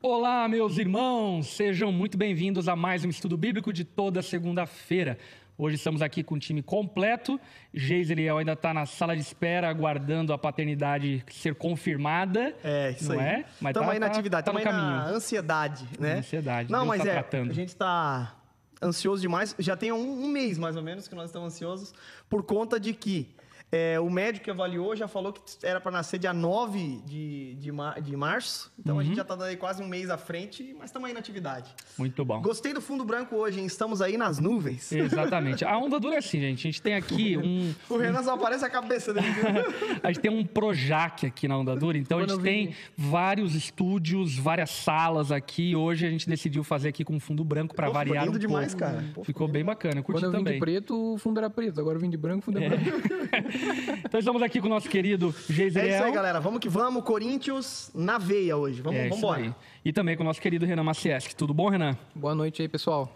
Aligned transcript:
Olá, 0.00 0.46
meus 0.48 0.78
irmãos! 0.78 1.48
Sejam 1.48 1.90
muito 1.90 2.16
bem-vindos 2.16 2.68
a 2.68 2.76
mais 2.76 3.04
um 3.04 3.08
estudo 3.08 3.36
bíblico 3.36 3.72
de 3.72 3.84
toda 3.84 4.22
segunda-feira. 4.22 5.18
Hoje 5.56 5.74
estamos 5.74 6.00
aqui 6.02 6.22
com 6.22 6.36
o 6.36 6.38
time 6.38 6.62
completo. 6.62 7.40
Geiseriel 7.74 8.38
ainda 8.38 8.52
está 8.52 8.72
na 8.72 8.86
sala 8.86 9.16
de 9.16 9.22
espera, 9.22 9.68
aguardando 9.68 10.32
a 10.32 10.38
paternidade 10.38 11.24
ser 11.32 11.56
confirmada. 11.56 12.54
É, 12.62 12.90
isso 12.92 13.12
não 13.12 13.18
aí. 13.20 13.26
é? 13.26 13.44
Mas 13.60 13.70
estamos 13.70 13.88
tá- 13.88 13.92
aí 13.94 13.98
na 13.98 14.06
tá- 14.06 14.12
atividade, 14.12 14.44
tá 14.44 14.52
estamos 14.52 14.60
aí 14.66 14.72
na 14.72 14.94
caminho. 15.00 15.16
ansiedade, 15.16 15.84
né? 15.98 16.12
Ansiedade, 16.18 16.70
Não, 16.70 16.78
Deus 16.80 16.88
mas 16.88 17.02
tá 17.02 17.08
é, 17.08 17.12
tratando. 17.14 17.50
a 17.50 17.54
gente 17.54 17.68
está 17.70 18.36
ansioso 18.80 19.20
demais. 19.20 19.56
Já 19.58 19.76
tem 19.76 19.90
um, 19.90 20.24
um 20.24 20.28
mês, 20.28 20.58
mais 20.58 20.76
ou 20.76 20.82
menos, 20.82 21.08
que 21.08 21.14
nós 21.16 21.26
estamos 21.26 21.52
ansiosos 21.52 21.92
por 22.30 22.44
conta 22.44 22.78
de 22.78 22.94
que 22.94 23.34
é, 23.70 24.00
o 24.00 24.08
médico 24.08 24.44
que 24.44 24.50
avaliou 24.50 24.96
já 24.96 25.06
falou 25.06 25.32
que 25.32 25.40
era 25.62 25.80
para 25.80 25.92
nascer 25.92 26.18
dia 26.18 26.32
9 26.32 27.02
de, 27.04 27.54
de, 27.56 27.70
mar- 27.72 28.00
de 28.00 28.16
março. 28.16 28.72
Então 28.78 28.94
Uhum. 28.94 29.00
a 29.00 29.04
gente 29.04 29.16
já 29.16 29.22
está 29.22 29.44
aí 29.44 29.56
quase 29.56 29.82
um 29.82 29.86
mês 29.88 30.08
à 30.10 30.16
frente, 30.16 30.74
mas 30.78 30.86
estamos 30.88 31.06
aí 31.08 31.12
na 31.14 31.20
atividade. 31.20 31.70
Muito 31.98 32.24
bom. 32.24 32.40
Gostei 32.40 32.72
do 32.72 32.80
fundo 32.80 33.04
branco 33.04 33.36
hoje, 33.36 33.60
hein? 33.60 33.66
Estamos 33.66 34.00
aí 34.00 34.16
nas 34.16 34.38
nuvens. 34.38 34.90
Exatamente. 34.92 35.64
A 35.64 35.76
onda 35.76 36.00
dura 36.00 36.14
é 36.14 36.18
assim, 36.18 36.40
gente. 36.40 36.60
A 36.66 36.70
gente 36.70 36.80
tem 36.82 36.94
aqui 36.94 37.36
um. 37.36 37.74
O 37.90 37.96
Renan 37.98 38.22
só 38.22 38.34
aparece 38.34 38.64
a 38.64 38.70
cabeça 38.70 39.12
dele. 39.12 39.26
A 40.02 40.08
gente 40.08 40.20
tem 40.20 40.30
um 40.30 40.44
Projac 40.44 41.26
aqui 41.26 41.46
na 41.48 41.56
Onda 41.58 41.74
Dura, 41.76 41.98
então 41.98 42.18
a 42.18 42.22
Quando 42.22 42.30
gente 42.30 42.38
eu 42.38 42.44
tem 42.44 42.66
vi- 42.68 42.74
vários 42.96 43.54
estúdios, 43.54 44.36
várias 44.38 44.70
salas 44.70 45.30
aqui. 45.32 45.74
Hoje 45.74 46.06
a 46.06 46.10
gente 46.10 46.28
decidiu 46.28 46.62
fazer 46.64 46.88
aqui 46.88 47.04
com 47.04 47.18
fundo 47.20 47.44
branco 47.44 47.74
para 47.74 47.86
Pô, 47.86 47.92
ficou 47.92 48.04
variar 48.06 48.24
lindo 48.24 48.36
um 48.36 48.40
demais, 48.40 48.74
pouco. 48.74 48.92
cara. 48.92 49.04
Pô, 49.14 49.24
Ficou 49.24 49.48
bem 49.48 49.64
bacana, 49.64 49.98
eu 50.00 50.02
curti 50.04 50.20
Quando 50.20 50.24
eu 50.24 50.38
vim 50.38 50.44
também. 50.44 50.54
de 50.54 50.60
preto, 50.60 51.14
o 51.14 51.18
fundo 51.18 51.38
era 51.38 51.50
preto. 51.50 51.80
Agora 51.80 51.96
eu 51.96 52.00
vim 52.00 52.08
de 52.10 52.16
branco, 52.16 52.38
o 52.40 52.42
fundo 52.42 52.58
é, 52.62 52.68
branco. 52.68 52.84
Então 54.04 54.18
estamos 54.18 54.42
aqui 54.42 54.60
com 54.60 54.66
o 54.66 54.70
nosso 54.70 54.88
querido 54.88 55.34
É 55.48 55.52
Geiseriel. 55.52 55.94
isso 55.96 56.04
aí, 56.04 56.12
galera. 56.12 56.40
Vamos 56.40 56.60
que 56.60 56.68
vamos. 56.68 57.02
Corinthians 57.04 57.90
na 57.94 58.18
veia 58.18 58.56
hoje. 58.56 58.80
Vamos, 58.82 58.98
É 59.00 59.08
embora. 59.08 59.42
aí. 59.42 59.54
E 59.84 59.92
também 59.92 60.16
com 60.16 60.22
o 60.22 60.26
nosso 60.26 60.40
querido 60.40 60.64
Renan 60.66 60.84
Macieski. 60.84 61.34
Tudo 61.34 61.52
bom, 61.54 61.68
Renan? 61.68 61.96
Boa 62.14 62.34
noite 62.34 62.62
aí, 62.62 62.68
pessoal. 62.68 63.14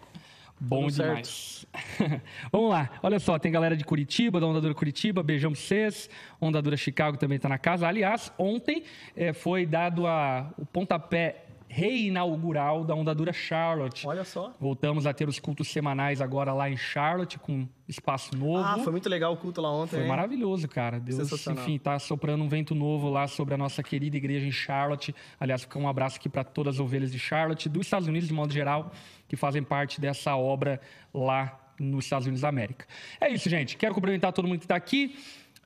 Bom 0.61 0.87
Tudo 0.87 1.03
demais. 1.03 1.67
Vamos 2.53 2.71
lá. 2.71 2.91
Olha 3.03 3.19
só, 3.19 3.39
tem 3.39 3.51
galera 3.51 3.77
de 3.77 3.84
Curitiba, 3.84 4.39
da 4.39 4.47
Onda 4.47 4.61
Dura 4.61 4.75
Curitiba, 4.75 5.23
beijão 5.23 5.51
pra 5.53 5.61
vocês. 5.61 6.09
Onda 6.41 6.62
Dura 6.62 6.77
Chicago 6.77 7.17
também 7.17 7.37
está 7.37 7.49
na 7.49 7.59
casa. 7.59 7.87
Aliás, 7.89 8.33
ontem 8.39 8.84
eh, 9.17 9.33
foi 9.33 9.67
dado 9.67 10.06
a, 10.06 10.53
o 10.56 10.65
pontapé 10.65 11.47
reinaugural 11.75 12.84
da 12.84 12.95
Onda 12.95 13.15
Dura 13.15 13.33
Charlotte. 13.33 14.06
Olha 14.06 14.25
só. 14.25 14.53
Voltamos 14.61 15.06
a 15.06 15.15
ter 15.15 15.27
os 15.27 15.41
cultos 15.41 15.69
semanais 15.69 16.20
agora 16.20 16.53
lá 16.53 16.69
em 16.69 16.77
Charlotte, 16.77 17.39
com 17.39 17.67
espaço 17.89 18.37
novo. 18.37 18.62
Ah, 18.62 18.78
foi 18.81 18.92
muito 18.92 19.09
legal 19.09 19.33
o 19.33 19.39
culto 19.39 19.62
lá 19.62 19.73
ontem. 19.73 19.93
Foi 19.93 20.03
hein? 20.03 20.09
maravilhoso, 20.09 20.69
cara. 20.69 21.00
Deus, 21.00 21.47
enfim, 21.47 21.78
tá 21.78 21.98
soprando 21.98 22.45
um 22.45 22.48
vento 22.48 22.75
novo 22.75 23.09
lá 23.09 23.27
sobre 23.27 23.55
a 23.55 23.56
nossa 23.56 23.83
querida 23.83 24.19
igreja 24.19 24.47
em 24.47 24.53
Charlotte. 24.53 25.15
Aliás, 25.41 25.62
fica 25.62 25.78
um 25.78 25.89
abraço 25.89 26.17
aqui 26.17 26.28
para 26.28 26.45
todas 26.45 26.75
as 26.75 26.81
ovelhas 26.81 27.11
de 27.11 27.19
Charlotte, 27.19 27.70
dos 27.70 27.87
Estados 27.87 28.06
Unidos 28.06 28.28
de 28.28 28.34
modo 28.34 28.53
geral, 28.53 28.93
que 29.27 29.34
fazem 29.34 29.62
parte 29.62 29.98
dessa 29.98 30.37
obra 30.37 30.78
lá 31.15 31.59
nos 31.81 32.05
Estados 32.05 32.27
Unidos 32.27 32.43
da 32.43 32.50
América. 32.50 32.84
É 33.19 33.31
isso, 33.31 33.48
gente. 33.48 33.78
Quero 33.78 33.95
cumprimentar 33.95 34.31
todo 34.34 34.47
mundo 34.47 34.59
que 34.59 34.67
está 34.67 34.77
aqui. 34.77 35.17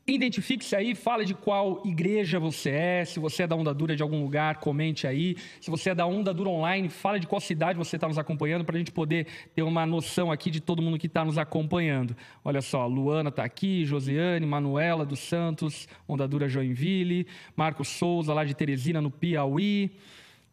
Identifique-se 0.08 0.76
aí, 0.76 0.94
fale 0.94 1.24
de 1.24 1.34
qual 1.34 1.82
igreja 1.84 2.38
você 2.38 2.70
é, 2.70 3.04
se 3.04 3.18
você 3.18 3.42
é 3.42 3.46
da 3.48 3.56
Onda 3.56 3.74
Dura 3.74 3.96
de 3.96 4.04
algum 4.04 4.22
lugar, 4.22 4.60
comente 4.60 5.04
aí. 5.04 5.34
Se 5.60 5.68
você 5.68 5.90
é 5.90 5.96
da 5.96 6.06
Onda 6.06 6.32
Dura 6.32 6.48
Online, 6.48 6.88
fale 6.88 7.18
de 7.18 7.26
qual 7.26 7.40
cidade 7.40 7.76
você 7.76 7.96
está 7.96 8.06
nos 8.06 8.16
acompanhando, 8.16 8.64
para 8.64 8.76
a 8.76 8.78
gente 8.78 8.92
poder 8.92 9.26
ter 9.52 9.64
uma 9.64 9.84
noção 9.84 10.30
aqui 10.30 10.48
de 10.48 10.60
todo 10.60 10.80
mundo 10.80 10.96
que 10.96 11.08
está 11.08 11.24
nos 11.24 11.38
acompanhando. 11.38 12.16
Olha 12.44 12.62
só, 12.62 12.86
Luana 12.86 13.30
está 13.30 13.42
aqui, 13.42 13.84
Josiane, 13.84 14.46
Manuela 14.46 15.04
dos 15.04 15.18
Santos, 15.18 15.88
Onda 16.06 16.28
Dura 16.28 16.48
Joinville, 16.48 17.26
Marcos 17.56 17.88
Souza, 17.88 18.32
lá 18.32 18.44
de 18.44 18.54
Teresina, 18.54 19.00
no 19.00 19.10
Piauí, 19.10 19.90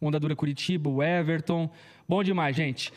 Onda 0.02 0.18
Dura 0.18 0.34
Curitiba, 0.34 0.90
Everton. 1.06 1.70
Bom 2.08 2.24
demais, 2.24 2.56
gente. 2.56 2.92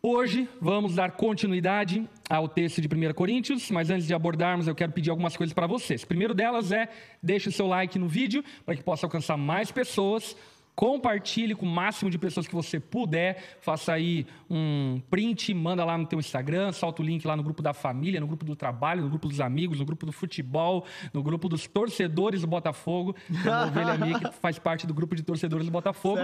Hoje 0.00 0.48
vamos 0.60 0.94
dar 0.94 1.10
continuidade 1.10 2.08
ao 2.30 2.48
texto 2.48 2.80
de 2.80 2.86
1 2.86 3.12
Coríntios, 3.14 3.68
mas 3.68 3.90
antes 3.90 4.06
de 4.06 4.14
abordarmos, 4.14 4.68
eu 4.68 4.74
quero 4.74 4.92
pedir 4.92 5.10
algumas 5.10 5.36
coisas 5.36 5.52
para 5.52 5.66
vocês. 5.66 6.04
Primeiro 6.04 6.32
delas 6.32 6.70
é 6.70 6.88
deixe 7.20 7.48
o 7.48 7.52
seu 7.52 7.66
like 7.66 7.98
no 7.98 8.06
vídeo 8.06 8.44
para 8.64 8.76
que 8.76 8.82
possa 8.84 9.06
alcançar 9.06 9.36
mais 9.36 9.72
pessoas. 9.72 10.36
Compartilhe 10.78 11.56
com 11.56 11.66
o 11.66 11.68
máximo 11.68 12.08
de 12.08 12.16
pessoas 12.16 12.46
que 12.46 12.54
você 12.54 12.78
puder. 12.78 13.56
Faça 13.60 13.92
aí 13.94 14.24
um 14.48 15.02
print, 15.10 15.52
manda 15.52 15.84
lá 15.84 15.98
no 15.98 16.06
teu 16.06 16.20
Instagram, 16.20 16.70
solta 16.70 17.02
o 17.02 17.04
link 17.04 17.26
lá 17.26 17.36
no 17.36 17.42
grupo 17.42 17.60
da 17.60 17.74
família, 17.74 18.20
no 18.20 18.28
grupo 18.28 18.44
do 18.44 18.54
trabalho, 18.54 19.02
no 19.02 19.08
grupo 19.08 19.26
dos 19.26 19.40
amigos, 19.40 19.80
no 19.80 19.84
grupo 19.84 20.06
do 20.06 20.12
futebol, 20.12 20.84
no 21.12 21.20
grupo 21.20 21.48
dos 21.48 21.66
torcedores 21.66 22.42
do 22.42 22.46
Botafogo. 22.46 23.16
Tem 23.26 23.50
uma 23.50 23.66
ovelha 23.66 23.98
minha 23.98 24.20
que 24.20 24.32
faz 24.36 24.56
parte 24.60 24.86
do 24.86 24.94
grupo 24.94 25.16
de 25.16 25.24
torcedores 25.24 25.66
do 25.66 25.72
Botafogo. 25.72 26.20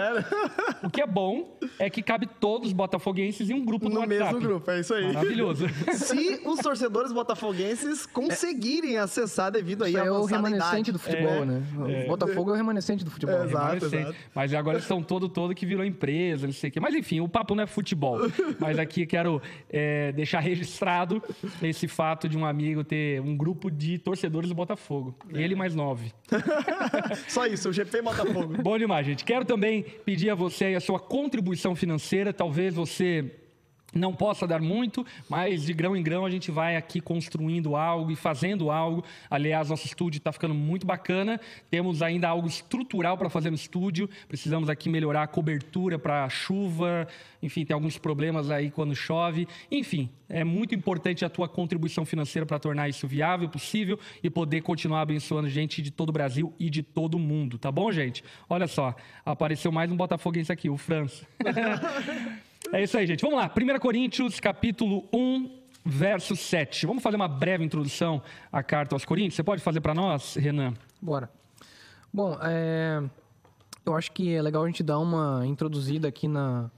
O 0.84 0.88
que 0.88 1.02
é 1.02 1.06
bom 1.06 1.58
é 1.80 1.90
que 1.90 2.00
cabe 2.00 2.28
todos 2.38 2.68
os 2.68 2.72
botafoguenses 2.72 3.50
em 3.50 3.54
um 3.54 3.64
grupo 3.64 3.88
no, 3.88 3.96
No 3.96 4.00
WhatsApp. 4.02 4.34
mesmo 4.34 4.40
grupo, 4.40 4.70
é 4.70 4.78
isso 4.78 4.94
aí. 4.94 5.12
Maravilhoso. 5.12 5.66
Se 5.94 6.42
os 6.46 6.60
torcedores 6.60 7.12
botafoguenses 7.12 8.06
conseguirem 8.06 8.98
acessar 8.98 9.50
devido 9.50 9.82
aí 9.82 9.94
Isso 9.94 10.00
à 10.00 10.06
é 10.06 10.10
o 10.12 10.24
remanescente 10.24 10.90
idade. 10.90 10.92
do 10.92 10.98
futebol, 11.00 11.44
né? 11.44 11.60
O 12.04 12.08
Botafogo 12.08 12.50
é 12.50 12.52
o 12.52 12.56
remanescente 12.56 13.04
do 13.04 13.10
futebol. 13.10 13.34
É, 13.34 13.44
exato. 13.46 13.86
Remanescente. 13.86 14.18
Mas 14.44 14.52
agora 14.52 14.76
eles 14.76 14.84
estão 14.84 15.02
todo, 15.02 15.26
todo 15.26 15.54
que 15.54 15.64
virou 15.64 15.82
empresa, 15.82 16.46
não 16.46 16.52
sei 16.52 16.68
o 16.68 16.72
quê. 16.74 16.78
Mas 16.78 16.94
enfim, 16.94 17.18
o 17.18 17.26
papo 17.26 17.54
não 17.54 17.62
é 17.62 17.66
futebol. 17.66 18.18
Mas 18.60 18.78
aqui 18.78 19.06
quero 19.06 19.40
é, 19.70 20.12
deixar 20.12 20.40
registrado 20.40 21.22
esse 21.62 21.88
fato 21.88 22.28
de 22.28 22.36
um 22.36 22.44
amigo 22.44 22.84
ter 22.84 23.22
um 23.22 23.34
grupo 23.34 23.70
de 23.70 23.96
torcedores 23.96 24.50
do 24.50 24.54
Botafogo. 24.54 25.16
Ele 25.32 25.54
mais 25.54 25.74
nove. 25.74 26.12
Só 27.26 27.46
isso, 27.46 27.70
o 27.70 27.72
GP 27.72 28.02
Botafogo. 28.02 28.62
Bom 28.62 28.76
demais, 28.76 29.06
gente. 29.06 29.24
Quero 29.24 29.46
também 29.46 29.82
pedir 30.04 30.28
a 30.28 30.34
você 30.34 30.74
a 30.74 30.80
sua 30.80 31.00
contribuição 31.00 31.74
financeira. 31.74 32.30
Talvez 32.30 32.74
você 32.74 33.43
não 33.94 34.12
possa 34.12 34.46
dar 34.46 34.60
muito, 34.60 35.06
mas 35.28 35.64
de 35.64 35.72
grão 35.72 35.96
em 35.96 36.02
grão 36.02 36.26
a 36.26 36.30
gente 36.30 36.50
vai 36.50 36.76
aqui 36.76 37.00
construindo 37.00 37.76
algo 37.76 38.10
e 38.10 38.16
fazendo 38.16 38.70
algo. 38.70 39.04
Aliás, 39.30 39.70
nosso 39.70 39.86
estúdio 39.86 40.18
está 40.18 40.32
ficando 40.32 40.54
muito 40.54 40.86
bacana. 40.86 41.40
Temos 41.70 42.02
ainda 42.02 42.28
algo 42.28 42.46
estrutural 42.46 43.16
para 43.16 43.30
fazer 43.30 43.50
no 43.50 43.56
estúdio. 43.56 44.08
Precisamos 44.28 44.68
aqui 44.68 44.88
melhorar 44.88 45.22
a 45.22 45.26
cobertura 45.26 45.98
para 45.98 46.28
chuva. 46.28 47.06
Enfim, 47.42 47.64
tem 47.64 47.74
alguns 47.74 47.98
problemas 47.98 48.50
aí 48.50 48.70
quando 48.70 48.94
chove. 48.94 49.46
Enfim, 49.70 50.10
é 50.28 50.42
muito 50.42 50.74
importante 50.74 51.24
a 51.24 51.28
tua 51.28 51.48
contribuição 51.48 52.04
financeira 52.04 52.46
para 52.46 52.58
tornar 52.58 52.88
isso 52.88 53.06
viável, 53.06 53.48
possível 53.48 53.98
e 54.22 54.30
poder 54.30 54.62
continuar 54.62 55.02
abençoando 55.02 55.48
gente 55.48 55.82
de 55.82 55.90
todo 55.90 56.08
o 56.08 56.12
Brasil 56.12 56.52
e 56.58 56.70
de 56.70 56.82
todo 56.82 57.14
o 57.14 57.18
mundo, 57.18 57.58
tá 57.58 57.70
bom, 57.70 57.92
gente? 57.92 58.24
Olha 58.48 58.66
só, 58.66 58.94
apareceu 59.24 59.70
mais 59.70 59.90
um 59.90 59.96
botafoguense 59.96 60.50
aqui, 60.50 60.68
o 60.68 60.76
França. 60.76 61.26
É 62.74 62.82
isso 62.82 62.98
aí, 62.98 63.06
gente. 63.06 63.20
Vamos 63.20 63.38
lá. 63.38 63.48
1 63.48 63.78
Coríntios, 63.78 64.40
capítulo 64.40 65.08
1, 65.12 65.48
verso 65.84 66.34
7. 66.34 66.86
Vamos 66.86 67.04
fazer 67.04 67.14
uma 67.14 67.28
breve 67.28 67.62
introdução 67.62 68.20
à 68.50 68.64
carta 68.64 68.96
aos 68.96 69.04
Coríntios. 69.04 69.36
Você 69.36 69.44
pode 69.44 69.62
fazer 69.62 69.80
para 69.80 69.94
nós, 69.94 70.34
Renan? 70.34 70.74
Bora. 71.00 71.30
Bom, 72.12 72.36
é, 72.42 73.00
eu 73.86 73.94
acho 73.94 74.10
que 74.10 74.34
é 74.34 74.42
legal 74.42 74.64
a 74.64 74.66
gente 74.66 74.82
dar 74.82 74.98
uma 74.98 75.46
introduzida 75.46 76.08
aqui 76.08 76.26
na, 76.26 76.68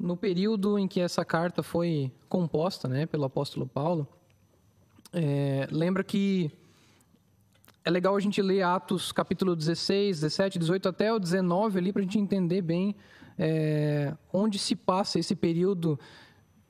no 0.00 0.16
período 0.16 0.78
em 0.78 0.88
que 0.88 0.98
essa 0.98 1.26
carta 1.26 1.62
foi 1.62 2.10
composta 2.26 2.88
né, 2.88 3.04
pelo 3.04 3.26
apóstolo 3.26 3.66
Paulo. 3.66 4.08
É, 5.12 5.68
lembra 5.70 6.02
que 6.02 6.50
é 7.84 7.90
legal 7.90 8.16
a 8.16 8.20
gente 8.20 8.40
ler 8.40 8.62
Atos 8.62 9.12
capítulo 9.12 9.54
16, 9.54 10.22
17, 10.22 10.58
18 10.58 10.88
até 10.88 11.12
o 11.12 11.18
19 11.18 11.80
ali 11.80 11.92
para 11.92 12.00
a 12.00 12.02
gente 12.02 12.18
entender 12.18 12.62
bem 12.62 12.96
é, 13.38 14.14
onde 14.32 14.58
se 14.58 14.74
passa 14.74 15.18
esse 15.18 15.34
período 15.34 15.98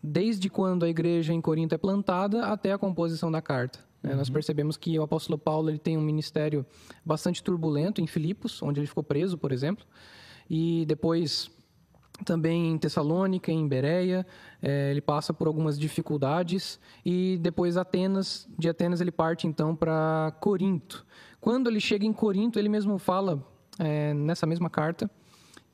desde 0.02 0.48
quando 0.48 0.84
a 0.84 0.88
igreja 0.88 1.32
em 1.32 1.40
Corinto 1.40 1.74
é 1.74 1.78
plantada 1.78 2.46
até 2.46 2.72
a 2.72 2.78
composição 2.78 3.30
da 3.30 3.42
carta. 3.42 3.80
né? 4.02 4.14
Nós 4.14 4.30
percebemos 4.30 4.76
que 4.76 4.98
o 4.98 5.02
apóstolo 5.02 5.38
Paulo 5.38 5.70
ele 5.70 5.78
tem 5.78 5.96
um 5.96 6.02
ministério 6.02 6.64
bastante 7.04 7.42
turbulento 7.42 8.00
em 8.00 8.06
Filipos, 8.06 8.62
onde 8.62 8.80
ele 8.80 8.86
ficou 8.86 9.02
preso, 9.02 9.36
por 9.36 9.52
exemplo, 9.52 9.84
e 10.48 10.84
depois 10.86 11.50
também 12.24 12.70
em 12.70 12.78
Tessalônica, 12.78 13.52
em 13.52 13.66
Bereia, 13.68 14.26
eh, 14.62 14.90
ele 14.90 15.02
passa 15.02 15.34
por 15.34 15.46
algumas 15.46 15.78
dificuldades 15.78 16.80
e 17.04 17.38
depois 17.42 17.76
Atenas, 17.76 18.48
de 18.58 18.68
Atenas 18.68 19.00
ele 19.00 19.10
parte 19.10 19.46
então 19.46 19.76
para 19.76 20.34
Corinto. 20.40 21.04
Quando 21.40 21.68
ele 21.68 21.80
chega 21.80 22.06
em 22.06 22.12
Corinto, 22.12 22.58
ele 22.58 22.70
mesmo 22.70 22.98
fala 22.98 23.44
eh, 23.78 24.14
nessa 24.14 24.46
mesma 24.46 24.70
carta 24.70 25.10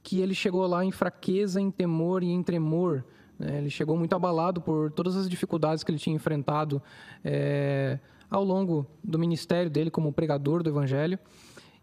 que 0.02 0.20
ele 0.20 0.34
chegou 0.34 0.66
lá 0.66 0.84
em 0.84 0.90
fraqueza, 0.90 1.60
em 1.60 1.70
temor 1.70 2.22
e 2.22 2.30
em 2.30 2.42
tremor. 2.42 3.04
né? 3.38 3.58
Ele 3.58 3.70
chegou 3.70 3.96
muito 3.96 4.14
abalado 4.14 4.60
por 4.60 4.90
todas 4.90 5.16
as 5.16 5.28
dificuldades 5.28 5.84
que 5.84 5.90
ele 5.90 5.98
tinha 5.98 6.16
enfrentado 6.16 6.82
eh, 7.24 7.98
ao 8.30 8.42
longo 8.42 8.86
do 9.02 9.18
ministério 9.18 9.70
dele 9.70 9.90
como 9.90 10.12
pregador 10.12 10.62
do 10.62 10.70
Evangelho. 10.70 11.18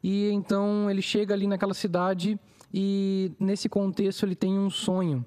E 0.04 0.30
então 0.30 0.89
ele 0.89 1.01
chega 1.01 1.33
ali 1.33 1.48
naquela 1.48 1.74
cidade 1.74 2.39
e 2.74 3.31
nesse 3.39 3.68
contexto 3.68 4.25
ele 4.25 4.36
tem 4.36 4.57
um 4.57 4.69
sonho 4.69 5.25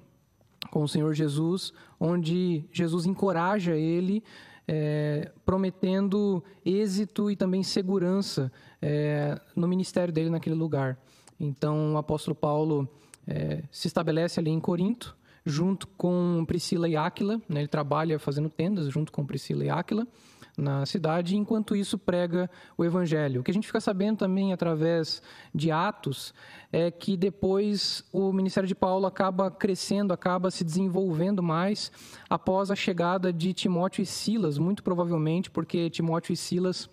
com 0.71 0.83
o 0.83 0.87
Senhor 0.87 1.13
Jesus, 1.13 1.73
onde 1.99 2.65
Jesus 2.71 3.05
encoraja 3.05 3.75
ele, 3.75 4.23
é, 4.67 5.31
prometendo 5.45 6.43
êxito 6.65 7.29
e 7.29 7.35
também 7.35 7.61
segurança 7.63 8.51
é, 8.81 9.39
no 9.55 9.67
ministério 9.67 10.13
dele 10.13 10.29
naquele 10.29 10.55
lugar. 10.55 10.97
Então 11.43 11.93
o 11.93 11.97
apóstolo 11.97 12.35
Paulo 12.35 12.87
é, 13.27 13.63
se 13.71 13.87
estabelece 13.87 14.39
ali 14.39 14.49
em 14.49 14.59
Corinto, 14.59 15.15
junto 15.45 15.87
com 15.87 16.43
Priscila 16.47 16.87
e 16.87 16.95
Áquila. 16.95 17.41
Né? 17.49 17.61
Ele 17.61 17.67
trabalha 17.67 18.17
fazendo 18.19 18.49
tendas 18.49 18.87
junto 18.87 19.11
com 19.11 19.25
Priscila 19.25 19.65
e 19.65 19.69
Áquila 19.69 20.07
na 20.55 20.85
cidade, 20.85 21.35
enquanto 21.35 21.75
isso 21.75 21.97
prega 21.97 22.49
o 22.77 22.85
evangelho. 22.85 23.41
O 23.41 23.43
que 23.43 23.49
a 23.49 23.53
gente 23.53 23.65
fica 23.65 23.81
sabendo 23.81 24.17
também 24.17 24.53
através 24.53 25.21
de 25.53 25.71
Atos 25.71 26.31
é 26.71 26.91
que 26.91 27.17
depois 27.17 28.03
o 28.13 28.31
ministério 28.31 28.67
de 28.67 28.75
Paulo 28.75 29.07
acaba 29.07 29.49
crescendo, 29.49 30.13
acaba 30.13 30.51
se 30.51 30.63
desenvolvendo 30.63 31.41
mais 31.41 31.91
após 32.29 32.69
a 32.69 32.75
chegada 32.75 33.33
de 33.33 33.51
Timóteo 33.51 34.03
e 34.03 34.05
Silas, 34.05 34.59
muito 34.59 34.83
provavelmente 34.83 35.49
porque 35.49 35.89
Timóteo 35.89 36.33
e 36.33 36.37
Silas 36.37 36.87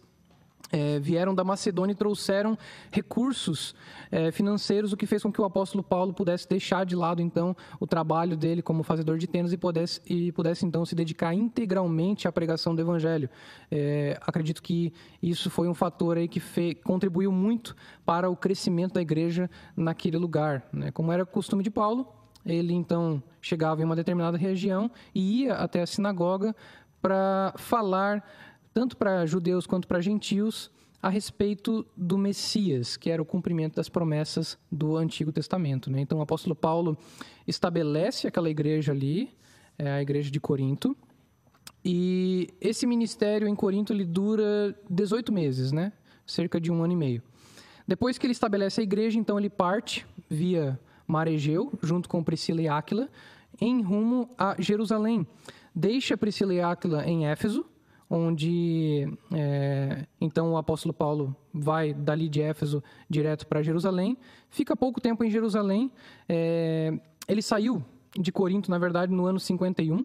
é, 0.72 0.98
vieram 0.98 1.34
da 1.34 1.44
Macedônia 1.44 1.92
e 1.92 1.96
trouxeram 1.96 2.56
recursos 2.90 3.74
é, 4.10 4.30
financeiros, 4.30 4.92
o 4.92 4.96
que 4.96 5.06
fez 5.06 5.22
com 5.22 5.32
que 5.32 5.40
o 5.40 5.44
apóstolo 5.44 5.82
Paulo 5.82 6.12
pudesse 6.12 6.48
deixar 6.48 6.84
de 6.84 6.96
lado 6.96 7.20
então 7.22 7.56
o 7.78 7.86
trabalho 7.86 8.36
dele 8.36 8.62
como 8.62 8.82
fazedor 8.82 9.18
de 9.18 9.26
tendas 9.26 9.52
e 9.52 9.56
pudesse, 9.56 10.00
e 10.06 10.32
pudesse 10.32 10.64
então 10.64 10.84
se 10.84 10.94
dedicar 10.94 11.34
integralmente 11.34 12.28
à 12.28 12.32
pregação 12.32 12.74
do 12.74 12.80
evangelho. 12.80 13.28
É, 13.70 14.18
acredito 14.26 14.62
que 14.62 14.92
isso 15.22 15.50
foi 15.50 15.68
um 15.68 15.74
fator 15.74 16.16
aí 16.16 16.28
que 16.28 16.40
contribuiu 16.84 17.32
muito 17.32 17.76
para 18.04 18.28
o 18.28 18.36
crescimento 18.36 18.94
da 18.94 19.02
igreja 19.02 19.50
naquele 19.76 20.16
lugar. 20.16 20.68
Né? 20.72 20.90
Como 20.90 21.12
era 21.12 21.24
costume 21.24 21.62
de 21.62 21.70
Paulo, 21.70 22.06
ele 22.44 22.72
então 22.72 23.22
chegava 23.40 23.82
em 23.82 23.84
uma 23.84 23.96
determinada 23.96 24.36
região 24.36 24.90
e 25.14 25.42
ia 25.42 25.54
até 25.54 25.82
a 25.82 25.86
sinagoga 25.86 26.54
para 27.00 27.54
falar 27.56 28.24
tanto 28.72 28.96
para 28.96 29.26
judeus 29.26 29.66
quanto 29.66 29.86
para 29.86 30.00
gentios, 30.00 30.70
a 31.02 31.08
respeito 31.08 31.86
do 31.96 32.18
Messias, 32.18 32.96
que 32.96 33.10
era 33.10 33.22
o 33.22 33.24
cumprimento 33.24 33.76
das 33.76 33.88
promessas 33.88 34.58
do 34.70 34.96
Antigo 34.96 35.32
Testamento. 35.32 35.90
Né? 35.90 36.00
Então, 36.00 36.18
o 36.18 36.22
apóstolo 36.22 36.54
Paulo 36.54 36.96
estabelece 37.46 38.26
aquela 38.26 38.50
igreja 38.50 38.92
ali, 38.92 39.30
é 39.78 39.90
a 39.90 40.02
igreja 40.02 40.30
de 40.30 40.38
Corinto, 40.38 40.94
e 41.82 42.48
esse 42.60 42.86
ministério 42.86 43.48
em 43.48 43.54
Corinto 43.54 43.92
ele 43.92 44.04
dura 44.04 44.78
18 44.90 45.32
meses, 45.32 45.72
né? 45.72 45.92
cerca 46.26 46.60
de 46.60 46.70
um 46.70 46.82
ano 46.82 46.92
e 46.92 46.96
meio. 46.96 47.22
Depois 47.86 48.18
que 48.18 48.26
ele 48.26 48.32
estabelece 48.32 48.80
a 48.80 48.84
igreja, 48.84 49.18
então 49.18 49.38
ele 49.38 49.50
parte 49.50 50.06
via 50.28 50.78
Mar 51.06 51.26
Egeu, 51.26 51.72
junto 51.82 52.08
com 52.08 52.22
Priscila 52.22 52.62
e 52.62 52.68
Áquila, 52.68 53.08
em 53.60 53.82
rumo 53.82 54.30
a 54.38 54.54
Jerusalém. 54.58 55.26
Deixa 55.74 56.16
Priscila 56.16 56.54
e 56.54 56.60
Áquila 56.60 57.04
em 57.06 57.26
Éfeso, 57.26 57.64
onde 58.10 59.06
é, 59.32 60.04
então 60.20 60.52
o 60.52 60.56
apóstolo 60.56 60.92
Paulo 60.92 61.34
vai 61.54 61.94
dali 61.94 62.28
de 62.28 62.42
Éfeso 62.42 62.82
direto 63.08 63.46
para 63.46 63.62
Jerusalém, 63.62 64.18
fica 64.48 64.74
pouco 64.74 65.00
tempo 65.00 65.22
em 65.22 65.30
Jerusalém. 65.30 65.92
É, 66.28 66.92
ele 67.28 67.40
saiu 67.40 67.82
de 68.18 68.32
Corinto, 68.32 68.68
na 68.68 68.78
verdade, 68.78 69.12
no 69.12 69.24
ano 69.26 69.38
51, 69.38 70.04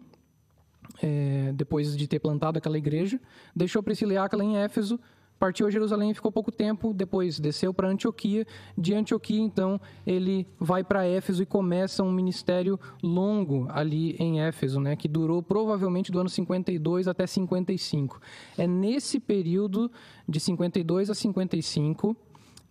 é, 1.02 1.52
depois 1.54 1.96
de 1.96 2.06
ter 2.06 2.20
plantado 2.20 2.58
aquela 2.58 2.78
igreja, 2.78 3.20
deixou 3.54 3.82
Priscila 3.82 4.12
e 4.12 4.16
Áquila 4.16 4.44
em 4.44 4.56
Éfeso, 4.56 5.00
partiu 5.38 5.66
a 5.66 5.70
Jerusalém 5.70 6.14
ficou 6.14 6.32
pouco 6.32 6.50
tempo, 6.50 6.92
depois 6.92 7.38
desceu 7.38 7.72
para 7.72 7.88
Antioquia. 7.88 8.46
De 8.76 8.94
Antioquia, 8.94 9.40
então, 9.40 9.80
ele 10.06 10.46
vai 10.58 10.82
para 10.82 11.06
Éfeso 11.06 11.42
e 11.42 11.46
começa 11.46 12.02
um 12.02 12.12
ministério 12.12 12.78
longo 13.02 13.66
ali 13.70 14.16
em 14.18 14.40
Éfeso, 14.40 14.80
né, 14.80 14.96
que 14.96 15.08
durou 15.08 15.42
provavelmente 15.42 16.10
do 16.10 16.18
ano 16.18 16.28
52 16.28 17.08
até 17.08 17.26
55. 17.26 18.20
É 18.56 18.66
nesse 18.66 19.20
período 19.20 19.90
de 20.28 20.40
52 20.40 21.10
a 21.10 21.14
55 21.14 22.16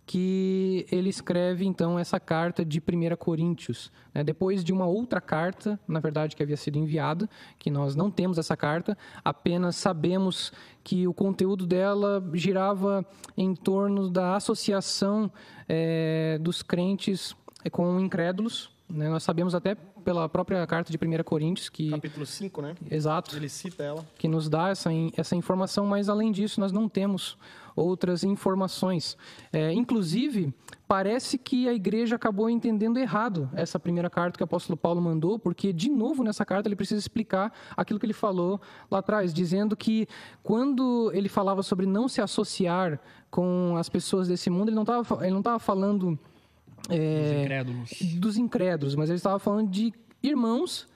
que 0.06 0.86
ele 0.90 1.08
escreve 1.08 1.66
então 1.66 1.98
essa 1.98 2.20
carta 2.20 2.64
de 2.64 2.78
1 2.78 3.16
Coríntios. 3.16 3.90
Né? 4.14 4.22
Depois 4.22 4.62
de 4.62 4.72
uma 4.72 4.86
outra 4.86 5.20
carta, 5.20 5.78
na 5.86 5.98
verdade, 5.98 6.36
que 6.36 6.42
havia 6.42 6.56
sido 6.56 6.78
enviada, 6.78 7.28
que 7.58 7.68
nós 7.70 7.96
não 7.96 8.08
temos 8.08 8.38
essa 8.38 8.56
carta, 8.56 8.96
apenas 9.24 9.74
sabemos 9.74 10.52
que 10.84 11.08
o 11.08 11.12
conteúdo 11.12 11.66
dela 11.66 12.22
girava 12.34 13.04
em 13.36 13.52
torno 13.52 14.08
da 14.08 14.36
associação 14.36 15.30
é, 15.68 16.38
dos 16.40 16.62
crentes 16.62 17.34
eh, 17.64 17.70
com 17.70 17.98
incrédulos. 17.98 18.70
Né? 18.88 19.08
Nós 19.08 19.24
sabemos 19.24 19.56
até 19.56 19.74
pela 19.74 20.28
própria 20.28 20.64
carta 20.68 20.92
de 20.92 20.96
1 20.96 21.24
Coríntios 21.24 21.68
que 21.68 21.90
capítulo 21.90 22.24
5, 22.24 22.62
né? 22.62 22.76
Exato. 22.88 23.34
Ele 23.34 23.48
cita 23.48 23.82
ela. 23.82 24.06
Que 24.16 24.28
nos 24.28 24.48
dá 24.48 24.68
essa 24.68 24.88
essa 25.16 25.34
informação, 25.34 25.84
mas 25.84 26.08
além 26.08 26.30
disso 26.30 26.60
nós 26.60 26.70
não 26.70 26.88
temos 26.88 27.36
outras 27.76 28.24
informações. 28.24 29.16
É, 29.52 29.72
inclusive, 29.72 30.52
parece 30.88 31.36
que 31.36 31.68
a 31.68 31.74
igreja 31.74 32.16
acabou 32.16 32.48
entendendo 32.48 32.98
errado 32.98 33.50
essa 33.54 33.78
primeira 33.78 34.08
carta 34.08 34.38
que 34.38 34.42
o 34.42 34.44
apóstolo 34.44 34.76
Paulo 34.76 35.00
mandou, 35.00 35.38
porque, 35.38 35.72
de 35.72 35.90
novo, 35.90 36.24
nessa 36.24 36.44
carta 36.44 36.68
ele 36.68 36.74
precisa 36.74 36.98
explicar 36.98 37.52
aquilo 37.76 38.00
que 38.00 38.06
ele 38.06 38.14
falou 38.14 38.60
lá 38.90 38.98
atrás, 38.98 39.34
dizendo 39.34 39.76
que 39.76 40.08
quando 40.42 41.10
ele 41.12 41.28
falava 41.28 41.62
sobre 41.62 41.84
não 41.84 42.08
se 42.08 42.22
associar 42.22 42.98
com 43.30 43.76
as 43.76 43.88
pessoas 43.88 44.26
desse 44.26 44.48
mundo, 44.48 44.68
ele 44.68 44.76
não 44.76 45.40
estava 45.40 45.58
falando. 45.58 46.18
É, 46.88 47.32
dos 47.32 47.42
incrédulos. 47.42 47.90
Dos 48.18 48.36
incrédulos, 48.38 48.94
mas 48.94 49.10
ele 49.10 49.18
estava 49.18 49.38
falando 49.38 49.68
de 49.68 49.92
irmãos 50.22 50.88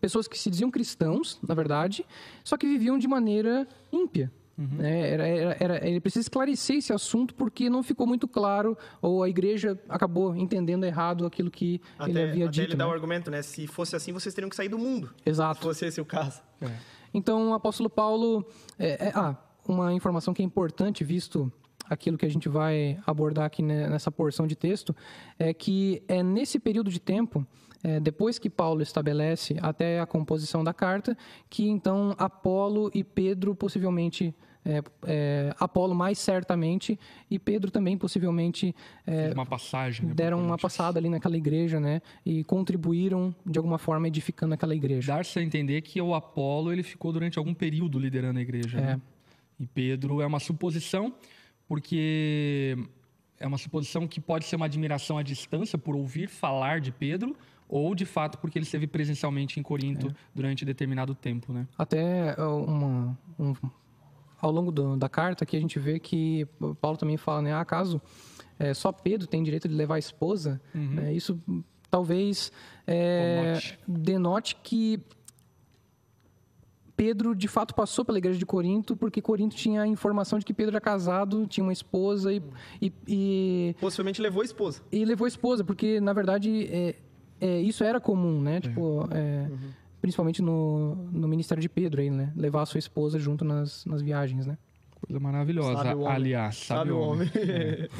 pessoas 0.00 0.28
que 0.28 0.38
se 0.38 0.50
diziam 0.50 0.70
cristãos, 0.70 1.38
na 1.46 1.54
verdade, 1.54 2.04
só 2.44 2.56
que 2.56 2.66
viviam 2.66 2.98
de 2.98 3.08
maneira 3.08 3.66
ímpia. 3.90 4.30
Uhum. 4.58 4.82
É, 4.82 5.10
era, 5.10 5.28
era, 5.28 5.56
era, 5.60 5.88
ele 5.88 6.00
precisa 6.00 6.22
esclarecer 6.22 6.76
esse 6.76 6.92
assunto 6.92 7.34
porque 7.34 7.68
não 7.68 7.82
ficou 7.82 8.06
muito 8.06 8.26
claro 8.26 8.76
ou 9.02 9.22
a 9.22 9.28
igreja 9.28 9.78
acabou 9.86 10.34
entendendo 10.34 10.84
errado 10.84 11.26
aquilo 11.26 11.50
que 11.50 11.80
até, 11.98 12.10
ele 12.10 12.22
havia 12.22 12.44
até 12.44 12.52
dito. 12.52 12.70
ele 12.70 12.76
dá 12.76 12.84
né? 12.84 12.90
o 12.90 12.94
argumento, 12.94 13.30
né? 13.30 13.42
Se 13.42 13.66
fosse 13.66 13.94
assim, 13.94 14.12
vocês 14.12 14.34
teriam 14.34 14.48
que 14.48 14.56
sair 14.56 14.68
do 14.68 14.78
mundo. 14.78 15.12
Exato. 15.26 15.58
Se 15.58 15.62
fosse 15.62 15.86
esse 15.86 16.00
o 16.00 16.06
caso. 16.06 16.40
É. 16.60 16.70
Então, 17.12 17.50
o 17.50 17.54
apóstolo 17.54 17.90
Paulo... 17.90 18.46
É, 18.78 19.08
é, 19.08 19.12
ah, 19.14 19.36
uma 19.68 19.92
informação 19.92 20.32
que 20.32 20.42
é 20.42 20.44
importante, 20.44 21.02
visto 21.04 21.52
aquilo 21.88 22.16
que 22.16 22.26
a 22.26 22.30
gente 22.30 22.48
vai 22.48 22.98
abordar 23.06 23.44
aqui 23.44 23.62
nessa 23.62 24.10
porção 24.10 24.46
de 24.46 24.56
texto, 24.56 24.94
é 25.38 25.52
que 25.52 26.02
é 26.08 26.22
nesse 26.22 26.58
período 26.58 26.90
de 26.90 27.00
tempo 27.00 27.46
é, 27.82 28.00
depois 28.00 28.38
que 28.38 28.50
Paulo 28.50 28.82
estabelece 28.82 29.56
até 29.60 30.00
a 30.00 30.06
composição 30.06 30.64
da 30.64 30.74
carta, 30.74 31.16
que 31.48 31.68
então 31.68 32.14
Apolo 32.18 32.90
e 32.92 33.04
Pedro 33.04 33.54
possivelmente 33.54 34.34
é, 34.66 34.82
é, 35.06 35.54
Apolo 35.60 35.94
mais 35.94 36.18
certamente 36.18 36.98
e 37.30 37.38
Pedro 37.38 37.70
também 37.70 37.96
possivelmente 37.96 38.74
é, 39.06 39.32
uma 39.32 39.46
passagem 39.46 40.06
né, 40.06 40.14
deram 40.14 40.40
uma 40.40 40.58
passada 40.58 40.98
ali 40.98 41.08
naquela 41.08 41.36
igreja 41.36 41.78
né 41.78 42.02
e 42.24 42.42
contribuíram 42.42 43.34
de 43.44 43.58
alguma 43.58 43.78
forma 43.78 44.08
edificando 44.08 44.54
aquela 44.54 44.74
igreja 44.74 45.14
dar-se 45.14 45.38
a 45.38 45.42
entender 45.42 45.80
que 45.82 46.00
o 46.00 46.14
Apolo 46.14 46.72
ele 46.72 46.82
ficou 46.82 47.12
durante 47.12 47.38
algum 47.38 47.54
período 47.54 47.98
liderando 47.98 48.40
a 48.40 48.42
igreja 48.42 48.80
né? 48.80 49.00
e 49.58 49.66
Pedro 49.66 50.20
é 50.20 50.26
uma 50.26 50.40
suposição 50.40 51.14
porque 51.68 52.76
é 53.38 53.46
uma 53.46 53.58
suposição 53.58 54.06
que 54.06 54.20
pode 54.20 54.46
ser 54.46 54.56
uma 54.56 54.66
admiração 54.66 55.16
à 55.16 55.22
distância 55.22 55.78
por 55.78 55.94
ouvir 55.94 56.28
falar 56.28 56.80
de 56.80 56.90
Pedro 56.90 57.36
ou 57.68 57.94
de 57.94 58.04
fato 58.04 58.38
porque 58.38 58.58
ele 58.58 58.64
esteve 58.64 58.86
presencialmente 58.86 59.58
em 59.60 59.62
Corinto 59.62 60.08
é. 60.08 60.14
durante 60.34 60.64
determinado 60.64 61.14
tempo, 61.14 61.52
né? 61.52 61.66
Até 61.76 62.34
é, 62.36 62.42
uma, 62.42 63.18
um, 63.38 63.54
ao 64.40 64.50
longo 64.50 64.70
do, 64.70 64.96
da 64.96 65.08
carta 65.08 65.46
que 65.46 65.56
a 65.56 65.60
gente 65.60 65.78
vê 65.78 65.98
que 65.98 66.46
Paulo 66.80 66.96
também 66.96 67.16
fala, 67.16 67.42
né? 67.42 67.54
Acaso 67.54 68.00
é, 68.58 68.72
só 68.74 68.92
Pedro 68.92 69.26
tem 69.26 69.42
direito 69.42 69.68
de 69.68 69.74
levar 69.74 69.96
a 69.96 69.98
esposa? 69.98 70.60
Uhum. 70.74 70.94
Né? 70.94 71.12
Isso 71.12 71.38
talvez 71.90 72.50
é, 72.86 73.58
denote 73.86 74.56
que 74.62 75.00
Pedro 76.96 77.34
de 77.34 77.46
fato 77.46 77.74
passou 77.74 78.04
pela 78.04 78.18
igreja 78.18 78.38
de 78.38 78.46
Corinto 78.46 78.96
porque 78.96 79.20
Corinto 79.20 79.54
tinha 79.54 79.82
a 79.82 79.86
informação 79.86 80.38
de 80.38 80.44
que 80.44 80.54
Pedro 80.54 80.72
era 80.72 80.80
casado, 80.80 81.46
tinha 81.46 81.64
uma 81.64 81.72
esposa 81.72 82.32
e, 82.32 82.42
e, 82.80 82.92
e 83.06 83.76
possivelmente 83.78 84.20
levou 84.22 84.42
a 84.42 84.44
esposa. 84.44 84.82
E 84.90 85.04
levou 85.04 85.26
a 85.26 85.28
esposa 85.28 85.62
porque 85.62 86.00
na 86.00 86.14
verdade 86.14 86.66
é, 86.70 86.94
é, 87.40 87.60
isso 87.60 87.84
era 87.84 88.00
comum, 88.00 88.40
né? 88.40 88.56
É. 88.56 88.60
Tipo, 88.60 89.08
é, 89.10 89.46
uhum. 89.50 89.70
Principalmente 90.06 90.40
no, 90.40 90.94
no 91.10 91.26
ministério 91.26 91.60
de 91.60 91.68
Pedro 91.68 92.00
aí, 92.00 92.10
né? 92.10 92.32
Levar 92.36 92.62
a 92.62 92.66
sua 92.66 92.78
esposa 92.78 93.18
junto 93.18 93.44
nas, 93.44 93.84
nas 93.84 94.00
viagens, 94.00 94.46
né? 94.46 94.56
Coisa 95.00 95.18
maravilhosa, 95.18 95.82
sabe 95.82 96.06
aliás. 96.06 96.56
Sabe, 96.58 96.78
sabe 96.78 96.92
o 96.92 97.00
homem. 97.00 97.28
homem. 97.28 97.90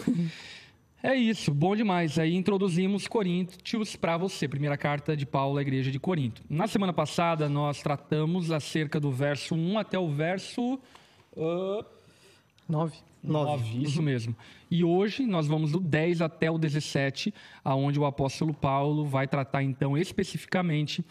É. 1.02 1.10
é. 1.10 1.16
isso, 1.16 1.52
bom 1.52 1.74
demais. 1.74 2.16
Aí 2.16 2.36
introduzimos 2.36 3.08
Coríntios 3.08 3.96
para 3.96 4.16
você, 4.16 4.46
primeira 4.46 4.76
carta 4.76 5.16
de 5.16 5.26
Paulo 5.26 5.58
à 5.58 5.62
igreja 5.62 5.90
de 5.90 5.98
Corinto. 5.98 6.42
Na 6.48 6.68
semana 6.68 6.92
passada 6.92 7.48
nós 7.48 7.82
tratamos 7.82 8.52
acerca 8.52 9.00
do 9.00 9.10
verso 9.10 9.56
1 9.56 9.76
até 9.76 9.98
o 9.98 10.08
verso 10.08 10.78
uh, 11.36 11.84
9. 12.68 12.98
9, 13.20 13.82
isso 13.82 14.00
mesmo. 14.00 14.36
E 14.70 14.84
hoje 14.84 15.26
nós 15.26 15.48
vamos 15.48 15.72
do 15.72 15.80
10 15.80 16.22
até 16.22 16.48
o 16.48 16.56
17, 16.56 17.34
aonde 17.64 17.98
o 17.98 18.04
apóstolo 18.06 18.54
Paulo 18.54 19.04
vai 19.04 19.26
tratar 19.26 19.64
então 19.64 19.98
especificamente 19.98 21.04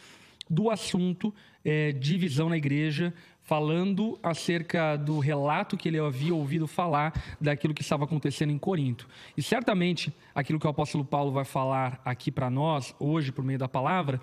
do 0.50 0.70
assunto 0.70 1.34
é, 1.64 1.92
divisão 1.92 2.50
na 2.50 2.58
igreja, 2.58 3.14
falando 3.42 4.20
acerca 4.24 4.96
do 4.96 5.20
relato 5.20 5.78
que 5.78 5.88
ele 5.88 6.00
havia 6.00 6.34
ouvido 6.34 6.68
falar 6.68 7.14
daquilo 7.40 7.74
que 7.74 7.82
estava 7.82 8.04
acontecendo 8.04 8.52
em 8.52 8.58
Corinto. 8.58 9.08
E 9.38 9.42
certamente 9.42 10.14
aquilo 10.34 10.60
que 10.60 10.66
o 10.66 10.70
apóstolo 10.70 11.06
Paulo 11.06 11.32
vai 11.32 11.46
falar 11.46 12.02
aqui 12.04 12.32
para 12.32 12.50
nós, 12.50 12.96
hoje, 13.00 13.32
por 13.32 13.44
meio 13.44 13.60
da 13.60 13.68
palavra, 13.68 14.20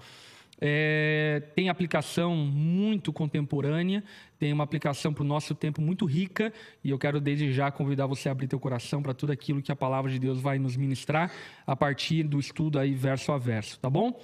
é, 0.65 1.43
tem 1.57 1.69
aplicação 1.69 2.37
muito 2.37 3.13
contemporânea, 3.13 4.05
tem 4.39 4.53
uma 4.53 4.63
aplicação 4.63 5.13
para 5.13 5.23
o 5.23 5.27
nosso 5.27 5.57
tempo 5.57 5.83
muito 5.83 6.05
rica, 6.05 6.53
e 6.85 6.91
eu 6.91 6.99
quero 6.99 7.21
desde 7.21 7.53
já 7.53 7.69
convidar 7.73 8.07
você 8.07 8.29
a 8.29 8.33
abrir 8.33 8.47
teu 8.47 8.61
coração 8.61 9.03
para 9.03 9.13
tudo 9.13 9.33
aquilo 9.33 9.61
que 9.61 9.73
a 9.73 9.77
palavra 9.77 10.09
de 10.09 10.21
Deus 10.21 10.41
vai 10.41 10.61
nos 10.61 10.77
ministrar 10.77 11.33
a 11.67 11.75
partir 11.75 12.23
do 12.23 12.39
estudo 12.39 12.79
aí 12.79 12.95
verso 12.95 13.33
a 13.33 13.39
verso, 13.39 13.79
tá 13.81 13.91
bom? 13.91 14.21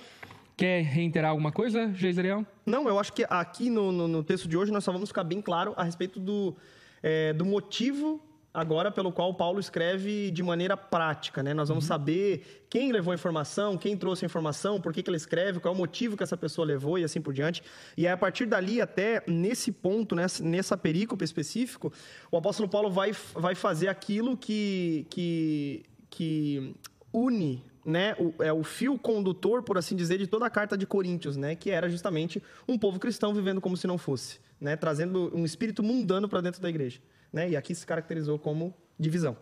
Quer 0.59 0.83
reiterar 0.83 1.31
alguma 1.31 1.53
coisa, 1.53 1.95
Geiseriel? 1.95 2.45
Não, 2.67 2.89
eu 2.89 2.99
acho 2.99 3.13
que 3.13 3.25
aqui 3.31 3.71
no, 3.71 3.93
no, 3.93 4.09
no, 4.09 4.25
texto 4.25 4.49
de 4.49 4.57
hoje 4.57 4.73
nós 4.73 4.83
só 4.83 4.91
vamos 4.91 5.09
ficar 5.09 5.23
bem 5.23 5.41
claro 5.41 5.73
a 5.77 5.85
respeito 5.85 6.19
do, 6.19 6.57
é, 7.01 7.33
do 7.33 7.45
motivo 7.45 8.21
agora 8.53 8.91
pelo 8.91 9.13
qual 9.13 9.33
Paulo 9.35 9.61
escreve 9.61 10.33
de 10.33 10.43
maneira 10.43 10.77
prática, 10.77 11.45
né? 11.45 11.55
Nós 11.55 11.69
vamos 11.69 11.85
uhum. 11.85 11.89
saber 11.89 12.67
quem 12.69 12.91
levou 12.91 13.13
a 13.13 13.15
informação, 13.15 13.79
quem 13.79 13.97
trouxe 13.97 14.25
a 14.25 14.27
informação, 14.27 14.81
por 14.81 14.93
que, 14.93 15.01
que 15.01 15.09
ele 15.09 15.17
escreve, 15.17 15.61
qual 15.61 15.73
é 15.73 15.77
o 15.77 15.79
motivo 15.79 16.17
que 16.17 16.25
essa 16.25 16.37
pessoa 16.37 16.67
levou 16.67 16.99
e 16.99 17.05
assim 17.05 17.21
por 17.21 17.33
diante. 17.33 17.63
E 17.97 18.05
aí, 18.05 18.13
a 18.13 18.17
partir 18.17 18.45
dali, 18.45 18.81
até 18.81 19.23
nesse 19.29 19.71
ponto, 19.71 20.17
nessa, 20.17 20.43
nessa 20.43 20.77
perícope 20.77 21.25
específico, 21.25 21.93
o 22.33 22.37
apóstolo 22.37 22.69
Paulo 22.69 22.91
vai, 22.91 23.13
vai 23.33 23.55
fazer 23.55 23.87
aquilo 23.87 24.37
que, 24.37 25.07
que, 25.09 25.85
que 26.11 26.75
une 27.13 27.63
né, 27.85 28.15
o, 28.19 28.43
é 28.43 28.53
o 28.53 28.63
fio 28.63 28.99
condutor, 28.99 29.63
por 29.63 29.79
assim 29.79 29.97
dizer, 29.97 30.19
de 30.19 30.27
toda 30.27 30.47
a 30.47 30.51
carta 30.51 30.77
de 30.77 30.87
Coríntios, 30.87 31.37
né, 31.37 31.55
que 31.55 31.71
era 31.71 31.89
justamente 31.89 32.43
um 32.67 32.79
povo 32.79 32.99
cristão 32.99 33.33
vivendo 33.35 33.61
como 33.61 33.77
se 33.77 33.87
não 33.87 33.99
fosse, 33.99 34.39
né, 34.61 34.77
trazendo 34.77 35.31
um 35.35 35.45
espírito 35.45 35.83
mundano 35.83 36.29
para 36.29 36.41
dentro 36.41 36.61
da 36.61 36.69
igreja. 36.69 37.01
Né, 37.33 37.51
e 37.51 37.57
aqui 37.57 37.75
se 37.75 37.87
caracterizou 37.87 38.39
como 38.39 38.75
divisão. 38.99 39.37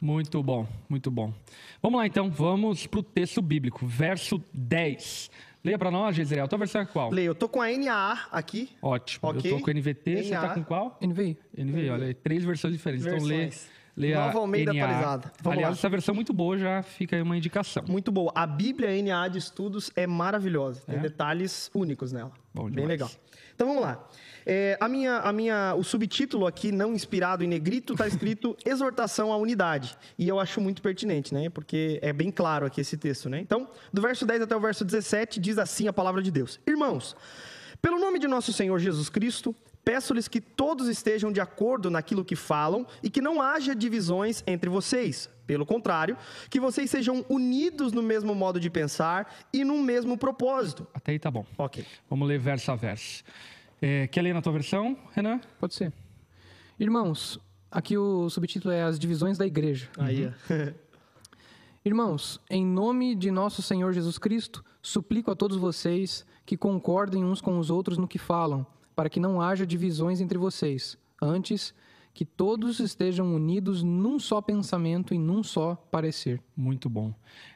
Muito 0.00 0.42
bom, 0.42 0.66
muito 0.88 1.10
bom. 1.10 1.32
Vamos 1.80 1.98
lá 1.98 2.06
então, 2.06 2.28
vamos 2.28 2.86
para 2.86 3.00
o 3.00 3.02
texto 3.02 3.40
bíblico, 3.40 3.86
verso 3.86 4.42
10. 4.52 5.30
Leia 5.64 5.78
para 5.78 5.92
nós, 5.92 6.16
Gisele. 6.16 6.40
A 6.40 6.48
tua 6.48 6.58
versão 6.58 6.80
é 6.80 6.84
qual? 6.84 7.10
Leia, 7.10 7.26
eu 7.26 7.34
tô 7.36 7.48
com 7.48 7.62
a 7.62 7.68
NAA 7.70 8.26
aqui. 8.32 8.70
Ótimo. 8.82 9.30
Okay. 9.30 9.52
Eu 9.52 9.58
tô 9.58 9.64
com 9.64 9.70
a 9.70 9.74
NVT, 9.74 10.14
NAA. 10.14 10.22
você 10.24 10.30
tá 10.30 10.54
com 10.54 10.64
qual? 10.64 10.98
NVI. 11.00 11.38
NVI, 11.56 11.90
olha 11.90 12.06
aí, 12.06 12.14
três 12.14 12.42
versões 12.44 12.74
diferentes. 12.74 13.04
Versões. 13.04 13.30
Então 13.30 13.38
lê 13.38 13.50
Lê 13.96 14.14
Nova 14.14 14.38
Almeida 14.38 14.72
NA. 14.72 14.84
atualizada. 14.84 15.32
Vamos 15.42 15.58
Aliás, 15.58 15.74
lá. 15.74 15.78
essa 15.78 15.88
versão 15.88 16.12
é 16.14 16.16
muito 16.16 16.32
boa, 16.32 16.56
já 16.56 16.82
fica 16.82 17.14
aí 17.14 17.22
uma 17.22 17.36
indicação. 17.36 17.84
Muito 17.86 18.10
boa. 18.10 18.32
A 18.34 18.46
Bíblia 18.46 18.90
NA 19.02 19.28
de 19.28 19.38
Estudos 19.38 19.90
é 19.94 20.06
maravilhosa. 20.06 20.82
Tem 20.86 20.96
é? 20.96 20.98
detalhes 20.98 21.70
únicos 21.74 22.10
nela. 22.10 22.32
Bom 22.54 22.70
Bem 22.70 22.86
legal. 22.86 23.10
Então 23.54 23.66
vamos 23.66 23.82
lá. 23.82 24.08
É, 24.44 24.76
a 24.80 24.88
minha, 24.88 25.18
a 25.18 25.32
minha, 25.32 25.74
o 25.76 25.84
subtítulo 25.84 26.46
aqui, 26.46 26.72
não 26.72 26.94
inspirado 26.94 27.44
em 27.44 27.46
negrito, 27.46 27.92
está 27.92 28.06
escrito 28.06 28.56
Exortação 28.64 29.32
à 29.32 29.36
Unidade. 29.36 29.96
E 30.18 30.26
eu 30.26 30.40
acho 30.40 30.60
muito 30.60 30.80
pertinente, 30.82 31.34
né? 31.34 31.48
Porque 31.50 32.00
é 32.02 32.12
bem 32.12 32.30
claro 32.30 32.66
aqui 32.66 32.80
esse 32.80 32.96
texto, 32.96 33.28
né? 33.28 33.40
Então, 33.40 33.68
do 33.92 34.00
verso 34.00 34.26
10 34.26 34.42
até 34.42 34.56
o 34.56 34.60
verso 34.60 34.84
17, 34.84 35.38
diz 35.38 35.58
assim 35.58 35.86
a 35.86 35.92
palavra 35.92 36.22
de 36.22 36.30
Deus: 36.30 36.58
Irmãos, 36.66 37.14
pelo 37.80 37.98
nome 37.98 38.18
de 38.18 38.26
nosso 38.26 38.52
Senhor 38.52 38.78
Jesus 38.78 39.08
Cristo, 39.08 39.54
Peço-lhes 39.84 40.28
que 40.28 40.40
todos 40.40 40.86
estejam 40.86 41.32
de 41.32 41.40
acordo 41.40 41.90
naquilo 41.90 42.24
que 42.24 42.36
falam 42.36 42.86
e 43.02 43.10
que 43.10 43.20
não 43.20 43.42
haja 43.42 43.74
divisões 43.74 44.42
entre 44.46 44.70
vocês. 44.70 45.28
Pelo 45.44 45.66
contrário, 45.66 46.16
que 46.48 46.60
vocês 46.60 46.88
sejam 46.88 47.24
unidos 47.28 47.92
no 47.92 48.02
mesmo 48.02 48.32
modo 48.34 48.60
de 48.60 48.70
pensar 48.70 49.34
e 49.52 49.64
no 49.64 49.82
mesmo 49.82 50.16
propósito. 50.16 50.86
Até 50.94 51.12
aí 51.12 51.18
tá 51.18 51.30
bom. 51.30 51.44
Ok. 51.58 51.84
Vamos 52.08 52.28
ler 52.28 52.38
verso 52.38 52.70
a 52.70 52.76
verso. 52.76 53.24
É, 53.80 54.06
quer 54.06 54.22
ler 54.22 54.32
na 54.32 54.40
tua 54.40 54.52
versão, 54.52 54.96
Renan? 55.12 55.40
Pode 55.58 55.74
ser. 55.74 55.92
Irmãos, 56.78 57.40
aqui 57.68 57.98
o 57.98 58.30
subtítulo 58.30 58.72
é 58.72 58.84
As 58.84 59.00
Divisões 59.00 59.36
da 59.36 59.44
Igreja. 59.44 59.88
Aí. 59.98 60.26
Uhum. 60.26 60.32
Irmãos, 61.84 62.40
em 62.48 62.64
nome 62.64 63.16
de 63.16 63.32
nosso 63.32 63.60
Senhor 63.60 63.92
Jesus 63.92 64.16
Cristo, 64.16 64.64
suplico 64.80 65.32
a 65.32 65.34
todos 65.34 65.56
vocês 65.56 66.24
que 66.46 66.56
concordem 66.56 67.24
uns 67.24 67.40
com 67.40 67.58
os 67.58 67.68
outros 67.70 67.98
no 67.98 68.06
que 68.06 68.18
falam 68.18 68.64
para 68.94 69.08
que 69.08 69.20
não 69.20 69.40
haja 69.40 69.66
divisões 69.66 70.20
entre 70.20 70.38
vocês. 70.38 70.98
Antes, 71.20 71.74
que 72.14 72.24
todos 72.24 72.78
estejam 72.78 73.34
unidos 73.34 73.82
num 73.82 74.18
só 74.18 74.40
pensamento 74.40 75.14
e 75.14 75.18
num 75.18 75.42
só 75.42 75.74
parecer. 75.90 76.40
Muito 76.56 76.88
bom. 76.88 77.14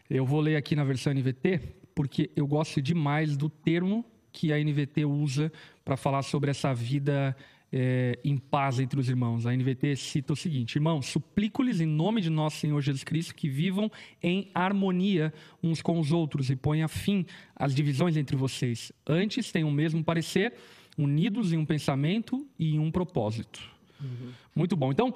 Eu 0.08 0.24
vou 0.24 0.40
ler 0.40 0.56
aqui 0.56 0.74
na 0.74 0.84
versão 0.84 1.12
NVT, 1.12 1.60
porque 1.94 2.30
eu 2.34 2.46
gosto 2.46 2.80
demais 2.80 3.36
do 3.36 3.48
termo 3.48 4.04
que 4.32 4.52
a 4.52 4.58
NVT 4.62 5.04
usa 5.04 5.52
para 5.84 5.96
falar 5.96 6.22
sobre 6.22 6.50
essa 6.50 6.72
vida 6.74 7.36
é, 7.72 8.18
em 8.24 8.36
paz 8.36 8.78
entre 8.78 8.98
os 8.98 9.08
irmãos. 9.08 9.46
A 9.46 9.54
NVT 9.54 9.96
cita 9.96 10.32
o 10.32 10.36
seguinte: 10.36 10.76
Irmãos, 10.76 11.06
suplico-lhes 11.06 11.80
em 11.80 11.86
nome 11.86 12.20
de 12.20 12.30
nosso 12.30 12.58
Senhor 12.58 12.80
Jesus 12.80 13.04
Cristo 13.04 13.34
que 13.34 13.48
vivam 13.48 13.90
em 14.22 14.50
harmonia 14.54 15.32
uns 15.62 15.82
com 15.82 15.98
os 15.98 16.12
outros 16.12 16.50
e 16.50 16.56
ponham 16.56 16.88
fim 16.88 17.26
às 17.54 17.74
divisões 17.74 18.16
entre 18.16 18.36
vocês. 18.36 18.92
Antes, 19.06 19.50
tenham 19.50 19.68
o 19.68 19.72
mesmo 19.72 20.02
parecer 20.04 20.54
unidos 20.96 21.52
em 21.52 21.56
um 21.58 21.66
pensamento 21.66 22.46
e 22.58 22.74
em 22.74 22.78
um 22.78 22.90
propósito. 22.90 23.60
Uhum. 24.00 24.30
Muito 24.54 24.76
bom. 24.76 24.90
Então, 24.90 25.14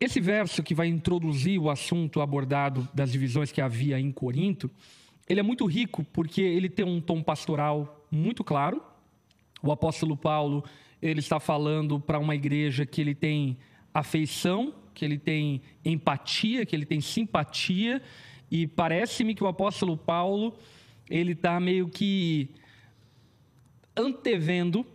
esse 0.00 0.20
verso 0.20 0.62
que 0.62 0.74
vai 0.74 0.86
introduzir 0.86 1.58
o 1.58 1.70
assunto 1.70 2.20
abordado 2.20 2.88
das 2.94 3.10
divisões 3.10 3.50
que 3.50 3.60
havia 3.60 3.98
em 3.98 4.12
Corinto, 4.12 4.70
ele 5.28 5.40
é 5.40 5.42
muito 5.42 5.66
rico 5.66 6.04
porque 6.12 6.40
ele 6.40 6.68
tem 6.68 6.84
um 6.84 7.00
tom 7.00 7.22
pastoral 7.22 8.06
muito 8.10 8.44
claro. 8.44 8.82
O 9.62 9.72
apóstolo 9.72 10.16
Paulo, 10.16 10.64
ele 11.02 11.20
está 11.20 11.40
falando 11.40 11.98
para 11.98 12.18
uma 12.18 12.34
igreja 12.34 12.86
que 12.86 13.00
ele 13.00 13.14
tem 13.14 13.56
afeição, 13.92 14.72
que 14.94 15.04
ele 15.04 15.18
tem 15.18 15.60
empatia, 15.84 16.64
que 16.64 16.74
ele 16.74 16.86
tem 16.86 17.00
simpatia, 17.00 18.00
e 18.50 18.66
parece-me 18.66 19.34
que 19.34 19.42
o 19.42 19.46
apóstolo 19.46 19.96
Paulo, 19.96 20.56
ele 21.10 21.32
está 21.32 21.58
meio 21.60 21.88
que 21.88 22.50
antevendo 23.98 24.86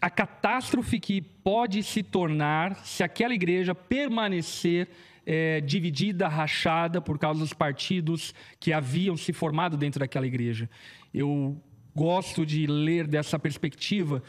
a 0.00 0.10
catástrofe 0.10 1.00
que 1.00 1.20
pode 1.20 1.82
se 1.82 2.02
tornar 2.02 2.76
se 2.84 3.02
aquela 3.02 3.34
igreja 3.34 3.74
permanecer 3.74 4.88
é, 5.24 5.60
dividida, 5.60 6.28
rachada 6.28 7.00
por 7.00 7.18
causa 7.18 7.40
dos 7.40 7.52
partidos 7.52 8.34
que 8.58 8.72
haviam 8.72 9.16
se 9.16 9.32
formado 9.32 9.76
dentro 9.76 10.00
daquela 10.00 10.26
igreja. 10.26 10.68
Eu 11.14 11.56
gosto 11.94 12.44
de 12.44 12.66
ler 12.66 13.06
dessa 13.06 13.38
perspectiva 13.38 14.22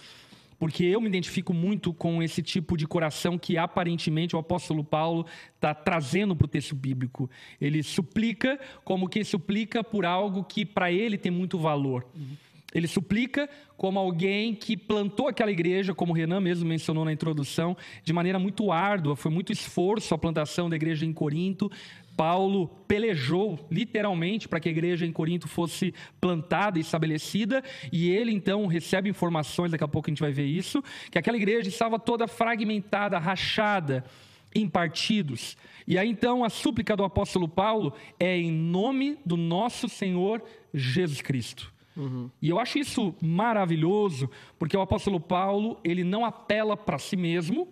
porque 0.59 0.85
eu 0.85 1.01
me 1.01 1.07
identifico 1.07 1.53
muito 1.53 1.93
com 1.93 2.23
esse 2.23 2.41
tipo 2.41 2.77
de 2.77 2.87
coração 2.87 3.37
que 3.37 3.57
aparentemente 3.57 4.35
o 4.35 4.39
apóstolo 4.39 4.81
Paulo 4.81 5.25
está 5.55 5.73
trazendo 5.73 6.35
para 6.35 6.45
o 6.45 6.47
texto 6.47 6.73
bíblico. 6.73 7.29
Ele 7.59 7.83
suplica 7.83 8.57
como 8.85 9.09
quem 9.09 9.25
suplica 9.25 9.83
por 9.83 10.05
algo 10.05 10.43
que 10.43 10.65
para 10.65 10.89
ele 10.89 11.17
tem 11.17 11.31
muito 11.31 11.57
valor. 11.57 12.07
Uhum. 12.15 12.37
Ele 12.73 12.87
suplica 12.87 13.47
como 13.77 13.99
alguém 13.99 14.55
que 14.55 14.75
plantou 14.75 15.27
aquela 15.27 15.51
igreja, 15.51 15.93
como 15.93 16.11
o 16.11 16.15
Renan 16.15 16.39
mesmo 16.39 16.67
mencionou 16.67 17.05
na 17.05 17.13
introdução, 17.13 17.77
de 18.03 18.13
maneira 18.13 18.39
muito 18.39 18.71
árdua, 18.71 19.15
foi 19.15 19.31
muito 19.31 19.51
esforço 19.51 20.13
a 20.13 20.17
plantação 20.17 20.69
da 20.69 20.75
igreja 20.75 21.05
em 21.05 21.13
Corinto. 21.13 21.71
Paulo 22.15 22.67
pelejou 22.87 23.67
literalmente 23.71 24.47
para 24.47 24.59
que 24.59 24.69
a 24.69 24.71
igreja 24.71 25.05
em 25.05 25.11
Corinto 25.11 25.47
fosse 25.47 25.93
plantada 26.21 26.77
e 26.77 26.81
estabelecida, 26.81 27.63
e 27.91 28.09
ele 28.09 28.31
então 28.31 28.67
recebe 28.67 29.09
informações, 29.09 29.71
daqui 29.71 29.83
a 29.83 29.87
pouco 29.87 30.09
a 30.09 30.11
gente 30.11 30.21
vai 30.21 30.31
ver 30.31 30.45
isso, 30.45 30.83
que 31.11 31.17
aquela 31.17 31.37
igreja 31.37 31.69
estava 31.69 31.97
toda 31.97 32.27
fragmentada, 32.27 33.17
rachada 33.17 34.05
em 34.53 34.69
partidos. 34.69 35.57
E 35.87 35.97
aí 35.97 36.07
então 36.07 36.43
a 36.43 36.49
súplica 36.49 36.95
do 36.95 37.03
apóstolo 37.03 37.47
Paulo 37.47 37.93
é 38.19 38.37
em 38.37 38.51
nome 38.51 39.17
do 39.25 39.35
nosso 39.35 39.89
Senhor 39.89 40.43
Jesus 40.73 41.21
Cristo. 41.21 41.72
Uhum. 41.95 42.29
E 42.41 42.49
eu 42.49 42.59
acho 42.59 42.79
isso 42.79 43.15
maravilhoso, 43.21 44.29
porque 44.57 44.75
o 44.75 44.81
apóstolo 44.81 45.19
Paulo, 45.19 45.79
ele 45.83 46.03
não 46.03 46.25
apela 46.25 46.75
para 46.75 46.97
si 46.97 47.15
mesmo, 47.15 47.67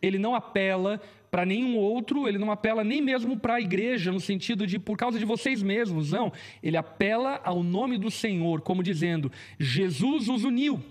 ele 0.00 0.18
não 0.18 0.34
apela 0.34 1.00
para 1.30 1.44
nenhum 1.44 1.76
outro, 1.76 2.26
ele 2.26 2.38
não 2.38 2.50
apela 2.50 2.82
nem 2.82 3.02
mesmo 3.02 3.38
para 3.38 3.54
a 3.54 3.60
igreja, 3.60 4.10
no 4.10 4.20
sentido 4.20 4.66
de 4.66 4.78
por 4.78 4.96
causa 4.96 5.18
de 5.18 5.24
vocês 5.24 5.62
mesmos, 5.62 6.12
não. 6.12 6.32
Ele 6.62 6.76
apela 6.76 7.40
ao 7.44 7.62
nome 7.62 7.98
do 7.98 8.10
Senhor, 8.10 8.62
como 8.62 8.82
dizendo: 8.82 9.30
Jesus 9.58 10.28
os 10.28 10.44
uniu. 10.44 10.82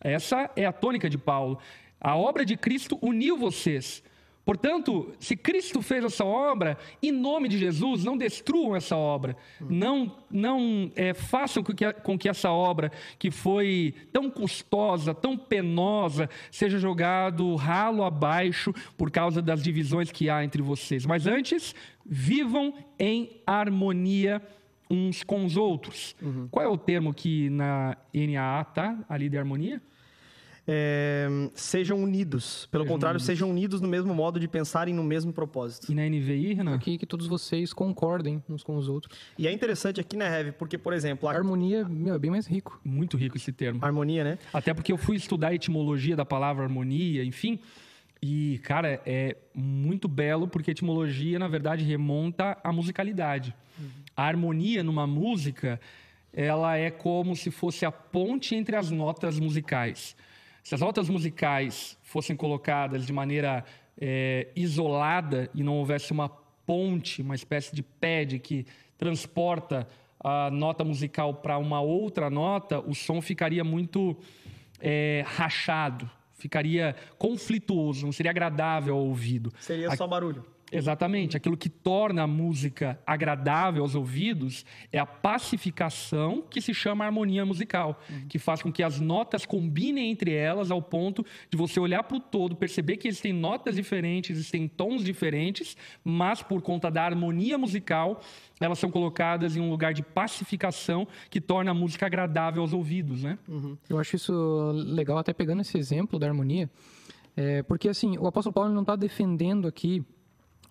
Essa 0.00 0.50
é 0.56 0.66
a 0.66 0.72
tônica 0.72 1.08
de 1.08 1.16
Paulo. 1.16 1.58
A 2.00 2.16
obra 2.16 2.44
de 2.44 2.56
Cristo 2.56 2.98
uniu 3.00 3.36
vocês. 3.36 4.02
Portanto, 4.44 5.12
se 5.20 5.36
Cristo 5.36 5.80
fez 5.80 6.04
essa 6.04 6.24
obra, 6.24 6.76
em 7.00 7.12
nome 7.12 7.48
de 7.48 7.56
Jesus, 7.58 8.02
não 8.02 8.16
destruam 8.16 8.74
essa 8.74 8.96
obra. 8.96 9.36
Não, 9.60 10.16
não 10.30 10.90
é, 10.96 11.14
façam 11.14 11.62
com 11.62 11.72
que, 11.72 11.92
com 11.92 12.18
que 12.18 12.28
essa 12.28 12.50
obra, 12.50 12.90
que 13.18 13.30
foi 13.30 13.94
tão 14.12 14.28
custosa, 14.28 15.14
tão 15.14 15.36
penosa, 15.36 16.28
seja 16.50 16.78
jogado 16.78 17.54
ralo 17.54 18.02
abaixo 18.02 18.74
por 18.96 19.10
causa 19.10 19.40
das 19.40 19.62
divisões 19.62 20.10
que 20.10 20.28
há 20.28 20.42
entre 20.42 20.60
vocês. 20.60 21.06
Mas 21.06 21.26
antes, 21.26 21.74
vivam 22.04 22.74
em 22.98 23.40
harmonia 23.46 24.42
uns 24.90 25.22
com 25.22 25.44
os 25.44 25.56
outros. 25.56 26.16
Uhum. 26.20 26.48
Qual 26.50 26.64
é 26.64 26.68
o 26.68 26.76
termo 26.76 27.14
que 27.14 27.48
na 27.48 27.96
NAA 28.12 28.62
está 28.62 28.98
ali 29.08 29.28
de 29.28 29.38
harmonia? 29.38 29.80
É, 30.66 31.26
sejam 31.54 32.00
unidos. 32.02 32.66
Pelo 32.70 32.84
Sejam 32.84 32.94
contrário, 32.94 33.16
unidos. 33.16 33.26
sejam 33.26 33.50
unidos 33.50 33.80
no 33.80 33.88
mesmo 33.88 34.14
modo 34.14 34.38
de 34.38 34.46
pensarem 34.46 34.94
no 34.94 35.02
mesmo 35.02 35.32
propósito. 35.32 35.90
E 35.90 35.94
na 35.94 36.02
NVI, 36.08 36.54
Renan? 36.54 36.74
Aqui 36.74 36.96
que 36.98 37.06
todos 37.06 37.26
vocês 37.26 37.72
concordem 37.72 38.42
uns 38.48 38.62
com 38.62 38.76
os 38.76 38.88
outros. 38.88 39.16
E 39.36 39.46
é 39.48 39.52
interessante 39.52 40.00
aqui, 40.00 40.16
né, 40.16 40.26
Heavy? 40.38 40.52
Porque, 40.52 40.78
por 40.78 40.92
exemplo, 40.92 41.28
A 41.28 41.32
harmonia 41.32 41.84
meu, 41.88 42.14
é 42.14 42.18
bem 42.18 42.30
mais 42.30 42.46
rico. 42.46 42.80
Muito 42.84 43.16
rico 43.16 43.36
esse 43.36 43.52
termo. 43.52 43.84
harmonia, 43.84 44.22
né? 44.24 44.38
Até 44.52 44.72
porque 44.72 44.92
eu 44.92 44.98
fui 44.98 45.16
estudar 45.16 45.48
a 45.48 45.54
etimologia 45.54 46.14
da 46.14 46.24
palavra 46.24 46.62
harmonia, 46.64 47.24
enfim. 47.24 47.58
E, 48.22 48.60
cara, 48.62 49.00
é 49.04 49.36
muito 49.52 50.06
belo 50.06 50.46
porque 50.46 50.70
a 50.70 50.72
etimologia, 50.72 51.40
na 51.40 51.48
verdade, 51.48 51.82
remonta 51.84 52.56
à 52.62 52.72
musicalidade. 52.72 53.52
A 54.16 54.24
harmonia 54.24 54.84
numa 54.84 55.08
música, 55.08 55.80
ela 56.32 56.76
é 56.76 56.88
como 56.88 57.34
se 57.34 57.50
fosse 57.50 57.84
a 57.84 57.90
ponte 57.90 58.54
entre 58.54 58.76
as 58.76 58.92
notas 58.92 59.40
musicais. 59.40 60.14
Se 60.62 60.74
as 60.74 60.80
notas 60.80 61.08
musicais 61.08 61.98
fossem 62.02 62.36
colocadas 62.36 63.04
de 63.04 63.12
maneira 63.12 63.64
é, 64.00 64.48
isolada 64.54 65.50
e 65.54 65.62
não 65.62 65.78
houvesse 65.78 66.12
uma 66.12 66.28
ponte, 66.64 67.22
uma 67.22 67.34
espécie 67.34 67.74
de 67.74 67.82
pad 67.82 68.38
que 68.38 68.66
transporta 68.96 69.86
a 70.22 70.50
nota 70.50 70.84
musical 70.84 71.34
para 71.34 71.58
uma 71.58 71.80
outra 71.80 72.30
nota, 72.30 72.78
o 72.80 72.94
som 72.94 73.20
ficaria 73.20 73.64
muito 73.64 74.16
é, 74.80 75.24
rachado, 75.26 76.08
ficaria 76.34 76.94
conflituoso, 77.18 78.04
não 78.04 78.12
seria 78.12 78.30
agradável 78.30 78.94
ao 78.94 79.04
ouvido. 79.04 79.52
Seria 79.58 79.94
só 79.96 80.06
barulho. 80.06 80.44
Exatamente. 80.72 81.36
Aquilo 81.36 81.56
que 81.56 81.68
torna 81.68 82.22
a 82.22 82.26
música 82.26 82.98
agradável 83.06 83.82
aos 83.82 83.94
ouvidos 83.94 84.64
é 84.90 84.98
a 84.98 85.04
pacificação 85.04 86.42
que 86.48 86.62
se 86.62 86.72
chama 86.72 87.04
harmonia 87.04 87.44
musical, 87.44 88.00
que 88.28 88.38
faz 88.38 88.62
com 88.62 88.72
que 88.72 88.82
as 88.82 88.98
notas 88.98 89.44
combinem 89.44 90.10
entre 90.10 90.32
elas 90.32 90.70
ao 90.70 90.80
ponto 90.80 91.24
de 91.50 91.58
você 91.58 91.78
olhar 91.78 92.02
para 92.04 92.16
o 92.16 92.20
todo, 92.20 92.56
perceber 92.56 92.96
que 92.96 93.06
existem 93.06 93.34
notas 93.34 93.76
diferentes, 93.76 94.36
existem 94.36 94.66
tons 94.66 95.04
diferentes, 95.04 95.76
mas 96.02 96.42
por 96.42 96.62
conta 96.62 96.90
da 96.90 97.04
harmonia 97.04 97.58
musical, 97.58 98.22
elas 98.58 98.78
são 98.78 98.90
colocadas 98.90 99.56
em 99.56 99.60
um 99.60 99.68
lugar 99.68 99.92
de 99.92 100.02
pacificação 100.02 101.06
que 101.28 101.40
torna 101.40 101.72
a 101.72 101.74
música 101.74 102.06
agradável 102.06 102.62
aos 102.62 102.72
ouvidos, 102.72 103.22
né? 103.22 103.38
Eu 103.90 103.98
acho 103.98 104.16
isso 104.16 104.72
legal, 104.72 105.18
até 105.18 105.34
pegando 105.34 105.60
esse 105.60 105.76
exemplo 105.76 106.18
da 106.18 106.26
harmonia, 106.26 106.70
é, 107.36 107.62
porque 107.62 107.88
assim, 107.88 108.16
o 108.16 108.26
apóstolo 108.26 108.54
Paulo 108.54 108.72
não 108.72 108.82
está 108.82 108.96
defendendo 108.96 109.68
aqui 109.68 110.04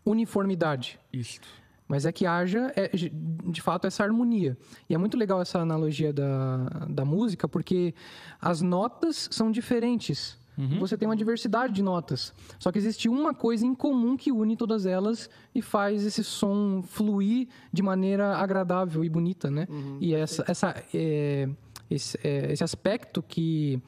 uniformidade, 0.05 0.99
Isso. 1.11 1.39
mas 1.87 2.05
é 2.05 2.11
que 2.11 2.25
haja, 2.25 2.71
é, 2.75 2.89
de 2.93 3.61
fato, 3.61 3.87
essa 3.87 4.03
harmonia. 4.03 4.57
E 4.89 4.95
é 4.95 4.97
muito 4.97 5.17
legal 5.17 5.41
essa 5.41 5.59
analogia 5.59 6.11
da, 6.11 6.65
da 6.89 7.05
música, 7.05 7.47
porque 7.47 7.93
as 8.39 8.61
notas 8.61 9.29
são 9.31 9.51
diferentes. 9.51 10.39
Você 10.79 10.97
tem 10.97 11.07
uma 11.07 11.15
diversidade 11.15 11.73
de 11.73 11.81
notas. 11.81 12.33
Só 12.59 12.71
que 12.71 12.77
existe 12.77 13.09
uma 13.09 13.33
coisa 13.33 13.65
em 13.65 13.73
comum 13.73 14.15
que 14.15 14.31
une 14.31 14.55
todas 14.55 14.85
elas 14.85 15.29
e 15.55 15.61
faz 15.61 16.05
esse 16.05 16.23
som 16.23 16.83
fluir 16.83 17.47
de 17.73 17.81
maneira 17.81 18.35
agradável 18.35 19.03
e 19.03 19.09
bonita, 19.09 19.49
né? 19.49 19.67
E 19.99 20.13
essa, 20.13 20.43
essa, 20.47 20.83
é, 20.93 21.49
esse, 21.89 22.19
é, 22.23 22.51
esse 22.51 22.63
aspecto 22.63 23.23
que 23.23 23.81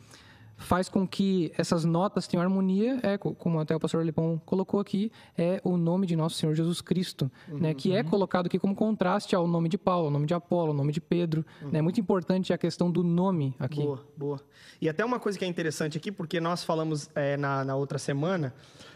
faz 0.64 0.90
com 0.90 1.08
que 1.08 1.52
essas 1.58 1.86
notas 1.86 2.28
tenham 2.28 2.42
harmonia, 2.44 3.00
é, 3.04 3.18
co- 3.18 3.34
como 3.36 3.60
até 3.60 3.76
o 3.76 3.80
pastor 3.80 4.04
Lepão 4.04 4.42
colocou 4.46 4.80
aqui, 4.80 5.12
é 5.38 5.62
o 5.64 5.78
nome 5.78 6.08
de 6.08 6.16
nosso 6.16 6.36
Senhor 6.38 6.56
Jesus 6.56 6.82
Cristo, 6.82 7.32
né, 7.48 7.74
que 7.74 7.94
é 7.96 8.04
colocado 8.04 8.48
aqui 8.48 8.58
como 8.58 8.74
contraste 8.76 9.36
ao 9.36 9.46
nome 9.48 9.70
de 9.70 9.78
Paulo, 9.78 10.06
ao 10.06 10.12
nome 10.12 10.26
de 10.26 10.34
Apolo, 10.34 10.70
ao 10.70 10.74
nome 10.74 10.92
de 10.92 11.02
Pedro. 11.02 11.46
né? 11.72 11.80
É 11.80 11.82
muito 11.82 12.00
importante 12.00 12.52
a 12.54 12.58
questão 12.58 12.90
do 12.90 13.04
nome 13.04 13.54
aqui. 13.60 13.82
Boa, 13.84 14.00
boa. 14.18 14.40
E 14.82 14.88
até 14.90 15.04
uma 15.06 15.20
coisa 15.20 15.38
que 15.38 15.46
é 15.46 15.48
interessante 15.48 15.98
aqui, 15.98 16.12
porque 16.12 16.40
nós 16.40 16.64
falamos 16.64 17.10
é, 17.16 17.36
na, 17.38 17.64
na 17.66 17.76
outra 17.76 17.98
semana, 18.00 18.54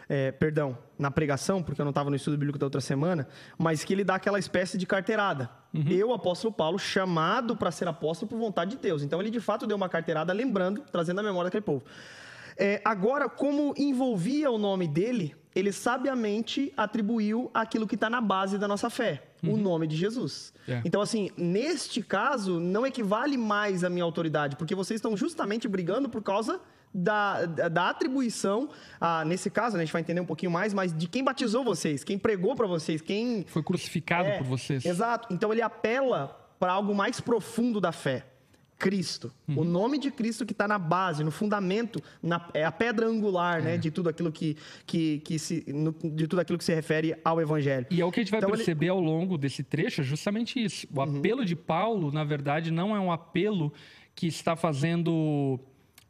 é, 0.10 0.32
perdão, 0.32 0.78
na 0.98 1.12
pregação, 1.12 1.62
porque 1.62 1.82
eu 1.82 1.86
não 1.86 1.92
estava 1.92 2.10
no 2.10 2.16
estudo 2.16 2.38
bíblico 2.38 2.58
da 2.58 2.66
outra 2.66 2.82
semana, 2.82 3.28
mas 3.58 3.84
que 3.84 3.94
ele 3.94 4.04
dá 4.04 4.16
aquela 4.16 4.40
espécie 4.40 4.78
de 4.78 4.86
carteirada. 4.86 5.50
Eu, 5.90 6.14
apóstolo 6.14 6.54
Paulo, 6.54 6.80
chamado 6.80 7.56
para 7.56 7.72
ser 7.72 7.88
apóstolo 7.88 8.30
por 8.30 8.40
vontade 8.40 8.72
de 8.72 8.78
Deus. 8.78 9.04
Então 9.04 9.20
ele 9.20 9.30
de 9.30 9.40
fato 9.40 9.68
deu 9.68 9.78
uma 9.78 9.90
carteirada, 9.90 10.34
lembrando, 10.34 10.82
trazendo 10.92 11.20
a 11.20 11.24
memória 11.24 11.46
daquele 11.46 11.64
povo. 11.64 11.84
É, 12.58 12.82
agora, 12.84 13.30
como 13.30 13.74
envolvia 13.78 14.50
o 14.50 14.58
nome 14.58 14.88
dele, 14.88 15.36
ele 15.54 15.72
sabiamente 15.72 16.74
atribuiu 16.76 17.52
aquilo 17.54 17.86
que 17.86 17.94
está 17.94 18.10
na 18.10 18.20
base 18.20 18.58
da 18.58 18.68
nossa 18.68 18.90
fé, 18.90 19.24
o 19.44 19.56
nome 19.56 19.86
de 19.86 19.96
Jesus. 19.96 20.52
É. 20.68 20.82
Então, 20.84 21.00
assim, 21.00 21.30
neste 21.38 22.02
caso, 22.02 22.60
não 22.60 22.86
equivale 22.86 23.38
mais 23.38 23.84
à 23.84 23.90
minha 23.90 24.04
autoridade, 24.04 24.56
porque 24.56 24.74
vocês 24.74 24.98
estão 24.98 25.16
justamente 25.16 25.68
brigando 25.68 26.10
por 26.10 26.24
causa 26.24 26.60
da, 26.94 27.46
da, 27.46 27.90
atribuição, 27.90 28.70
ah, 29.00 29.24
nesse 29.26 29.50
caso, 29.50 29.76
né, 29.78 29.84
a 29.84 29.86
gente 29.86 29.94
vai 29.94 30.02
entender 30.02 30.22
um 30.22 30.26
pouquinho 30.26 30.52
mais, 30.52 30.74
mas 30.74 30.92
de 30.94 31.08
quem 31.08 31.24
batizou 31.24 31.64
vocês, 31.64 32.04
quem 32.04 32.18
pregou 32.18 32.56
para 32.56 32.68
vocês, 32.68 33.02
quem 33.02 33.46
Foi 33.48 33.62
crucificado 33.62 34.30
é, 34.30 34.38
por 34.38 34.46
vocês. 34.48 34.86
Exato. 34.86 35.28
Então 35.32 35.52
ele 35.52 35.62
apela 35.62 36.40
para 36.60 36.72
algo 36.72 36.96
mais 36.96 37.20
profundo 37.22 37.80
da 37.80 37.92
fé. 37.92 38.26
Cristo. 38.80 39.32
O 39.48 39.64
nome 39.64 39.98
de 39.98 40.12
Cristo 40.12 40.46
que 40.46 40.52
está 40.52 40.68
na 40.68 40.78
base, 40.78 41.24
no 41.24 41.32
fundamento, 41.32 42.00
na, 42.22 42.48
é 42.54 42.64
a 42.64 42.72
pedra 42.72 43.08
angular, 43.08 43.60
né, 43.60 43.76
de 43.76 43.90
tudo 43.90 44.08
aquilo 44.08 44.32
que, 44.32 44.56
que, 44.86 45.18
que 45.22 45.40
se, 45.40 45.66
no- 45.68 45.96
de 46.12 46.28
tudo 46.28 46.40
aquilo 46.42 46.60
que 46.60 46.64
se 46.64 46.76
refere 46.76 47.16
ao 47.26 47.42
Evangelho. 47.42 47.88
E 47.90 48.00
é 48.00 48.06
o 48.06 48.12
que 48.12 48.20
a 48.20 48.24
gente 48.24 48.30
vai 48.30 48.38
Então, 48.40 48.50
ele- 48.52 48.58
perceber 48.58 48.90
ao 48.90 49.00
longo 49.00 49.36
desse 49.36 49.64
trecho, 49.64 50.02
é 50.02 50.04
justamente 50.04 50.64
isso. 50.64 50.86
O 50.94 51.02
apelo 51.02 51.44
de 51.44 51.56
Paulo, 51.56 52.12
na 52.12 52.24
verdade, 52.24 52.70
não 52.70 52.96
é 52.96 53.00
um 53.00 53.12
apelo 53.12 53.74
que 54.14 54.28
está 54.28 54.56
fazendo 54.56 55.60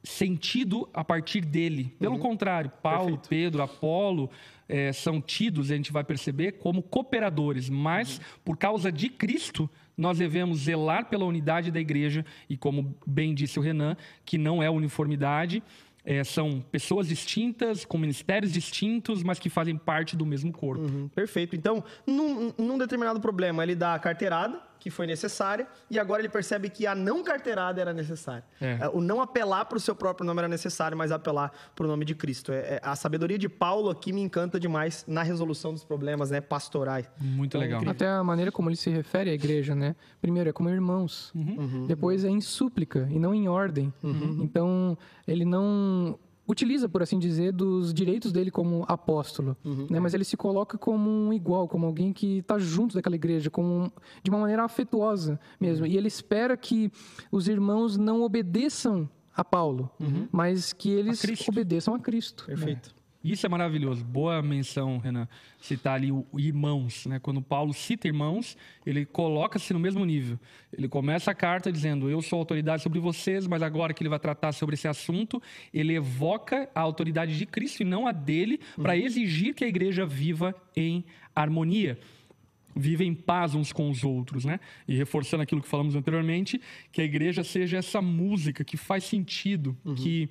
sentido 0.08 0.90
a 0.94 1.04
partir 1.04 1.42
dele. 1.42 1.96
Pelo 2.00 2.18
contrário, 2.18 2.72
Paulo, 2.82 3.18
Perfeito. 3.18 3.30
Pedro, 3.30 3.62
Apolo 3.62 4.30
eh, 4.68 4.92
são 4.94 5.22
tidos, 5.22 5.72
a 5.72 5.76
gente 5.76 5.92
vai 5.92 6.04
perceber, 6.04 6.54
como 6.54 6.82
cooperadores, 6.82 7.70
mas 7.70 8.20
por 8.44 8.58
causa 8.58 8.92
de 8.92 9.10
Cristo, 9.10 9.70
nós 9.98 10.18
devemos 10.18 10.60
zelar 10.60 11.06
pela 11.10 11.26
unidade 11.26 11.72
da 11.72 11.80
igreja 11.80 12.26
e, 12.50 12.56
como 12.56 12.96
bem 13.06 13.34
disse 13.34 13.60
o 13.60 13.62
Renan, 13.62 13.98
que 14.26 14.38
não 14.38 14.62
é 14.62 14.70
uniformidade, 14.70 15.64
eh, 16.06 16.24
são 16.24 16.64
pessoas 16.72 17.10
distintas, 17.10 17.84
com 17.84 17.98
ministérios 17.98 18.54
distintos, 18.54 19.24
mas 19.24 19.40
que 19.40 19.50
fazem 19.50 19.76
parte 19.76 20.16
do 20.16 20.26
mesmo 20.26 20.54
corpo. 20.54 20.84
Uhum, 20.84 21.10
perfeito. 21.10 21.56
Então, 21.56 21.84
num, 22.06 22.54
num 22.58 22.78
determinado 22.78 23.20
problema, 23.20 23.62
ele 23.62 23.76
dá 23.76 23.94
a 23.94 24.00
carteirada, 24.00 24.62
que 24.80 24.90
foi 24.90 25.06
necessária, 25.08 25.68
e 25.90 26.00
agora 26.00 26.22
ele 26.22 26.30
percebe 26.30 26.70
que 26.70 26.86
a 26.88 26.94
não 26.96 27.24
carteirada 27.24 27.82
era 27.82 27.94
necessária. 27.94 28.44
É. 28.62 28.78
É, 28.82 28.90
O 28.90 29.02
não 29.02 29.22
apelar 29.22 29.66
para 29.66 29.78
o 29.78 29.80
seu 29.80 29.96
próprio 29.96 30.26
nome 30.26 30.40
era 30.40 30.48
necessário, 30.48 30.98
mas 30.98 31.12
apelar 31.12 31.52
para 31.76 31.86
o 31.86 31.88
nome 31.88 32.06
de 32.06 32.16
Cristo. 32.16 32.52
É- 32.52 32.76
é- 32.76 32.80
a 32.84 32.96
sabedoria 32.96 33.38
de 33.38 33.50
Paulo 33.50 33.90
aqui 33.90 34.14
me 34.14 34.22
encanta 34.22 34.60
demais 34.60 35.04
na 35.08 35.24
resolução 35.24 35.74
dos 35.74 35.84
problemas 35.84 36.32
né, 36.32 36.42
pastorais. 36.42 37.10
Muito 37.20 37.58
legal. 37.58 37.78
incrível. 37.82 37.92
Até 37.92 38.08
a 38.08 38.24
maneira 38.24 38.52
como 38.52 38.70
ele 38.70 38.76
se 38.78 38.90
refere 38.90 39.30
à 39.30 39.34
igreja, 39.34 39.76
né? 39.76 39.96
Primeiro 40.22 40.50
é 40.50 40.54
como 40.54 40.70
irmãos, 40.70 41.34
depois 41.88 42.24
é 42.24 42.30
em 42.30 42.42
súplica 42.42 43.08
e 43.12 43.20
não 43.20 43.34
em 43.34 43.48
ordem. 43.48 43.94
Então 44.42 44.98
ele 45.28 45.46
não 45.46 46.18
utiliza, 46.48 46.88
por 46.88 47.04
assim 47.04 47.20
dizer, 47.20 47.52
dos 47.52 47.94
direitos 47.94 48.32
dele 48.32 48.50
como 48.50 48.86
apóstolo, 48.88 49.56
né? 49.90 50.00
Mas 50.00 50.14
ele 50.14 50.24
se 50.24 50.38
coloca 50.38 50.78
como 50.78 51.10
um 51.10 51.34
igual, 51.34 51.68
como 51.68 51.86
alguém 51.86 52.14
que 52.14 52.38
está 52.40 52.58
junto 52.58 52.96
daquela 52.96 53.16
igreja, 53.16 53.50
como 53.50 53.92
de 54.24 54.30
uma 54.30 54.40
maneira 54.40 54.64
afetuosa 54.64 55.40
mesmo. 55.60 55.86
E 55.86 55.98
ele 55.98 56.08
espera 56.08 56.56
que 56.56 56.92
os 57.32 57.48
irmãos 57.48 57.98
não 57.98 58.22
obedeçam 58.22 59.10
a 59.36 59.44
Paulo, 59.44 59.90
mas 60.32 60.74
que 60.74 60.90
eles 60.90 61.22
Cristo. 61.22 61.50
obedeçam 61.50 61.94
a 61.94 62.00
Cristo. 62.00 62.46
né? 62.48 62.56
Isso 63.28 63.46
é 63.46 63.50
maravilhoso. 63.50 64.06
Boa 64.06 64.42
menção, 64.42 65.00
Renan. 65.00 65.28
Citar 65.60 65.96
ali 65.96 66.14
o 66.14 66.26
irmãos, 66.38 67.06
né? 67.06 67.20
Quando 67.20 67.42
Paulo 67.42 67.74
cita 67.74 68.08
irmãos, 68.08 68.56
ele 68.86 69.06
coloca-se 69.06 69.74
no 69.74 69.80
mesmo 69.80 70.06
nível. 70.06 70.40
Ele 70.72 70.88
começa 70.88 71.32
a 71.32 71.36
carta 71.36 71.70
dizendo: 71.70 72.10
"Eu 72.10 72.22
sou 72.22 72.40
autoridade 72.40 72.82
sobre 72.82 73.00
vocês", 73.00 73.46
mas 73.46 73.62
agora 73.62 73.94
que 73.94 74.02
ele 74.02 74.10
vai 74.10 74.18
tratar 74.18 74.54
sobre 74.54 74.76
esse 74.76 74.88
assunto, 74.88 75.42
ele 75.74 75.94
evoca 75.94 76.70
a 76.74 76.80
autoridade 76.80 77.38
de 77.38 77.46
Cristo 77.46 77.82
e 77.82 77.86
não 77.86 78.08
a 78.08 78.14
dele, 78.14 78.62
para 78.82 78.96
exigir 78.96 79.54
que 79.54 79.66
a 79.66 79.68
igreja 79.68 80.06
viva 80.06 80.56
em 80.74 81.04
harmonia. 81.36 82.00
Viva 82.74 83.04
em 83.04 83.14
paz 83.14 83.56
uns 83.56 83.74
com 83.74 83.90
os 83.90 84.06
outros, 84.06 84.46
né? 84.46 84.58
E 84.88 84.96
reforçando 84.96 85.44
aquilo 85.44 85.62
que 85.62 85.68
falamos 85.68 85.96
anteriormente, 85.96 86.62
que 86.94 87.02
a 87.02 87.04
igreja 87.04 87.44
seja 87.44 87.78
essa 87.78 88.02
música 88.02 88.64
que 88.64 88.78
faz 88.78 89.04
sentido, 89.04 89.76
que 89.98 90.30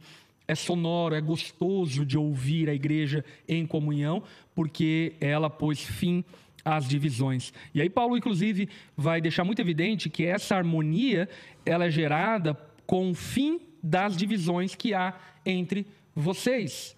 é 0.49 0.55
sonoro, 0.55 1.15
é 1.15 1.21
gostoso 1.21 2.05
de 2.05 2.17
ouvir 2.17 2.69
a 2.69 2.75
igreja 2.75 3.25
em 3.49 3.67
comunhão, 3.67 4.23
porque 4.55 5.15
ela 5.21 5.51
pôs 5.51 5.81
fim 5.81 6.25
às 6.65 6.89
divisões. 6.89 7.53
E 7.75 7.81
aí 7.81 7.89
Paulo, 7.89 8.17
inclusive, 8.17 8.69
vai 8.97 9.21
deixar 9.21 9.45
muito 9.45 9.61
evidente 9.61 10.11
que 10.11 10.25
essa 10.25 10.57
harmonia 10.57 11.29
ela 11.65 11.87
é 11.87 11.91
gerada 11.91 12.59
com 12.87 13.11
o 13.11 13.15
fim 13.15 13.61
das 13.83 14.17
divisões 14.17 14.75
que 14.75 14.95
há 14.95 15.15
entre 15.45 15.87
vocês. 16.15 16.97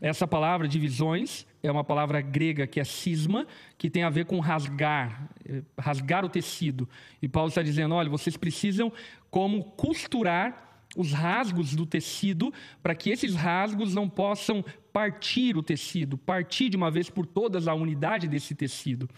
Essa 0.00 0.26
palavra 0.26 0.68
divisões 0.68 1.46
é 1.62 1.70
uma 1.70 1.82
palavra 1.82 2.20
grega 2.20 2.66
que 2.66 2.78
é 2.78 2.84
cisma, 2.84 3.46
que 3.76 3.90
tem 3.90 4.04
a 4.04 4.10
ver 4.10 4.26
com 4.26 4.38
rasgar, 4.38 5.28
eh, 5.48 5.62
rasgar 5.76 6.24
o 6.24 6.28
tecido. 6.28 6.88
E 7.20 7.28
Paulo 7.28 7.48
está 7.48 7.62
dizendo: 7.62 7.94
olha, 7.94 8.08
vocês 8.08 8.36
precisam 8.36 8.92
como 9.30 9.64
costurar 9.64 10.67
os 10.96 11.12
rasgos 11.12 11.74
do 11.74 11.86
tecido 11.86 12.52
para 12.82 12.94
que 12.94 13.10
esses 13.10 13.34
rasgos 13.34 13.94
não 13.94 14.08
possam 14.08 14.64
partir 14.92 15.56
o 15.56 15.62
tecido, 15.62 16.16
partir 16.16 16.68
de 16.68 16.76
uma 16.76 16.90
vez 16.90 17.10
por 17.10 17.26
todas 17.26 17.68
a 17.68 17.74
unidade 17.74 18.26
desse 18.26 18.54
tecido. 18.54 19.08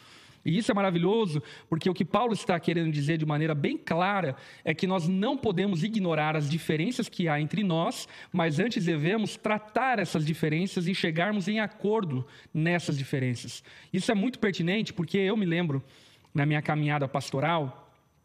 E 0.45 0.57
isso 0.57 0.71
é 0.71 0.75
maravilhoso, 0.75 1.43
porque 1.69 1.89
o 1.89 1.95
que 1.95 2.05
Paulo 2.05 2.33
está 2.33 2.59
querendo 2.59 2.91
dizer 2.91 3.19
de 3.19 3.27
maneira 3.27 3.55
bem 3.55 3.77
clara 3.77 4.37
é 4.65 4.73
que 4.73 4.87
nós 4.87 5.07
não 5.07 5.37
podemos 5.37 5.85
ignorar 5.85 6.35
as 6.35 6.49
diferenças 6.49 7.09
que 7.09 7.29
há 7.29 7.41
entre 7.41 7.63
nós, 7.63 8.09
mas 8.33 8.59
antes 8.59 8.87
devemos 8.87 9.37
tratar 9.37 9.99
essas 9.99 10.25
diferenças 10.25 10.89
e 10.89 10.95
chegarmos 10.95 11.47
em 11.47 11.61
acordo 11.61 12.27
nessas 12.55 12.97
diferenças. 12.97 13.63
Isso 13.93 14.11
é 14.11 14.15
muito 14.15 14.39
pertinente, 14.39 14.95
porque 14.95 15.19
eu 15.19 15.37
me 15.37 15.45
lembro, 15.45 15.85
na 16.33 16.47
minha 16.47 16.63
caminhada 16.63 17.07
pastoral, 17.07 17.80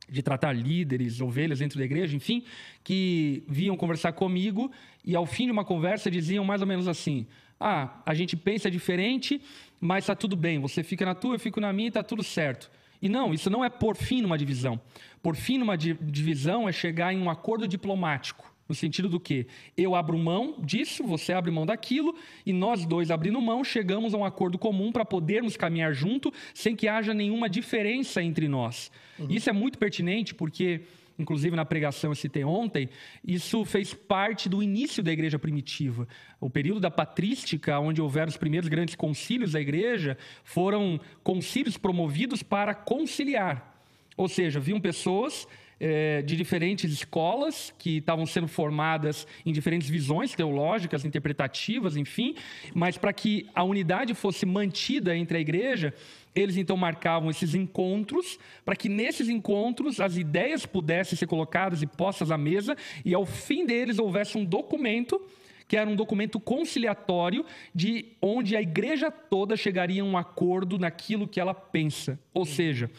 de 0.10 0.22
tratar 0.22 0.54
líderes, 0.54 1.22
ovelhas 1.22 1.60
dentro 1.60 1.80
da 1.80 1.86
igreja, 1.86 2.16
enfim, 2.16 2.44
que 2.84 3.44
vinham 3.48 3.76
conversar 3.76 4.14
comigo 4.14 4.72
e 5.04 5.16
ao 5.16 5.26
fim 5.26 5.46
de 5.46 5.52
uma 5.52 5.66
conversa 5.66 6.10
diziam 6.10 6.44
mais 6.44 6.62
ou 6.62 6.68
menos 6.68 6.88
assim: 6.88 7.28
Ah, 7.60 8.02
a 8.06 8.14
gente 8.14 8.36
pensa 8.36 8.70
diferente, 8.70 9.42
mas 9.80 10.04
está 10.04 10.16
tudo 10.16 10.36
bem. 10.36 10.60
Você 10.60 10.84
fica 10.84 11.06
na 11.06 11.16
tua, 11.16 11.36
eu 11.36 11.40
fico 11.40 11.60
na 11.60 11.72
minha 11.74 11.88
e 11.88 11.90
está 11.90 12.04
tudo 12.04 12.24
certo. 12.24 12.70
E 13.02 13.10
não, 13.10 13.34
isso 13.34 13.50
não 13.50 13.64
é 13.64 13.70
por 13.70 13.96
fim 13.96 14.22
numa 14.22 14.38
divisão. 14.38 14.80
Por 15.22 15.36
fim 15.36 15.58
numa 15.58 15.78
divisão 15.78 16.68
é 16.68 16.72
chegar 16.72 17.14
em 17.14 17.20
um 17.20 17.30
acordo 17.30 17.68
diplomático. 17.68 18.55
No 18.68 18.74
sentido 18.74 19.08
do 19.08 19.20
que 19.20 19.46
eu 19.78 19.94
abro 19.94 20.18
mão 20.18 20.56
disso, 20.60 21.04
você 21.04 21.34
abre 21.34 21.52
mão 21.52 21.66
daquilo, 21.66 22.16
e 22.46 22.52
nós 22.52 22.86
dois 22.86 23.12
abrindo 23.12 23.40
mão 23.40 23.64
chegamos 23.64 24.14
a 24.14 24.18
um 24.18 24.26
acordo 24.26 24.58
comum 24.58 24.92
para 24.92 25.06
podermos 25.06 25.56
caminhar 25.56 25.94
junto 25.94 26.34
sem 26.54 26.76
que 26.76 26.88
haja 26.88 27.14
nenhuma 27.14 27.48
diferença 27.48 28.24
entre 28.24 28.48
nós. 28.48 28.92
Uhum. 29.20 29.28
Isso 29.30 29.50
é 29.50 29.54
muito 29.54 29.78
pertinente 29.78 30.34
porque 30.34 30.82
inclusive 31.18 31.56
na 31.56 31.66
pregação 31.66 32.12
eu 32.12 32.16
citei 32.16 32.44
ontem, 32.44 32.90
isso 33.26 33.64
fez 33.64 33.94
parte 33.94 34.50
do 34.50 34.62
início 34.62 35.02
da 35.02 35.12
igreja 35.12 35.40
primitiva. 35.40 36.08
O 36.40 36.50
período 36.50 36.80
da 36.80 36.92
patrística, 36.92 37.80
onde 37.80 38.02
houveram 38.02 38.30
os 38.30 38.38
primeiros 38.38 38.68
grandes 38.68 38.96
concílios 38.96 39.54
da 39.54 39.62
igreja, 39.62 40.18
foram 40.44 41.00
concílios 41.24 41.78
promovidos 41.78 42.44
para 42.44 42.74
conciliar. 42.74 43.74
Ou 44.18 44.28
seja, 44.28 44.60
viam 44.60 44.80
pessoas 44.80 45.48
é, 45.80 46.22
de 46.22 46.36
diferentes 46.36 46.92
escolas 46.92 47.74
que 47.78 47.98
estavam 47.98 48.26
sendo 48.26 48.48
formadas 48.48 49.28
em 49.46 49.52
diferentes 49.52 49.90
visões 49.90 50.34
teológicas, 50.34 51.06
interpretativas, 51.06 51.96
enfim, 51.98 52.36
mas 52.74 52.98
para 52.98 53.14
que 53.14 53.48
a 53.54 53.64
unidade 53.64 54.14
fosse 54.14 54.46
mantida 54.46 55.16
entre 55.16 55.38
a 55.38 55.42
igreja, 55.42 55.94
eles 56.36 56.58
então 56.58 56.76
marcavam 56.76 57.30
esses 57.30 57.56
encontros 57.56 58.38
para 58.64 58.76
que 58.76 58.90
nesses 58.90 59.30
encontros 59.30 60.00
as 60.00 60.18
ideias 60.18 60.66
pudessem 60.66 61.18
ser 61.18 61.28
colocadas 61.28 61.82
e 61.82 61.88
postas 61.88 62.30
à 62.30 62.38
mesa 62.38 62.76
e 63.04 63.14
ao 63.14 63.26
fim 63.26 63.66
deles 63.66 64.00
houvesse 64.00 64.38
um 64.38 64.44
documento 64.44 65.22
que 65.68 65.78
era 65.78 65.90
um 65.90 65.96
documento 65.96 66.40
conciliatório 66.40 67.46
de 67.74 68.14
onde 68.22 68.56
a 68.56 68.62
igreja 68.62 69.10
toda 69.10 69.58
chegaria 69.58 70.04
a 70.04 70.06
um 70.06 70.18
acordo 70.18 70.78
naquilo 70.78 71.28
que 71.28 71.40
ela 71.40 71.54
pensa. 71.54 72.20
Ou 72.34 72.46
seja, 72.46 72.90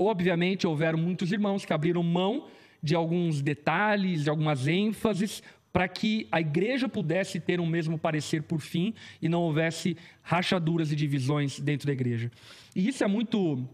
obviamente 0.00 0.66
houveram 0.66 0.98
muitos 0.98 1.32
irmãos 1.32 1.64
que 1.64 1.72
abriram 1.72 2.02
mão 2.02 2.46
de 2.82 2.94
alguns 2.94 3.42
detalhes, 3.42 4.24
de 4.24 4.30
algumas 4.30 4.66
ênfases 4.66 5.42
para 5.72 5.86
que 5.86 6.26
a 6.32 6.40
igreja 6.40 6.88
pudesse 6.88 7.38
ter 7.38 7.60
um 7.60 7.66
mesmo 7.66 7.98
parecer 7.98 8.42
por 8.42 8.60
fim 8.60 8.94
e 9.22 9.28
não 9.28 9.42
houvesse 9.42 9.96
rachaduras 10.22 10.90
e 10.90 10.96
divisões 10.96 11.60
dentro 11.60 11.86
da 11.86 11.92
igreja. 11.92 12.30
E 12.74 12.88
isso 12.88 13.04
é 13.04 13.06
muito 13.06 13.64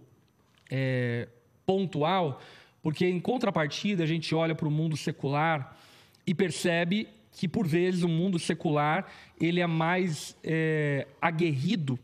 é, 0.71 1.29
pontual, 1.65 2.41
porque 2.83 3.07
em 3.07 3.19
contrapartida 3.19 4.05
a 4.05 4.07
gente 4.07 4.35
olha 4.35 4.55
para 4.55 4.69
o 4.69 4.71
mundo 4.71 4.97
secular 4.97 5.77
e 6.27 6.35
percebe 6.35 7.09
que 7.33 7.49
por 7.49 7.67
vezes 7.67 8.03
o 8.03 8.09
mundo 8.09 8.39
secular 8.39 9.11
ele 9.41 9.61
é 9.61 9.67
mais 9.67 10.37
é, 10.43 11.07
aguerrido 11.21 11.99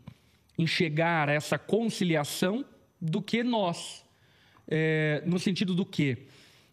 em 0.57 0.67
chegar 0.67 1.29
a 1.29 1.33
essa 1.33 1.57
conciliação 1.57 2.63
do 3.01 3.21
que 3.21 3.43
nós, 3.43 4.02
é, 4.67 5.21
no 5.25 5.39
sentido 5.39 5.73
do 5.75 5.85
que 5.85 6.17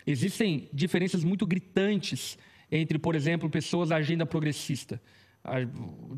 existem 0.07 0.69
diferenças 0.73 1.25
muito 1.25 1.47
gritantes 1.47 2.39
entre, 2.71 2.99
por 2.99 3.15
exemplo, 3.15 3.51
pessoas 3.51 3.89
da 3.89 3.97
agenda 3.97 4.25
progressista. 4.25 5.01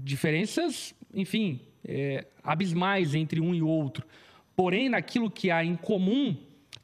Diferenças, 0.03 0.95
enfim, 1.15 1.61
é, 1.85 2.27
abismais 2.43 3.15
entre 3.15 3.41
um 3.41 3.55
e 3.55 3.63
outro. 3.63 4.07
Porém, 4.55 4.89
naquilo 4.89 5.31
que 5.31 5.51
há 5.51 5.65
em 5.65 5.77
comum, 5.77 6.37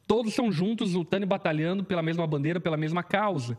todos 0.07 0.33
são 0.35 0.51
juntos 0.51 0.95
lutando 0.95 1.25
e 1.25 1.29
batalhando 1.29 1.85
pela 1.85 2.03
mesma 2.03 2.27
bandeira, 2.27 2.59
pela 2.59 2.77
mesma 2.77 3.03
causa. 3.03 3.59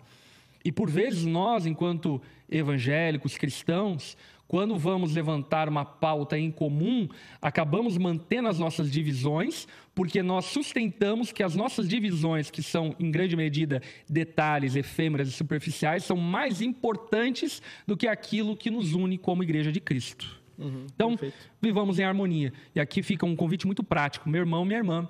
E 0.63 0.71
por 0.71 0.89
vezes 0.89 1.25
nós, 1.25 1.65
enquanto 1.65 2.21
evangélicos, 2.49 3.37
cristãos, 3.37 4.17
quando 4.49 4.75
vamos 4.79 5.13
levantar 5.13 5.69
uma 5.69 5.85
pauta 5.85 6.35
em 6.35 6.49
comum, 6.49 7.07
acabamos 7.39 7.99
mantendo 7.99 8.47
as 8.47 8.57
nossas 8.57 8.89
divisões, 8.91 9.67
porque 9.93 10.23
nós 10.23 10.45
sustentamos 10.45 11.31
que 11.31 11.43
as 11.43 11.55
nossas 11.55 11.87
divisões, 11.87 12.49
que 12.49 12.63
são 12.63 12.95
em 12.99 13.11
grande 13.11 13.35
medida 13.35 13.79
detalhes, 14.09 14.75
efêmeras 14.75 15.27
e 15.27 15.31
superficiais, 15.31 16.03
são 16.03 16.17
mais 16.17 16.63
importantes 16.63 17.61
do 17.85 17.95
que 17.95 18.07
aquilo 18.07 18.57
que 18.57 18.71
nos 18.71 18.95
une 18.95 19.19
como 19.19 19.43
Igreja 19.43 19.71
de 19.71 19.79
Cristo. 19.79 20.41
Uhum, 20.57 20.87
então, 20.95 21.09
perfeito. 21.11 21.37
vivamos 21.61 21.99
em 21.99 22.03
harmonia. 22.03 22.51
E 22.73 22.79
aqui 22.79 23.03
fica 23.03 23.27
um 23.27 23.35
convite 23.35 23.67
muito 23.67 23.83
prático. 23.83 24.27
Meu 24.27 24.39
irmão, 24.39 24.65
minha 24.65 24.79
irmã, 24.79 25.07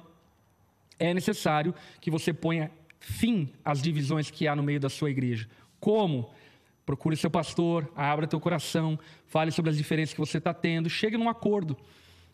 é 1.00 1.14
necessário 1.14 1.74
que 2.02 2.12
você 2.12 2.34
ponha 2.34 2.70
fim 3.00 3.48
às 3.64 3.82
divisões 3.82 4.30
que 4.30 4.50
há 4.50 4.54
no 4.54 4.64
meio 4.64 4.82
da 4.82 4.90
sua 4.90 5.10
igreja. 5.10 5.48
Como? 5.80 6.30
Procure 6.90 7.16
seu 7.16 7.30
pastor, 7.30 7.88
abra 7.96 8.26
teu 8.26 8.40
coração, 8.40 8.98
fale 9.28 9.52
sobre 9.52 9.70
as 9.70 9.78
diferenças 9.78 10.12
que 10.12 10.20
você 10.20 10.40
está 10.40 10.56
tendo, 10.56 10.90
chegue 10.90 11.18
num 11.18 11.30
acordo. 11.30 11.78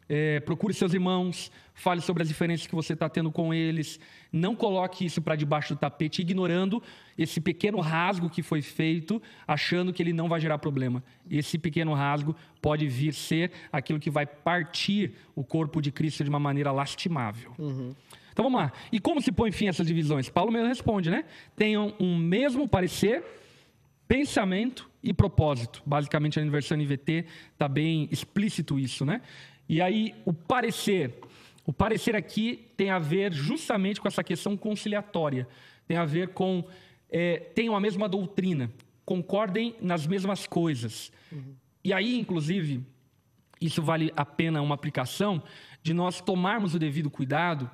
É, 0.08 0.40
procure 0.40 0.74
seus 0.74 0.94
irmãos, 0.94 1.52
fale 1.74 2.00
sobre 2.00 2.24
as 2.24 2.30
diferenças 2.30 2.66
que 2.66 2.74
você 2.74 2.94
está 2.94 3.10
tendo 3.10 3.30
com 3.30 3.54
eles. 3.54 4.00
Não 4.32 4.56
coloque 4.56 5.06
isso 5.06 5.22
para 5.22 5.36
debaixo 5.36 5.76
do 5.76 5.78
tapete, 5.78 6.22
ignorando 6.22 6.82
esse 7.18 7.42
pequeno 7.42 7.82
rasgo 7.82 8.30
que 8.30 8.42
foi 8.42 8.62
feito, 8.62 9.22
achando 9.46 9.92
que 9.92 10.02
ele 10.02 10.14
não 10.14 10.30
vai 10.30 10.40
gerar 10.40 10.58
problema. 10.58 11.04
Esse 11.30 11.58
pequeno 11.58 11.94
rasgo 11.94 12.34
pode 12.62 12.88
vir 12.88 13.14
ser 13.14 13.52
aquilo 13.74 14.00
que 14.00 14.10
vai 14.10 14.26
partir 14.26 15.16
o 15.36 15.44
corpo 15.44 15.82
de 15.82 15.92
Cristo 15.92 16.24
de 16.24 16.30
uma 16.30 16.40
maneira 16.40 16.72
lastimável. 16.72 17.52
Uhum. 17.60 17.94
Então 18.32 18.46
vamos 18.46 18.62
lá. 18.62 18.72
E 18.90 19.02
como 19.02 19.22
se 19.22 19.34
põe 19.34 19.52
fim 19.52 19.68
a 19.68 19.72
essas 19.72 19.88
divisões? 19.88 20.30
Paulo 20.30 20.50
mesmo 20.50 20.70
responde, 20.70 21.10
né? 21.10 21.26
Tenham 21.58 21.94
um 22.00 22.18
mesmo 22.18 22.70
parecer 22.70 23.22
pensamento 24.08 24.90
e 25.04 25.14
propósito. 25.14 25.82
Basicamente, 25.86 26.40
na 26.40 26.50
versão 26.50 26.78
NVT 26.78 27.26
está 27.54 27.68
bem 27.68 28.08
explícito 28.12 28.80
isso, 28.80 29.06
né? 29.06 29.22
E 29.68 29.82
aí, 29.82 30.14
o 30.26 30.34
parecer. 30.34 31.20
O 31.66 31.74
parecer 31.74 32.16
aqui 32.16 32.68
tem 32.78 32.92
a 32.92 33.00
ver 33.00 33.34
justamente 33.34 34.00
com 34.00 34.08
essa 34.08 34.24
questão 34.24 34.56
conciliatória. 34.56 35.48
Tem 35.88 35.98
a 35.98 36.06
ver 36.06 36.30
com 36.30 36.64
é, 37.10 37.38
tenham 37.38 37.76
a 37.76 37.80
mesma 37.80 38.10
doutrina, 38.10 38.72
concordem 39.06 39.76
nas 39.82 40.06
mesmas 40.06 40.46
coisas. 40.46 41.12
Uhum. 41.32 41.56
E 41.84 41.94
aí, 41.94 42.20
inclusive, 42.20 42.84
isso 43.62 43.82
vale 43.82 44.12
a 44.16 44.26
pena 44.26 44.62
uma 44.62 44.76
aplicação 44.76 45.42
de 45.82 45.94
nós 45.94 46.20
tomarmos 46.20 46.76
o 46.76 46.80
devido 46.80 47.10
cuidado 47.10 47.70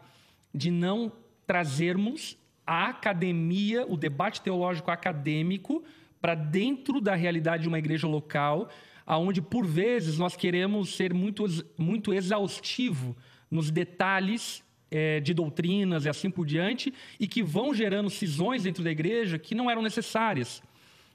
de 0.53 0.69
não 0.69 1.11
trazermos 1.47 2.37
a 2.67 2.89
academia, 2.89 3.85
o 3.87 3.97
debate 3.97 4.41
teológico 4.41 4.91
acadêmico, 4.91 5.83
para 6.21 6.35
dentro 6.35 7.01
da 7.01 7.15
realidade 7.15 7.63
de 7.63 7.67
uma 7.67 7.79
igreja 7.79 8.07
local, 8.07 8.69
aonde 9.05 9.41
por 9.41 9.65
vezes 9.65 10.17
nós 10.17 10.35
queremos 10.35 10.95
ser 10.95 11.13
muito, 11.13 11.45
muito 11.77 12.13
exaustivo 12.13 13.15
nos 13.49 13.71
detalhes 13.71 14.63
é, 14.89 15.19
de 15.19 15.33
doutrinas 15.33 16.05
e 16.05 16.09
assim 16.09 16.29
por 16.29 16.45
diante, 16.45 16.93
e 17.19 17.27
que 17.27 17.41
vão 17.41 17.73
gerando 17.73 18.09
cisões 18.09 18.63
dentro 18.63 18.83
da 18.83 18.91
igreja 18.91 19.39
que 19.39 19.55
não 19.55 19.69
eram 19.69 19.81
necessárias, 19.81 20.61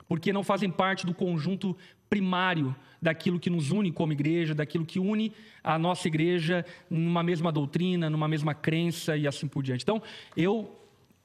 porque 0.09 0.33
não 0.33 0.43
fazem 0.43 0.71
parte 0.71 1.07
do 1.07 1.15
conjunto 1.15 1.77
primário 2.09 2.75
daquilo 3.01 3.39
que 3.39 3.51
nos 3.51 3.71
une 3.71 3.93
como 3.93 4.13
igreja, 4.13 4.55
daquilo 4.55 4.85
que 4.85 4.99
une 4.99 5.33
a 5.63 5.79
nossa 5.79 6.09
igreja 6.09 6.65
numa 6.89 7.23
mesma 7.23 7.53
doutrina, 7.53 8.09
numa 8.09 8.27
mesma 8.27 8.55
crença 8.55 9.17
e 9.17 9.27
assim 9.27 9.47
por 9.47 9.63
diante. 9.63 9.83
Então, 9.83 10.03
eu 10.37 10.79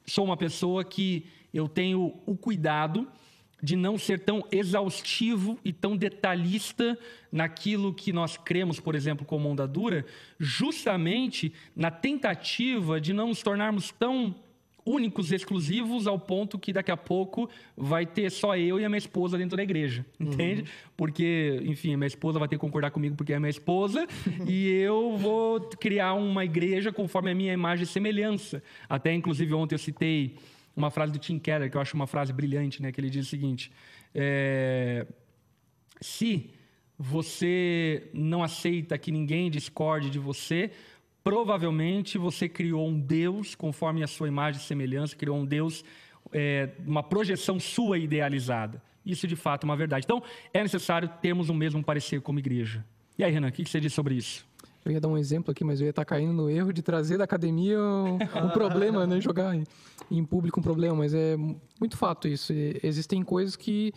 sou 0.05 0.25
uma 0.25 0.37
pessoa 0.37 0.83
que 0.83 1.25
eu 1.53 1.67
tenho 1.67 2.13
o 2.25 2.35
cuidado 2.35 3.07
de 3.62 3.76
não 3.76 3.97
ser 3.97 4.19
tão 4.19 4.43
exaustivo 4.52 5.60
e 5.63 5.71
tão 5.71 5.95
detalhista 5.95 6.97
naquilo 7.32 7.93
que 7.93 8.12
nós 8.12 8.38
cremos, 8.38 8.80
por 8.80 8.95
exemplo, 8.95 9.26
como 9.26 9.50
onda 9.50 9.67
dura, 9.67 10.06
justamente 10.39 11.54
na 11.76 11.91
tentativa 11.91 13.00
de 13.00 13.13
não 13.13 13.28
nos 13.28 13.41
tornarmos 13.41 13.91
tão 13.91 14.36
únicos, 14.86 15.32
exclusivos, 15.32 16.08
ao 16.08 16.17
ponto 16.17 16.58
que 16.58 16.74
daqui 16.74 16.91
a 16.91 16.97
pouco 16.97 17.50
vai 17.78 18.06
ter 18.06 18.30
só 18.32 18.58
eu 18.58 18.80
e 18.80 18.86
a 18.86 18.89
minha 18.89 18.97
esposa 18.97 19.38
dentro 19.38 19.56
da 19.56 19.63
igreja, 19.63 20.06
uhum. 20.19 20.28
entende? 20.28 20.62
Uhum. 20.62 20.67
Porque, 20.97 21.62
enfim, 21.63 21.93
a 21.93 21.97
minha 21.97 22.08
esposa 22.08 22.39
vai 22.39 22.47
ter 22.47 22.56
que 22.56 22.62
concordar 22.62 22.91
comigo 22.91 23.15
porque 23.15 23.34
é 23.34 23.39
minha 23.39 23.50
esposa, 23.50 24.08
e 24.47 24.67
eu 24.67 25.17
vou 25.17 25.60
criar 25.80 26.13
uma 26.13 26.43
igreja 26.43 26.91
conforme 26.91 27.32
a 27.32 27.36
minha 27.36 27.54
imagem 27.54 27.84
e 27.84 27.88
semelhança. 27.88 28.63
Até, 28.89 29.13
inclusive, 29.13 29.54
ontem 29.54 29.76
eu 29.76 29.80
citei 29.80 30.36
uma 30.75 30.89
frase 30.89 31.12
do 31.12 31.19
Tim 31.19 31.38
Keller, 31.39 31.69
que 31.69 31.77
eu 31.77 31.81
acho 31.81 31.95
uma 31.95 32.07
frase 32.07 32.31
brilhante, 32.31 32.81
né? 32.81 32.91
Que 32.91 32.99
ele 32.99 33.10
diz 33.10 33.27
o 33.27 33.29
seguinte: 33.29 33.71
é, 34.13 35.05
se 35.99 36.49
você 36.97 38.10
não 38.13 38.43
aceita 38.43 38.97
que 38.97 39.12
ninguém 39.12 39.49
discorde 39.49 40.10
de 40.10 40.19
você, 40.19 40.71
provavelmente 41.23 42.17
você 42.17 42.47
criou 42.47 42.88
um 42.88 42.99
Deus 42.99 43.55
conforme 43.55 44.03
a 44.03 44.07
sua 44.07 44.27
imagem 44.27 44.62
e 44.62 44.63
semelhança, 44.63 45.15
criou 45.15 45.38
um 45.38 45.45
Deus, 45.45 45.84
é, 46.31 46.69
uma 46.86 47.03
projeção 47.03 47.60
sua 47.60 47.97
idealizada. 47.97 48.81
Isso 49.05 49.27
de 49.27 49.36
fato 49.36 49.63
é 49.63 49.65
uma 49.65 49.75
verdade. 49.75 50.05
Então, 50.05 50.21
é 50.53 50.62
necessário 50.62 51.10
termos 51.21 51.49
o 51.49 51.53
mesmo 51.53 51.84
parecer 51.84 52.21
como 52.21 52.38
igreja. 52.38 52.86
E 53.17 53.23
aí, 53.23 53.31
Renan, 53.31 53.49
o 53.49 53.51
que 53.51 53.65
você 53.65 53.79
diz 53.79 53.93
sobre 53.93 54.15
isso? 54.15 54.45
Eu 54.83 54.91
ia 54.91 54.99
dar 54.99 55.07
um 55.07 55.17
exemplo 55.17 55.51
aqui, 55.51 55.63
mas 55.63 55.79
eu 55.79 55.85
ia 55.85 55.91
estar 55.91 56.05
caindo 56.05 56.33
no 56.33 56.49
erro 56.49 56.73
de 56.73 56.81
trazer 56.81 57.17
da 57.17 57.23
academia 57.23 57.79
um, 57.79 58.15
um 58.15 58.49
problema, 58.49 59.05
né? 59.05 59.19
Jogar 59.21 59.55
em, 59.55 59.63
em, 60.09 60.25
público 60.25 60.59
um 60.59 60.63
problema, 60.63 60.95
mas 60.95 61.13
é 61.13 61.37
muito 61.79 61.97
fato 61.97 62.27
isso. 62.27 62.51
Existem 62.83 63.23
coisas 63.23 63.55
que 63.55 63.93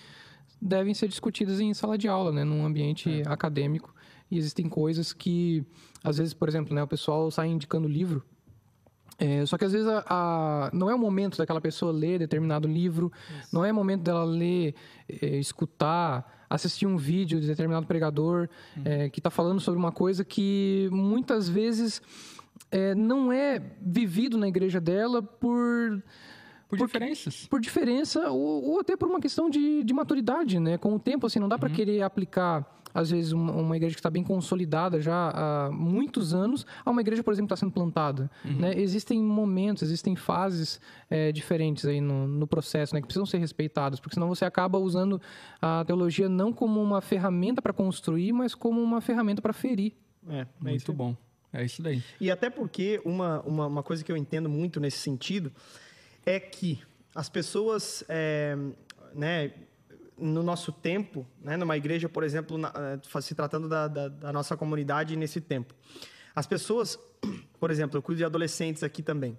devem 0.60 0.92
ser 0.92 1.08
discutidas 1.08 1.58
em 1.60 1.72
sala 1.72 1.96
de 1.96 2.06
aula, 2.06 2.30
né? 2.32 2.44
Num 2.44 2.64
ambiente 2.66 3.22
é. 3.22 3.28
acadêmico. 3.28 3.94
E 4.30 4.38
existem 4.38 4.68
coisas 4.68 5.12
que, 5.12 5.64
às 6.02 6.18
vezes, 6.18 6.34
por 6.34 6.48
exemplo, 6.48 6.74
né? 6.74 6.82
O 6.82 6.88
pessoal 6.88 7.30
sai 7.30 7.48
indicando 7.48 7.88
livro 7.88 8.22
é, 9.18 9.46
só 9.46 9.56
que 9.56 9.64
às 9.64 9.72
vezes 9.72 9.86
a, 9.86 10.04
a, 10.08 10.70
não 10.72 10.90
é 10.90 10.94
o 10.94 10.98
momento 10.98 11.38
daquela 11.38 11.60
pessoa 11.60 11.92
ler 11.92 12.18
determinado 12.18 12.66
livro, 12.66 13.12
Isso. 13.40 13.54
não 13.54 13.64
é 13.64 13.70
o 13.70 13.74
momento 13.74 14.02
dela 14.02 14.24
ler, 14.24 14.74
é, 15.08 15.36
escutar, 15.36 16.43
assistir 16.54 16.86
um 16.86 16.96
vídeo 16.96 17.40
de 17.40 17.46
determinado 17.46 17.86
pregador 17.86 18.48
uhum. 18.76 18.82
é, 18.84 19.08
que 19.08 19.20
está 19.20 19.30
falando 19.30 19.60
sobre 19.60 19.78
uma 19.78 19.92
coisa 19.92 20.24
que 20.24 20.88
muitas 20.92 21.48
vezes 21.48 22.00
é, 22.70 22.94
não 22.94 23.32
é 23.32 23.60
vivido 23.80 24.36
na 24.36 24.48
igreja 24.48 24.80
dela 24.80 25.22
por 25.22 26.02
por, 26.68 26.78
por 26.78 26.86
diferenças. 26.86 27.46
Por 27.46 27.60
diferença 27.60 28.30
ou, 28.30 28.64
ou, 28.64 28.80
até 28.80 28.96
por 28.96 29.08
uma 29.08 29.20
questão 29.20 29.48
de, 29.48 29.84
de 29.84 29.94
maturidade, 29.94 30.58
né? 30.58 30.78
Com 30.78 30.94
o 30.94 30.98
tempo, 30.98 31.26
assim, 31.26 31.38
não 31.38 31.48
dá 31.48 31.58
para 31.58 31.68
uhum. 31.68 31.74
querer 31.74 32.02
aplicar 32.02 32.66
às 32.94 33.11
vezes, 33.11 33.33
uma, 33.33 33.52
uma, 33.52 33.76
igreja 33.76 33.94
que 33.94 34.00
está 34.00 34.09
bem 34.09 34.22
consolidada 34.22 35.00
já 35.00 35.30
há 35.35 35.70
muitos 35.70 36.33
anos, 36.33 36.64
a 36.85 36.90
uma 36.90 37.00
igreja, 37.00 37.24
por 37.24 37.33
exemplo, 37.33 37.48
que 37.48 37.54
está 37.54 37.66
sendo 37.66 37.72
plantada. 37.72 38.30
Uhum. 38.44 38.61
Né? 38.61 38.80
Existem 38.80 39.20
momentos, 39.20 39.83
existem 39.83 40.14
fases 40.14 40.80
é, 41.11 41.33
diferentes 41.33 41.85
aí 41.85 42.00
no, 42.00 42.28
no 42.28 42.46
processo, 42.46 42.94
né? 42.94 43.00
que 43.00 43.07
precisam 43.09 43.26
ser 43.26 43.38
respeitadas, 43.38 43.98
porque 43.98 44.14
senão 44.14 44.28
você 44.28 44.44
acaba 44.44 44.78
usando 44.78 45.20
a 45.61 45.85
teologia 45.85 46.28
não 46.28 46.52
como 46.52 46.80
uma 46.80 47.00
ferramenta 47.00 47.61
para 47.61 47.72
construir, 47.72 48.33
mas 48.33 48.54
como 48.54 48.80
uma 48.80 49.00
ferramenta 49.00 49.42
para 49.42 49.52
ferir. 49.52 49.92
É, 50.28 50.40
é 50.40 50.46
muito 50.61 50.92
bom. 50.92 51.16
É 51.52 51.64
isso 51.64 51.83
daí. 51.83 52.02
E 52.20 52.30
até 52.30 52.50
porque 52.50 53.00
uma, 53.04 53.40
uma, 53.42 53.66
uma, 53.66 53.83
coisa 53.83 54.04
que 54.04 54.11
eu 54.11 54.16
entendo 54.16 54.48
muito 54.48 54.80
nesse 54.80 54.98
sentido 54.98 55.52
é 56.26 56.40
que 56.40 56.80
as 57.14 57.28
pessoas, 57.28 58.02
é, 58.09 58.57
né, 59.14 59.52
no 60.18 60.42
nosso 60.42 60.72
tempo, 60.72 61.27
né, 61.42 61.57
numa 61.57 61.77
igreja, 61.77 62.09
por 62.09 62.22
exemplo, 62.22 62.57
na, 62.57 62.72
eh, 62.77 63.20
se 63.20 63.35
tratando 63.35 63.68
da, 63.68 63.88
da, 63.88 64.09
da, 64.09 64.33
nossa 64.33 64.57
comunidade 64.57 65.16
nesse 65.16 65.40
tempo. 65.40 65.74
As 66.35 66.46
pessoas, 66.46 66.98
por 67.59 67.70
exemplo, 67.70 67.98
eu 67.98 68.03
cuido 68.03 68.18
de 68.18 68.24
adolescentes 68.24 68.83
aqui 68.83 69.03
também. 69.03 69.37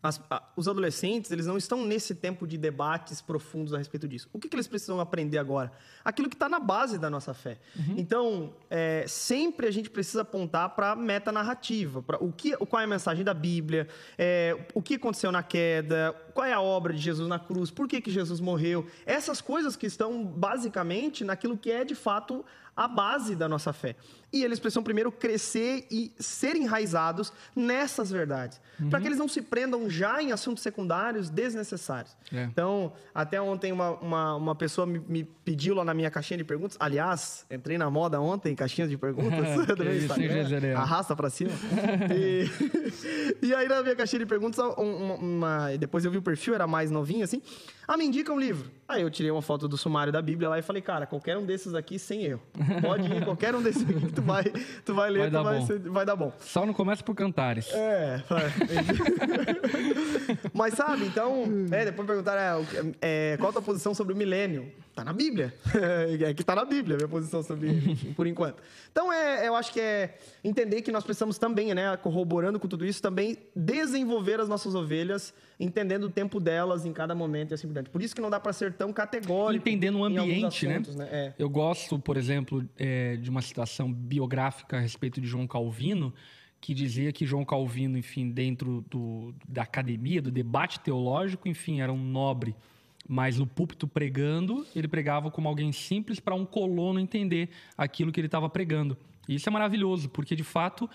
As, 0.00 0.20
a, 0.30 0.42
os 0.56 0.68
adolescentes, 0.68 1.30
eles 1.32 1.46
não 1.46 1.56
estão 1.56 1.84
nesse 1.84 2.14
tempo 2.14 2.46
de 2.46 2.56
debates 2.56 3.20
profundos 3.20 3.74
a 3.74 3.78
respeito 3.78 4.06
disso. 4.06 4.28
O 4.32 4.38
que, 4.38 4.48
que 4.48 4.54
eles 4.54 4.68
precisam 4.68 5.00
aprender 5.00 5.38
agora? 5.38 5.72
Aquilo 6.04 6.28
que 6.28 6.36
está 6.36 6.48
na 6.48 6.60
base 6.60 6.98
da 6.98 7.10
nossa 7.10 7.34
fé. 7.34 7.58
Uhum. 7.76 7.94
Então, 7.96 8.54
é, 8.70 9.04
sempre 9.08 9.66
a 9.66 9.70
gente 9.70 9.90
precisa 9.90 10.22
apontar 10.22 10.70
para 10.70 10.92
a 10.92 10.96
metanarrativa, 10.96 12.00
para 12.00 12.22
o 12.22 12.32
que, 12.32 12.56
qual 12.56 12.80
é 12.80 12.84
a 12.84 12.88
mensagem 12.88 13.24
da 13.24 13.34
Bíblia, 13.34 13.88
é, 14.16 14.56
o 14.72 14.80
que 14.80 14.94
aconteceu 14.94 15.32
na 15.32 15.42
queda, 15.42 16.14
qual 16.32 16.46
é 16.46 16.52
a 16.52 16.60
obra 16.60 16.92
de 16.92 17.00
Jesus 17.00 17.28
na 17.28 17.38
cruz, 17.38 17.70
por 17.70 17.88
que, 17.88 18.00
que 18.00 18.10
Jesus 18.10 18.38
morreu. 18.38 18.86
Essas 19.04 19.40
coisas 19.40 19.74
que 19.74 19.86
estão 19.86 20.24
basicamente 20.24 21.24
naquilo 21.24 21.56
que 21.56 21.70
é 21.70 21.84
de 21.84 21.96
fato 21.96 22.44
a 22.76 22.86
base 22.86 23.34
da 23.34 23.48
nossa 23.48 23.72
fé. 23.72 23.96
E 24.30 24.44
eles 24.44 24.58
precisam 24.58 24.82
primeiro 24.82 25.10
crescer 25.10 25.86
e 25.90 26.12
ser 26.18 26.54
enraizados 26.54 27.32
nessas 27.56 28.10
verdades, 28.10 28.60
uhum. 28.78 28.90
para 28.90 29.00
que 29.00 29.06
eles 29.06 29.18
não 29.18 29.26
se 29.26 29.40
prendam 29.40 29.88
já 29.88 30.22
em 30.22 30.32
assuntos 30.32 30.62
secundários 30.62 31.30
desnecessários. 31.30 32.14
É. 32.32 32.44
Então, 32.44 32.92
até 33.14 33.40
ontem 33.40 33.72
uma, 33.72 33.92
uma, 33.92 34.34
uma 34.34 34.54
pessoa 34.54 34.86
me, 34.86 34.98
me, 34.98 35.24
pediu 35.24 35.74
lá 35.74 35.82
na 35.82 35.94
minha 35.94 36.10
caixinha 36.10 36.36
de 36.36 36.44
perguntas. 36.44 36.76
Aliás, 36.78 37.46
entrei 37.50 37.78
na 37.78 37.90
moda 37.90 38.20
ontem, 38.20 38.54
caixinhas 38.54 38.90
de 38.90 38.98
perguntas 38.98 39.66
do 39.66 39.84
meu 39.84 39.96
Instagram. 39.96 40.76
Arrasta 40.76 41.16
para 41.16 41.30
cima. 41.30 41.52
e, 42.14 42.50
e, 43.46 43.54
aí 43.54 43.66
na 43.66 43.82
minha 43.82 43.96
caixinha 43.96 44.20
de 44.20 44.26
perguntas, 44.26 44.58
uma, 44.58 45.14
uma, 45.14 45.76
depois 45.78 46.04
eu 46.04 46.10
vi 46.10 46.18
o 46.18 46.22
perfil, 46.22 46.54
era 46.54 46.66
mais 46.66 46.90
novinho 46.90 47.24
assim. 47.24 47.40
Ah, 47.86 47.96
me 47.96 48.04
indica 48.04 48.30
um 48.30 48.38
livro. 48.38 48.70
Aí 48.86 49.00
eu 49.00 49.10
tirei 49.10 49.30
uma 49.30 49.40
foto 49.40 49.66
do 49.66 49.78
sumário 49.78 50.12
da 50.12 50.20
Bíblia 50.20 50.50
lá 50.50 50.58
e 50.58 50.62
falei, 50.62 50.82
cara, 50.82 51.06
qualquer 51.06 51.38
um 51.38 51.46
desses 51.46 51.74
aqui 51.74 51.98
sem 51.98 52.24
erro. 52.24 52.42
Pode 52.82 53.10
ir, 53.10 53.24
qualquer 53.24 53.54
um 53.54 53.62
desses 53.62 53.82
aqui 53.82 54.12
tu 54.18 54.22
vai, 54.22 54.44
tu 54.84 54.94
vai 54.94 55.10
ler, 55.10 55.18
vai, 55.20 55.30
dar, 55.30 55.42
vai, 55.42 55.62
ser, 55.62 55.78
vai 55.78 56.04
dar 56.04 56.16
bom. 56.16 56.32
Só 56.40 56.66
não 56.66 56.74
começa 56.74 57.02
por 57.02 57.14
cantares. 57.14 57.70
É, 57.72 58.22
Mas 60.52 60.74
sabe, 60.74 61.04
então, 61.06 61.44
é, 61.70 61.84
depois 61.84 62.06
perguntaram 62.06 62.66
é, 63.00 63.32
é, 63.32 63.36
qual 63.38 63.50
a 63.50 63.52
tua 63.52 63.62
posição 63.62 63.94
sobre 63.94 64.14
o 64.14 64.16
milênio. 64.16 64.70
Tá 64.98 65.04
na 65.04 65.12
Bíblia. 65.12 65.54
É 66.28 66.34
que 66.34 66.42
tá 66.42 66.56
na 66.56 66.64
Bíblia 66.64 66.96
a 66.96 66.98
minha 66.98 67.08
posição 67.08 67.40
sobre 67.42 67.68
por 68.16 68.26
enquanto. 68.26 68.60
Então, 68.90 69.12
é, 69.12 69.46
eu 69.46 69.54
acho 69.54 69.72
que 69.72 69.80
é 69.80 70.18
entender 70.42 70.82
que 70.82 70.90
nós 70.90 71.04
precisamos 71.04 71.38
também, 71.38 71.72
né, 71.72 71.96
corroborando 71.98 72.58
com 72.58 72.66
tudo 72.66 72.84
isso, 72.84 73.00
também 73.00 73.36
desenvolver 73.54 74.40
as 74.40 74.48
nossas 74.48 74.74
ovelhas, 74.74 75.32
entendendo 75.60 76.04
o 76.04 76.10
tempo 76.10 76.40
delas 76.40 76.84
em 76.84 76.92
cada 76.92 77.14
momento 77.14 77.52
e 77.52 77.54
assim 77.54 77.68
por 77.68 77.74
diante. 77.74 77.90
Por 77.90 78.02
isso 78.02 78.12
que 78.12 78.20
não 78.20 78.28
dá 78.28 78.40
para 78.40 78.52
ser 78.52 78.72
tão 78.72 78.92
categórico. 78.92 79.68
Entendendo 79.68 79.98
o 79.98 80.04
ambiente, 80.04 80.66
né? 80.66 80.74
assuntos, 80.74 80.96
né? 80.96 81.04
né? 81.04 81.10
É. 81.12 81.34
Eu 81.38 81.48
gosto, 81.48 81.96
por 82.00 82.16
exemplo, 82.16 82.68
é, 82.76 83.16
de 83.16 83.30
uma 83.30 83.40
citação 83.40 83.92
biográfica 83.92 84.78
a 84.78 84.80
respeito 84.80 85.20
de 85.20 85.28
João 85.28 85.46
Calvino, 85.46 86.12
que 86.60 86.74
dizia 86.74 87.12
que 87.12 87.24
João 87.24 87.44
Calvino, 87.44 87.96
enfim, 87.96 88.30
dentro 88.30 88.84
do, 88.90 89.32
da 89.48 89.62
academia, 89.62 90.20
do 90.20 90.32
debate 90.32 90.80
teológico, 90.80 91.46
enfim, 91.46 91.80
era 91.80 91.92
um 91.92 92.02
nobre 92.02 92.56
mas 93.08 93.38
no 93.38 93.46
púlpito 93.46 93.88
pregando, 93.88 94.66
ele 94.76 94.86
pregava 94.86 95.30
como 95.30 95.48
alguém 95.48 95.72
simples 95.72 96.20
para 96.20 96.34
um 96.34 96.44
colono 96.44 97.00
entender 97.00 97.48
aquilo 97.76 98.12
que 98.12 98.20
ele 98.20 98.28
estava 98.28 98.48
pregando. 98.50 98.98
E 99.26 99.34
isso 99.36 99.48
é 99.48 99.52
maravilhoso, 99.52 100.10
porque 100.10 100.36
de 100.36 100.44
fato 100.44 100.88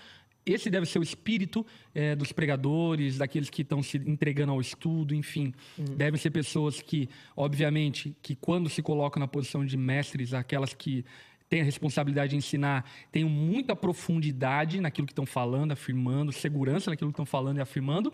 esse 0.46 0.68
deve 0.68 0.86
ser 0.86 0.98
o 0.98 1.02
espírito 1.02 1.66
é, 1.94 2.14
dos 2.14 2.30
pregadores, 2.30 3.16
daqueles 3.18 3.48
que 3.48 3.62
estão 3.62 3.82
se 3.82 3.96
entregando 3.96 4.52
ao 4.52 4.60
estudo, 4.60 5.14
enfim. 5.14 5.54
Uhum. 5.78 5.96
Devem 5.96 6.20
ser 6.20 6.30
pessoas 6.30 6.82
que, 6.82 7.08
obviamente, 7.34 8.14
que 8.22 8.34
quando 8.36 8.68
se 8.68 8.82
colocam 8.82 9.20
na 9.20 9.26
posição 9.26 9.64
de 9.64 9.76
mestres, 9.76 10.34
aquelas 10.34 10.74
que 10.74 11.04
têm 11.48 11.60
a 11.60 11.64
responsabilidade 11.64 12.30
de 12.30 12.36
ensinar, 12.36 12.88
tenham 13.12 13.28
muita 13.28 13.76
profundidade 13.76 14.80
naquilo 14.80 15.06
que 15.06 15.12
estão 15.12 15.26
falando, 15.26 15.72
afirmando, 15.72 16.32
segurança 16.32 16.90
naquilo 16.90 17.10
que 17.10 17.14
estão 17.14 17.26
falando 17.26 17.58
e 17.58 17.60
afirmando, 17.60 18.12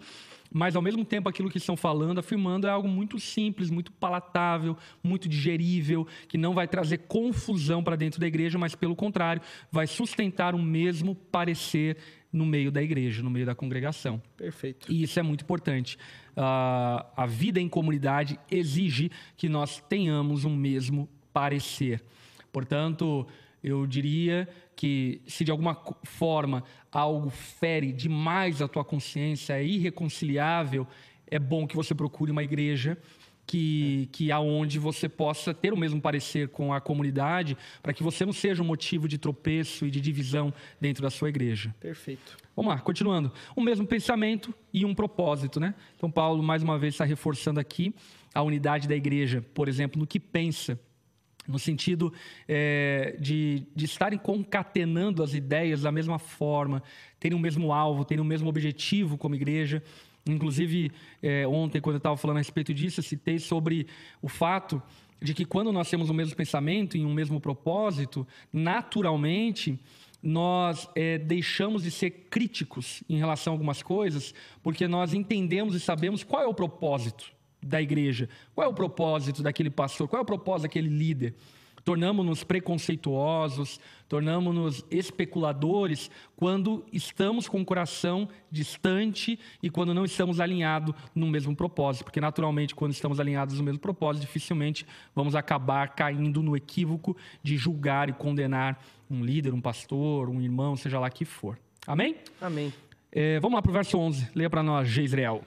mas 0.53 0.75
ao 0.75 0.83
mesmo 0.83 1.05
tempo 1.05 1.29
aquilo 1.29 1.49
que 1.49 1.59
estão 1.59 1.77
falando, 1.77 2.19
afirmando 2.19 2.66
é 2.66 2.71
algo 2.71 2.88
muito 2.88 3.19
simples, 3.19 3.71
muito 3.71 3.93
palatável, 3.93 4.77
muito 5.03 5.29
digerível, 5.29 6.07
que 6.29 6.37
não 6.37 6.53
vai 6.55 6.66
trazer 6.66 6.99
confusão 6.99 7.83
para 7.83 7.97
dentro 7.97 8.21
da 8.21 8.27
igreja, 8.27 8.59
mas 8.59 8.75
pelo 8.75 8.97
contrário, 8.97 9.40
vai 9.71 9.87
sustentar 9.87 10.55
o 10.55 10.59
mesmo 10.59 11.14
parecer 11.14 11.97
no 12.33 12.47
meio 12.47 12.71
da 12.71 12.83
igreja, 12.83 13.23
no 13.23 13.31
meio 13.31 13.47
da 13.47 13.55
congregação. 13.55 14.21
Perfeito. 14.37 14.90
E 14.90 15.03
isso 15.03 15.19
é 15.19 15.23
muito 15.23 15.43
importante. 15.43 15.97
Uh, 16.37 17.05
a 17.16 17.27
vida 17.27 17.61
em 17.61 17.69
comunidade 17.69 18.38
exige 18.51 19.11
que 19.37 19.49
nós 19.49 19.81
tenhamos 19.88 20.45
um 20.45 20.55
mesmo 20.55 21.09
parecer. 21.33 22.03
Portanto, 22.53 23.27
eu 23.63 23.87
diria 23.87 24.49
que 24.75 25.21
se 25.27 25.45
de 25.45 25.51
alguma 25.51 25.75
forma 26.05 26.65
algo 26.91 27.31
fere 27.31 27.93
demais 27.93 28.63
a 28.63 28.69
tua 28.69 28.85
consciência, 28.85 29.55
é 29.55 29.65
irreconciliável, 29.65 30.87
é 31.27 31.39
bom 31.39 31.67
que 31.67 31.77
você 31.77 31.95
procure 31.95 32.33
uma 32.33 32.43
igreja 32.43 32.99
que, 33.51 34.09
que 34.13 34.31
aonde 34.31 34.79
você 34.79 35.09
possa 35.09 35.53
ter 35.53 35.73
o 35.73 35.77
mesmo 35.77 36.01
parecer 36.01 36.49
com 36.51 36.73
a 36.73 36.81
comunidade, 36.81 37.57
para 37.83 37.93
que 37.93 38.01
você 38.01 38.25
não 38.25 38.33
seja 38.33 38.63
um 38.63 38.67
motivo 38.67 39.09
de 39.09 39.19
tropeço 39.19 39.87
e 39.87 39.91
de 39.91 40.01
divisão 40.01 40.55
dentro 40.81 41.03
da 41.03 41.11
sua 41.11 41.29
igreja. 41.29 41.75
Perfeito. 41.81 42.37
Vamos 42.55 42.73
lá, 42.73 42.79
continuando. 42.79 43.33
O 43.57 43.61
mesmo 43.61 43.85
pensamento 43.89 44.55
e 44.73 44.85
um 44.85 44.95
propósito, 44.95 45.59
né? 45.59 45.75
Então, 45.97 46.09
Paulo, 46.09 46.41
mais 46.45 46.63
uma 46.63 46.79
vez, 46.79 46.95
está 46.95 47.05
reforçando 47.05 47.59
aqui 47.59 47.93
a 48.33 48.41
unidade 48.41 48.87
da 48.87 48.95
igreja, 48.95 49.45
por 49.53 49.69
exemplo, 49.69 49.99
no 49.99 50.07
que 50.07 50.21
pensa 50.21 50.79
no 51.46 51.59
sentido 51.59 52.12
é, 52.48 53.16
de, 53.18 53.66
de 53.74 53.85
estarem 53.85 54.18
concatenando 54.18 55.22
as 55.22 55.35
ideias 55.35 55.83
da 55.83 55.92
mesma 55.92 56.18
forma, 56.18 56.83
terem 57.18 57.37
o 57.37 57.40
mesmo 57.40 57.72
alvo, 57.72 58.05
terem 58.05 58.22
o 58.22 58.26
mesmo 58.26 58.48
objetivo 58.48 59.16
como 59.16 59.35
igreja. 59.35 59.83
Inclusive, 60.26 60.92
é, 61.22 61.46
ontem, 61.46 61.81
quando 61.81 61.94
eu 61.94 61.98
estava 61.98 62.16
falando 62.16 62.37
a 62.37 62.40
respeito 62.40 62.72
disso, 62.74 63.00
eu 63.00 63.05
citei 63.05 63.38
sobre 63.38 63.87
o 64.20 64.29
fato 64.29 64.83
de 65.20 65.35
que 65.35 65.44
quando 65.44 65.72
nós 65.72 65.88
temos 65.90 66.09
o 66.09 66.14
mesmo 66.14 66.35
pensamento 66.35 66.96
e 66.96 67.05
um 67.05 67.12
mesmo 67.12 67.40
propósito, 67.40 68.26
naturalmente 68.53 69.79
nós 70.22 70.88
é, 70.94 71.18
deixamos 71.18 71.83
de 71.83 71.90
ser 71.90 72.11
críticos 72.31 73.03
em 73.09 73.16
relação 73.16 73.53
a 73.53 73.55
algumas 73.55 73.83
coisas, 73.83 74.35
porque 74.62 74.87
nós 74.87 75.14
entendemos 75.14 75.74
e 75.74 75.81
sabemos 75.81 76.22
qual 76.22 76.42
é 76.42 76.46
o 76.46 76.55
propósito 76.55 77.33
da 77.62 77.81
igreja? 77.81 78.29
Qual 78.55 78.66
é 78.66 78.70
o 78.70 78.75
propósito 78.75 79.42
daquele 79.42 79.70
pastor? 79.70 80.09
Qual 80.09 80.18
é 80.18 80.23
o 80.23 80.27
propósito 80.27 80.62
daquele 80.62 80.88
líder? 80.88 81.35
Tornamos-nos 81.85 82.44
preconceituosos, 82.44 83.81
tornamos-nos 84.09 84.85
especuladores 84.90 86.11
quando 86.37 86.85
estamos 86.92 87.49
com 87.49 87.61
o 87.61 87.64
coração 87.64 88.29
distante 88.51 89.38
e 89.62 89.70
quando 89.70 89.94
não 89.94 90.05
estamos 90.05 90.40
alinhados 90.40 90.94
no 91.14 91.27
mesmo 91.27 91.57
propósito. 91.57 92.05
Porque, 92.05 92.20
naturalmente, 92.20 92.75
quando 92.75 92.92
estamos 92.92 93.18
alinhados 93.18 93.59
no 93.59 93.64
mesmo 93.64 93.81
propósito, 93.81 94.23
dificilmente 94.27 94.87
vamos 95.14 95.35
acabar 95.35 95.88
caindo 95.94 96.42
no 96.42 96.57
equívoco 96.57 97.16
de 97.42 97.57
julgar 97.57 98.09
e 98.09 98.12
condenar 98.12 98.83
um 99.11 99.25
líder, 99.25 99.55
um 99.55 99.61
pastor, 99.61 100.29
um 100.29 100.40
irmão, 100.40 100.77
seja 100.77 101.01
lá 101.01 101.11
que 101.11 101.25
for. 101.25 101.59
Amém? 101.87 102.16
Amém. 102.40 102.73
É, 103.11 103.40
vamos 103.40 103.57
lá 103.57 103.62
para 103.62 103.70
o 103.70 103.73
verso 103.73 103.99
11. 103.99 104.29
Leia 104.35 104.51
para 104.51 104.62
nós, 104.62 104.87
Geisrael. 104.87 105.42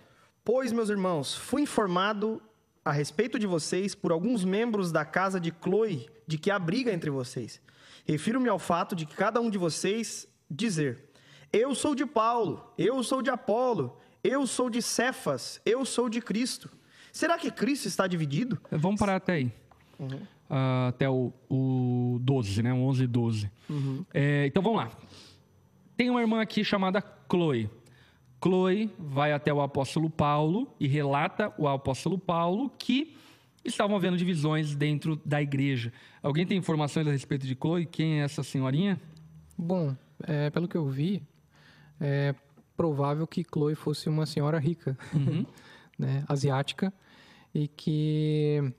Pois, 0.45 0.73
meus 0.73 0.89
irmãos, 0.89 1.35
fui 1.35 1.61
informado 1.61 2.41
a 2.83 2.91
respeito 2.91 3.39
de 3.39 3.47
vocês 3.47 3.95
por 3.95 4.11
alguns 4.11 4.43
membros 4.43 4.91
da 4.91 5.05
casa 5.05 5.39
de 5.39 5.53
Chloe 5.63 6.09
de 6.27 6.37
que 6.37 6.51
há 6.51 6.59
briga 6.59 6.91
entre 6.91 7.09
vocês. 7.09 7.61
Refiro-me 8.05 8.49
ao 8.49 8.59
fato 8.59 8.93
de 8.93 9.05
que 9.05 9.15
cada 9.15 9.39
um 9.39 9.49
de 9.49 9.57
vocês 9.57 10.27
dizer: 10.51 11.09
Eu 11.51 11.73
sou 11.73 11.95
de 11.95 12.05
Paulo, 12.05 12.73
eu 12.77 13.01
sou 13.03 13.21
de 13.21 13.29
Apolo, 13.29 13.97
eu 14.21 14.45
sou 14.45 14.69
de 14.69 14.81
Cefas, 14.81 15.61
eu 15.65 15.85
sou 15.85 16.09
de 16.09 16.19
Cristo. 16.19 16.69
Será 17.13 17.37
que 17.37 17.49
Cristo 17.49 17.87
está 17.87 18.05
dividido? 18.05 18.59
Vamos 18.69 18.99
parar 18.99 19.15
até 19.15 19.33
aí. 19.33 19.51
Uhum. 19.97 20.17
Uh, 20.49 20.87
até 20.89 21.09
o, 21.09 21.31
o 21.49 22.17
12, 22.19 22.63
né? 22.63 22.73
O 22.73 22.81
11 22.81 23.03
e 23.03 23.07
12. 23.07 23.51
Uhum. 23.69 24.05
É, 24.13 24.45
então 24.47 24.61
vamos 24.61 24.79
lá. 24.79 24.91
Tem 25.95 26.09
uma 26.09 26.19
irmã 26.19 26.41
aqui 26.41 26.65
chamada 26.65 27.01
Chloe. 27.31 27.69
Chloe 28.43 28.93
vai 28.99 29.31
até 29.31 29.53
o 29.53 29.61
apóstolo 29.61 30.09
Paulo 30.09 30.67
e 30.77 30.85
relata 30.85 31.53
o 31.57 31.65
apóstolo 31.65 32.19
Paulo 32.19 32.69
que 32.77 33.15
estavam 33.63 33.95
havendo 33.95 34.17
divisões 34.17 34.75
dentro 34.75 35.15
da 35.23 35.41
igreja. 35.41 35.93
Alguém 36.21 36.45
tem 36.45 36.57
informações 36.57 37.07
a 37.07 37.11
respeito 37.11 37.47
de 37.47 37.55
Chloe? 37.55 37.85
Quem 37.85 38.19
é 38.19 38.25
essa 38.25 38.43
senhorinha? 38.43 38.99
Bom, 39.57 39.95
é, 40.23 40.49
pelo 40.49 40.67
que 40.67 40.75
eu 40.75 40.85
vi, 40.85 41.23
é 42.01 42.35
provável 42.75 43.25
que 43.25 43.45
Chloe 43.45 43.75
fosse 43.75 44.09
uma 44.09 44.25
senhora 44.25 44.59
rica, 44.59 44.97
uhum. 45.13 45.45
né, 45.97 46.25
asiática, 46.27 46.93
e 47.55 47.69
que 47.69 48.73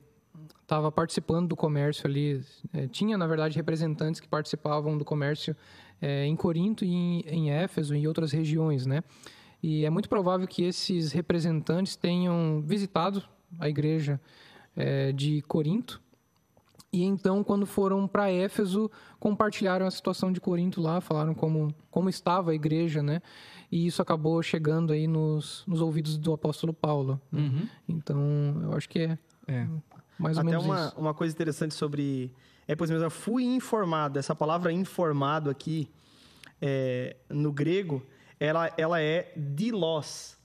estava 0.61 0.91
participando 0.91 1.47
do 1.47 1.55
comércio 1.55 2.05
ali. 2.05 2.43
É, 2.71 2.87
tinha, 2.87 3.17
na 3.17 3.25
verdade, 3.25 3.55
representantes 3.55 4.21
que 4.21 4.27
participavam 4.27 4.95
do 4.95 5.03
comércio 5.03 5.55
é, 5.99 6.23
em 6.25 6.35
Corinto 6.35 6.85
e 6.85 6.93
em, 6.93 7.19
em 7.21 7.51
Éfeso 7.51 7.95
e 7.95 7.99
em 7.99 8.05
outras 8.05 8.31
regiões, 8.31 8.85
né? 8.85 9.03
E 9.67 9.83
é 9.83 9.89
muito 9.89 10.07
provável 10.07 10.47
que 10.47 10.61
esses 10.63 11.11
representantes 11.11 11.95
tenham 11.95 12.61
visitado 12.63 13.23
a 13.57 13.67
igreja 13.67 14.21
é, 14.75 15.11
de 15.11 15.41
Corinto. 15.47 15.99
E 16.93 17.03
então, 17.03 17.43
quando 17.43 17.65
foram 17.65 18.07
para 18.07 18.29
Éfeso, 18.29 18.91
compartilharam 19.19 19.87
a 19.87 19.89
situação 19.89 20.31
de 20.31 20.39
Corinto 20.39 20.79
lá, 20.79 21.01
falaram 21.01 21.33
como, 21.33 21.73
como 21.89 22.09
estava 22.09 22.51
a 22.51 22.53
igreja, 22.53 23.01
né? 23.01 23.23
E 23.71 23.87
isso 23.87 24.03
acabou 24.03 24.39
chegando 24.43 24.93
aí 24.93 25.07
nos, 25.07 25.63
nos 25.65 25.81
ouvidos 25.81 26.15
do 26.15 26.31
apóstolo 26.31 26.71
Paulo. 26.71 27.19
Né? 27.31 27.41
Uhum. 27.41 27.69
Então, 27.89 28.19
eu 28.65 28.73
acho 28.73 28.87
que 28.87 28.99
é, 28.99 29.17
é. 29.47 29.67
mais 30.19 30.37
ou 30.37 30.41
Até 30.43 30.51
menos 30.51 30.63
uma, 30.63 30.85
isso. 30.85 30.95
uma 30.95 31.13
coisa 31.15 31.33
interessante 31.33 31.73
sobre... 31.73 32.31
É, 32.67 32.75
pois 32.75 32.91
mesmo, 32.91 33.03
eu 33.03 33.09
fui 33.09 33.43
informado. 33.43 34.19
Essa 34.19 34.35
palavra 34.35 34.71
informado 34.71 35.49
aqui, 35.49 35.89
é, 36.61 37.15
no 37.31 37.51
grego, 37.51 38.05
ela, 38.39 38.71
ela 38.77 39.01
é 39.01 39.31
dilos, 39.35 40.37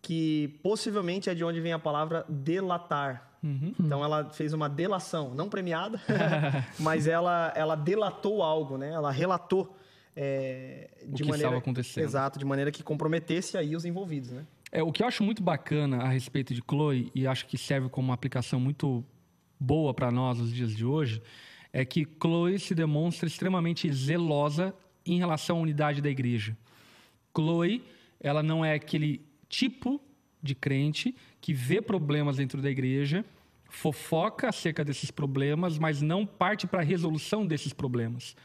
que 0.00 0.58
possivelmente 0.62 1.30
é 1.30 1.34
de 1.34 1.44
onde 1.44 1.60
vem 1.60 1.72
a 1.72 1.78
palavra 1.78 2.24
delatar. 2.28 3.38
Uhum. 3.42 3.74
Então 3.78 4.02
ela 4.02 4.30
fez 4.30 4.52
uma 4.52 4.68
delação, 4.68 5.34
não 5.34 5.48
premiada, 5.48 6.00
mas 6.80 7.06
ela, 7.06 7.52
ela 7.54 7.74
delatou 7.74 8.42
algo, 8.42 8.78
né? 8.78 8.90
Ela 8.90 9.10
relatou 9.10 9.76
é, 10.16 10.90
de 11.02 11.12
o 11.12 11.16
que 11.16 11.22
maneira 11.24 11.48
estava 11.48 11.58
acontecendo. 11.58 12.04
Exato, 12.04 12.38
de 12.38 12.44
maneira 12.44 12.70
que 12.70 12.82
comprometesse 12.82 13.58
aí 13.58 13.76
os 13.76 13.84
envolvidos, 13.84 14.30
né? 14.30 14.46
É, 14.72 14.82
o 14.82 14.90
que 14.90 15.02
eu 15.02 15.06
acho 15.06 15.22
muito 15.22 15.42
bacana 15.42 15.98
a 15.98 16.08
respeito 16.08 16.52
de 16.52 16.62
Chloe 16.68 17.10
e 17.14 17.26
acho 17.26 17.46
que 17.46 17.56
serve 17.56 17.88
como 17.88 18.08
uma 18.08 18.14
aplicação 18.14 18.58
muito 18.58 19.04
boa 19.58 19.94
para 19.94 20.10
nós 20.10 20.38
nos 20.38 20.52
dias 20.52 20.74
de 20.74 20.84
hoje 20.84 21.22
é 21.72 21.84
que 21.84 22.06
Chloe 22.20 22.58
se 22.58 22.74
demonstra 22.74 23.26
extremamente 23.26 23.92
zelosa 23.92 24.74
em 25.06 25.18
relação 25.18 25.58
à 25.58 25.60
unidade 25.60 26.00
da 26.00 26.08
igreja. 26.08 26.56
Chloe, 27.34 27.82
ela 28.20 28.42
não 28.42 28.64
é 28.64 28.74
aquele 28.74 29.20
tipo 29.48 30.00
de 30.42 30.54
crente 30.54 31.14
que 31.40 31.52
vê 31.52 31.80
problemas 31.80 32.36
dentro 32.36 32.60
da 32.60 32.70
igreja, 32.70 33.24
fofoca 33.68 34.48
acerca 34.48 34.84
desses 34.84 35.10
problemas, 35.10 35.78
mas 35.78 36.00
não 36.00 36.24
parte 36.24 36.66
para 36.66 36.80
a 36.80 36.84
resolução 36.84 37.46
desses 37.46 37.72
problemas. 37.72 38.36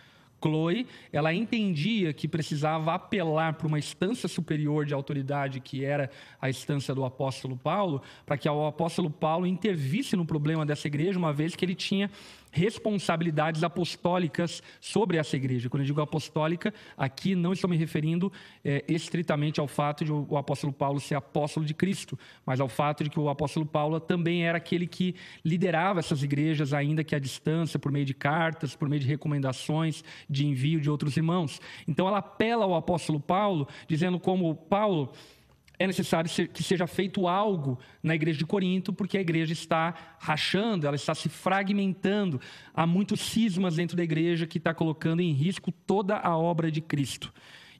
Chloe, 0.41 0.87
ela 1.11 1.33
entendia 1.33 2.13
que 2.13 2.27
precisava 2.27 2.93
apelar 2.93 3.53
para 3.53 3.67
uma 3.67 3.77
instância 3.77 4.27
superior 4.27 4.85
de 4.85 4.93
autoridade, 4.93 5.59
que 5.59 5.83
era 5.83 6.09
a 6.41 6.49
instância 6.49 6.95
do 6.95 7.03
apóstolo 7.03 7.57
Paulo, 7.57 8.01
para 8.25 8.37
que 8.37 8.47
o 8.47 8.65
apóstolo 8.65 9.09
Paulo 9.09 9.45
intervisse 9.45 10.15
no 10.15 10.25
problema 10.25 10.65
dessa 10.65 10.87
igreja, 10.87 11.19
uma 11.19 11.33
vez 11.33 11.55
que 11.55 11.65
ele 11.65 11.75
tinha 11.75 12.09
responsabilidades 12.51 13.63
apostólicas 13.63 14.61
sobre 14.79 15.17
essa 15.17 15.35
igreja. 15.35 15.69
Quando 15.69 15.81
eu 15.81 15.87
digo 15.87 16.01
apostólica, 16.01 16.73
aqui 16.97 17.35
não 17.35 17.53
estou 17.53 17.69
me 17.69 17.77
referindo 17.77 18.31
é, 18.63 18.83
estritamente 18.87 19.59
ao 19.59 19.67
fato 19.67 20.03
de 20.03 20.11
o 20.11 20.37
apóstolo 20.37 20.73
Paulo 20.73 20.99
ser 20.99 21.15
apóstolo 21.15 21.65
de 21.65 21.73
Cristo, 21.73 22.17
mas 22.45 22.59
ao 22.59 22.67
fato 22.67 23.03
de 23.03 23.09
que 23.09 23.19
o 23.19 23.29
apóstolo 23.29 23.65
Paulo 23.65 23.99
também 23.99 24.45
era 24.45 24.57
aquele 24.57 24.87
que 24.87 25.15
liderava 25.43 25.99
essas 25.99 26.23
igrejas, 26.23 26.73
ainda 26.73 27.03
que 27.03 27.15
à 27.15 27.19
distância, 27.19 27.79
por 27.79 27.91
meio 27.91 28.05
de 28.05 28.13
cartas, 28.13 28.75
por 28.75 28.89
meio 28.89 29.01
de 29.01 29.07
recomendações, 29.07 30.03
de 30.29 30.45
envio 30.45 30.81
de 30.81 30.89
outros 30.89 31.15
irmãos. 31.17 31.61
Então 31.87 32.07
ela 32.07 32.19
apela 32.19 32.65
ao 32.65 32.75
apóstolo 32.75 33.19
Paulo, 33.19 33.67
dizendo 33.87 34.19
como 34.19 34.55
Paulo 34.55 35.13
é 35.79 35.87
necessário 35.87 36.29
que 36.49 36.61
seja 36.61 36.85
feito 36.85 37.25
algo 37.25 37.79
na 38.03 38.13
igreja 38.13 38.37
de 38.37 38.45
Corinto, 38.45 38.91
porque 38.91 39.17
a 39.17 39.21
igreja 39.21 39.53
está 39.53 39.95
rachando, 40.19 40.85
ela 40.85 40.97
está 40.97 41.15
se 41.15 41.29
fragmentando. 41.29 42.41
Há 42.73 42.85
muitos 42.85 43.21
cismas 43.21 43.77
dentro 43.77 43.95
da 43.95 44.03
igreja 44.03 44.45
que 44.45 44.57
está 44.57 44.73
colocando 44.73 45.21
em 45.21 45.31
risco 45.31 45.71
toda 45.71 46.17
a 46.17 46.37
obra 46.37 46.69
de 46.69 46.81
Cristo. 46.81 47.33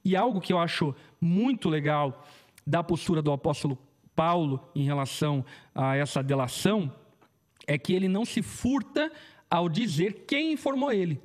E 0.03 0.15
algo 0.15 0.39
que 0.39 0.53
eu 0.53 0.59
acho 0.59 0.95
muito 1.19 1.67
legal 1.67 2.25
da 2.65 2.81
postura 2.81 3.21
do 3.21 3.33
apóstolo 3.33 3.77
Paulo 4.15 4.71
em 4.73 4.85
relação 4.85 5.43
a 5.75 5.97
essa 5.97 6.23
delação 6.23 6.93
é 7.67 7.77
que 7.77 7.93
ele 7.93 8.07
não 8.07 8.23
se 8.23 8.41
furta 8.41 9.11
ao 9.49 9.67
dizer 9.67 10.25
quem 10.25 10.53
informou 10.53 10.91
ele. 10.93 11.21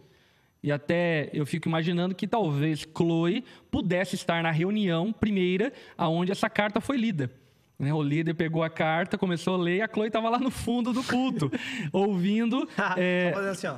E 0.65 0.73
até 0.73 1.29
eu 1.35 1.45
fico 1.45 1.69
imaginando 1.69 2.15
que 2.15 2.27
talvez 2.27 2.89
Chloe 2.97 3.45
pudesse 3.71 4.15
estar 4.15 4.43
na 4.43 4.51
reunião 4.51 5.13
primeira 5.13 5.71
aonde 5.95 6.33
essa 6.33 6.49
carta 6.49 6.81
foi 6.81 6.97
lida. 6.97 7.31
Né, 7.79 7.93
o 7.93 8.03
líder 8.03 8.33
pegou 8.33 8.63
a 8.63 8.71
carta, 8.71 9.19
começou 9.19 9.57
a 9.57 9.59
ler 9.59 9.77
e 9.77 9.83
a 9.83 9.87
Chloe 9.87 10.07
estava 10.07 10.31
lá 10.31 10.39
no 10.39 10.51
fundo 10.51 10.91
do 10.91 11.05
culto, 11.05 11.53
ouvindo. 11.93 12.67
é... 12.97 13.33
fazendo 13.35 13.51
assim, 13.51 13.67
ó. 13.67 13.77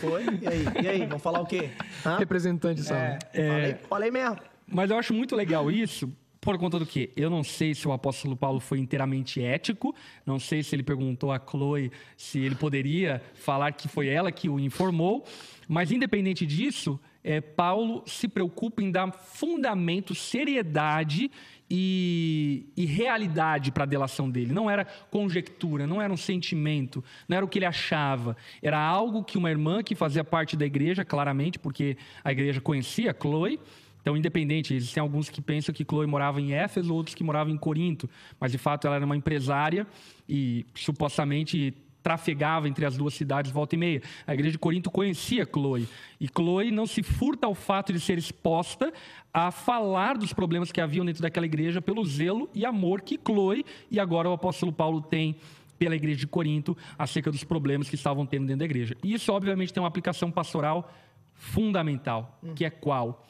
Foi? 0.00 0.24
E 0.40 0.48
aí? 0.48 0.64
E 0.82 0.88
aí? 0.88 1.06
Vamos 1.06 1.22
falar 1.22 1.40
o 1.40 1.46
quê? 1.46 1.68
Hã? 2.06 2.16
Representante 2.16 2.82
só. 2.82 2.94
É, 2.94 3.18
é... 3.34 3.48
Falei, 3.48 3.74
falei 3.86 4.10
mesmo. 4.10 4.38
Mas 4.66 4.90
eu 4.90 4.96
acho 4.96 5.12
muito 5.12 5.36
legal 5.36 5.70
isso, 5.70 6.10
por 6.40 6.56
conta 6.56 6.78
do 6.78 6.86
quê? 6.86 7.10
Eu 7.14 7.28
não 7.28 7.44
sei 7.44 7.74
se 7.74 7.86
o 7.86 7.92
apóstolo 7.92 8.34
Paulo 8.34 8.60
foi 8.60 8.78
inteiramente 8.78 9.42
ético, 9.42 9.94
não 10.24 10.38
sei 10.38 10.62
se 10.62 10.74
ele 10.74 10.82
perguntou 10.82 11.30
a 11.30 11.38
Chloe 11.38 11.92
se 12.16 12.38
ele 12.38 12.54
poderia 12.54 13.22
falar 13.34 13.72
que 13.72 13.88
foi 13.88 14.08
ela 14.08 14.32
que 14.32 14.48
o 14.48 14.58
informou, 14.58 15.24
mas 15.68 15.92
independente 15.92 16.46
disso, 16.46 16.98
é, 17.22 17.40
Paulo 17.40 18.02
se 18.06 18.26
preocupa 18.26 18.82
em 18.82 18.90
dar 18.90 19.12
fundamento, 19.12 20.14
seriedade 20.14 21.30
e, 21.70 22.66
e 22.76 22.86
realidade 22.86 23.70
para 23.70 23.84
a 23.84 23.86
delação 23.86 24.28
dele. 24.30 24.52
Não 24.52 24.70
era 24.70 24.84
conjectura, 24.84 25.86
não 25.86 26.00
era 26.00 26.12
um 26.12 26.16
sentimento, 26.16 27.04
não 27.28 27.36
era 27.36 27.44
o 27.44 27.48
que 27.48 27.58
ele 27.58 27.66
achava. 27.66 28.36
Era 28.62 28.78
algo 28.78 29.22
que 29.22 29.38
uma 29.38 29.50
irmã 29.50 29.82
que 29.82 29.94
fazia 29.94 30.24
parte 30.24 30.56
da 30.56 30.64
igreja, 30.64 31.04
claramente, 31.04 31.58
porque 31.58 31.96
a 32.24 32.32
igreja 32.32 32.60
conhecia 32.60 33.14
Chloe, 33.18 33.60
então, 34.00 34.16
independente, 34.16 34.74
existem 34.74 35.00
alguns 35.00 35.28
que 35.28 35.40
pensam 35.40 35.74
que 35.74 35.84
Chloe 35.84 36.06
morava 36.06 36.40
em 36.40 36.52
Éfeso, 36.52 36.94
outros 36.94 37.14
que 37.14 37.22
moravam 37.22 37.52
em 37.52 37.58
Corinto, 37.58 38.08
mas 38.38 38.50
de 38.52 38.58
fato 38.58 38.86
ela 38.86 38.96
era 38.96 39.04
uma 39.04 39.16
empresária 39.16 39.86
e 40.28 40.64
supostamente 40.74 41.74
trafegava 42.02 42.66
entre 42.66 42.86
as 42.86 42.96
duas 42.96 43.14
cidades 43.14 43.50
volta 43.50 43.74
e 43.74 43.78
meia. 43.78 44.02
A 44.26 44.32
igreja 44.32 44.52
de 44.52 44.58
Corinto 44.58 44.90
conhecia 44.90 45.44
Chloe. 45.44 45.86
E 46.18 46.26
Chloe 46.28 46.70
não 46.70 46.86
se 46.86 47.02
furta 47.02 47.46
ao 47.46 47.54
fato 47.54 47.92
de 47.92 48.00
ser 48.00 48.18
exposta 48.18 48.92
a 49.32 49.50
falar 49.50 50.16
dos 50.16 50.32
problemas 50.32 50.72
que 50.72 50.80
haviam 50.80 51.04
dentro 51.04 51.22
daquela 51.22 51.46
igreja 51.46 51.82
pelo 51.82 52.04
zelo 52.04 52.48
e 52.54 52.64
amor 52.64 53.02
que 53.02 53.18
Chloe 53.22 53.64
e 53.90 54.00
agora 54.00 54.30
o 54.30 54.32
apóstolo 54.32 54.72
Paulo 54.72 55.00
tem 55.00 55.36
pela 55.78 55.96
igreja 55.96 56.20
de 56.20 56.26
Corinto 56.26 56.76
acerca 56.98 57.30
dos 57.30 57.44
problemas 57.44 57.88
que 57.88 57.94
estavam 57.94 58.26
tendo 58.26 58.46
dentro 58.46 58.60
da 58.60 58.64
igreja. 58.64 58.96
E 59.02 59.14
isso, 59.14 59.32
obviamente, 59.32 59.72
tem 59.72 59.82
uma 59.82 59.88
aplicação 59.88 60.30
pastoral 60.30 60.92
fundamental, 61.34 62.38
que 62.54 62.66
é 62.66 62.70
qual? 62.70 63.26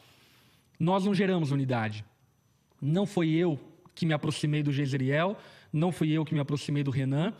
Nós 0.80 1.04
não 1.04 1.14
geramos 1.14 1.52
unidade. 1.52 2.04
Não 2.80 3.04
foi 3.04 3.28
eu 3.28 3.60
que 3.94 4.06
me 4.06 4.14
aproximei 4.14 4.62
do 4.62 4.72
Jezreel, 4.72 5.36
não 5.70 5.92
fui 5.92 6.10
eu 6.10 6.24
que 6.24 6.32
me 6.32 6.40
aproximei 6.40 6.82
do 6.82 6.90
Renan, 6.90 7.34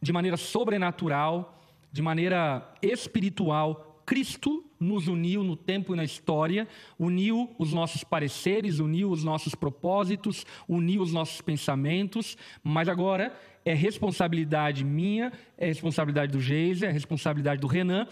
de 0.00 0.12
maneira 0.12 0.36
sobrenatural, 0.36 1.60
de 1.90 2.00
maneira 2.00 2.72
espiritual, 2.80 4.02
Cristo 4.06 4.64
nos 4.78 5.08
uniu 5.08 5.42
no 5.42 5.56
tempo 5.56 5.94
e 5.94 5.96
na 5.96 6.04
história, 6.04 6.68
uniu 6.98 7.50
os 7.58 7.72
nossos 7.72 8.04
pareceres, 8.04 8.78
uniu 8.78 9.10
os 9.10 9.24
nossos 9.24 9.54
propósitos, 9.54 10.44
uniu 10.68 11.00
os 11.02 11.12
nossos 11.12 11.40
pensamentos, 11.40 12.36
mas 12.62 12.88
agora 12.88 13.34
é 13.64 13.72
responsabilidade 13.72 14.84
minha, 14.84 15.32
é 15.56 15.66
responsabilidade 15.66 16.32
do 16.32 16.40
Geise, 16.40 16.84
é 16.84 16.90
responsabilidade 16.90 17.60
do 17.60 17.66
Renan 17.66 18.06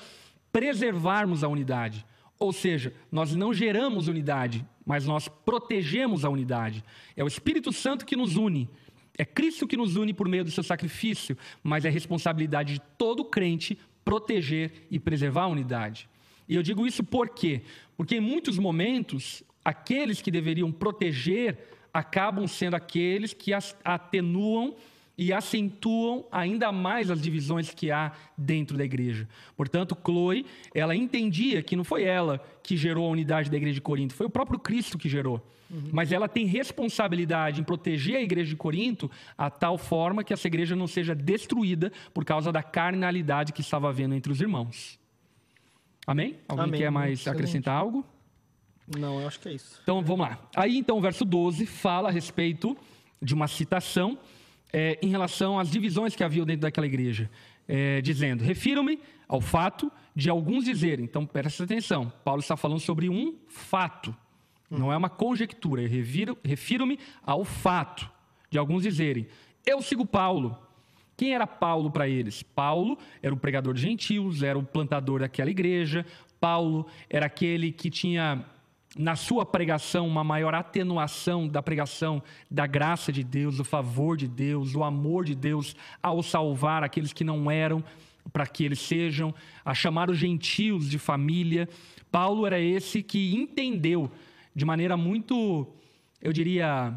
preservarmos 0.51 1.45
a 1.45 1.49
unidade. 1.49 2.05
Ou 2.43 2.53
seja, 2.53 2.93
nós 3.11 3.37
não 3.37 3.55
geramos 3.55 4.09
unidade, 4.09 4.67
mas 4.85 5.07
nós 5.07 5.29
protegemos 5.29 6.25
a 6.25 6.29
unidade. 6.29 6.83
É 7.17 7.23
o 7.23 7.29
Espírito 7.29 7.73
Santo 7.73 8.05
que 8.05 8.17
nos 8.17 8.35
une. 8.35 8.69
É 9.17 9.25
Cristo 9.25 9.65
que 9.65 9.77
nos 9.77 9.95
une 9.95 10.13
por 10.13 10.29
meio 10.29 10.45
do 10.45 10.51
seu 10.51 10.65
sacrifício, 10.65 11.39
mas 11.63 11.85
é 11.85 11.89
responsabilidade 11.89 12.75
de 12.75 12.81
todo 12.99 13.25
crente 13.25 13.79
proteger 14.05 14.89
e 14.91 14.99
preservar 14.99 15.43
a 15.43 15.47
unidade. 15.47 16.09
E 16.49 16.57
eu 16.57 16.65
digo 16.65 16.85
isso 16.85 17.05
por 17.05 17.29
quê? 17.29 17.63
Porque 17.97 18.17
em 18.17 18.21
muitos 18.21 18.59
momentos, 18.59 19.45
aqueles 19.65 20.21
que 20.21 20.33
deveriam 20.33 20.73
proteger 20.73 21.57
acabam 21.95 22.49
sendo 22.49 22.75
aqueles 22.75 23.33
que 23.33 23.53
atenuam 23.85 24.75
e 25.17 25.33
acentuam 25.33 26.25
ainda 26.33 26.73
mais 26.73 27.11
as 27.11 27.21
divisões 27.21 27.71
que 27.71 27.91
há 27.91 28.13
dentro 28.37 28.77
da 28.77 28.85
igreja. 28.85 29.29
Portanto, 29.57 29.97
Chloe, 30.05 30.47
ela 30.75 30.97
entendia 30.97 31.63
que 31.63 31.77
não 31.77 31.85
foi 31.85 32.05
ela 32.05 32.43
que 32.63 32.77
gerou 32.77 33.07
a 33.07 33.11
unidade 33.11 33.51
da 33.51 33.57
igreja 33.57 33.75
de 33.75 33.81
Corinto, 33.81 34.15
foi 34.15 34.27
o 34.27 34.31
próprio 34.31 34.59
Cristo 34.59 34.97
que 34.97 35.09
gerou. 35.09 35.47
Uhum. 35.71 35.85
Mas 35.91 36.13
ela 36.13 36.29
tem 36.29 36.45
responsabilidade 36.45 37.61
em 37.61 37.65
proteger 37.65 38.17
a 38.17 38.23
igreja 38.23 38.51
de 38.51 38.57
Corinto 38.57 39.11
a 39.37 39.49
tal 39.49 39.79
forma 39.79 40.23
que 40.23 40.33
essa 40.33 40.47
igreja 40.47 40.77
não 40.77 40.87
seja 40.87 41.15
destruída 41.15 41.91
por 42.13 42.25
causa 42.25 42.53
da 42.53 42.63
carnalidade 42.63 43.53
que 43.53 43.63
estava 43.63 43.89
havendo 43.89 44.15
entre 44.15 44.31
os 44.31 44.41
irmãos. 44.41 44.99
Amém? 46.07 46.37
Alguém 46.49 46.65
Amém. 46.65 46.81
quer 46.81 46.91
mais 46.91 47.21
Excelente. 47.21 47.37
acrescentar 47.37 47.77
algo? 47.77 48.05
Não, 48.99 49.21
eu 49.21 49.27
acho 49.27 49.41
que 49.41 49.49
é 49.49 49.53
isso. 49.53 49.81
Então 49.83 50.03
vamos 50.03 50.27
lá. 50.27 50.39
Aí 50.55 50.77
então 50.77 50.99
o 50.99 51.01
verso 51.01 51.25
12 51.25 51.65
fala 51.65 52.09
a 52.09 52.13
respeito 52.13 52.77
de 53.21 53.33
uma 53.33 53.47
citação 53.47 54.19
é, 54.73 54.99
em 55.03 55.09
relação 55.09 55.59
às 55.59 55.71
divisões 55.71 56.17
que 56.17 56.25
havia 56.25 56.45
dentro 56.45 56.63
daquela 56.63 56.87
igreja, 56.87 57.31
é, 57.69 58.01
dizendo: 58.01 58.43
Refiro-me 58.43 58.99
ao 59.29 59.41
fato 59.41 59.93
de 60.15 60.31
alguns 60.31 60.65
dizerem. 60.65 61.05
Então, 61.05 61.27
presta 61.27 61.65
atenção, 61.65 62.13
Paulo 62.25 62.41
está 62.41 62.57
falando 62.57 62.81
sobre 62.81 63.09
um 63.09 63.37
fato, 63.49 64.15
não 64.71 64.93
é 64.93 64.97
uma 64.97 65.11
conjectura. 65.11 65.83
Refiro-me 66.45 66.99
ao 67.23 67.45
fato 67.45 68.11
de 68.51 68.59
alguns 68.59 68.83
dizerem: 68.83 69.27
Eu 69.67 69.83
sigo 69.83 70.07
Paulo. 70.07 70.57
Quem 71.15 71.35
era 71.35 71.47
Paulo 71.47 71.91
para 71.91 72.09
eles? 72.09 72.43
Paulo 72.43 72.99
era 73.23 73.33
o 73.33 73.37
pregador 73.37 73.75
de 73.75 73.83
gentios, 73.83 74.43
era 74.43 74.59
o 74.59 74.63
plantador 74.65 75.21
daquela 75.21 75.51
igreja. 75.51 76.05
Paulo 76.41 76.87
era 77.09 77.27
aquele 77.27 77.71
que 77.71 77.89
tinha 77.89 78.45
na 78.97 79.17
sua 79.17 79.47
pregação 79.47 80.07
uma 80.07 80.23
maior 80.23 80.55
atenuação 80.55 81.49
da 81.49 81.63
pregação 81.63 82.23
da 82.51 82.67
graça 82.67 83.11
de 83.11 83.25
Deus, 83.25 83.57
do 83.57 83.65
favor 83.65 84.17
de 84.17 84.29
Deus, 84.29 84.73
do 84.73 84.85
amor 84.85 85.25
de 85.25 85.35
Deus 85.35 85.75
ao 86.03 86.23
salvar 86.23 86.85
aqueles 86.85 87.13
que 87.13 87.25
não 87.25 87.51
eram, 87.51 87.83
para 88.33 88.47
que 88.47 88.65
eles 88.65 88.81
sejam, 88.81 89.35
a 89.65 89.75
chamar 89.75 90.11
os 90.11 90.19
gentios 90.19 90.89
de 90.89 90.99
família. 90.99 91.69
Paulo 92.11 92.47
era 92.47 92.61
esse 92.61 93.03
que 93.03 93.35
entendeu 93.35 94.11
de 94.55 94.65
maneira 94.65 94.97
muito, 94.97 95.67
eu 96.21 96.33
diria, 96.33 96.95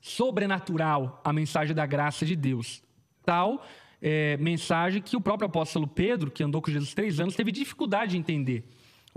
sobrenatural 0.00 1.20
a 1.24 1.32
mensagem 1.32 1.74
da 1.74 1.86
graça 1.86 2.26
de 2.26 2.36
Deus. 2.36 2.82
Tal 3.24 3.64
é, 4.00 4.36
mensagem 4.36 5.02
que 5.02 5.16
o 5.16 5.20
próprio 5.20 5.46
apóstolo 5.46 5.86
Pedro, 5.86 6.30
que 6.30 6.42
andou 6.42 6.62
com 6.62 6.70
Jesus 6.70 6.94
três 6.94 7.18
anos, 7.18 7.34
teve 7.34 7.50
dificuldade 7.50 8.12
de 8.12 8.18
entender. 8.18 8.64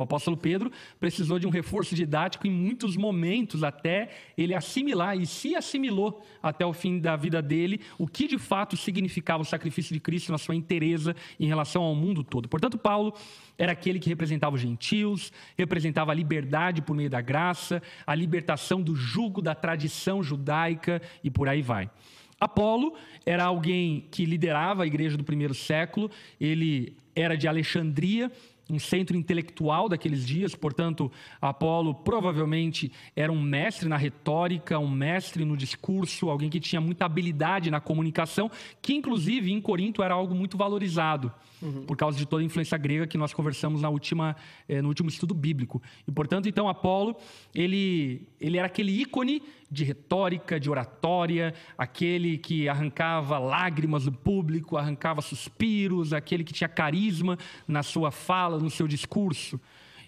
O 0.01 0.03
apóstolo 0.03 0.35
Pedro 0.35 0.71
precisou 0.99 1.37
de 1.37 1.45
um 1.45 1.51
reforço 1.51 1.93
didático 1.93 2.47
em 2.47 2.51
muitos 2.51 2.97
momentos 2.97 3.63
até 3.63 4.09
ele 4.35 4.55
assimilar 4.55 5.15
e 5.15 5.27
se 5.27 5.55
assimilou 5.55 6.25
até 6.41 6.65
o 6.65 6.73
fim 6.73 6.99
da 6.99 7.15
vida 7.15 7.39
dele 7.39 7.81
o 7.99 8.07
que 8.07 8.27
de 8.27 8.39
fato 8.39 8.75
significava 8.75 9.43
o 9.43 9.45
sacrifício 9.45 9.93
de 9.93 9.99
Cristo 9.99 10.31
na 10.31 10.39
sua 10.39 10.55
inteireza 10.55 11.15
em 11.39 11.45
relação 11.45 11.83
ao 11.83 11.93
mundo 11.93 12.23
todo. 12.23 12.49
Portanto, 12.49 12.79
Paulo 12.79 13.13
era 13.57 13.73
aquele 13.73 13.99
que 13.99 14.09
representava 14.09 14.55
os 14.55 14.61
gentios, 14.61 15.31
representava 15.55 16.11
a 16.11 16.15
liberdade 16.15 16.81
por 16.81 16.95
meio 16.95 17.09
da 17.09 17.21
graça, 17.21 17.79
a 18.05 18.15
libertação 18.15 18.81
do 18.81 18.95
jugo 18.95 19.39
da 19.39 19.53
tradição 19.53 20.23
judaica 20.23 20.99
e 21.23 21.29
por 21.29 21.47
aí 21.47 21.61
vai. 21.61 21.91
Apolo 22.39 22.95
era 23.23 23.43
alguém 23.43 24.07
que 24.09 24.25
liderava 24.25 24.81
a 24.81 24.87
igreja 24.87 25.15
do 25.15 25.23
primeiro 25.23 25.53
século, 25.53 26.09
ele 26.39 26.97
era 27.15 27.37
de 27.37 27.47
Alexandria, 27.47 28.31
um 28.71 28.79
centro 28.79 29.17
intelectual 29.17 29.89
daqueles 29.89 30.25
dias, 30.25 30.55
portanto, 30.55 31.11
Apolo 31.41 31.93
provavelmente 31.93 32.91
era 33.15 33.31
um 33.31 33.41
mestre 33.41 33.89
na 33.89 33.97
retórica, 33.97 34.79
um 34.79 34.89
mestre 34.89 35.43
no 35.43 35.57
discurso, 35.57 36.29
alguém 36.29 36.49
que 36.49 36.59
tinha 36.59 36.79
muita 36.79 37.05
habilidade 37.05 37.69
na 37.69 37.81
comunicação, 37.81 38.49
que 38.81 38.93
inclusive 38.93 39.51
em 39.51 39.59
Corinto 39.59 40.01
era 40.01 40.13
algo 40.13 40.33
muito 40.33 40.57
valorizado, 40.57 41.31
uhum. 41.61 41.85
por 41.85 41.95
causa 41.95 42.17
de 42.17 42.25
toda 42.25 42.41
a 42.41 42.45
influência 42.45 42.77
grega 42.77 43.07
que 43.07 43.17
nós 43.17 43.33
conversamos 43.33 43.81
na 43.81 43.89
última, 43.89 44.35
eh, 44.67 44.81
no 44.81 44.87
último 44.87 45.09
estudo 45.09 45.33
bíblico. 45.33 45.81
E, 46.07 46.11
portanto, 46.11 46.49
então, 46.49 46.67
Apolo, 46.67 47.15
ele, 47.53 48.27
ele 48.39 48.57
era 48.57 48.67
aquele 48.67 48.91
ícone 48.91 49.41
de 49.69 49.83
retórica, 49.83 50.59
de 50.59 50.69
oratória, 50.69 51.53
aquele 51.77 52.37
que 52.37 52.67
arrancava 52.67 53.39
lágrimas 53.39 54.05
do 54.05 54.11
público, 54.11 54.77
arrancava 54.77 55.21
suspiros, 55.21 56.13
aquele 56.13 56.43
que 56.43 56.53
tinha 56.53 56.67
carisma 56.67 57.37
na 57.67 57.83
sua 57.83 58.11
fala, 58.11 58.59
no 58.59 58.69
seu 58.69 58.87
discurso. 58.87 59.59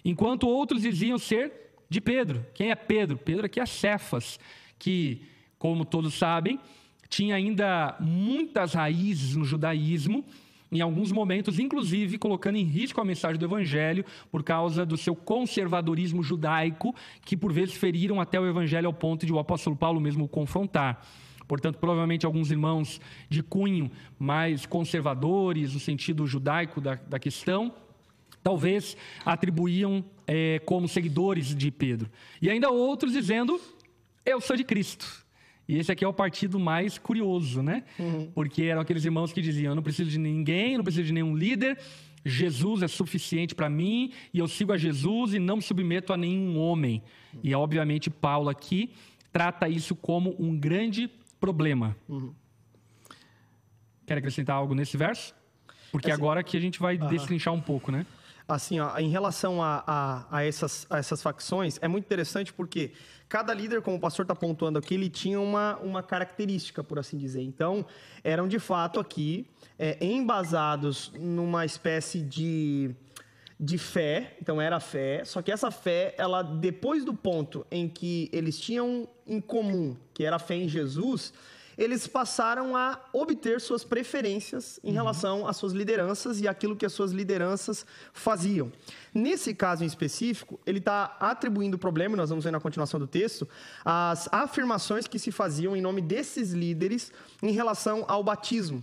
Enquanto 0.04 0.46
outros 0.46 0.82
diziam 0.82 1.18
ser 1.18 1.64
de 1.88 2.00
Pedro. 2.00 2.44
Quem 2.54 2.70
é 2.70 2.74
Pedro? 2.74 3.16
Pedro 3.16 3.46
aqui 3.46 3.60
é 3.60 3.66
Cefas, 3.66 4.38
que, 4.78 5.22
como 5.58 5.84
todos 5.84 6.14
sabem, 6.14 6.58
tinha 7.08 7.36
ainda 7.36 7.96
muitas 8.00 8.74
raízes 8.74 9.36
no 9.36 9.44
judaísmo 9.44 10.24
em 10.70 10.80
alguns 10.80 11.12
momentos, 11.12 11.58
inclusive 11.58 12.18
colocando 12.18 12.56
em 12.56 12.64
risco 12.64 13.00
a 13.00 13.04
mensagem 13.04 13.38
do 13.38 13.44
Evangelho 13.44 14.04
por 14.30 14.42
causa 14.42 14.84
do 14.84 14.96
seu 14.96 15.14
conservadorismo 15.14 16.22
judaico, 16.22 16.94
que 17.24 17.36
por 17.36 17.52
vezes 17.52 17.74
feriram 17.74 18.20
até 18.20 18.40
o 18.40 18.46
Evangelho 18.46 18.86
ao 18.86 18.92
ponto 18.92 19.24
de 19.24 19.32
o 19.32 19.38
apóstolo 19.38 19.76
Paulo 19.76 20.00
mesmo 20.00 20.24
o 20.24 20.28
confrontar. 20.28 21.06
Portanto, 21.46 21.78
provavelmente 21.78 22.24
alguns 22.24 22.50
irmãos 22.50 23.00
de 23.28 23.42
cunho 23.42 23.90
mais 24.18 24.66
conservadores, 24.66 25.74
no 25.74 25.80
sentido 25.80 26.26
judaico 26.26 26.80
da, 26.80 26.94
da 26.94 27.18
questão, 27.18 27.72
talvez 28.42 28.96
atribuíam 29.24 30.04
é, 30.26 30.60
como 30.60 30.88
seguidores 30.88 31.54
de 31.54 31.70
Pedro. 31.70 32.10
E 32.40 32.48
ainda 32.48 32.70
outros 32.70 33.12
dizendo: 33.12 33.60
Eu 34.24 34.40
sou 34.40 34.56
de 34.56 34.64
Cristo. 34.64 35.23
E 35.66 35.78
esse 35.78 35.90
aqui 35.90 36.04
é 36.04 36.08
o 36.08 36.12
partido 36.12 36.58
mais 36.60 36.98
curioso, 36.98 37.62
né? 37.62 37.84
Uhum. 37.98 38.30
Porque 38.34 38.64
eram 38.64 38.82
aqueles 38.82 39.04
irmãos 39.04 39.32
que 39.32 39.40
diziam: 39.40 39.72
eu 39.72 39.76
não 39.76 39.82
preciso 39.82 40.10
de 40.10 40.18
ninguém, 40.18 40.76
não 40.76 40.84
preciso 40.84 41.06
de 41.06 41.12
nenhum 41.12 41.34
líder, 41.34 41.78
Jesus 42.24 42.82
é 42.82 42.88
suficiente 42.88 43.54
para 43.54 43.68
mim 43.68 44.12
e 44.32 44.38
eu 44.38 44.48
sigo 44.48 44.72
a 44.72 44.78
Jesus 44.78 45.34
e 45.34 45.38
não 45.38 45.56
me 45.56 45.62
submeto 45.62 46.12
a 46.12 46.16
nenhum 46.16 46.58
homem. 46.58 47.02
E 47.42 47.54
obviamente 47.54 48.08
Paulo 48.08 48.48
aqui 48.48 48.90
trata 49.32 49.68
isso 49.68 49.94
como 49.94 50.34
um 50.38 50.56
grande 50.58 51.10
problema. 51.38 51.96
Uhum. 52.08 52.32
Quer 54.06 54.18
acrescentar 54.18 54.56
algo 54.56 54.74
nesse 54.74 54.96
verso? 54.96 55.34
Porque 55.92 56.10
assim, 56.10 56.20
agora 56.20 56.42
que 56.42 56.56
a 56.56 56.60
gente 56.60 56.80
vai 56.80 56.96
uh 56.96 57.00
-huh. 57.00 57.08
destrinchar 57.08 57.52
um 57.52 57.60
pouco, 57.60 57.92
né? 57.92 58.06
Assim, 58.46 58.78
ó, 58.78 58.98
em 58.98 59.08
relação 59.08 59.62
a, 59.62 59.82
a, 59.86 60.38
a, 60.38 60.44
essas, 60.44 60.86
a 60.90 60.98
essas 60.98 61.22
facções, 61.22 61.78
é 61.80 61.88
muito 61.88 62.04
interessante 62.04 62.52
porque 62.52 62.92
cada 63.26 63.54
líder, 63.54 63.80
como 63.80 63.96
o 63.96 64.00
pastor 64.00 64.24
está 64.24 64.34
pontuando 64.34 64.78
aqui, 64.78 64.94
ele 64.94 65.08
tinha 65.08 65.40
uma, 65.40 65.76
uma 65.78 66.02
característica, 66.02 66.84
por 66.84 66.98
assim 66.98 67.16
dizer. 67.16 67.42
Então, 67.42 67.86
eram 68.22 68.46
de 68.46 68.58
fato 68.58 69.00
aqui 69.00 69.48
é, 69.78 69.96
embasados 70.04 71.10
numa 71.18 71.64
espécie 71.64 72.20
de, 72.20 72.94
de 73.58 73.78
fé, 73.78 74.36
então 74.40 74.60
era 74.60 74.78
fé, 74.78 75.24
só 75.24 75.40
que 75.40 75.50
essa 75.50 75.70
fé, 75.70 76.14
ela 76.18 76.42
depois 76.42 77.02
do 77.02 77.14
ponto 77.14 77.66
em 77.70 77.88
que 77.88 78.28
eles 78.30 78.60
tinham 78.60 79.08
em 79.26 79.40
comum, 79.40 79.96
que 80.12 80.22
era 80.22 80.36
a 80.36 80.38
fé 80.38 80.54
em 80.54 80.68
Jesus, 80.68 81.32
eles 81.76 82.06
passaram 82.06 82.76
a 82.76 82.98
obter 83.12 83.60
suas 83.60 83.84
preferências 83.84 84.78
em 84.82 84.88
uhum. 84.88 84.94
relação 84.94 85.46
às 85.46 85.56
suas 85.56 85.72
lideranças 85.72 86.40
e 86.40 86.48
aquilo 86.48 86.76
que 86.76 86.86
as 86.86 86.92
suas 86.92 87.12
lideranças 87.12 87.84
faziam. 88.12 88.72
Nesse 89.12 89.54
caso 89.54 89.84
em 89.84 89.86
específico, 89.86 90.58
ele 90.66 90.78
está 90.78 91.16
atribuindo 91.20 91.76
o 91.76 91.78
problema, 91.78 92.16
nós 92.16 92.30
vamos 92.30 92.44
ver 92.44 92.50
na 92.50 92.60
continuação 92.60 92.98
do 92.98 93.06
texto, 93.06 93.48
às 93.84 94.28
afirmações 94.32 95.06
que 95.06 95.18
se 95.18 95.30
faziam 95.30 95.76
em 95.76 95.80
nome 95.80 96.00
desses 96.00 96.52
líderes 96.52 97.12
em 97.42 97.52
relação 97.52 98.04
ao 98.08 98.22
batismo. 98.22 98.82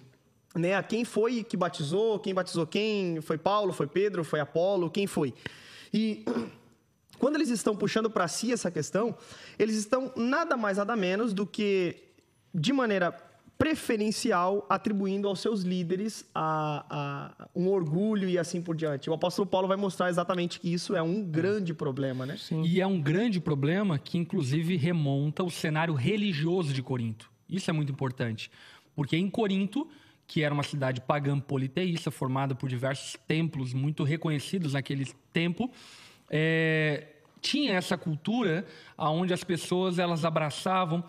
Né, 0.54 0.76
a 0.76 0.84
quem 0.84 1.06
foi 1.06 1.46
que 1.46 1.56
batizou, 1.56 2.20
quem 2.20 2.34
batizou 2.34 2.68
quem, 2.68 3.22
foi 3.22 3.38
Paulo, 3.38 3.72
foi 3.72 3.88
Pedro, 3.88 4.22
foi 4.22 4.42
Apolo, 4.42 4.90
quem 4.90 5.08
foi. 5.08 5.34
E 5.94 6.26
quando 7.18 7.36
eles 7.36 7.50
estão 7.50 7.74
puxando 7.74 8.10
para 8.10 8.28
si 8.28 8.52
essa 8.52 8.70
questão, 8.70 9.16
eles 9.58 9.78
estão 9.78 10.12
nada 10.14 10.58
mais 10.58 10.78
nada 10.78 10.94
menos 10.94 11.34
do 11.34 11.48
que 11.48 12.11
de 12.54 12.74
maneira 12.74 13.12
preferencial 13.62 14.66
atribuindo 14.68 15.28
aos 15.28 15.40
seus 15.40 15.62
líderes 15.62 16.28
a, 16.34 16.84
a, 16.90 17.48
um 17.56 17.68
orgulho 17.70 18.28
e 18.28 18.36
assim 18.36 18.60
por 18.60 18.76
diante. 18.76 19.08
O 19.08 19.14
apóstolo 19.14 19.48
Paulo 19.48 19.68
vai 19.68 19.78
mostrar 19.78 20.10
exatamente 20.10 20.60
que 20.60 20.74
isso 20.74 20.96
é 20.96 21.02
um 21.04 21.24
grande 21.24 21.72
problema, 21.72 22.26
né? 22.26 22.38
Sim. 22.38 22.64
E 22.64 22.82
é 22.82 22.88
um 22.88 23.00
grande 23.00 23.40
problema 23.40 24.00
que, 24.00 24.18
inclusive, 24.18 24.76
remonta 24.78 25.44
o 25.44 25.52
cenário 25.52 25.94
religioso 25.94 26.74
de 26.74 26.82
Corinto. 26.82 27.30
Isso 27.48 27.70
é 27.70 27.74
muito 27.74 27.92
importante. 27.92 28.50
Porque 28.96 29.16
em 29.16 29.30
Corinto, 29.30 29.88
que 30.26 30.42
era 30.42 30.52
uma 30.52 30.64
cidade 30.64 31.00
pagã 31.00 31.40
politeísta, 31.40 32.10
formada 32.10 32.56
por 32.56 32.68
diversos 32.68 33.16
templos 33.28 33.76
muito 33.76 34.04
reconhecidos 34.04 34.74
naquele 34.74 35.08
tempo, 35.32 35.70
é, 36.32 37.10
tinha 37.40 37.74
essa 37.74 37.96
cultura 37.96 38.66
onde 38.98 39.36
as 39.36 39.44
pessoas 39.44 40.00
elas 40.00 40.26
abraçavam 40.26 41.04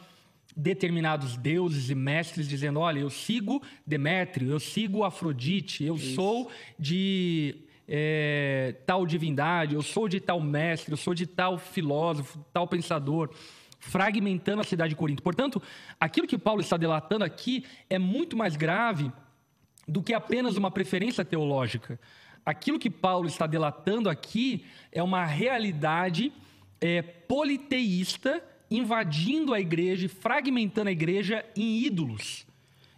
determinados 0.57 1.36
deuses 1.36 1.90
e 1.90 1.94
mestres 1.94 2.48
dizendo: 2.48 2.80
olha, 2.80 3.00
eu 3.00 3.11
sigo 3.11 3.62
Demétrio, 3.86 4.50
eu 4.50 4.61
sigo 4.61 5.05
Afrodite, 5.05 5.84
eu 5.84 5.96
Isso. 5.96 6.14
sou 6.14 6.50
de 6.78 7.57
é, 7.88 8.74
tal 8.86 9.07
divindade, 9.07 9.74
eu 9.74 9.82
sou 9.82 10.09
de 10.09 10.20
tal 10.20 10.40
mestre, 10.40 10.92
eu 10.92 10.96
sou 10.96 11.14
de 11.14 11.26
tal 11.26 11.59
filósofo, 11.59 12.44
tal 12.53 12.66
pensador, 12.66 13.30
fragmentando 13.78 14.61
a 14.61 14.64
cidade 14.64 14.90
de 14.90 14.96
Corinto. 14.96 15.22
Portanto, 15.22 15.61
aquilo 15.98 16.26
que 16.26 16.38
Paulo 16.38 16.61
está 16.61 16.76
delatando 16.76 17.24
aqui 17.24 17.64
é 17.90 17.98
muito 17.98 18.36
mais 18.36 18.57
grave 18.57 19.11
do 19.86 20.03
que 20.03 20.14
apenas 20.14 20.57
uma 20.57 20.70
preferência 20.70 21.24
teológica. 21.24 21.98
Aquilo 22.44 22.78
que 22.78 22.90
Paulo 22.90 23.28
está 23.28 23.46
delatando 23.46 24.09
aqui 24.09 24.64
é 24.90 25.03
uma 25.03 25.24
realidade 25.24 26.32
é, 26.80 27.03
politeísta 27.03 28.42
invadindo 28.76 29.52
a 29.52 29.60
igreja 29.60 30.06
e 30.06 30.08
fragmentando 30.08 30.88
a 30.88 30.92
igreja 30.92 31.44
em 31.56 31.78
ídolos. 31.84 32.46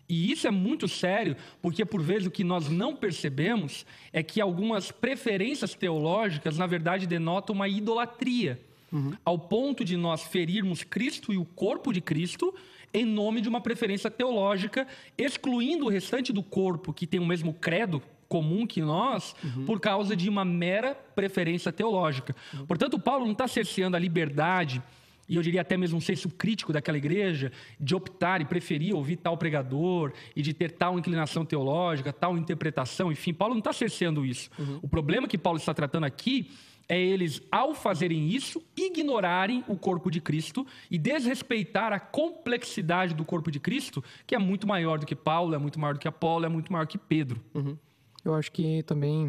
E 0.09 0.31
isso 0.31 0.47
é 0.47 0.51
muito 0.51 0.87
sério, 0.87 1.37
porque 1.63 1.85
por 1.85 2.03
vezes 2.03 2.27
o 2.27 2.31
que 2.31 2.45
nós 2.45 2.69
não 2.69 2.95
percebemos 2.95 3.87
é 4.13 4.23
que 4.23 4.41
algumas 4.41 4.91
preferências 4.93 5.75
teológicas, 5.75 6.59
na 6.59 6.67
verdade, 6.67 7.07
denotam 7.07 7.55
uma 7.55 7.69
idolatria, 7.69 8.61
uhum. 8.93 9.13
ao 9.25 9.39
ponto 9.39 9.85
de 9.85 9.97
nós 9.97 10.23
ferirmos 10.23 10.85
Cristo 10.85 11.33
e 11.33 11.39
o 11.39 11.45
corpo 11.45 11.93
de 11.93 12.01
Cristo 12.01 12.55
em 12.93 13.05
nome 13.05 13.41
de 13.41 13.49
uma 13.49 13.61
preferência 13.61 14.09
teológica, 14.09 14.87
excluindo 15.19 15.87
o 15.87 15.89
restante 15.89 16.33
do 16.33 16.45
corpo 16.45 16.93
que 16.93 17.09
tem 17.09 17.19
o 17.19 17.27
mesmo 17.27 17.53
credo 17.53 18.01
comum 18.29 18.67
que 18.67 18.81
nós, 18.81 19.35
uhum. 19.43 19.65
por 19.65 19.81
causa 19.81 20.15
de 20.15 20.29
uma 20.29 20.45
mera 20.45 20.95
preferência 20.95 21.73
teológica. 21.73 22.35
Uhum. 22.53 22.67
Portanto, 22.67 22.99
Paulo 22.99 23.25
não 23.25 23.33
está 23.33 23.49
cerceando 23.49 23.97
a 23.97 24.01
liberdade 24.01 24.81
e 25.29 25.37
eu 25.37 25.43
diria 25.43 25.61
até 25.61 25.77
mesmo 25.77 25.99
um 25.99 26.01
senso 26.01 26.29
crítico 26.29 26.73
daquela 26.73 26.99
igreja, 26.99 27.51
de 27.79 27.95
optar 27.95 28.41
e 28.41 28.45
preferir 28.45 28.95
ouvir 28.95 29.17
tal 29.17 29.37
pregador 29.37 30.13
e 30.35 30.43
de 30.43 30.53
ter 30.53 30.73
tal 30.73 30.99
inclinação 30.99 31.45
teológica, 31.45 32.13
tal 32.13 32.37
interpretação, 32.37 33.11
enfim, 33.11 33.33
Paulo 33.33 33.55
não 33.55 33.61
está 33.61 33.73
cerceando 33.73 34.25
isso. 34.25 34.51
Uhum. 34.59 34.81
O 34.83 34.89
problema 34.89 35.27
que 35.27 35.39
Paulo 35.39 35.59
está 35.59 35.73
tratando 35.73 36.05
aqui 36.05 36.51
é 36.89 37.01
eles, 37.01 37.41
ao 37.51 37.75
fazerem 37.75 38.29
isso, 38.29 38.63
ignorarem 38.77 39.65
o 39.67 39.77
corpo 39.77 40.11
de 40.11 40.21
Cristo 40.21 40.67
e 40.91 40.99
desrespeitar 40.99 41.93
a 41.93 42.01
complexidade 42.01 43.15
do 43.15 43.25
corpo 43.25 43.51
de 43.51 43.59
Cristo, 43.59 44.05
que 44.27 44.35
é 44.35 44.39
muito 44.39 44.67
maior 44.67 44.99
do 44.99 45.07
que 45.07 45.15
Paulo, 45.15 45.55
é 45.55 45.59
muito 45.59 45.81
maior 45.81 45.95
do 45.95 46.01
que 46.01 46.09
Apolo, 46.09 46.45
é 46.45 46.49
muito 46.49 46.73
maior 46.73 46.87
que 46.87 46.99
Pedro. 46.99 47.41
Uhum. 47.55 47.77
Eu 48.25 48.35
acho 48.35 48.53
que 48.53 48.83
também 48.83 49.29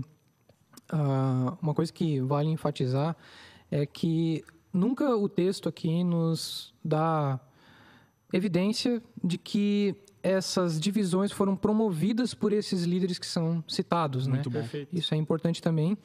uh, 0.92 1.58
uma 1.62 1.74
coisa 1.74 1.92
que 1.92 2.20
vale 2.22 2.50
enfatizar 2.50 3.16
é 3.72 3.86
que 3.86 4.44
nunca 4.76 5.16
o 5.16 5.30
texto 5.30 5.70
aqui 5.70 6.04
nos 6.04 6.74
dá 6.84 7.40
evidência 8.32 9.02
de 9.24 9.38
que 9.38 9.96
essas 10.22 10.80
divisões 10.80 11.32
foram 11.32 11.56
promovidas 11.56 12.34
por 12.34 12.52
esses 12.52 12.84
líderes 12.84 13.18
que 13.18 13.28
são 13.28 13.64
citados, 13.68 14.28
Muito 14.28 14.50
né? 14.50 14.68
Bom. 14.72 14.88
Isso 14.92 15.14
é 15.14 15.18
importante 15.18 15.62
também. 15.62 15.98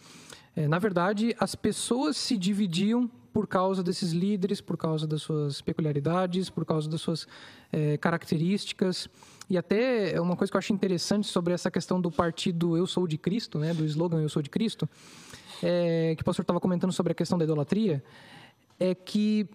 É, 0.54 0.68
na 0.68 0.78
verdade, 0.78 1.34
as 1.38 1.54
pessoas 1.54 2.16
se 2.16 2.36
dividiam 2.36 3.10
por 3.32 3.46
causa 3.46 3.82
desses 3.82 4.12
líderes, 4.12 4.60
por 4.60 4.76
causa 4.76 5.06
das 5.06 5.22
suas 5.22 5.62
peculiaridades, 5.62 6.50
por 6.50 6.64
causa 6.64 6.88
das 6.88 7.00
suas 7.00 7.26
é, 7.72 7.96
características. 7.96 9.08
E 9.48 9.56
até 9.56 10.20
uma 10.20 10.36
coisa 10.36 10.50
que 10.50 10.56
eu 10.56 10.58
acho 10.58 10.72
interessante 10.72 11.26
sobre 11.26 11.54
essa 11.54 11.70
questão 11.70 12.00
do 12.00 12.10
partido 12.10 12.76
Eu 12.76 12.86
Sou 12.86 13.06
de 13.06 13.16
Cristo, 13.16 13.58
né, 13.58 13.72
do 13.72 13.84
slogan 13.84 14.20
Eu 14.20 14.28
Sou 14.28 14.42
de 14.42 14.50
Cristo, 14.50 14.88
é, 15.62 16.14
que 16.16 16.22
o 16.22 16.24
pastor 16.24 16.42
estava 16.42 16.60
comentando 16.60 16.92
sobre 16.92 17.12
a 17.12 17.14
questão 17.14 17.38
da 17.38 17.44
idolatria, 17.44 18.02
é 18.80 18.94
que 18.94 19.46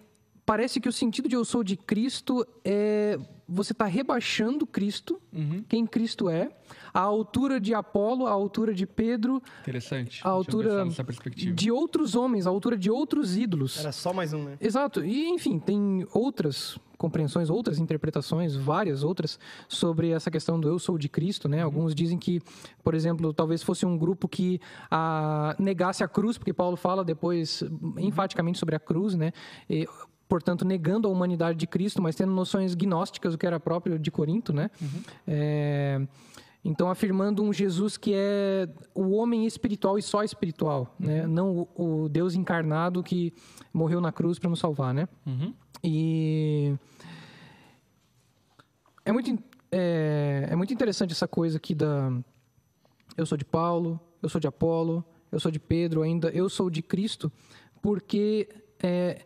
parece 0.46 0.80
que 0.80 0.88
o 0.88 0.92
sentido 0.92 1.28
de 1.28 1.34
eu 1.34 1.44
sou 1.44 1.62
de 1.62 1.76
Cristo 1.76 2.46
é 2.64 3.18
você 3.48 3.72
está 3.72 3.84
rebaixando 3.84 4.66
Cristo, 4.66 5.20
uhum. 5.32 5.62
quem 5.68 5.86
Cristo 5.86 6.28
é, 6.28 6.50
a 6.92 7.00
altura 7.00 7.60
de 7.60 7.74
Apolo, 7.74 8.26
a 8.26 8.32
altura 8.32 8.74
de 8.74 8.86
Pedro. 8.86 9.40
Interessante. 9.60 10.20
A 10.24 10.30
altura 10.30 10.84
de 11.54 11.70
outros 11.70 12.14
homens, 12.16 12.46
a 12.46 12.50
altura 12.50 12.76
de 12.76 12.90
outros 12.90 13.36
ídolos. 13.36 13.78
Era 13.78 13.92
só 13.92 14.12
mais 14.12 14.32
um, 14.32 14.42
né? 14.42 14.56
Exato. 14.60 15.04
E, 15.04 15.28
enfim, 15.28 15.58
tem 15.58 16.04
outras 16.12 16.76
compreensões, 16.98 17.50
outras 17.50 17.78
interpretações, 17.78 18.56
várias 18.56 19.04
outras, 19.04 19.38
sobre 19.68 20.10
essa 20.10 20.30
questão 20.30 20.58
do 20.58 20.66
eu 20.66 20.78
sou 20.78 20.96
de 20.96 21.08
Cristo, 21.08 21.48
né? 21.48 21.58
Uhum. 21.58 21.64
Alguns 21.66 21.94
dizem 21.94 22.18
que, 22.18 22.40
por 22.82 22.94
exemplo, 22.94 23.32
talvez 23.32 23.62
fosse 23.62 23.84
um 23.86 23.96
grupo 23.96 24.26
que 24.26 24.60
a, 24.90 25.54
negasse 25.58 26.02
a 26.02 26.08
cruz, 26.08 26.38
porque 26.38 26.54
Paulo 26.54 26.76
fala 26.76 27.04
depois 27.04 27.62
uhum. 27.62 27.94
enfaticamente 27.98 28.58
sobre 28.58 28.74
a 28.74 28.80
cruz, 28.80 29.14
né? 29.14 29.32
E, 29.68 29.86
portanto, 30.28 30.64
negando 30.64 31.08
a 31.08 31.10
humanidade 31.10 31.58
de 31.58 31.66
Cristo, 31.66 32.02
mas 32.02 32.16
tendo 32.16 32.32
noções 32.32 32.74
gnósticas, 32.74 33.34
o 33.34 33.38
que 33.38 33.46
era 33.46 33.60
próprio 33.60 33.98
de 33.98 34.10
Corinto, 34.10 34.52
né? 34.52 34.70
Uhum. 34.80 35.02
É, 35.26 36.06
então, 36.64 36.90
afirmando 36.90 37.44
um 37.44 37.52
Jesus 37.52 37.96
que 37.96 38.12
é 38.12 38.68
o 38.92 39.10
homem 39.10 39.46
espiritual 39.46 39.98
e 39.98 40.02
só 40.02 40.24
espiritual, 40.24 40.94
uhum. 40.98 41.06
né? 41.06 41.26
Não 41.26 41.68
o, 41.76 42.04
o, 42.04 42.08
Deus 42.08 42.34
encarnado 42.34 43.02
que 43.02 43.32
morreu 43.72 44.00
na 44.00 44.10
cruz 44.10 44.38
para 44.38 44.50
nos 44.50 44.58
salvar, 44.58 44.92
né? 44.92 45.08
Uhum. 45.24 45.54
E 45.84 46.74
é 49.04 49.12
muito, 49.12 49.38
é, 49.70 50.48
é 50.50 50.56
muito 50.56 50.74
interessante 50.74 51.12
essa 51.12 51.28
coisa 51.28 51.56
aqui 51.56 51.74
da 51.74 52.12
eu 53.16 53.24
sou 53.24 53.38
de 53.38 53.44
Paulo, 53.44 53.98
eu 54.22 54.28
sou 54.28 54.40
de 54.40 54.46
Apolo, 54.46 55.04
eu 55.30 55.38
sou 55.38 55.50
de 55.50 55.58
Pedro, 55.58 56.02
ainda 56.02 56.28
eu 56.30 56.48
sou 56.48 56.68
de 56.68 56.82
Cristo, 56.82 57.32
porque 57.80 58.48
é, 58.82 59.24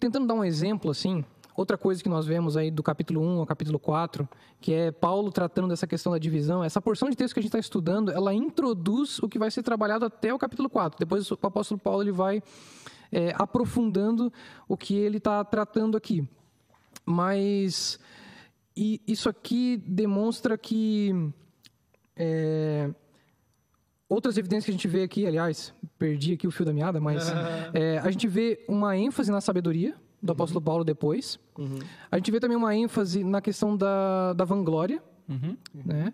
Tentando 0.00 0.26
dar 0.26 0.34
um 0.34 0.42
exemplo, 0.42 0.90
assim, 0.90 1.22
outra 1.54 1.76
coisa 1.76 2.02
que 2.02 2.08
nós 2.08 2.26
vemos 2.26 2.56
aí 2.56 2.70
do 2.70 2.82
capítulo 2.82 3.20
1 3.20 3.40
ao 3.40 3.46
capítulo 3.46 3.78
4, 3.78 4.26
que 4.58 4.72
é 4.72 4.90
Paulo 4.90 5.30
tratando 5.30 5.68
dessa 5.68 5.86
questão 5.86 6.10
da 6.10 6.18
divisão, 6.18 6.64
essa 6.64 6.80
porção 6.80 7.10
de 7.10 7.16
texto 7.16 7.34
que 7.34 7.40
a 7.40 7.42
gente 7.42 7.50
está 7.50 7.58
estudando, 7.58 8.10
ela 8.10 8.32
introduz 8.32 9.18
o 9.18 9.28
que 9.28 9.38
vai 9.38 9.50
ser 9.50 9.62
trabalhado 9.62 10.06
até 10.06 10.32
o 10.32 10.38
capítulo 10.38 10.70
4. 10.70 10.98
Depois 10.98 11.30
o 11.30 11.38
apóstolo 11.42 11.78
Paulo 11.78 12.02
ele 12.02 12.12
vai 12.12 12.42
é, 13.12 13.34
aprofundando 13.36 14.32
o 14.66 14.74
que 14.74 14.94
ele 14.94 15.18
está 15.18 15.44
tratando 15.44 15.98
aqui. 15.98 16.26
Mas 17.04 18.00
e 18.74 19.02
isso 19.06 19.28
aqui 19.28 19.76
demonstra 19.86 20.56
que 20.56 21.12
é, 22.16 22.90
outras 24.10 24.36
evidências 24.36 24.64
que 24.64 24.70
a 24.72 24.74
gente 24.74 24.88
vê 24.88 25.04
aqui, 25.04 25.24
aliás, 25.24 25.72
perdi 25.96 26.34
aqui 26.34 26.46
o 26.46 26.50
fio 26.50 26.66
da 26.66 26.72
meada, 26.72 27.00
mas 27.00 27.32
é, 27.72 27.98
a 27.98 28.10
gente 28.10 28.26
vê 28.26 28.62
uma 28.68 28.96
ênfase 28.96 29.30
na 29.30 29.40
sabedoria 29.40 29.94
do 30.20 30.32
apóstolo 30.32 30.58
uhum. 30.58 30.64
Paulo 30.64 30.84
depois. 30.84 31.38
Uhum. 31.56 31.78
A 32.10 32.16
gente 32.16 32.30
vê 32.30 32.40
também 32.40 32.56
uma 32.56 32.74
ênfase 32.74 33.22
na 33.22 33.40
questão 33.40 33.76
da, 33.76 34.32
da 34.32 34.44
vanglória, 34.44 35.00
uhum. 35.28 35.56
né? 35.72 36.12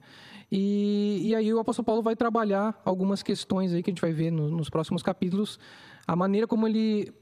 E, 0.52 1.22
e 1.24 1.34
aí 1.34 1.52
o 1.52 1.58
apóstolo 1.58 1.84
Paulo 1.84 2.02
vai 2.02 2.14
trabalhar 2.14 2.80
algumas 2.84 3.22
questões 3.22 3.72
aí 3.72 3.82
que 3.82 3.90
a 3.90 3.92
gente 3.92 4.00
vai 4.00 4.12
ver 4.12 4.30
no, 4.30 4.48
nos 4.48 4.70
próximos 4.70 5.02
capítulos, 5.02 5.58
a 6.06 6.14
maneira 6.14 6.46
como 6.46 6.68
ele 6.68 7.12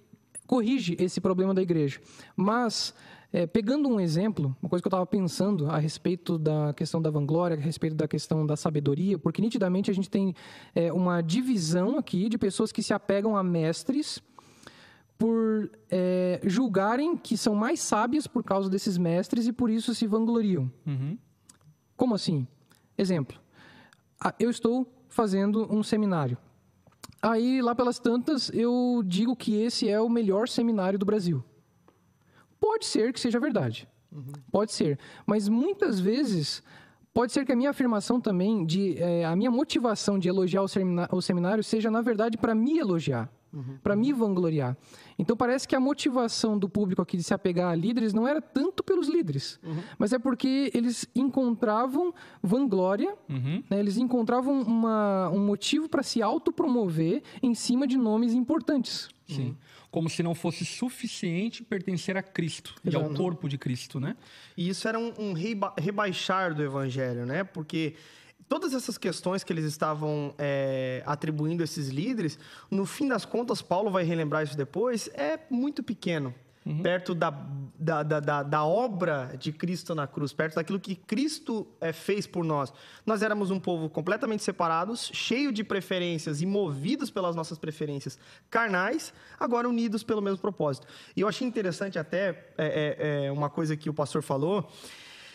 corrige 0.46 0.94
esse 0.98 1.20
problema 1.20 1.54
da 1.54 1.62
igreja. 1.62 2.00
Mas 2.36 2.94
é, 3.34 3.48
pegando 3.48 3.88
um 3.88 3.98
exemplo, 3.98 4.56
uma 4.62 4.68
coisa 4.68 4.80
que 4.80 4.86
eu 4.86 4.90
estava 4.90 5.04
pensando 5.04 5.66
a 5.68 5.76
respeito 5.76 6.38
da 6.38 6.72
questão 6.72 7.02
da 7.02 7.10
vanglória, 7.10 7.56
a 7.56 7.60
respeito 7.60 7.96
da 7.96 8.06
questão 8.06 8.46
da 8.46 8.54
sabedoria, 8.54 9.18
porque 9.18 9.42
nitidamente 9.42 9.90
a 9.90 9.94
gente 9.94 10.08
tem 10.08 10.36
é, 10.72 10.92
uma 10.92 11.20
divisão 11.20 11.98
aqui 11.98 12.28
de 12.28 12.38
pessoas 12.38 12.70
que 12.70 12.80
se 12.80 12.94
apegam 12.94 13.36
a 13.36 13.42
mestres 13.42 14.22
por 15.18 15.68
é, 15.90 16.40
julgarem 16.44 17.16
que 17.16 17.36
são 17.36 17.56
mais 17.56 17.80
sábias 17.80 18.28
por 18.28 18.44
causa 18.44 18.70
desses 18.70 18.96
mestres 18.96 19.48
e 19.48 19.52
por 19.52 19.68
isso 19.68 19.96
se 19.96 20.06
vangloriam. 20.06 20.70
Uhum. 20.86 21.18
Como 21.96 22.14
assim? 22.14 22.46
Exemplo. 22.96 23.36
Eu 24.38 24.48
estou 24.48 24.86
fazendo 25.08 25.66
um 25.74 25.82
seminário. 25.82 26.38
Aí, 27.20 27.60
lá 27.60 27.74
pelas 27.74 27.98
tantas, 27.98 28.48
eu 28.54 29.02
digo 29.04 29.34
que 29.34 29.56
esse 29.56 29.88
é 29.88 30.00
o 30.00 30.08
melhor 30.08 30.48
seminário 30.48 31.00
do 31.00 31.04
Brasil. 31.04 31.42
Pode 32.64 32.86
ser 32.86 33.12
que 33.12 33.20
seja 33.20 33.38
verdade. 33.38 33.86
Uhum. 34.10 34.32
Pode 34.50 34.72
ser. 34.72 34.98
Mas 35.26 35.50
muitas 35.50 36.00
vezes 36.00 36.62
pode 37.12 37.30
ser 37.30 37.44
que 37.44 37.52
a 37.52 37.56
minha 37.56 37.68
afirmação 37.68 38.18
também, 38.18 38.64
de 38.64 38.96
é, 38.98 39.22
a 39.26 39.36
minha 39.36 39.50
motivação 39.50 40.18
de 40.18 40.30
elogiar 40.30 40.62
o, 40.62 40.66
o 41.12 41.20
seminário, 41.20 41.62
seja, 41.62 41.90
na 41.90 42.00
verdade, 42.00 42.38
para 42.38 42.54
me 42.54 42.78
elogiar 42.78 43.30
uhum. 43.54 43.78
para 43.82 43.94
me 43.94 44.12
vangloriar. 44.12 44.76
Então 45.18 45.36
parece 45.36 45.66
que 45.68 45.76
a 45.76 45.80
motivação 45.80 46.58
do 46.58 46.68
público 46.68 47.00
aqui 47.00 47.16
de 47.16 47.22
se 47.22 47.32
apegar 47.32 47.70
a 47.70 47.74
líderes 47.74 48.12
não 48.12 48.26
era 48.26 48.42
tanto 48.42 48.82
pelos 48.82 49.08
líderes, 49.08 49.60
uhum. 49.62 49.76
mas 49.98 50.12
é 50.12 50.18
porque 50.18 50.70
eles 50.74 51.06
encontravam 51.14 52.12
vanglória, 52.42 53.14
uhum. 53.28 53.62
né? 53.70 53.78
eles 53.78 53.96
encontravam 53.96 54.60
uma, 54.62 55.30
um 55.30 55.38
motivo 55.38 55.88
para 55.88 56.02
se 56.02 56.20
autopromover 56.20 57.22
em 57.42 57.54
cima 57.54 57.86
de 57.86 57.96
nomes 57.96 58.34
importantes. 58.34 59.08
Sim. 59.26 59.56
Como 59.90 60.10
se 60.10 60.22
não 60.22 60.34
fosse 60.34 60.64
suficiente 60.64 61.62
pertencer 61.62 62.16
a 62.16 62.22
Cristo 62.22 62.74
Exato. 62.84 63.04
e 63.04 63.08
ao 63.08 63.14
corpo 63.14 63.48
de 63.48 63.56
Cristo, 63.56 63.98
né? 63.98 64.16
E 64.56 64.68
isso 64.68 64.86
era 64.86 64.98
um, 64.98 65.12
um 65.18 65.32
reba 65.32 65.72
rebaixar 65.78 66.54
do 66.54 66.62
evangelho, 66.62 67.24
né? 67.24 67.44
Porque 67.44 67.94
todas 68.48 68.74
essas 68.74 68.98
questões 68.98 69.42
que 69.42 69.52
eles 69.52 69.64
estavam 69.64 70.34
é, 70.38 71.02
atribuindo 71.06 71.62
a 71.62 71.64
esses 71.64 71.88
líderes, 71.88 72.38
no 72.70 72.84
fim 72.84 73.08
das 73.08 73.24
contas, 73.24 73.62
Paulo 73.62 73.90
vai 73.90 74.04
relembrar 74.04 74.42
isso 74.42 74.56
depois, 74.56 75.08
é 75.14 75.38
muito 75.50 75.82
pequeno. 75.82 76.34
Uhum. 76.66 76.82
Perto 76.82 77.14
da, 77.14 77.28
da, 77.78 78.02
da, 78.02 78.42
da, 78.42 78.64
obra 78.64 79.34
de 79.38 79.52
Cristo 79.52 79.94
na 79.94 80.06
cruz, 80.06 80.32
perto 80.32 80.54
daquilo 80.54 80.80
que 80.80 80.94
Cristo 80.94 81.66
é, 81.78 81.92
fez 81.92 82.26
por 82.26 82.42
nós. 82.42 82.72
Nós 83.04 83.22
éramos 83.22 83.50
um 83.50 83.60
povo 83.60 83.90
completamente 83.90 84.42
separados, 84.42 85.10
cheio 85.12 85.52
de 85.52 85.62
preferências 85.62 86.40
e 86.40 86.46
movidos 86.46 87.10
pelas 87.10 87.36
nossas 87.36 87.58
preferências 87.58 88.18
carnais, 88.48 89.12
agora 89.38 89.68
unidos 89.68 90.02
pelo 90.02 90.22
mesmo 90.22 90.38
propósito. 90.38 90.86
E 91.14 91.20
eu 91.20 91.28
achei 91.28 91.46
interessante 91.46 91.98
até 91.98 92.52
é, 92.56 93.26
é, 93.26 93.32
uma 93.32 93.50
coisa 93.50 93.76
que 93.76 93.90
o 93.90 93.94
pastor 93.94 94.22
falou, 94.22 94.66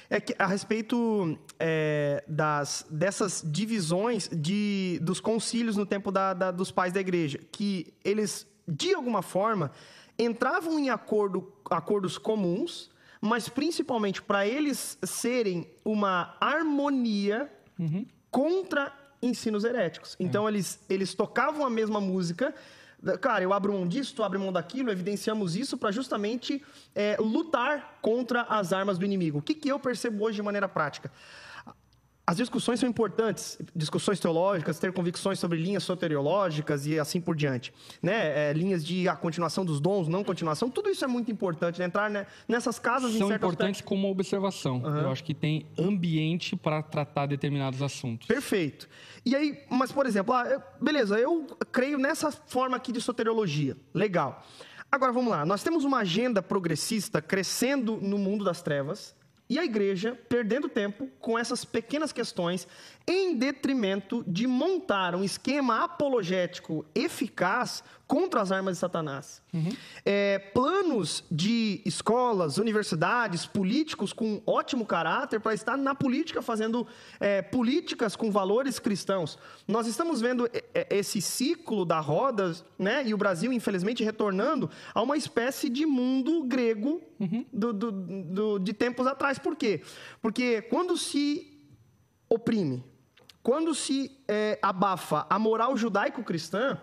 é 0.09 0.19
que 0.19 0.33
a 0.39 0.47
respeito 0.47 1.37
é, 1.59 2.23
das, 2.27 2.87
dessas 2.89 3.43
divisões 3.45 4.27
de, 4.33 4.97
dos 5.03 5.19
concílios 5.19 5.77
no 5.77 5.85
tempo 5.85 6.11
da, 6.11 6.33
da, 6.33 6.49
dos 6.49 6.71
pais 6.71 6.91
da 6.91 6.99
igreja, 6.99 7.39
que 7.51 7.93
eles, 8.03 8.47
de 8.67 8.95
alguma 8.95 9.21
forma, 9.21 9.71
entravam 10.19 10.77
em 10.77 10.89
acordo, 10.89 11.51
acordos 11.69 12.17
comuns, 12.17 12.91
mas 13.21 13.47
principalmente 13.49 14.21
para 14.21 14.45
eles 14.45 14.97
serem 15.01 15.67
uma 15.83 16.35
harmonia 16.39 17.51
uhum. 17.79 18.05
contra 18.29 18.93
ensinos 19.21 19.63
heréticos. 19.63 20.15
Então, 20.19 20.47
é. 20.47 20.51
eles, 20.51 20.79
eles 20.89 21.13
tocavam 21.13 21.65
a 21.65 21.69
mesma 21.69 21.99
música, 21.99 22.53
Cara, 23.21 23.43
eu 23.43 23.53
abro 23.53 23.71
mão 23.71 23.87
disso, 23.87 24.13
tu 24.13 24.23
abre 24.23 24.37
mão 24.37 24.51
daquilo, 24.51 24.91
evidenciamos 24.91 25.55
isso 25.55 25.77
para 25.77 25.89
justamente 25.89 26.61
é, 26.93 27.15
lutar 27.17 27.97
contra 28.01 28.41
as 28.41 28.73
armas 28.73 28.97
do 28.97 29.05
inimigo. 29.05 29.39
O 29.39 29.41
que, 29.41 29.53
que 29.53 29.69
eu 29.69 29.79
percebo 29.79 30.25
hoje 30.25 30.35
de 30.35 30.41
maneira 30.41 30.67
prática? 30.67 31.09
As 32.29 32.37
discussões 32.37 32.79
são 32.79 32.87
importantes, 32.87 33.57
discussões 33.75 34.19
teológicas, 34.19 34.77
ter 34.77 34.93
convicções 34.93 35.39
sobre 35.39 35.57
linhas 35.57 35.81
soteriológicas 35.81 36.85
e 36.85 36.99
assim 36.99 37.19
por 37.19 37.35
diante. 37.35 37.73
Né? 38.03 38.51
É, 38.51 38.53
linhas 38.53 38.85
de 38.85 39.09
a 39.09 39.15
continuação 39.15 39.65
dos 39.65 39.79
dons, 39.79 40.07
não 40.07 40.23
continuação, 40.23 40.69
tudo 40.69 40.91
isso 40.91 41.03
é 41.03 41.07
muito 41.07 41.31
importante. 41.31 41.79
Né? 41.79 41.85
Entrar 41.85 42.07
né, 42.07 42.27
nessas 42.47 42.77
casas 42.77 43.13
São 43.13 43.33
importantes 43.33 43.81
como 43.81 44.07
observação. 44.07 44.77
Uhum. 44.77 44.97
Eu 44.99 45.11
acho 45.11 45.23
que 45.23 45.33
tem 45.33 45.65
ambiente 45.75 46.55
para 46.55 46.83
tratar 46.83 47.25
determinados 47.25 47.81
assuntos. 47.81 48.27
Perfeito. 48.27 48.87
E 49.25 49.35
aí, 49.35 49.63
mas 49.67 49.91
por 49.91 50.05
exemplo, 50.05 50.31
ah, 50.35 50.63
beleza, 50.79 51.17
eu 51.17 51.47
creio 51.71 51.97
nessa 51.97 52.31
forma 52.31 52.77
aqui 52.77 52.91
de 52.91 53.01
soteriologia. 53.01 53.75
Legal. 53.91 54.45
Agora 54.91 55.11
vamos 55.11 55.31
lá, 55.31 55.43
nós 55.47 55.63
temos 55.63 55.83
uma 55.83 56.01
agenda 56.01 56.43
progressista 56.43 57.23
crescendo 57.23 57.97
no 57.97 58.19
mundo 58.19 58.45
das 58.45 58.61
trevas 58.61 59.17
e 59.49 59.57
a 59.57 59.65
igreja 59.65 60.17
perdendo 60.29 60.69
tempo 60.69 61.09
com 61.19 61.37
essas 61.37 61.65
pequenas 61.65 62.11
questões 62.11 62.67
em 63.11 63.35
detrimento 63.35 64.23
de 64.27 64.45
montar 64.45 65.15
um 65.15 65.23
esquema 65.23 65.83
apologético 65.83 66.85
eficaz 66.93 67.83
contra 68.05 68.41
as 68.41 68.51
armas 68.51 68.75
de 68.75 68.79
Satanás. 68.79 69.41
Uhum. 69.51 69.71
É, 70.05 70.37
planos 70.37 71.23
de 71.29 71.81
escolas, 71.85 72.59
universidades, 72.59 73.47
políticos 73.47 74.13
com 74.13 74.43
ótimo 74.45 74.85
caráter 74.85 75.39
para 75.39 75.55
estar 75.55 75.75
na 75.75 75.95
política 75.95 76.39
fazendo 76.43 76.85
é, 77.19 77.41
políticas 77.41 78.15
com 78.15 78.29
valores 78.29 78.77
cristãos. 78.77 79.39
Nós 79.67 79.87
estamos 79.87 80.21
vendo 80.21 80.47
esse 80.89 81.19
ciclo 81.19 81.85
da 81.85 81.99
roda, 81.99 82.55
né? 82.77 83.03
E 83.07 83.13
o 83.13 83.17
Brasil, 83.17 83.51
infelizmente, 83.51 84.03
retornando 84.03 84.69
a 84.93 85.01
uma 85.01 85.17
espécie 85.17 85.67
de 85.67 85.83
mundo 85.83 86.43
grego 86.43 87.01
uhum. 87.19 87.43
do, 87.51 87.73
do, 87.73 87.91
do, 87.91 88.59
de 88.59 88.71
tempos 88.71 89.07
atrás. 89.07 89.39
Por 89.39 89.55
quê? 89.55 89.81
Porque 90.21 90.61
quando 90.63 90.95
se 90.95 91.59
oprime, 92.29 92.83
quando 93.41 93.73
se 93.73 94.11
é, 94.27 94.59
abafa 94.61 95.25
a 95.29 95.39
moral 95.39 95.75
judaico-cristã, 95.77 96.79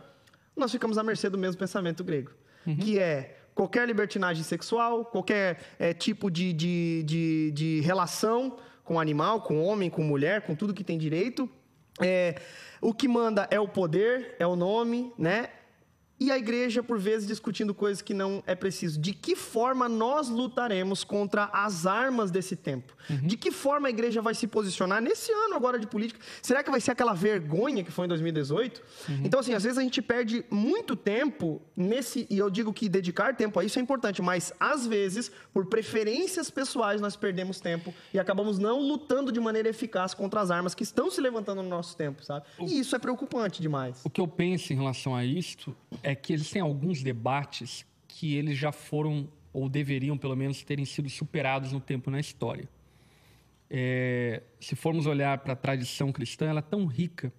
nós 0.57 0.72
ficamos 0.72 0.96
à 0.96 1.02
mercê 1.02 1.28
do 1.28 1.36
mesmo 1.36 1.59
pensamento 1.59 2.02
grego, 2.02 2.32
uhum. 2.66 2.76
que 2.76 2.98
é 2.98 3.38
qualquer 3.54 3.86
libertinagem 3.86 4.42
sexual, 4.42 5.04
qualquer 5.04 5.61
é, 5.78 5.92
tipo 5.92 6.30
de, 6.30 6.52
de, 6.52 7.02
de, 7.04 7.50
de, 7.52 7.80
relação 7.80 8.57
com 8.84 9.00
animal, 9.00 9.42
com 9.42 9.62
homem, 9.62 9.90
com 9.90 10.02
mulher, 10.02 10.42
com 10.42 10.54
tudo 10.54 10.74
que 10.74 10.84
tem 10.84 10.98
direito. 10.98 11.48
É, 12.00 12.36
o 12.80 12.92
que 12.92 13.09
manda 13.09 13.48
é 13.50 13.59
o 13.59 13.66
poder, 13.66 14.36
é 14.38 14.46
o 14.46 14.54
nome, 14.54 15.12
né? 15.18 15.48
E 16.18 16.30
a 16.30 16.38
igreja, 16.38 16.82
por 16.82 16.98
vezes, 16.98 17.28
discutindo 17.28 17.74
coisas 17.74 18.00
que 18.00 18.14
não 18.14 18.42
é 18.46 18.54
preciso. 18.54 18.98
De 18.98 19.12
que 19.12 19.36
forma 19.36 19.86
nós 19.86 20.28
lutaremos 20.28 21.04
contra 21.04 21.50
as 21.52 21.86
armas 21.86 22.30
desse 22.30 22.56
tempo? 22.56 22.96
Uhum. 23.10 23.26
De 23.26 23.36
que 23.36 23.50
forma 23.50 23.88
a 23.88 23.90
igreja 23.90 24.22
vai 24.22 24.34
se 24.34 24.46
posicionar 24.46 25.02
nesse 25.02 25.30
ano 25.30 25.54
agora 25.54 25.78
de 25.78 25.86
política? 25.86 26.18
Será 26.40 26.62
que 26.62 26.70
vai 26.70 26.80
ser 26.80 26.92
aquela 26.92 27.12
vergonha 27.12 27.84
que 27.84 27.90
foi 27.90 28.06
em 28.06 28.08
2018? 28.08 28.82
Uhum. 29.08 29.20
Então, 29.24 29.40
assim, 29.40 29.52
às 29.52 29.62
vezes 29.62 29.76
a 29.76 29.82
gente 29.82 30.00
perde 30.00 30.42
muito 30.50 30.96
tempo 30.96 31.60
nesse. 31.76 32.26
E 32.30 32.38
eu 32.38 32.48
digo 32.48 32.72
que 32.72 32.88
dedicar 32.88 33.36
tempo 33.36 33.60
a 33.60 33.64
isso 33.64 33.78
é 33.78 33.82
importante, 33.82 34.22
mas 34.22 34.54
às 34.58 34.86
vezes, 34.86 35.30
por 35.52 35.66
preferências 35.66 36.50
pessoais, 36.50 36.98
nós 36.98 37.14
perdemos 37.14 37.60
tempo 37.60 37.92
e 38.14 38.18
acabamos 38.18 38.58
não 38.58 38.80
lutando 38.80 39.30
de 39.30 39.38
maneira 39.38 39.68
eficaz 39.68 40.14
contra 40.14 40.40
as 40.40 40.50
armas 40.50 40.74
que 40.74 40.82
estão 40.82 41.10
se 41.10 41.20
levantando 41.20 41.62
no 41.62 41.68
nosso 41.68 41.94
tempo, 41.94 42.24
sabe? 42.24 42.46
E 42.60 42.78
isso 42.78 42.96
é 42.96 42.98
preocupante 42.98 43.60
demais. 43.60 44.00
O 44.02 44.08
que 44.08 44.20
eu 44.20 44.26
penso 44.26 44.72
em 44.72 44.76
relação 44.76 45.14
a 45.14 45.22
isto 45.22 45.76
é 46.07 46.14
que 46.14 46.32
existem 46.32 46.62
alguns 46.62 47.02
debates 47.02 47.84
que 48.07 48.36
eles 48.36 48.57
já 48.57 48.70
foram, 48.70 49.28
ou 49.52 49.68
deveriam 49.68 50.16
pelo 50.16 50.36
menos 50.36 50.62
terem 50.62 50.84
sido 50.84 51.11
superados 51.11 51.72
no 51.72 51.80
tempo 51.80 52.12
na 52.12 52.20
história. 52.20 52.68
É, 53.68 54.40
se 54.61 54.76
formos 54.76 55.07
olhar 55.07 55.38
para 55.38 55.54
a 55.54 55.57
tradição 55.57 56.12
cristã, 56.12 56.46
ela 56.46 56.61
é 56.61 56.62
tão 56.62 56.86
rica 56.86 57.32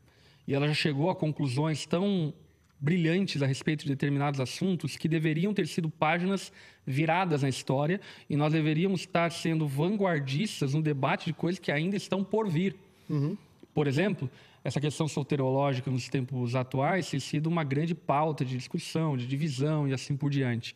e 0.45 0.53
ela 0.53 0.68
já 0.68 0.74
chegou 0.74 1.09
a 1.09 1.15
conclusões 1.15 1.86
tão 1.86 2.34
brilhantes 2.78 3.41
a 3.41 3.45
respeito 3.45 3.86
de 3.86 3.89
determinados 3.89 4.41
assuntos 4.41 4.97
que 4.97 5.07
deveriam 5.07 5.53
ter 5.53 5.65
sido 5.65 5.89
páginas 5.89 6.51
viradas 6.86 7.43
na 7.43 7.49
história 7.49 8.01
e 8.30 8.36
nós 8.36 8.51
deveríamos 8.51 8.99
estar 8.99 9.32
sendo 9.32 9.65
vanguardistas 9.65 10.74
no 10.74 10.82
debate 10.82 11.28
de 11.28 11.34
coisas 11.34 11.57
que 11.57 11.72
ainda 11.72 11.95
estão 11.95 12.22
por 12.22 12.49
vir. 12.49 12.76
Uhum. 13.09 13.38
Por 13.74 13.88
exemplo, 13.88 14.30
essa 14.68 14.82
questão 14.82 15.07
soterológica 15.07 15.89
nos 15.89 16.09
tempos 16.09 16.53
atuais 16.53 17.09
tem 17.09 17.22
sido 17.22 17.47
uma 17.47 17.63
grande 17.63 17.95
pauta 17.95 18.43
de 18.43 18.57
discussão, 18.57 19.15
de 19.15 19.26
divisão 19.26 19.88
e 19.88 19.93
assim 19.93 20.18
por 20.18 20.30
diante. 20.30 20.76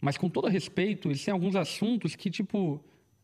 Mas 0.00 0.16
com 0.16 0.30
todo 0.30 0.46
respeito, 0.46 1.10
existem 1.10 1.32
alguns 1.32 1.56
assuntos 1.56 2.14
que, 2.14 2.30
tipo, 2.30 2.80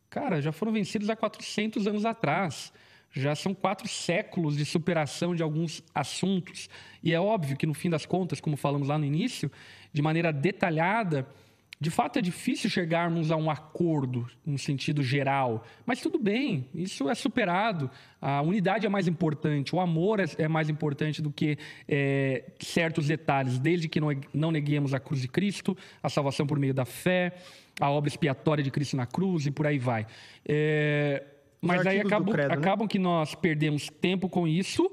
cara, 0.09 0.43
já 0.43 0.51
foram 0.51 0.73
vencidos 0.73 1.09
há 1.09 1.15
400 1.15 1.87
anos 1.87 2.05
atrás. 2.05 2.73
Já 3.13 3.37
são 3.37 3.55
quatro 3.55 3.87
séculos 3.87 4.57
de 4.57 4.65
superação 4.65 5.33
de 5.33 5.45
alguns 5.45 5.81
assuntos. 5.95 6.69
E 7.05 7.15
é 7.15 7.21
óbvio 7.21 7.57
que, 7.57 7.65
no 7.65 7.73
fim 7.73 7.89
das 7.89 8.05
contas, 8.05 8.41
como 8.41 8.57
falamos 8.57 8.89
lá 8.89 8.99
no 8.99 9.05
início, 9.05 9.49
de 9.93 10.03
maneira 10.03 10.33
detalhada, 10.33 11.25
de 11.83 11.91
fato, 11.91 12.19
é 12.19 12.23
difícil 12.23 12.69
chegarmos 12.69 13.31
a 13.31 13.37
um 13.37 13.51
acordo 13.51 14.29
no 14.45 14.59
sentido 14.59 15.03
geral, 15.03 15.65
mas 15.87 15.99
tudo 15.99 16.19
bem, 16.19 16.69
isso 16.75 17.09
é 17.09 17.15
superado. 17.15 17.91
A 18.21 18.43
unidade 18.43 18.85
é 18.85 18.89
mais 18.91 19.09
importante, 19.09 19.75
o 19.75 19.81
amor 19.81 20.21
é, 20.21 20.27
é 20.37 20.47
mais 20.47 20.69
importante 20.69 21.23
do 21.23 21.33
que 21.33 21.57
é, 21.89 22.45
certos 22.59 23.07
detalhes, 23.07 23.59
desde 23.59 23.89
que 23.89 23.99
não 23.99 24.53
neguemos 24.53 24.93
a 24.93 25.01
cruz 25.01 25.23
de 25.23 25.29
Cristo, 25.29 25.75
a 26.03 26.11
salvação 26.11 26.47
por 26.47 26.59
meio 26.59 26.75
da 26.75 26.85
fé, 26.85 27.33
a 27.81 27.91
obra 27.91 28.09
expiatória 28.09 28.63
de 28.63 28.71
Cristo 28.71 28.95
na 28.95 29.07
cruz 29.07 29.47
e 29.47 29.51
por 29.51 29.67
aí 29.67 29.79
vai. 29.79 30.07
É, 30.47 31.25
mas 31.63 31.87
aí 31.87 32.01
acabam, 32.01 32.35
credo, 32.35 32.49
né? 32.49 32.55
acabam 32.57 32.87
que 32.87 32.99
nós 32.99 33.35
perdemos 33.35 33.89
tempo 33.89 34.29
com 34.29 34.47
isso, 34.47 34.93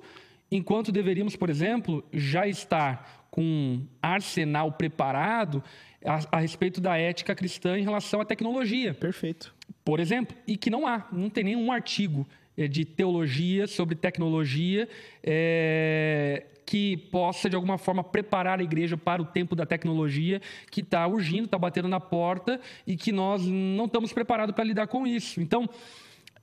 enquanto 0.50 0.90
deveríamos, 0.90 1.36
por 1.36 1.50
exemplo, 1.50 2.02
já 2.14 2.48
estar 2.48 3.28
com 3.30 3.42
um 3.42 3.88
arsenal 4.02 4.72
preparado 4.72 5.62
a, 6.06 6.38
a, 6.38 6.40
respeito 6.40 6.80
da 6.80 6.98
ética 6.98 7.36
cristã 7.36 7.78
em 7.78 7.84
relação 7.84 8.22
à 8.22 8.26
tecnologia. 8.26 8.94
Perfeito. 8.94 9.54
Por 9.84 10.00
exemplo, 10.00 10.36
e 10.48 10.58
que 10.58 10.70
não 10.70 10.88
há, 10.88 11.08
não 11.12 11.30
tem 11.30 11.44
nenhum 11.44 11.72
artigo 11.72 12.28
é, 12.58 12.68
de 12.68 12.86
teologia 12.86 13.68
sobre 13.68 13.96
tecnologia 13.96 14.88
é, 15.24 16.46
que 16.66 16.98
possa, 16.98 17.50
de 17.50 17.56
alguma 17.56 17.78
forma, 17.78 18.04
preparar 18.04 18.60
a 18.60 18.64
igreja 18.64 18.98
para 18.98 19.22
o 19.22 19.26
tempo 19.26 19.56
da 19.56 19.66
tecnologia 19.66 20.42
que 20.70 20.82
está 20.82 21.08
urgindo, 21.08 21.46
está 21.46 21.58
batendo 21.58 21.88
na 21.88 22.00
porta 22.00 22.60
e 22.86 22.98
que 22.98 23.12
nós 23.12 23.46
não 23.46 23.86
estamos 23.86 24.12
preparados 24.12 24.54
para 24.54 24.66
lidar 24.66 24.88
com 24.88 25.08
isso. 25.08 25.40
Então, 25.40 25.70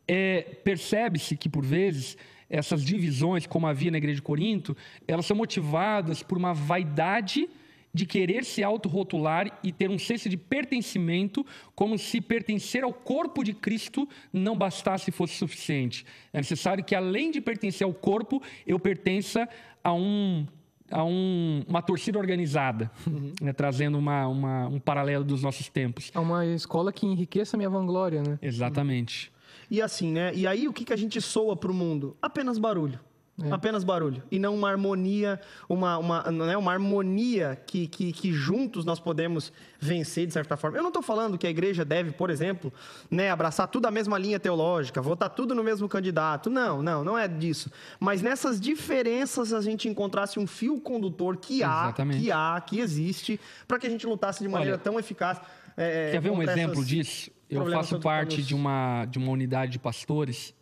é, 0.09 0.43
percebe-se 0.65 1.37
que, 1.37 1.49
por 1.49 1.65
vezes, 1.65 2.17
essas 2.49 2.85
divisões, 2.85 3.47
como 3.47 3.67
havia 3.67 3.91
na 3.91 3.99
igreja 3.99 4.17
de 4.17 4.23
Corinto, 4.23 4.77
elas 5.07 5.27
são 5.27 5.37
motivadas 5.37 6.23
por 6.23 6.39
uma 6.39 6.55
vaidade 6.55 7.49
de 7.95 8.05
querer 8.05 8.45
se 8.45 8.63
autorrotular 8.63 9.61
e 9.63 9.73
ter 9.73 9.89
um 9.89 9.99
senso 9.99 10.29
de 10.29 10.37
pertencimento, 10.37 11.47
como 11.77 11.97
se 11.97 12.21
pertencer 12.21 12.83
ao 12.83 12.93
corpo 12.93 13.45
de 13.45 13.55
Cristo 13.55 14.09
não 14.33 14.59
bastasse 14.59 15.11
e 15.11 15.13
fosse 15.13 15.35
suficiente. 15.35 16.05
É 16.33 16.39
necessário 16.39 16.83
que, 16.83 16.95
além 16.95 17.31
de 17.31 17.41
pertencer 17.41 17.87
ao 17.87 17.95
corpo, 17.95 18.43
eu 18.67 18.79
pertença 18.81 19.49
a 19.83 19.93
um 19.93 20.45
a 20.91 21.03
um, 21.03 21.65
uma 21.67 21.81
torcida 21.81 22.19
organizada, 22.19 22.91
uhum. 23.07 23.33
né, 23.41 23.53
trazendo 23.55 23.99
uma, 23.99 24.29
uma, 24.29 24.69
um 24.69 24.79
paralelo 24.79 25.25
dos 25.25 25.43
nossos 25.43 25.69
tempos. 25.69 26.11
É 26.15 26.21
uma 26.21 26.45
escola 26.47 26.93
que 26.93 27.07
enriqueça 27.07 27.57
a 27.57 27.59
minha 27.59 27.71
vanglória, 27.71 28.23
né? 28.23 28.39
Exatamente. 28.41 29.33
E 29.71 29.81
assim, 29.81 30.13
né? 30.13 30.33
E 30.35 30.47
aí 30.47 30.69
o 30.69 30.73
que, 30.73 30.85
que 30.85 30.93
a 30.93 30.97
gente 30.97 31.21
soa 31.21 31.57
para 31.57 31.71
o 31.71 31.75
mundo? 31.75 32.17
Apenas 32.21 32.59
barulho. 32.59 33.01
É. 33.43 33.51
Apenas 33.51 33.83
barulho. 33.83 34.23
E 34.31 34.39
não 34.39 34.55
uma 34.55 34.71
harmonia, 34.71 35.41
uma, 35.69 35.99
uma, 35.99 36.23
né, 36.31 36.57
uma 36.57 36.73
harmonia 36.73 37.61
que, 37.67 37.89
que, 37.89 38.13
que 38.13 38.33
juntos 38.33 38.85
nós 38.85 39.01
podemos 39.01 39.53
vencer, 39.81 40.25
de 40.25 40.33
certa 40.33 40.57
forma. 40.57 40.79
Eu 40.79 40.83
não 40.83 40.91
estou 40.91 41.03
falando 41.03 41.37
que 41.37 41.45
a 41.45 41.51
igreja 41.51 41.85
deve, 41.85 42.13
por 42.13 42.31
exemplo, 42.31 42.73
né, 43.11 43.31
abraçar 43.31 43.67
tudo 43.67 43.87
a 43.87 43.91
mesma 43.91 44.17
linha 44.19 44.39
teológica, 44.39 45.03
votar 45.03 45.31
tudo 45.31 45.53
no 45.53 45.65
mesmo 45.65 45.89
candidato. 45.89 46.49
Não, 46.49 46.81
não, 46.81 47.03
não 47.03 47.19
é 47.19 47.27
disso. 47.27 47.73
Mas 47.99 48.23
nessas 48.23 48.61
diferenças 48.61 49.53
a 49.53 49.61
gente 49.61 49.89
encontrasse 49.89 50.39
um 50.39 50.47
fio 50.47 50.81
condutor 50.81 51.37
que 51.37 51.65
há, 51.65 51.87
Exatamente. 51.87 52.23
que 52.23 52.31
há, 52.31 52.63
que 52.65 52.79
existe, 52.79 53.41
para 53.67 53.81
que 53.81 53.87
a 53.89 53.91
gente 53.91 54.07
lutasse 54.07 54.45
de 54.45 54.49
maneira 54.49 54.75
Olha, 54.75 54.83
tão 54.83 54.97
eficaz. 54.97 55.41
É, 55.77 56.13
quer 56.13 56.21
ver 56.21 56.31
um 56.31 56.41
exemplo 56.41 56.85
disso? 56.85 57.33
Eu 57.51 57.69
faço 57.69 57.99
parte 57.99 58.45
de 58.45 58.55
uma, 58.55 59.07
de 59.07 59.19
uma 59.19 59.33
unidade 59.33 59.73
de 59.73 59.79
pastores 59.81 60.55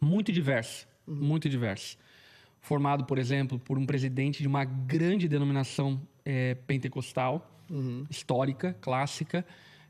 muito 0.00 0.32
diversa 0.32 0.91
uhum. 1.06 1.14
muito 1.14 1.48
diverso. 1.48 1.96
Formado, 2.60 3.04
por 3.04 3.18
exemplo, 3.18 3.58
por 3.58 3.78
um 3.78 3.84
presidente 3.84 4.40
de 4.42 4.48
uma 4.48 4.64
grande 4.64 5.28
denominação 5.28 6.00
é, 6.24 6.54
pentecostal, 6.66 7.50
uhum. 7.70 8.06
histórica, 8.08 8.76
clássica, 8.80 9.44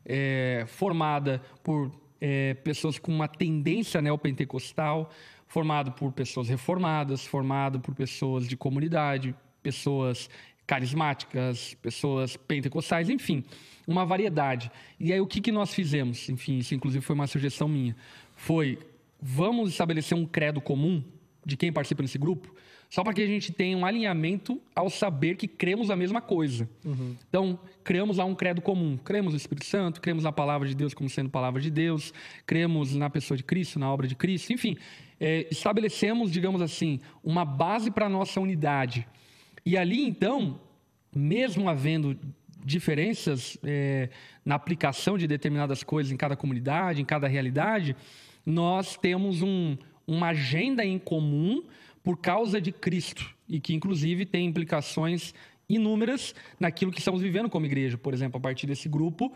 é, 0.05 0.65
formada 0.67 1.43
por 1.63 1.91
é, 2.21 2.55
pessoas 2.55 2.99
com 2.99 3.13
uma 3.13 3.29
tendência 3.29 4.01
neopentecostal, 4.01 5.11
formado 5.47 5.93
por 5.93 6.13
pessoas 6.13 6.49
reformadas, 6.49 7.27
formado 7.27 7.81
por 7.81 7.95
pessoas 7.95 8.47
de 8.47 8.57
comunidade, 8.57 9.35
pessoas 9.63 10.31
carismáticas, 10.67 11.75
pessoas 11.75 12.37
pentecostais, 12.37 13.11
enfim, 13.11 13.45
uma 13.87 14.07
variedade. 14.07 14.71
E 14.99 15.13
aí 15.13 15.21
o 15.21 15.27
que, 15.27 15.41
que 15.41 15.53
nós 15.53 15.75
fizemos? 15.75 16.29
Enfim, 16.29 16.59
isso 16.59 16.75
inclusive 16.75 17.05
foi 17.05 17.15
uma 17.15 17.27
sugestão 17.27 17.69
minha. 17.69 17.95
Foi 18.35 18.79
vamos 19.23 19.71
estabelecer 19.71 20.19
um 20.19 20.27
credo 20.27 20.61
comum 20.61 21.05
de 21.47 21.57
quem 21.57 21.73
participa 21.73 22.03
nesse 22.03 22.19
grupo, 22.19 22.53
só 22.91 23.03
para 23.03 23.15
que 23.15 23.23
a 23.23 23.27
gente 23.27 23.53
tenha 23.53 23.77
um 23.77 23.87
alinhamento 23.87 24.61
ao 24.75 24.91
saber 24.91 25.37
que 25.37 25.49
cremos 25.49 25.91
a 25.91 25.97
mesma 25.97 26.21
coisa. 26.21 26.69
Uhum. 26.85 27.17
Então, 27.29 27.59
criamos 27.83 28.19
lá 28.19 28.25
um 28.25 28.35
credo 28.35 28.61
comum. 28.61 28.99
Cremos 28.99 29.33
no 29.33 29.37
Espírito 29.37 29.65
Santo, 29.65 30.01
cremos 30.01 30.25
na 30.25 30.33
palavra 30.33 30.69
de 30.69 30.75
Deus 30.75 30.93
como 30.93 31.09
sendo 31.09 31.31
palavra 31.31 31.61
de 31.61 31.71
Deus, 31.71 32.13
cremos 32.45 32.95
na 32.95 33.09
pessoa 33.09 33.39
de 33.39 33.45
Cristo, 33.45 33.79
na 33.79 33.91
obra 33.91 34.07
de 34.07 34.15
Cristo, 34.15 34.53
enfim. 34.53 34.77
É, 35.19 35.47
estabelecemos, 35.51 36.31
digamos 36.31 36.61
assim, 36.61 37.01
uma 37.25 37.45
base 37.45 37.91
para 37.91 38.07
a 38.07 38.11
nossa 38.11 38.41
unidade. 38.41 39.07
E 39.65 39.77
ali, 39.77 40.05
então, 40.05 40.61
mesmo 41.15 41.71
havendo 41.71 42.19
diferenças 42.65 43.57
é, 43.63 44.11
na 44.45 44.55
aplicação 44.55 45.17
de 45.17 45.27
determinadas 45.27 45.83
coisas 45.83 46.13
em 46.13 46.17
cada 46.17 46.37
comunidade, 46.37 47.01
em 47.01 47.05
cada 47.05 47.27
realidade, 47.27 47.97
nós 48.45 48.97
temos 48.97 49.43
um, 49.43 49.77
uma 50.07 50.29
agenda 50.29 50.85
em 50.85 50.99
comum 50.99 51.63
por 52.03 52.19
causa 52.19 52.61
de 52.61 52.73
Cristo 52.73 53.35
e 53.49 53.61
que, 53.61 53.75
inclusive, 53.75 54.27
tem 54.27 54.47
implicações 54.47 55.35
inúmeras 55.69 56.35
naquilo 56.59 56.91
que 56.91 56.99
estamos 56.99 57.23
vivendo 57.23 57.49
como 57.49 57.67
igreja. 57.67 57.97
Por 57.97 58.13
exemplo, 58.13 58.39
a 58.39 58.41
partir 58.41 58.67
desse 58.67 58.89
grupo, 58.89 59.33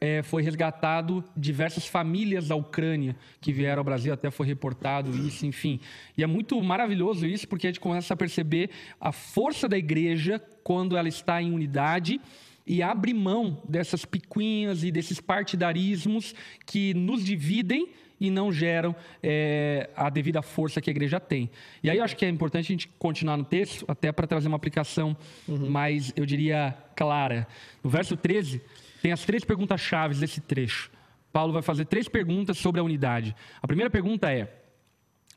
é, 0.00 0.22
foi 0.22 0.42
resgatado 0.42 1.24
diversas 1.36 1.86
famílias 1.86 2.48
da 2.48 2.54
Ucrânia 2.54 3.16
que 3.40 3.52
vieram 3.52 3.80
ao 3.80 3.84
Brasil, 3.84 4.12
até 4.12 4.30
foi 4.30 4.46
reportado 4.46 5.16
isso, 5.26 5.44
enfim. 5.44 5.80
E 6.16 6.22
é 6.22 6.26
muito 6.26 6.60
maravilhoso 6.62 7.26
isso, 7.26 7.48
porque 7.48 7.66
a 7.66 7.70
gente 7.70 7.80
começa 7.80 8.14
a 8.14 8.16
perceber 8.16 8.70
a 9.00 9.12
força 9.12 9.68
da 9.68 9.76
igreja 9.76 10.40
quando 10.62 10.96
ela 10.96 11.08
está 11.08 11.42
em 11.42 11.52
unidade 11.52 12.20
e 12.66 12.82
abre 12.82 13.14
mão 13.14 13.62
dessas 13.68 14.04
picuinhas 14.04 14.84
e 14.84 14.90
desses 14.90 15.20
partidarismos 15.20 16.34
que 16.66 16.92
nos 16.94 17.24
dividem 17.24 17.88
e 18.20 18.30
não 18.30 18.52
geram 18.52 18.94
é, 19.22 19.90
a 19.94 20.10
devida 20.10 20.42
força 20.42 20.80
que 20.80 20.90
a 20.90 20.92
igreja 20.92 21.20
tem. 21.20 21.50
E 21.82 21.90
aí 21.90 21.98
eu 21.98 22.04
acho 22.04 22.16
que 22.16 22.24
é 22.24 22.28
importante 22.28 22.66
a 22.66 22.72
gente 22.72 22.88
continuar 22.98 23.36
no 23.36 23.44
texto, 23.44 23.84
até 23.88 24.10
para 24.10 24.26
trazer 24.26 24.48
uma 24.48 24.56
aplicação 24.56 25.16
uhum. 25.46 25.70
mais, 25.70 26.12
eu 26.16 26.26
diria, 26.26 26.76
clara. 26.96 27.46
No 27.82 27.90
verso 27.90 28.16
13, 28.16 28.60
tem 29.00 29.12
as 29.12 29.24
três 29.24 29.44
perguntas 29.44 29.80
chaves 29.80 30.18
desse 30.20 30.40
trecho. 30.40 30.90
Paulo 31.32 31.52
vai 31.52 31.62
fazer 31.62 31.84
três 31.84 32.08
perguntas 32.08 32.58
sobre 32.58 32.80
a 32.80 32.84
unidade. 32.84 33.34
A 33.62 33.66
primeira 33.66 33.90
pergunta 33.90 34.32
é: 34.32 34.62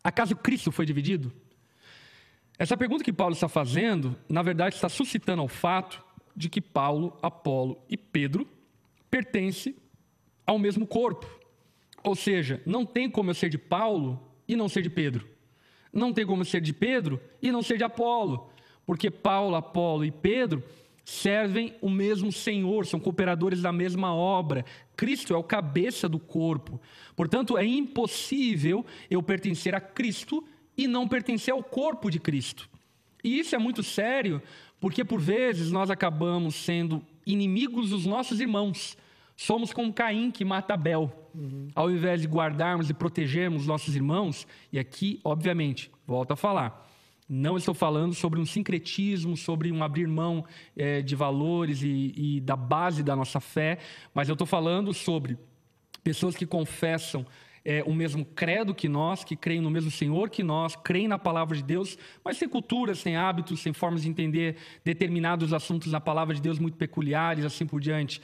acaso 0.03 0.35
Cristo 0.35 0.71
foi 0.71 0.85
dividido? 0.85 1.31
Essa 2.57 2.77
pergunta 2.77 3.03
que 3.03 3.13
Paulo 3.13 3.33
está 3.33 3.49
fazendo, 3.49 4.15
na 4.29 4.41
verdade, 4.41 4.75
está 4.75 4.87
suscitando 4.87 5.41
ao 5.41 5.47
fato 5.47 6.03
de 6.35 6.49
que 6.49 6.61
Paulo, 6.61 7.17
Apolo 7.21 7.83
e 7.89 7.97
Pedro 7.97 8.47
pertencem 9.09 9.75
ao 10.45 10.57
mesmo 10.57 10.85
corpo. 10.85 11.40
Ou 12.03 12.15
seja, 12.15 12.61
não 12.65 12.85
tem 12.85 13.09
como 13.09 13.29
eu 13.29 13.33
ser 13.33 13.49
de 13.49 13.57
Paulo 13.57 14.19
e 14.47 14.55
não 14.55 14.67
ser 14.67 14.81
de 14.81 14.89
Pedro. 14.89 15.27
Não 15.93 16.13
tem 16.13 16.25
como 16.25 16.41
eu 16.41 16.45
ser 16.45 16.61
de 16.61 16.73
Pedro 16.73 17.21
e 17.41 17.51
não 17.51 17.61
ser 17.61 17.77
de 17.77 17.83
Apolo. 17.83 18.49
Porque 18.85 19.11
Paulo, 19.11 19.55
Apolo 19.55 20.05
e 20.05 20.11
Pedro 20.11 20.63
servem 21.03 21.75
o 21.81 21.89
mesmo 21.89 22.31
Senhor, 22.31 22.85
são 22.85 22.99
cooperadores 22.99 23.61
da 23.61 23.71
mesma 23.71 24.13
obra. 24.13 24.65
Cristo 24.95 25.33
é 25.33 25.37
o 25.37 25.43
cabeça 25.43 26.07
do 26.07 26.19
corpo. 26.19 26.79
Portanto, 27.15 27.57
é 27.57 27.65
impossível 27.65 28.85
eu 29.09 29.21
pertencer 29.21 29.75
a 29.75 29.81
Cristo 29.81 30.43
e 30.77 30.87
não 30.87 31.07
pertencer 31.07 31.53
ao 31.53 31.63
corpo 31.63 32.09
de 32.09 32.19
Cristo. 32.19 32.69
E 33.23 33.39
isso 33.39 33.55
é 33.55 33.57
muito 33.57 33.83
sério, 33.83 34.41
porque 34.79 35.03
por 35.03 35.19
vezes 35.19 35.71
nós 35.71 35.89
acabamos 35.89 36.55
sendo 36.55 37.05
inimigos 37.25 37.89
dos 37.89 38.05
nossos 38.05 38.39
irmãos. 38.39 38.97
Somos 39.35 39.73
como 39.73 39.93
Caim 39.93 40.31
que 40.31 40.45
mata 40.45 40.73
Abel. 40.73 41.20
Uhum. 41.33 41.69
Ao 41.73 41.89
invés 41.89 42.21
de 42.21 42.27
guardarmos 42.27 42.89
e 42.89 42.93
protegermos 42.93 43.65
nossos 43.65 43.95
irmãos, 43.95 44.47
e 44.71 44.79
aqui, 44.79 45.19
obviamente, 45.23 45.91
volto 46.05 46.31
a 46.31 46.35
falar, 46.35 46.89
não 47.27 47.55
estou 47.55 47.73
falando 47.73 48.13
sobre 48.13 48.39
um 48.39 48.45
sincretismo, 48.45 49.37
sobre 49.37 49.71
um 49.71 49.83
abrir 49.83 50.07
mão 50.07 50.43
é, 50.75 51.01
de 51.01 51.15
valores 51.15 51.81
e, 51.81 52.13
e 52.15 52.41
da 52.41 52.55
base 52.55 53.01
da 53.01 53.15
nossa 53.15 53.39
fé, 53.39 53.77
mas 54.13 54.27
eu 54.27 54.33
estou 54.33 54.45
falando 54.45 54.93
sobre 54.93 55.37
pessoas 56.03 56.35
que 56.35 56.45
confessam 56.45 57.25
é, 57.63 57.83
o 57.83 57.93
mesmo 57.93 58.25
credo 58.25 58.73
que 58.73 58.89
nós, 58.89 59.23
que 59.23 59.35
creem 59.35 59.61
no 59.61 59.69
mesmo 59.69 59.91
Senhor 59.91 60.29
que 60.29 60.43
nós, 60.43 60.75
creem 60.75 61.07
na 61.07 61.19
palavra 61.19 61.55
de 61.55 61.63
Deus, 61.63 61.97
mas 62.23 62.37
sem 62.37 62.49
culturas, 62.49 62.99
sem 62.99 63.15
hábitos, 63.15 63.61
sem 63.61 63.71
formas 63.71 64.01
de 64.01 64.09
entender 64.09 64.57
determinados 64.83 65.53
assuntos 65.53 65.91
da 65.91 65.99
palavra 65.99 66.33
de 66.33 66.41
Deus 66.41 66.59
muito 66.59 66.77
peculiares, 66.77 67.45
assim 67.45 67.65
por 67.65 67.79
diante. 67.79 68.21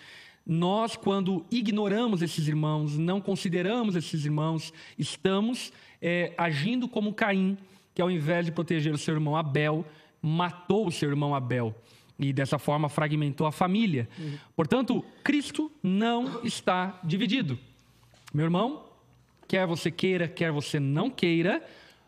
Nós, 0.47 0.95
quando 0.95 1.45
ignoramos 1.51 2.21
esses 2.21 2.47
irmãos, 2.47 2.97
não 2.97 3.19
consideramos 3.19 3.97
esses 3.97 4.23
irmãos, 4.23 4.71
estamos 4.97 5.73
é, 6.01 6.33
agindo 6.37 6.87
como 6.87 7.13
Caim, 7.13 7.57
que 7.93 8.01
ao 8.01 8.09
invés 8.09 8.45
de 8.45 8.51
proteger 8.53 8.93
o 8.93 8.97
seu 8.97 9.13
irmão 9.13 9.35
Abel, 9.35 9.85
matou 10.21 10.87
o 10.87 10.91
seu 10.91 11.09
irmão 11.09 11.35
Abel 11.35 11.75
e 12.19 12.33
dessa 12.33 12.57
forma 12.57 12.89
fragmentou 12.89 13.45
a 13.45 13.51
família. 13.51 14.07
Uhum. 14.17 14.37
Portanto, 14.55 15.05
Cristo 15.23 15.71
não 15.83 16.43
está 16.43 16.99
dividido. 17.03 17.59
Meu 18.33 18.45
irmão, 18.45 18.85
quer 19.47 19.67
você 19.67 19.91
queira, 19.91 20.27
quer 20.27 20.51
você 20.51 20.79
não 20.79 21.09
queira, 21.09 21.61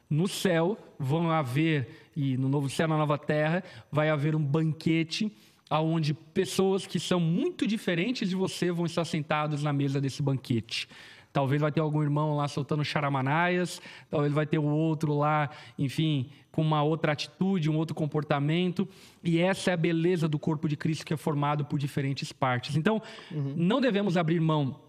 no 0.09 0.27
céu 0.27 0.77
vão 0.97 1.29
haver, 1.29 2.09
e 2.15 2.37
no 2.37 2.49
novo 2.49 2.69
céu, 2.69 2.87
na 2.87 2.97
nova 2.97 3.17
terra, 3.17 3.63
vai 3.91 4.09
haver 4.09 4.35
um 4.35 4.43
banquete 4.43 5.31
aonde 5.69 6.13
pessoas 6.13 6.87
que 6.87 6.99
são 6.99 7.19
muito 7.19 7.67
diferentes 7.67 8.29
de 8.29 8.35
você 8.35 8.71
vão 8.71 8.85
estar 8.85 9.05
sentados 9.05 9.61
na 9.61 9.71
mesa 9.71 10.01
desse 10.01 10.21
banquete. 10.21 10.89
Talvez 11.31 11.61
vai 11.61 11.71
ter 11.71 11.79
algum 11.79 12.01
irmão 12.01 12.35
lá 12.35 12.47
soltando 12.47 12.83
charamanaias, 12.83 13.79
talvez 14.09 14.33
vai 14.33 14.47
ter 14.47 14.57
o 14.57 14.65
outro 14.65 15.13
lá, 15.13 15.49
enfim, 15.77 16.29
com 16.51 16.61
uma 16.61 16.81
outra 16.81 17.11
atitude, 17.11 17.69
um 17.69 17.77
outro 17.77 17.95
comportamento. 17.95 18.87
E 19.23 19.39
essa 19.39 19.69
é 19.69 19.73
a 19.75 19.77
beleza 19.77 20.27
do 20.27 20.39
corpo 20.39 20.67
de 20.67 20.75
Cristo 20.75 21.05
que 21.05 21.13
é 21.13 21.17
formado 21.17 21.63
por 21.65 21.77
diferentes 21.77 22.31
partes. 22.31 22.75
Então, 22.75 22.99
uhum. 23.31 23.53
não 23.55 23.79
devemos 23.79 24.17
abrir 24.17 24.39
mão 24.39 24.79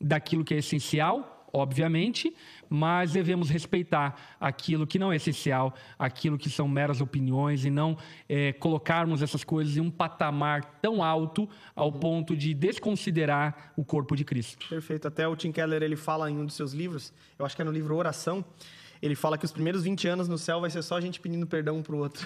daquilo 0.00 0.42
que 0.42 0.54
é 0.54 0.58
essencial, 0.58 1.39
obviamente, 1.52 2.34
mas 2.68 3.12
devemos 3.12 3.50
respeitar 3.50 4.36
aquilo 4.40 4.86
que 4.86 4.98
não 4.98 5.12
é 5.12 5.16
essencial, 5.16 5.74
aquilo 5.98 6.38
que 6.38 6.48
são 6.48 6.68
meras 6.68 7.00
opiniões 7.00 7.64
e 7.64 7.70
não 7.70 7.96
é, 8.28 8.52
colocarmos 8.52 9.22
essas 9.22 9.42
coisas 9.44 9.76
em 9.76 9.80
um 9.80 9.90
patamar 9.90 10.64
tão 10.80 11.02
alto 11.02 11.48
ao 11.74 11.90
ponto 11.92 12.36
de 12.36 12.54
desconsiderar 12.54 13.72
o 13.76 13.84
corpo 13.84 14.14
de 14.16 14.24
Cristo. 14.24 14.68
Perfeito. 14.68 15.08
Até 15.08 15.26
o 15.26 15.34
Tim 15.34 15.52
Keller 15.52 15.82
ele 15.82 15.96
fala 15.96 16.30
em 16.30 16.36
um 16.38 16.46
dos 16.46 16.54
seus 16.54 16.72
livros, 16.72 17.12
eu 17.38 17.44
acho 17.46 17.56
que 17.56 17.62
é 17.62 17.64
no 17.64 17.72
livro 17.72 17.94
Oração, 17.96 18.44
Ele 19.02 19.14
fala 19.14 19.38
que 19.38 19.46
os 19.46 19.50
primeiros 19.50 19.82
20 19.82 20.08
anos 20.08 20.28
no 20.28 20.36
céu 20.36 20.60
vai 20.60 20.68
ser 20.68 20.82
só 20.82 20.96
a 20.98 21.00
gente 21.00 21.18
pedindo 21.20 21.46
perdão 21.46 21.78
um 21.78 21.82
pro 21.82 21.96
outro. 21.96 22.22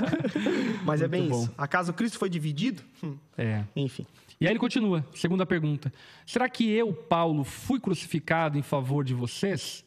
Mas 0.82 1.02
é 1.02 1.08
bem 1.08 1.22
Muito 1.22 1.32
bom. 1.34 1.42
isso. 1.42 1.54
Acaso 1.58 1.92
Cristo 1.92 2.18
foi 2.18 2.30
dividido? 2.30 2.82
Hum, 3.04 3.16
É. 3.36 3.64
Enfim. 3.76 4.06
E 4.40 4.46
aí 4.46 4.52
ele 4.52 4.58
continua, 4.58 5.06
segunda 5.14 5.44
pergunta. 5.44 5.92
Será 6.24 6.48
que 6.48 6.70
eu, 6.70 6.94
Paulo, 6.94 7.44
fui 7.44 7.78
crucificado 7.78 8.56
em 8.56 8.62
favor 8.62 9.04
de 9.04 9.12
vocês? 9.12 9.84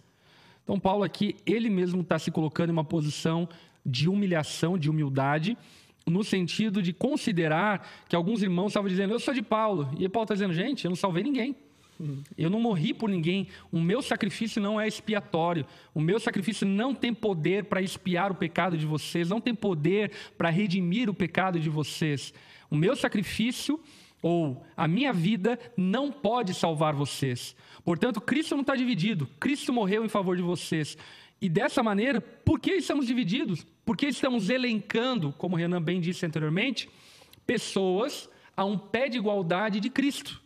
Então, 0.63 0.79
Paulo 0.79 1.03
aqui, 1.03 1.35
ele 1.43 1.71
mesmo 1.71 2.01
está 2.01 2.19
se 2.19 2.29
colocando 2.29 2.69
em 2.69 2.73
uma 2.73 2.83
posição 2.83 3.49
de 3.83 4.07
humilhação, 4.07 4.77
de 4.77 4.91
humildade, 4.91 5.57
no 6.05 6.23
sentido 6.23 6.83
de 6.83 6.93
considerar 6.93 8.05
que 8.07 8.15
alguns 8.15 8.43
irmãos 8.43 8.67
estavam 8.67 8.87
dizendo, 8.87 9.13
eu 9.13 9.19
sou 9.19 9.33
de 9.33 9.41
Paulo. 9.41 9.89
E 9.97 10.07
Paulo 10.07 10.25
está 10.25 10.35
dizendo, 10.35 10.53
gente, 10.53 10.85
eu 10.85 10.89
não 10.89 10.95
salvei 10.95 11.23
ninguém. 11.23 11.55
Eu 12.37 12.49
não 12.49 12.59
morri 12.59 12.93
por 12.93 13.09
ninguém. 13.09 13.47
O 13.71 13.79
meu 13.79 14.01
sacrifício 14.01 14.61
não 14.61 14.79
é 14.79 14.87
expiatório. 14.87 15.65
O 15.93 16.01
meu 16.01 16.19
sacrifício 16.19 16.67
não 16.67 16.93
tem 16.93 17.13
poder 17.13 17.65
para 17.65 17.81
expiar 17.81 18.31
o 18.31 18.35
pecado 18.35 18.77
de 18.77 18.85
vocês, 18.85 19.29
não 19.29 19.41
tem 19.41 19.55
poder 19.55 20.11
para 20.37 20.49
redimir 20.49 21.09
o 21.09 21.13
pecado 21.13 21.59
de 21.59 21.69
vocês. 21.69 22.33
O 22.69 22.75
meu 22.75 22.95
sacrifício 22.95 23.79
ou 24.23 24.65
a 24.75 24.87
minha 24.87 25.13
vida 25.13 25.59
não 25.77 26.11
pode 26.11 26.55
salvar 26.55 26.95
vocês. 26.95 27.55
Portanto, 27.85 28.19
Cristo 28.19 28.55
não 28.55 28.61
está 28.61 28.75
dividido. 28.75 29.27
Cristo 29.39 29.71
morreu 29.71 30.03
em 30.03 30.09
favor 30.09 30.35
de 30.35 30.41
vocês. 30.41 30.97
E 31.39 31.47
dessa 31.47 31.83
maneira, 31.83 32.19
por 32.19 32.59
que 32.59 32.71
estamos 32.71 33.05
divididos? 33.05 33.67
Porque 33.85 34.07
estamos 34.07 34.49
elencando, 34.49 35.31
como 35.37 35.55
Renan 35.55 35.81
bem 35.81 36.01
disse 36.01 36.25
anteriormente, 36.25 36.89
pessoas 37.45 38.27
a 38.57 38.65
um 38.65 38.77
pé 38.77 39.07
de 39.07 39.17
igualdade 39.19 39.79
de 39.79 39.91
Cristo 39.91 40.41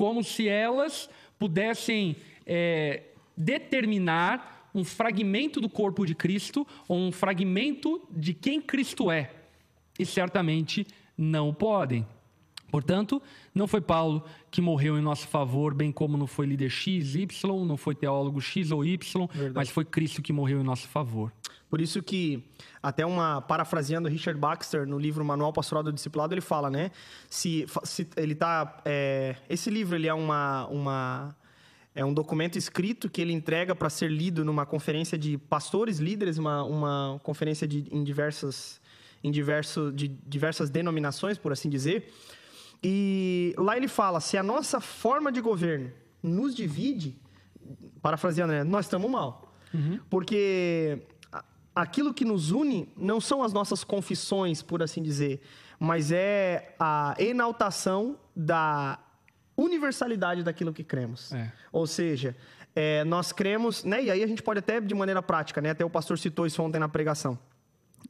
como 0.00 0.24
se 0.24 0.48
elas 0.48 1.10
pudessem 1.38 2.16
é, 2.46 3.02
determinar 3.36 4.70
um 4.74 4.82
fragmento 4.82 5.60
do 5.60 5.68
corpo 5.68 6.06
de 6.06 6.14
Cristo 6.14 6.66
ou 6.88 6.96
um 6.96 7.12
fragmento 7.12 8.00
de 8.10 8.32
quem 8.32 8.62
Cristo 8.62 9.10
é. 9.10 9.30
E 9.98 10.06
certamente 10.06 10.86
não 11.18 11.52
podem. 11.52 12.06
Portanto, 12.70 13.20
não 13.54 13.66
foi 13.66 13.80
Paulo 13.80 14.24
que 14.50 14.60
morreu 14.60 14.96
em 14.96 15.02
nosso 15.02 15.26
favor, 15.26 15.74
bem 15.74 15.90
como 15.90 16.16
não 16.16 16.26
foi 16.26 16.46
líder 16.46 16.70
X, 16.70 17.14
Y, 17.14 17.64
não 17.66 17.76
foi 17.76 17.94
teólogo 17.94 18.40
X 18.40 18.70
ou 18.70 18.84
Y, 18.84 19.28
mas 19.54 19.68
foi 19.68 19.84
Cristo 19.84 20.22
que 20.22 20.32
morreu 20.32 20.60
em 20.60 20.64
nosso 20.64 20.86
favor. 20.88 21.32
Por 21.68 21.80
isso 21.80 22.02
que, 22.02 22.42
até 22.82 23.06
uma 23.06 23.40
parafraseando 23.40 24.08
Richard 24.08 24.38
Baxter 24.38 24.86
no 24.86 24.98
livro 24.98 25.24
Manual 25.24 25.52
Pastoral 25.52 25.84
do 25.84 25.92
Discipulado, 25.92 26.34
ele 26.34 26.40
fala, 26.40 26.68
né? 26.68 26.90
Se, 27.28 27.64
se 27.84 28.08
ele 28.16 28.34
tá, 28.34 28.80
é, 28.84 29.36
esse 29.48 29.70
livro 29.70 29.94
ele 29.94 30.08
é 30.08 30.14
uma, 30.14 30.66
uma 30.66 31.36
é 31.94 32.04
um 32.04 32.12
documento 32.12 32.56
escrito 32.56 33.08
que 33.08 33.20
ele 33.20 33.32
entrega 33.32 33.74
para 33.74 33.88
ser 33.88 34.10
lido 34.10 34.44
numa 34.44 34.66
conferência 34.66 35.16
de 35.16 35.38
pastores 35.38 35.98
líderes, 35.98 36.38
uma, 36.38 36.64
uma 36.64 37.20
conferência 37.22 37.66
de, 37.68 37.86
em 37.90 38.02
diversas 38.02 38.80
em 39.22 39.30
diverso, 39.30 39.92
de 39.92 40.08
diversas 40.08 40.70
denominações, 40.70 41.36
por 41.36 41.52
assim 41.52 41.68
dizer. 41.68 42.12
E 42.82 43.54
lá 43.58 43.76
ele 43.76 43.88
fala: 43.88 44.20
se 44.20 44.36
a 44.36 44.42
nossa 44.42 44.80
forma 44.80 45.30
de 45.30 45.40
governo 45.40 45.90
nos 46.22 46.54
divide, 46.54 47.18
parafraseando, 48.02 48.52
né, 48.52 48.64
nós 48.64 48.86
estamos 48.86 49.10
mal. 49.10 49.54
Porque 50.08 51.06
a- 51.32 51.44
aquilo 51.74 52.12
que 52.12 52.24
nos 52.24 52.50
une 52.50 52.92
não 52.96 53.20
são 53.20 53.42
as 53.42 53.52
nossas 53.52 53.84
confissões, 53.84 54.62
por 54.62 54.82
assim 54.82 55.02
dizer, 55.02 55.40
mas 55.78 56.10
é 56.10 56.74
a 56.78 57.14
enaltação 57.18 58.18
da 58.34 58.98
universalidade 59.56 60.42
daquilo 60.42 60.72
que 60.72 60.82
cremos. 60.82 61.32
É. 61.32 61.52
Ou 61.70 61.86
seja, 61.86 62.34
é, 62.74 63.04
nós 63.04 63.30
cremos, 63.32 63.84
né? 63.84 64.02
E 64.04 64.10
aí 64.10 64.22
a 64.22 64.26
gente 64.26 64.42
pode 64.42 64.58
até 64.58 64.80
de 64.80 64.94
maneira 64.94 65.22
prática, 65.22 65.60
né? 65.60 65.70
Até 65.70 65.84
o 65.84 65.90
pastor 65.90 66.18
citou 66.18 66.46
isso 66.46 66.62
ontem 66.62 66.78
na 66.78 66.88
pregação. 66.88 67.38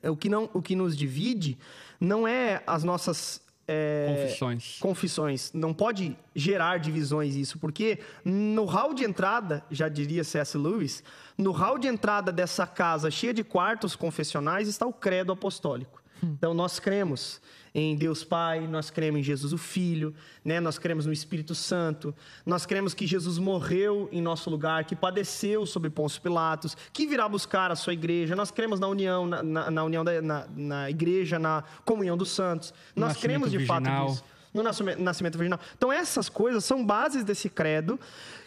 O 0.04 0.16
que, 0.16 0.28
não, 0.28 0.48
o 0.54 0.62
que 0.62 0.76
nos 0.76 0.96
divide 0.96 1.58
não 2.00 2.26
é 2.26 2.62
as 2.66 2.84
nossas 2.84 3.42
é, 3.72 4.06
Confissões. 4.08 4.78
confissões. 4.80 5.52
Não 5.52 5.72
pode 5.72 6.16
gerar 6.34 6.78
divisões 6.78 7.36
isso, 7.36 7.56
porque 7.58 8.00
no 8.24 8.64
hall 8.64 8.92
de 8.92 9.04
entrada, 9.04 9.64
já 9.70 9.88
diria 9.88 10.24
C.S. 10.24 10.58
Lewis, 10.58 11.04
no 11.38 11.52
hall 11.52 11.78
de 11.78 11.86
entrada 11.86 12.32
dessa 12.32 12.66
casa 12.66 13.10
cheia 13.10 13.32
de 13.32 13.44
quartos 13.44 13.94
confessionais 13.94 14.66
está 14.66 14.84
o 14.86 14.92
credo 14.92 15.32
apostólico. 15.32 15.99
Então 16.22 16.52
nós 16.54 16.78
cremos 16.78 17.40
em 17.74 17.94
Deus 17.96 18.24
Pai, 18.24 18.66
nós 18.66 18.90
cremos 18.90 19.20
em 19.20 19.22
Jesus 19.22 19.52
o 19.52 19.58
Filho, 19.58 20.12
né? 20.44 20.58
Nós 20.58 20.76
cremos 20.78 21.06
no 21.06 21.12
Espírito 21.12 21.54
Santo, 21.54 22.12
nós 22.44 22.66
cremos 22.66 22.94
que 22.94 23.06
Jesus 23.06 23.38
morreu 23.38 24.08
em 24.10 24.20
nosso 24.20 24.50
lugar, 24.50 24.84
que 24.84 24.96
padeceu 24.96 25.64
sobre 25.64 25.88
Pôncio 25.88 26.20
Pilatos, 26.20 26.76
que 26.92 27.06
virá 27.06 27.28
buscar 27.28 27.70
a 27.70 27.76
sua 27.76 27.92
igreja. 27.92 28.34
Nós 28.34 28.50
cremos 28.50 28.80
na 28.80 28.88
união, 28.88 29.24
na, 29.26 29.42
na- 29.42 29.70
na 29.70 29.84
união 29.84 30.04
da, 30.04 30.20
na, 30.20 30.46
na 30.56 30.90
igreja, 30.90 31.38
na 31.38 31.62
comunhão 31.84 32.16
dos 32.16 32.30
santos. 32.30 32.74
No 32.96 33.06
Nós 33.06 33.16
cremos 33.18 33.50
de 33.50 33.58
nascimento 33.58 33.68
fato 33.68 33.82
virginal. 33.84 34.10
nisso 34.10 34.24
no 34.52 34.64
nascimento 34.98 35.38
virginal. 35.38 35.60
Então, 35.76 35.92
essas 35.92 36.28
coisas 36.28 36.64
são 36.64 36.84
bases 36.84 37.22
desse 37.22 37.48
credo 37.48 38.00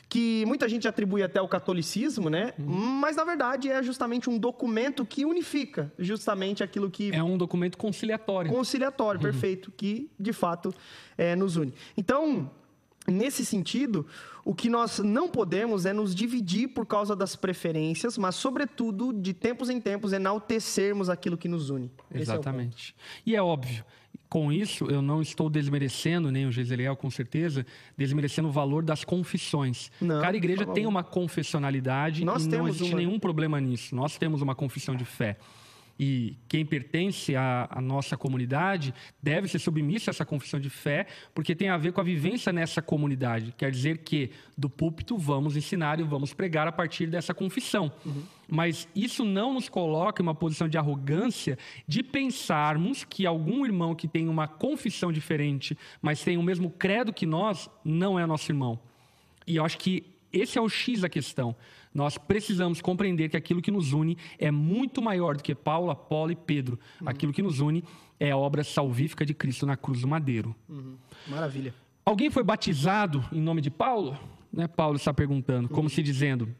que 0.09 0.45
muita 0.45 0.69
gente 0.69 0.87
atribui 0.87 1.23
até 1.23 1.39
ao 1.39 1.47
catolicismo, 1.47 2.29
né? 2.29 2.53
Mas, 2.57 3.15
na 3.15 3.23
verdade, 3.23 3.69
é 3.69 3.81
justamente 3.81 4.29
um 4.29 4.37
documento 4.37 5.05
que 5.05 5.25
unifica 5.25 5.91
justamente 5.97 6.63
aquilo 6.63 6.89
que 6.89 7.11
É 7.11 7.23
um 7.23 7.37
documento 7.37 7.77
conciliatório. 7.77 8.51
conciliatório, 8.51 9.19
perfeito, 9.19 9.71
que 9.75 10.09
de 10.19 10.31
fato 10.31 10.73
é, 11.17 11.35
nos 11.35 11.55
une. 11.55 11.73
Então, 11.97 12.49
nesse 13.07 13.45
sentido, 13.45 14.05
o 14.45 14.53
que 14.53 14.69
nós 14.69 14.99
não 14.99 15.27
podemos 15.27 15.85
é 15.85 15.93
nos 15.93 16.13
dividir 16.13 16.69
por 16.69 16.85
causa 16.85 17.15
das 17.15 17.35
preferências, 17.35 18.17
mas, 18.17 18.35
sobretudo, 18.35 19.11
de 19.13 19.33
tempos 19.33 19.69
em 19.69 19.79
tempos, 19.81 20.13
enaltecermos 20.13 21.09
aquilo 21.09 21.37
que 21.37 21.47
nos 21.47 21.69
une. 21.69 21.91
É. 22.13 22.19
Exatamente. 22.19 22.95
e 23.25 23.35
é 23.35 23.41
óbvio, 23.41 23.83
com 24.33 24.51
isso 24.51 24.85
eu 24.89 24.99
não 24.99 25.21
estou 25.21 25.47
desmerecendo, 25.47 26.31
nem 26.31 26.47
o 26.47 26.51
Giseliel 26.51 26.95
com 26.95 27.07
certeza, 27.07 27.63
desmerecendo 27.95 28.47
o 28.47 28.51
valor 28.51 28.81
das 28.81 29.03
confissões. 29.03 29.91
Não, 30.01 30.19
Cada 30.19 30.35
igreja 30.35 30.65
por 30.65 30.73
tem 30.73 30.87
uma 30.87 31.03
confessionalidade 31.03 32.25
Nós 32.25 32.45
e 32.45 32.49
não 32.49 32.67
existe 32.67 32.93
uma. 32.93 32.97
nenhum 32.97 33.19
problema 33.19 33.61
nisso. 33.61 33.95
Nós 33.95 34.17
temos 34.17 34.41
uma 34.41 34.55
confissão 34.55 34.95
de 34.95 35.05
fé. 35.05 35.37
E 35.99 36.35
quem 36.49 36.65
pertence 36.65 37.35
à, 37.35 37.67
à 37.69 37.79
nossa 37.79 38.17
comunidade 38.17 38.93
deve 39.21 39.47
ser 39.47 39.59
submisso 39.59 40.09
a 40.09 40.11
essa 40.11 40.25
confissão 40.25 40.59
de 40.59 40.69
fé, 40.69 41.05
porque 41.35 41.55
tem 41.55 41.69
a 41.69 41.77
ver 41.77 41.93
com 41.93 42.01
a 42.01 42.03
vivência 42.03 42.51
nessa 42.51 42.81
comunidade. 42.81 43.53
Quer 43.55 43.69
dizer 43.69 43.99
que 43.99 44.31
do 44.57 44.69
púlpito 44.69 45.17
vamos 45.17 45.55
ensinar 45.55 45.99
e 45.99 46.03
vamos 46.03 46.33
pregar 46.33 46.67
a 46.67 46.71
partir 46.71 47.07
dessa 47.07 47.33
confissão. 47.33 47.91
Mas 48.47 48.87
isso 48.95 49.23
não 49.23 49.53
nos 49.53 49.69
coloca 49.69 50.21
em 50.21 50.25
uma 50.25 50.35
posição 50.35 50.67
de 50.67 50.77
arrogância 50.77 51.57
de 51.87 52.01
pensarmos 52.01 53.03
que 53.03 53.25
algum 53.25 53.65
irmão 53.65 53.93
que 53.93 54.07
tem 54.07 54.27
uma 54.27 54.47
confissão 54.47 55.11
diferente, 55.11 55.77
mas 56.01 56.23
tem 56.23 56.37
o 56.37 56.43
mesmo 56.43 56.71
credo 56.71 57.13
que 57.13 57.25
nós, 57.25 57.69
não 57.85 58.19
é 58.19 58.25
nosso 58.25 58.51
irmão. 58.51 58.79
E 59.45 59.57
eu 59.57 59.65
acho 59.65 59.77
que 59.77 60.05
esse 60.31 60.57
é 60.57 60.61
o 60.61 60.67
X 60.67 61.01
da 61.01 61.09
questão. 61.09 61.55
Nós 61.93 62.17
precisamos 62.17 62.81
compreender 62.81 63.29
que 63.29 63.37
aquilo 63.37 63.61
que 63.61 63.69
nos 63.69 63.93
une 63.93 64.17
é 64.39 64.49
muito 64.49 65.01
maior 65.01 65.37
do 65.37 65.43
que 65.43 65.53
Paulo, 65.53 65.91
Apolo 65.91 66.31
e 66.31 66.35
Pedro. 66.35 66.79
Aquilo 67.05 67.31
que 67.31 67.41
nos 67.41 67.59
une 67.59 67.83
é 68.19 68.31
a 68.31 68.37
obra 68.37 68.63
salvífica 68.63 69.25
de 69.25 69.33
Cristo 69.33 69.65
na 69.65 69.77
cruz 69.77 70.01
do 70.01 70.07
madeiro. 70.07 70.55
Maravilha. 71.27 71.73
Alguém 72.05 72.29
foi 72.29 72.43
batizado 72.43 73.23
em 73.31 73.39
nome 73.39 73.61
de 73.61 73.69
Paulo? 73.69 74.17
Né, 74.51 74.67
Paulo 74.67 74.97
está 74.97 75.13
perguntando, 75.13 75.69
como 75.69 75.89
se 75.89 76.03
dizendo: 76.03 76.53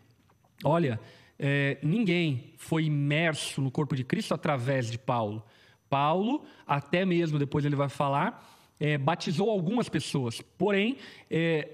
olha, 0.64 1.00
é, 1.38 1.78
ninguém 1.84 2.54
foi 2.58 2.86
imerso 2.86 3.62
no 3.62 3.72
corpo 3.72 3.96
de 3.96 4.04
Cristo 4.04 4.34
através 4.34 4.90
de 4.90 4.98
Paulo. 4.98 5.44
Paulo, 5.90 6.44
até 6.66 7.06
mesmo 7.06 7.38
depois 7.38 7.66
ele 7.66 7.76
vai 7.76 7.90
falar, 7.90 8.50
é, 8.80 8.98
batizou 8.98 9.50
algumas 9.50 9.90
pessoas. 9.90 10.42
Porém, 10.58 10.98
é, 11.30 11.70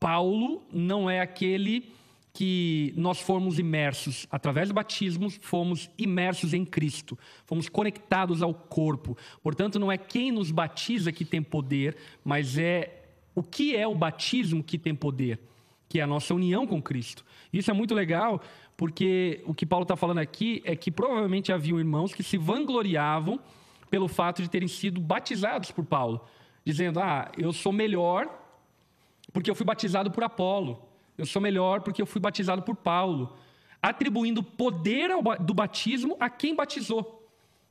Paulo 0.00 0.62
não 0.72 1.08
é 1.08 1.20
aquele 1.20 1.92
que 2.32 2.94
nós 2.96 3.20
fomos 3.20 3.58
imersos, 3.58 4.26
através 4.30 4.68
do 4.68 4.74
batismo, 4.74 5.28
fomos 5.30 5.90
imersos 5.98 6.54
em 6.54 6.64
Cristo, 6.64 7.18
fomos 7.44 7.68
conectados 7.68 8.42
ao 8.42 8.54
corpo. 8.54 9.16
Portanto, 9.42 9.78
não 9.78 9.92
é 9.92 9.98
quem 9.98 10.32
nos 10.32 10.50
batiza 10.50 11.12
que 11.12 11.24
tem 11.24 11.42
poder, 11.42 11.96
mas 12.24 12.56
é 12.56 13.02
o 13.34 13.42
que 13.42 13.76
é 13.76 13.86
o 13.86 13.94
batismo 13.94 14.62
que 14.62 14.78
tem 14.78 14.94
poder, 14.94 15.40
que 15.88 16.00
é 16.00 16.02
a 16.02 16.06
nossa 16.06 16.34
união 16.34 16.66
com 16.66 16.80
Cristo. 16.80 17.24
Isso 17.52 17.70
é 17.70 17.74
muito 17.74 17.94
legal, 17.94 18.40
porque 18.78 19.42
o 19.44 19.52
que 19.52 19.66
Paulo 19.66 19.82
está 19.82 19.96
falando 19.96 20.18
aqui 20.18 20.62
é 20.64 20.74
que 20.74 20.90
provavelmente 20.90 21.52
haviam 21.52 21.78
irmãos 21.78 22.14
que 22.14 22.22
se 22.22 22.38
vangloriavam 22.38 23.38
pelo 23.90 24.08
fato 24.08 24.40
de 24.40 24.48
terem 24.48 24.68
sido 24.68 25.02
batizados 25.02 25.70
por 25.70 25.84
Paulo, 25.84 26.24
dizendo: 26.64 26.98
Ah, 26.98 27.30
eu 27.36 27.52
sou 27.52 27.72
melhor 27.72 28.26
porque 29.34 29.50
eu 29.50 29.54
fui 29.54 29.66
batizado 29.66 30.10
por 30.10 30.24
Apolo. 30.24 30.91
Eu 31.16 31.26
sou 31.26 31.40
melhor 31.40 31.80
porque 31.80 32.00
eu 32.00 32.06
fui 32.06 32.20
batizado 32.20 32.62
por 32.62 32.76
Paulo. 32.76 33.36
Atribuindo 33.82 34.42
poder 34.42 35.10
do 35.40 35.54
batismo 35.54 36.16
a 36.20 36.30
quem 36.30 36.54
batizou. 36.54 37.18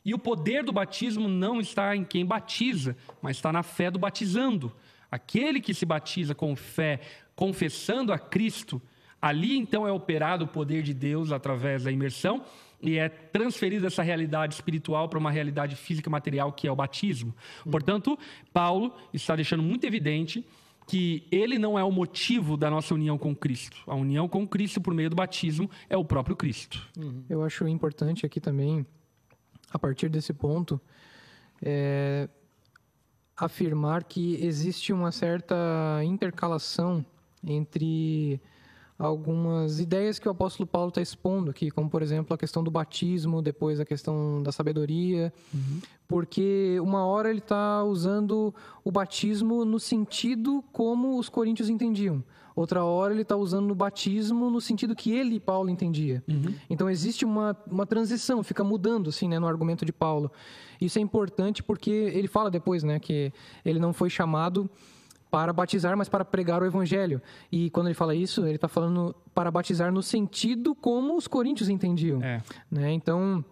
E 0.03 0.13
o 0.13 0.19
poder 0.19 0.63
do 0.63 0.71
batismo 0.71 1.27
não 1.27 1.59
está 1.59 1.95
em 1.95 2.03
quem 2.03 2.25
batiza, 2.25 2.97
mas 3.21 3.37
está 3.37 3.51
na 3.51 3.63
fé 3.63 3.91
do 3.91 3.99
batizando. 3.99 4.71
Aquele 5.11 5.61
que 5.61 5.73
se 5.73 5.85
batiza 5.85 6.33
com 6.33 6.55
fé, 6.55 6.99
confessando 7.35 8.11
a 8.11 8.17
Cristo, 8.17 8.81
Ali, 9.21 9.55
então, 9.55 9.87
é 9.87 9.91
operado 9.91 10.45
o 10.45 10.47
poder 10.47 10.81
de 10.81 10.93
Deus 10.95 11.31
através 11.31 11.83
da 11.83 11.91
imersão 11.91 12.43
e 12.81 12.97
é 12.97 13.07
transferida 13.07 13.85
essa 13.85 14.01
realidade 14.01 14.55
espiritual 14.55 15.07
para 15.07 15.19
uma 15.19 15.29
realidade 15.29 15.75
física 15.75 16.09
material 16.09 16.51
que 16.51 16.67
é 16.67 16.71
o 16.71 16.75
batismo. 16.75 17.35
Portanto, 17.69 18.17
Paulo 18.51 18.91
está 19.13 19.35
deixando 19.35 19.61
muito 19.61 19.85
evidente 19.85 20.43
que 20.91 21.25
ele 21.31 21.57
não 21.57 21.79
é 21.79 21.83
o 21.85 21.89
motivo 21.89 22.57
da 22.57 22.69
nossa 22.69 22.93
união 22.93 23.17
com 23.17 23.33
Cristo. 23.33 23.77
A 23.87 23.95
união 23.95 24.27
com 24.27 24.45
Cristo 24.45 24.81
por 24.81 24.93
meio 24.93 25.09
do 25.09 25.15
batismo 25.15 25.71
é 25.89 25.95
o 25.95 26.03
próprio 26.03 26.35
Cristo. 26.35 26.85
Eu 27.29 27.45
acho 27.45 27.65
importante 27.65 28.25
aqui 28.25 28.41
também, 28.41 28.85
a 29.71 29.79
partir 29.79 30.09
desse 30.09 30.33
ponto, 30.33 30.81
é, 31.61 32.27
afirmar 33.37 34.03
que 34.03 34.35
existe 34.43 34.91
uma 34.91 35.13
certa 35.13 35.55
intercalação 36.03 37.05
entre 37.41 38.41
algumas 39.01 39.79
ideias 39.79 40.19
que 40.19 40.27
o 40.27 40.31
apóstolo 40.31 40.67
Paulo 40.67 40.89
está 40.89 41.01
expondo 41.01 41.49
aqui, 41.49 41.71
como 41.71 41.89
por 41.89 42.03
exemplo 42.03 42.35
a 42.35 42.37
questão 42.37 42.63
do 42.63 42.69
batismo, 42.69 43.41
depois 43.41 43.79
a 43.79 43.85
questão 43.85 44.43
da 44.43 44.51
sabedoria, 44.51 45.33
uhum. 45.51 45.79
porque 46.07 46.77
uma 46.79 47.03
hora 47.03 47.29
ele 47.31 47.39
está 47.39 47.83
usando 47.83 48.53
o 48.83 48.91
batismo 48.91 49.65
no 49.65 49.79
sentido 49.79 50.63
como 50.71 51.17
os 51.17 51.29
coríntios 51.29 51.67
entendiam. 51.67 52.23
Outra 52.55 52.83
hora 52.83 53.11
ele 53.13 53.23
está 53.23 53.35
usando 53.35 53.71
o 53.71 53.75
batismo 53.75 54.51
no 54.51 54.61
sentido 54.61 54.95
que 54.95 55.11
ele, 55.11 55.39
Paulo, 55.39 55.69
entendia. 55.69 56.23
Uhum. 56.27 56.53
Então 56.69 56.87
existe 56.87 57.25
uma, 57.25 57.57
uma 57.65 57.87
transição, 57.87 58.43
fica 58.43 58.63
mudando 58.63 59.09
assim, 59.09 59.27
né, 59.27 59.39
no 59.39 59.47
argumento 59.47 59.83
de 59.83 59.91
Paulo. 59.91 60.31
Isso 60.79 60.99
é 60.99 61.01
importante 61.01 61.63
porque 61.63 61.89
ele 61.89 62.27
fala 62.27 62.51
depois 62.51 62.83
né, 62.83 62.99
que 62.99 63.33
ele 63.65 63.79
não 63.79 63.93
foi 63.93 64.11
chamado 64.11 64.69
para 65.32 65.53
batizar, 65.53 65.97
mas 65.97 66.09
para 66.09 66.25
pregar 66.25 66.61
o 66.61 66.65
evangelho. 66.65 67.21
E 67.49 67.69
quando 67.69 67.88
ele 67.88 67.95
fala 67.95 68.13
isso, 68.13 68.45
ele 68.45 68.55
está 68.55 68.67
falando 68.67 69.15
para 69.34 69.49
batizar 69.49 69.91
no 69.91 70.03
sentido 70.03 70.75
como 70.75 71.15
os 71.15 71.25
coríntios 71.25 71.69
entendiam. 71.69 72.21
É. 72.21 72.43
Né? 72.69 72.91
Então, 72.91 73.43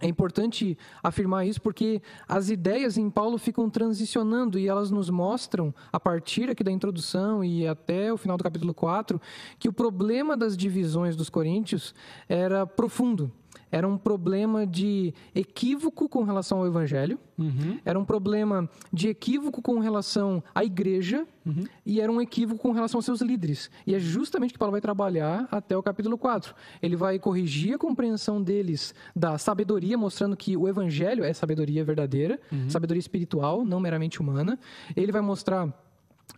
é 0.00 0.06
importante 0.06 0.78
afirmar 1.02 1.46
isso 1.46 1.60
porque 1.60 2.00
as 2.28 2.48
ideias 2.50 2.96
em 2.96 3.10
Paulo 3.10 3.38
ficam 3.38 3.68
transicionando 3.68 4.58
e 4.58 4.68
elas 4.68 4.90
nos 4.90 5.10
mostram, 5.10 5.74
a 5.92 5.98
partir 5.98 6.48
aqui 6.48 6.62
da 6.62 6.70
introdução 6.70 7.42
e 7.42 7.66
até 7.66 8.12
o 8.12 8.16
final 8.16 8.36
do 8.36 8.44
capítulo 8.44 8.72
4, 8.72 9.20
que 9.58 9.68
o 9.68 9.72
problema 9.72 10.36
das 10.36 10.56
divisões 10.56 11.16
dos 11.16 11.28
coríntios 11.28 11.94
era 12.28 12.66
profundo 12.66 13.32
era 13.70 13.86
um 13.86 13.98
problema 13.98 14.66
de 14.66 15.12
equívoco 15.34 16.08
com 16.08 16.22
relação 16.22 16.58
ao 16.58 16.66
evangelho, 16.66 17.18
uhum. 17.36 17.78
era 17.84 17.98
um 17.98 18.04
problema 18.04 18.68
de 18.92 19.08
equívoco 19.08 19.60
com 19.60 19.78
relação 19.78 20.42
à 20.54 20.64
igreja 20.64 21.26
uhum. 21.44 21.64
e 21.84 22.00
era 22.00 22.10
um 22.10 22.20
equívoco 22.20 22.60
com 22.60 22.72
relação 22.72 22.98
aos 22.98 23.04
seus 23.04 23.20
líderes. 23.20 23.70
E 23.86 23.94
é 23.94 23.98
justamente 23.98 24.52
que 24.52 24.58
Paulo 24.58 24.72
vai 24.72 24.80
trabalhar 24.80 25.48
até 25.50 25.76
o 25.76 25.82
capítulo 25.82 26.16
4. 26.16 26.54
Ele 26.80 26.96
vai 26.96 27.18
corrigir 27.18 27.74
a 27.74 27.78
compreensão 27.78 28.42
deles 28.42 28.94
da 29.14 29.36
sabedoria, 29.38 29.98
mostrando 29.98 30.36
que 30.36 30.56
o 30.56 30.68
evangelho 30.68 31.24
é 31.24 31.32
sabedoria 31.32 31.84
verdadeira, 31.84 32.40
uhum. 32.52 32.70
sabedoria 32.70 33.00
espiritual, 33.00 33.64
não 33.64 33.80
meramente 33.80 34.20
humana. 34.20 34.58
Ele 34.96 35.12
vai 35.12 35.20
mostrar 35.20 35.85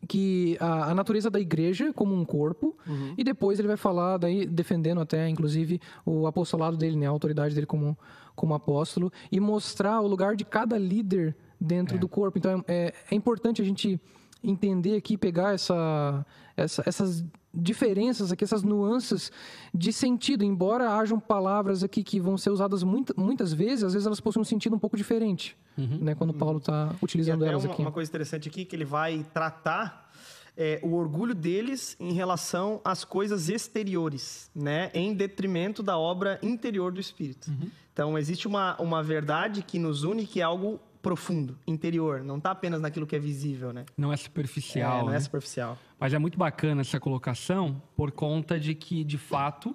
que 0.06 0.56
a, 0.60 0.90
a, 0.90 0.94
natureza 0.94 1.30
da 1.30 1.40
igreja 1.40 1.92
como 1.92 2.14
um 2.14 2.24
corpo 2.24 2.76
uhum. 2.86 3.14
e 3.16 3.24
depois 3.24 3.58
ele 3.58 3.68
vai 3.68 3.76
falar 3.76 4.16
daí 4.16 4.46
defendendo 4.46 5.00
até 5.00 5.28
inclusive 5.28 5.80
o 6.04 6.26
apostolado 6.26 6.76
dele 6.76 6.96
né 6.96 7.06
a 7.06 7.10
autoridade 7.10 7.54
dele 7.54 7.66
como 7.66 7.98
como 8.34 8.54
apóstolo 8.54 9.12
e 9.32 9.40
mostrar 9.40 10.00
o 10.00 10.06
lugar 10.06 10.36
de 10.36 10.44
cada 10.44 10.78
líder 10.78 11.36
dentro 11.60 11.96
é. 11.96 11.98
do 11.98 12.08
corpo 12.08 12.38
então 12.38 12.64
é, 12.68 12.94
é 13.10 13.14
importante 13.14 13.60
a 13.60 13.64
gente 13.64 14.00
entender 14.42 14.96
aqui 14.96 15.16
pegar 15.16 15.54
essa, 15.54 16.24
essa 16.56 16.82
essas 16.86 17.24
diferenças 17.52 18.30
aqui, 18.30 18.44
essas 18.44 18.62
nuances 18.62 19.32
de 19.74 19.92
sentido. 19.92 20.44
Embora 20.44 20.96
hajam 20.96 21.18
palavras 21.18 21.82
aqui 21.82 22.02
que 22.02 22.20
vão 22.20 22.36
ser 22.36 22.50
usadas 22.50 22.82
muita, 22.82 23.14
muitas 23.16 23.52
vezes, 23.52 23.84
às 23.84 23.92
vezes 23.92 24.06
elas 24.06 24.20
possuem 24.20 24.42
um 24.42 24.44
sentido 24.44 24.76
um 24.76 24.78
pouco 24.78 24.96
diferente, 24.96 25.56
uhum. 25.76 25.98
né? 26.00 26.14
Quando 26.14 26.32
Paulo 26.32 26.58
está 26.58 26.94
utilizando 27.02 27.44
elas 27.44 27.64
uma, 27.64 27.72
aqui. 27.72 27.82
Uma 27.82 27.92
coisa 27.92 28.08
interessante 28.10 28.48
aqui 28.48 28.64
que 28.64 28.76
ele 28.76 28.84
vai 28.84 29.24
tratar 29.32 30.10
é, 30.56 30.80
o 30.82 30.94
orgulho 30.94 31.34
deles 31.34 31.96
em 32.00 32.12
relação 32.12 32.80
às 32.84 33.04
coisas 33.04 33.48
exteriores, 33.48 34.50
né? 34.54 34.90
Em 34.92 35.14
detrimento 35.14 35.82
da 35.82 35.96
obra 35.96 36.38
interior 36.42 36.92
do 36.92 37.00
Espírito. 37.00 37.50
Uhum. 37.50 37.70
Então, 37.92 38.18
existe 38.18 38.46
uma, 38.46 38.76
uma 38.80 39.02
verdade 39.02 39.62
que 39.62 39.78
nos 39.78 40.04
une, 40.04 40.26
que 40.26 40.40
é 40.40 40.44
algo 40.44 40.80
profundo, 41.08 41.58
interior, 41.66 42.22
não 42.22 42.36
está 42.36 42.50
apenas 42.50 42.82
naquilo 42.82 43.06
que 43.06 43.16
é 43.16 43.18
visível, 43.18 43.72
né? 43.72 43.86
Não 43.96 44.12
é 44.12 44.16
superficial. 44.18 44.98
É, 44.98 45.00
não 45.00 45.08
é 45.08 45.12
né? 45.12 45.16
é 45.16 45.20
superficial. 45.20 45.78
Mas 45.98 46.12
é 46.12 46.18
muito 46.18 46.36
bacana 46.36 46.82
essa 46.82 47.00
colocação 47.00 47.80
por 47.96 48.12
conta 48.12 48.60
de 48.60 48.74
que, 48.74 49.02
de 49.04 49.16
fato, 49.16 49.74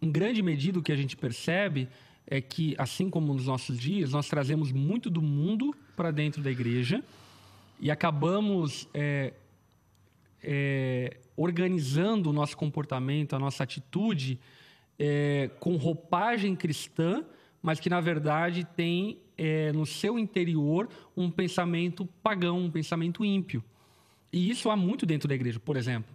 em 0.00 0.10
grande 0.10 0.40
medida 0.40 0.80
que 0.80 0.90
a 0.90 0.96
gente 0.96 1.18
percebe 1.18 1.86
é 2.26 2.40
que, 2.40 2.74
assim 2.78 3.10
como 3.10 3.34
nos 3.34 3.44
nossos 3.44 3.78
dias, 3.78 4.12
nós 4.12 4.26
trazemos 4.26 4.72
muito 4.72 5.10
do 5.10 5.20
mundo 5.20 5.76
para 5.94 6.10
dentro 6.10 6.42
da 6.42 6.50
igreja 6.50 7.04
e 7.78 7.90
acabamos 7.90 8.88
é, 8.94 9.34
é, 10.42 11.18
organizando 11.36 12.30
o 12.30 12.32
nosso 12.32 12.56
comportamento, 12.56 13.36
a 13.36 13.38
nossa 13.38 13.62
atitude 13.62 14.40
é, 14.98 15.50
com 15.60 15.76
roupagem 15.76 16.56
cristã, 16.56 17.22
mas 17.60 17.78
que 17.78 17.90
na 17.90 18.00
verdade 18.00 18.64
tem 18.64 19.18
é, 19.40 19.72
no 19.72 19.86
seu 19.86 20.18
interior 20.18 20.86
um 21.16 21.30
pensamento 21.30 22.04
pagão, 22.22 22.58
um 22.58 22.70
pensamento 22.70 23.24
ímpio. 23.24 23.64
E 24.30 24.50
isso 24.50 24.68
há 24.68 24.76
muito 24.76 25.06
dentro 25.06 25.26
da 25.26 25.34
igreja. 25.34 25.58
Por 25.58 25.78
exemplo, 25.78 26.14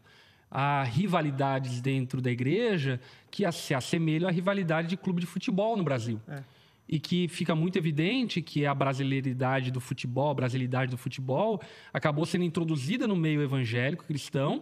há 0.50 0.84
rivalidades 0.84 1.82
dentro 1.82 2.22
da 2.22 2.30
igreja 2.30 3.02
que 3.32 3.52
se 3.52 3.74
assemelham 3.74 4.30
à 4.30 4.32
rivalidade 4.32 4.88
de 4.88 4.96
clube 4.96 5.20
de 5.22 5.26
futebol 5.26 5.76
no 5.76 5.84
Brasil. 5.84 6.22
É. 6.28 6.44
E 6.88 7.00
que 7.00 7.28
fica 7.28 7.56
muito 7.56 7.80
evidente 7.80 8.44
que 8.44 8.64
a 8.64 8.76
brasileiridade 8.76 9.72
do 9.72 9.82
futebol, 9.82 10.30
a 10.30 10.36
brasilidade 10.36 10.92
do 10.92 10.98
futebol, 10.98 11.60
acabou 11.92 12.28
sendo 12.28 12.44
introduzida 12.44 13.08
no 13.08 13.16
meio 13.16 13.42
evangélico 13.42 14.06
cristão 14.06 14.62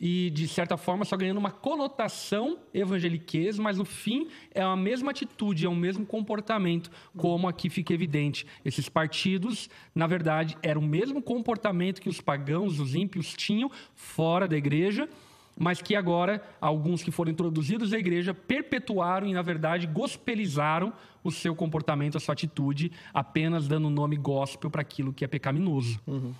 e, 0.00 0.30
de 0.30 0.48
certa 0.48 0.76
forma, 0.76 1.04
só 1.04 1.16
ganhando 1.16 1.38
uma 1.38 1.50
conotação 1.50 2.58
evangeliquez, 2.72 3.58
mas 3.58 3.78
no 3.78 3.84
fim 3.84 4.28
é 4.52 4.60
a 4.60 4.76
mesma 4.76 5.10
atitude, 5.10 5.66
é 5.66 5.68
o 5.68 5.74
mesmo 5.74 6.04
comportamento, 6.04 6.90
como 7.16 7.48
aqui 7.48 7.70
fica 7.70 7.94
evidente. 7.94 8.46
Esses 8.64 8.88
partidos, 8.88 9.70
na 9.94 10.06
verdade, 10.06 10.56
eram 10.62 10.80
o 10.80 10.86
mesmo 10.86 11.22
comportamento 11.22 12.00
que 12.00 12.08
os 12.08 12.20
pagãos, 12.20 12.80
os 12.80 12.94
ímpios 12.94 13.32
tinham 13.34 13.70
fora 13.94 14.48
da 14.48 14.56
igreja, 14.56 15.08
mas 15.56 15.80
que 15.80 15.94
agora 15.94 16.42
alguns 16.60 17.02
que 17.02 17.12
foram 17.12 17.30
introduzidos 17.30 17.92
à 17.92 17.98
igreja 17.98 18.34
perpetuaram 18.34 19.28
e, 19.28 19.32
na 19.32 19.42
verdade, 19.42 19.86
gospelizaram 19.86 20.92
o 21.22 21.30
seu 21.30 21.54
comportamento, 21.54 22.16
a 22.16 22.20
sua 22.20 22.32
atitude, 22.32 22.90
apenas 23.12 23.68
dando 23.68 23.86
o 23.86 23.90
nome 23.90 24.16
gospel 24.16 24.68
para 24.68 24.82
aquilo 24.82 25.12
que 25.12 25.24
é 25.24 25.28
pecaminoso. 25.28 26.00
Uhum. 26.06 26.34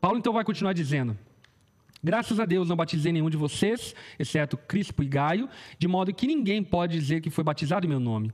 Paulo 0.00 0.18
então 0.18 0.32
vai 0.32 0.44
continuar 0.44 0.72
dizendo. 0.72 1.16
Graças 2.04 2.38
a 2.38 2.44
Deus 2.44 2.68
não 2.68 2.76
batizei 2.76 3.10
nenhum 3.10 3.30
de 3.30 3.36
vocês, 3.38 3.94
exceto 4.18 4.58
Crispo 4.58 5.02
e 5.02 5.06
Gaio, 5.06 5.48
de 5.78 5.88
modo 5.88 6.12
que 6.12 6.26
ninguém 6.26 6.62
pode 6.62 6.92
dizer 6.92 7.22
que 7.22 7.30
foi 7.30 7.42
batizado 7.42 7.86
em 7.86 7.88
meu 7.88 7.98
nome. 7.98 8.30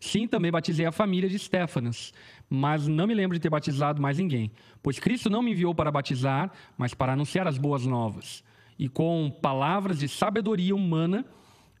Sim, 0.00 0.26
também 0.26 0.50
batizei 0.50 0.86
a 0.86 0.90
família 0.90 1.28
de 1.28 1.38
Stefanas, 1.38 2.14
mas 2.48 2.88
não 2.88 3.06
me 3.06 3.12
lembro 3.12 3.36
de 3.36 3.42
ter 3.42 3.50
batizado 3.50 4.00
mais 4.00 4.16
ninguém, 4.16 4.50
pois 4.82 4.98
Cristo 4.98 5.28
não 5.28 5.42
me 5.42 5.50
enviou 5.50 5.74
para 5.74 5.90
batizar, 5.90 6.50
mas 6.78 6.94
para 6.94 7.12
anunciar 7.12 7.46
as 7.46 7.58
boas 7.58 7.84
novas. 7.84 8.42
E 8.78 8.88
com 8.88 9.30
palavras 9.42 9.98
de 9.98 10.08
sabedoria 10.08 10.74
humana, 10.74 11.26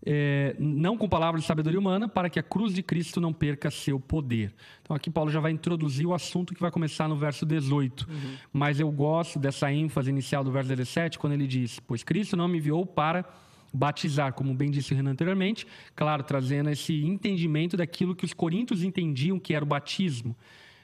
é, 0.04 0.56
não 0.58 0.96
com 0.96 1.08
palavras 1.08 1.42
de 1.42 1.46
sabedoria 1.46 1.78
humana, 1.78 2.08
para 2.08 2.30
que 2.30 2.38
a 2.38 2.42
cruz 2.42 2.74
de 2.74 2.82
Cristo 2.82 3.20
não 3.20 3.32
perca 3.32 3.70
seu 3.70 4.00
poder. 4.00 4.54
Então, 4.82 4.96
aqui 4.96 5.10
Paulo 5.10 5.30
já 5.30 5.40
vai 5.40 5.52
introduzir 5.52 6.06
o 6.06 6.14
assunto 6.14 6.54
que 6.54 6.60
vai 6.60 6.70
começar 6.70 7.08
no 7.08 7.16
verso 7.16 7.44
18. 7.44 8.08
Uhum. 8.08 8.16
Mas 8.52 8.80
eu 8.80 8.90
gosto 8.90 9.38
dessa 9.38 9.70
ênfase 9.72 10.10
inicial 10.10 10.42
do 10.42 10.50
verso 10.50 10.68
17, 10.68 11.18
quando 11.18 11.34
ele 11.34 11.46
diz: 11.46 11.78
Pois 11.80 12.02
Cristo 12.02 12.36
não 12.36 12.48
me 12.48 12.58
enviou 12.58 12.86
para 12.86 13.24
batizar, 13.72 14.32
como 14.32 14.52
bem 14.54 14.70
disse 14.70 14.92
o 14.92 14.96
Renan 14.96 15.12
anteriormente, 15.12 15.66
claro, 15.94 16.22
trazendo 16.24 16.70
esse 16.70 17.04
entendimento 17.04 17.76
daquilo 17.76 18.16
que 18.16 18.24
os 18.24 18.32
coríntios 18.32 18.82
entendiam 18.82 19.38
que 19.38 19.54
era 19.54 19.64
o 19.64 19.68
batismo. 19.68 20.36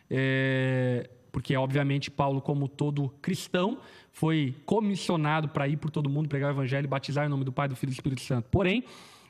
É, 0.09 1.11
porque, 1.37 1.55
obviamente, 1.55 2.11
Paulo, 2.11 2.41
como 2.41 2.67
todo 2.67 3.11
cristão, 3.21 3.77
foi 4.11 4.55
comissionado 4.65 5.51
para 5.51 5.69
ir 5.69 5.77
por 5.77 5.91
todo 5.91 6.09
mundo, 6.09 6.31
pregar 6.31 6.49
o 6.49 6.55
evangelho 6.55 6.87
e 6.87 6.89
batizar 6.89 7.27
em 7.27 7.29
nome 7.29 7.45
do 7.45 7.53
Pai, 7.53 7.69
do 7.69 7.77
Filho 7.77 7.91
e 7.91 7.93
do 7.93 7.95
Espírito 7.95 8.23
Santo. 8.23 8.49
Porém, 8.51 8.83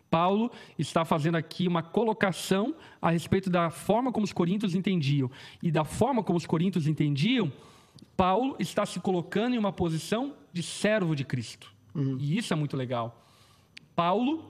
Paulo 0.09 0.53
está 0.79 1.05
fazendo 1.05 1.35
aqui 1.35 1.67
uma 1.67 1.83
colocação 1.83 2.77
a 3.03 3.11
respeito 3.11 3.51
da 3.51 3.71
forma 3.71 4.13
como 4.13 4.23
os 4.23 4.33
coríntios 4.33 4.77
entendiam. 4.77 5.29
E 5.61 5.73
da 5.73 5.83
forma 5.83 6.23
como 6.23 6.37
os 6.37 6.47
coríntios 6.47 6.87
entendiam, 6.87 7.53
Paulo 8.17 8.55
está 8.61 8.87
se 8.87 9.01
colocando 9.01 9.57
em 9.57 9.59
uma 9.59 9.73
posição 9.73 10.33
de 10.53 10.63
servo 10.63 11.17
de 11.17 11.25
Cristo. 11.25 11.75
Uhum. 11.93 12.19
E 12.21 12.39
isso 12.39 12.53
é 12.53 12.57
muito 12.57 12.77
legal. 12.77 13.21
Paulo, 13.97 14.49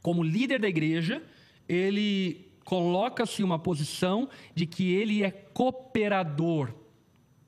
como 0.00 0.22
líder 0.22 0.60
da 0.60 0.68
igreja, 0.68 1.20
ele 1.68 2.52
coloca-se 2.64 3.42
em 3.42 3.44
uma 3.44 3.58
posição 3.58 4.28
de 4.54 4.64
que 4.64 4.92
ele 4.92 5.24
é 5.24 5.32
cooperador 5.32 6.83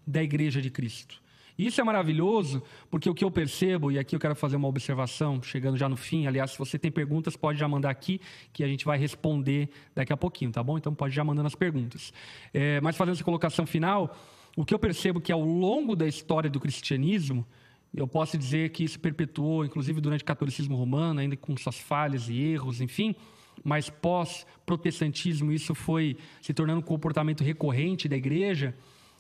da 0.06 0.22
igreja 0.22 0.60
de 0.62 0.70
Cristo. 0.70 1.20
Isso 1.58 1.80
é 1.80 1.84
maravilhoso, 1.84 2.62
porque 2.90 3.08
o 3.08 3.14
que 3.14 3.24
eu 3.24 3.30
percebo, 3.30 3.90
e 3.90 3.98
aqui 3.98 4.14
eu 4.14 4.20
quero 4.20 4.36
fazer 4.36 4.56
uma 4.56 4.68
observação, 4.68 5.42
chegando 5.42 5.78
já 5.78 5.88
no 5.88 5.96
fim, 5.96 6.26
aliás, 6.26 6.50
se 6.50 6.58
você 6.58 6.78
tem 6.78 6.90
perguntas, 6.90 7.34
pode 7.34 7.58
já 7.58 7.66
mandar 7.66 7.88
aqui, 7.88 8.20
que 8.52 8.62
a 8.62 8.68
gente 8.68 8.84
vai 8.84 8.98
responder 8.98 9.70
daqui 9.94 10.12
a 10.12 10.16
pouquinho, 10.16 10.52
tá 10.52 10.62
bom? 10.62 10.76
Então 10.76 10.94
pode 10.94 11.14
já 11.14 11.24
mandando 11.24 11.46
as 11.46 11.54
perguntas. 11.54 12.12
É, 12.52 12.78
mas 12.82 12.94
fazendo 12.94 13.14
essa 13.14 13.24
colocação 13.24 13.66
final, 13.66 14.14
o 14.54 14.66
que 14.66 14.74
eu 14.74 14.78
percebo 14.78 15.18
que 15.18 15.32
ao 15.32 15.40
longo 15.40 15.96
da 15.96 16.06
história 16.06 16.50
do 16.50 16.60
cristianismo, 16.60 17.46
eu 17.94 18.06
posso 18.06 18.36
dizer 18.36 18.68
que 18.70 18.84
isso 18.84 19.00
perpetuou, 19.00 19.64
inclusive 19.64 19.98
durante 19.98 20.20
o 20.20 20.26
catolicismo 20.26 20.76
romano, 20.76 21.20
ainda 21.20 21.36
com 21.38 21.56
suas 21.56 21.78
falhas 21.78 22.28
e 22.28 22.38
erros, 22.38 22.82
enfim, 22.82 23.14
mas 23.64 23.88
pós-protestantismo 23.88 25.50
isso 25.50 25.74
foi 25.74 26.18
se 26.42 26.52
tornando 26.52 26.80
um 26.80 26.82
comportamento 26.82 27.42
recorrente 27.42 28.08
da 28.08 28.16
igreja, 28.16 28.74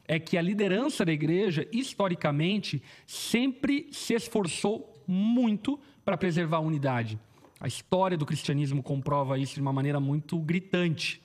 é 0.08 0.18
que 0.18 0.36
a 0.36 0.42
liderança 0.42 1.04
da 1.04 1.12
igreja, 1.12 1.66
historicamente, 1.72 2.82
sempre 3.06 3.88
se 3.90 4.14
esforçou 4.14 4.92
muito 5.06 5.78
para 6.04 6.16
preservar 6.16 6.58
a 6.58 6.60
unidade. 6.60 7.18
A 7.60 7.66
história 7.66 8.16
do 8.16 8.26
cristianismo 8.26 8.82
comprova 8.82 9.38
isso 9.38 9.54
de 9.54 9.60
uma 9.60 9.72
maneira 9.72 9.98
muito 9.98 10.38
gritante. 10.38 11.22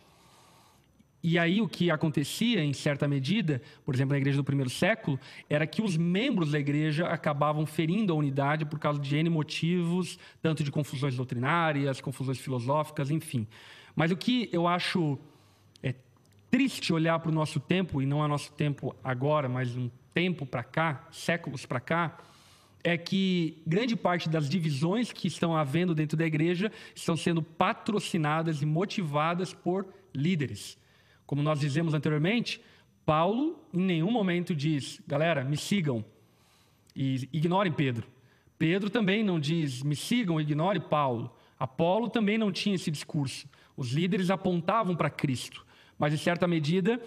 E 1.24 1.38
aí 1.38 1.62
o 1.62 1.68
que 1.68 1.92
acontecia, 1.92 2.64
em 2.64 2.74
certa 2.74 3.08
medida, 3.08 3.62
por 3.86 3.94
exemplo, 3.94 4.14
na 4.14 4.18
igreja 4.18 4.38
do 4.38 4.44
primeiro 4.44 4.72
século, 4.72 5.20
era 5.48 5.68
que 5.68 5.82
os 5.82 5.96
membros 5.96 6.52
da 6.52 6.60
igreja 6.60 7.06
acabavam 7.08 7.66
ferindo 7.66 8.12
a 8.12 8.16
unidade 8.16 8.66
por 8.66 8.80
causa 8.80 9.00
de 9.00 9.16
N 9.16 9.30
motivos, 9.30 10.18
tanto 10.42 10.64
de 10.64 10.72
confusões 10.72 11.16
doutrinárias, 11.16 12.02
confusões 12.02 12.40
filosóficas, 12.40 13.12
enfim. 13.12 13.48
Mas 13.96 14.10
o 14.10 14.18
que 14.18 14.50
eu 14.52 14.68
acho 14.68 15.20
triste 16.52 16.94
olhar 16.94 17.18
para 17.20 17.32
o 17.32 17.34
nosso 17.34 17.60
tempo, 17.60 18.02
e 18.02 18.06
não 18.06 18.24
é 18.24 18.28
nosso 18.28 18.52
tempo 18.52 18.96
agora, 19.04 19.50
mas 19.50 19.76
um 19.76 19.90
tempo 20.14 20.46
para 20.46 20.64
cá, 20.64 21.08
séculos 21.12 21.66
para 21.66 21.80
cá, 21.80 22.20
é 22.84 22.98
que 22.98 23.62
grande 23.66 23.96
parte 23.96 24.30
das 24.30 24.48
divisões 24.48 25.12
que 25.12 25.28
estão 25.28 25.56
havendo 25.56 25.96
dentro 25.96 26.18
da 26.18 26.26
igreja 26.26 26.72
estão 26.94 27.16
sendo 27.16 27.42
patrocinadas 27.42 28.62
e 28.62 28.66
motivadas 28.66 29.54
por 29.54 29.88
líderes 30.14 30.78
como 31.32 31.42
nós 31.42 31.62
dizemos 31.62 31.94
anteriormente, 31.94 32.60
Paulo 33.06 33.58
em 33.74 33.80
nenhum 33.80 34.12
momento 34.12 34.54
diz, 34.54 35.02
galera, 35.08 35.46
me 35.46 35.56
sigam 35.56 36.04
e 36.94 37.30
ignorem 37.32 37.72
Pedro. 37.72 38.06
Pedro 38.60 38.90
também 38.90 39.24
não 39.24 39.40
diz, 39.40 39.82
me 39.82 39.96
sigam 39.96 40.42
ignore 40.42 40.82
Paulo. 40.82 41.34
Apolo 41.58 42.10
também 42.10 42.38
não 42.38 42.52
tinha 42.52 42.76
esse 42.76 42.92
discurso. 42.92 43.48
Os 43.78 43.94
líderes 43.94 44.30
apontavam 44.30 44.94
para 44.94 45.10
Cristo, 45.10 45.66
mas 46.02 46.16
em 46.16 46.18
certa 46.18 46.48
medida, 46.48 47.00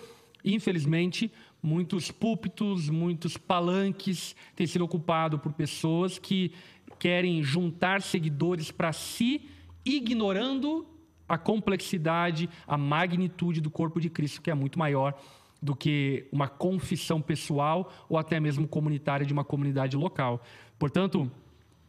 infelizmente, 0.45 1.28
muitos 1.61 2.12
púlpitos, 2.12 2.88
muitos 2.88 3.36
palanques 3.36 4.36
têm 4.55 4.68
sido 4.68 4.84
ocupados 4.84 5.40
por 5.40 5.53
pessoas 5.53 6.16
que 6.16 6.53
querem 6.97 7.42
juntar 7.42 8.03
seguidores 8.03 8.70
para 8.70 8.92
si, 8.92 9.51
ignorando 9.84 10.86
a 11.28 11.36
complexidade, 11.36 12.49
a 12.68 12.78
magnitude 12.78 13.61
do 13.61 13.68
corpo 13.68 14.01
de 14.01 14.09
Cristo, 14.09 14.40
que 14.40 14.49
é 14.49 14.55
muito 14.55 14.78
maior 14.78 15.20
do 15.61 15.74
que 15.74 16.28
uma 16.30 16.47
confissão 16.47 17.20
pessoal 17.20 17.92
ou 18.09 18.16
até 18.16 18.38
mesmo 18.38 18.68
comunitária 18.68 19.26
de 19.26 19.32
uma 19.32 19.42
comunidade 19.42 19.97
local. 19.97 20.40
Portanto, 20.78 21.28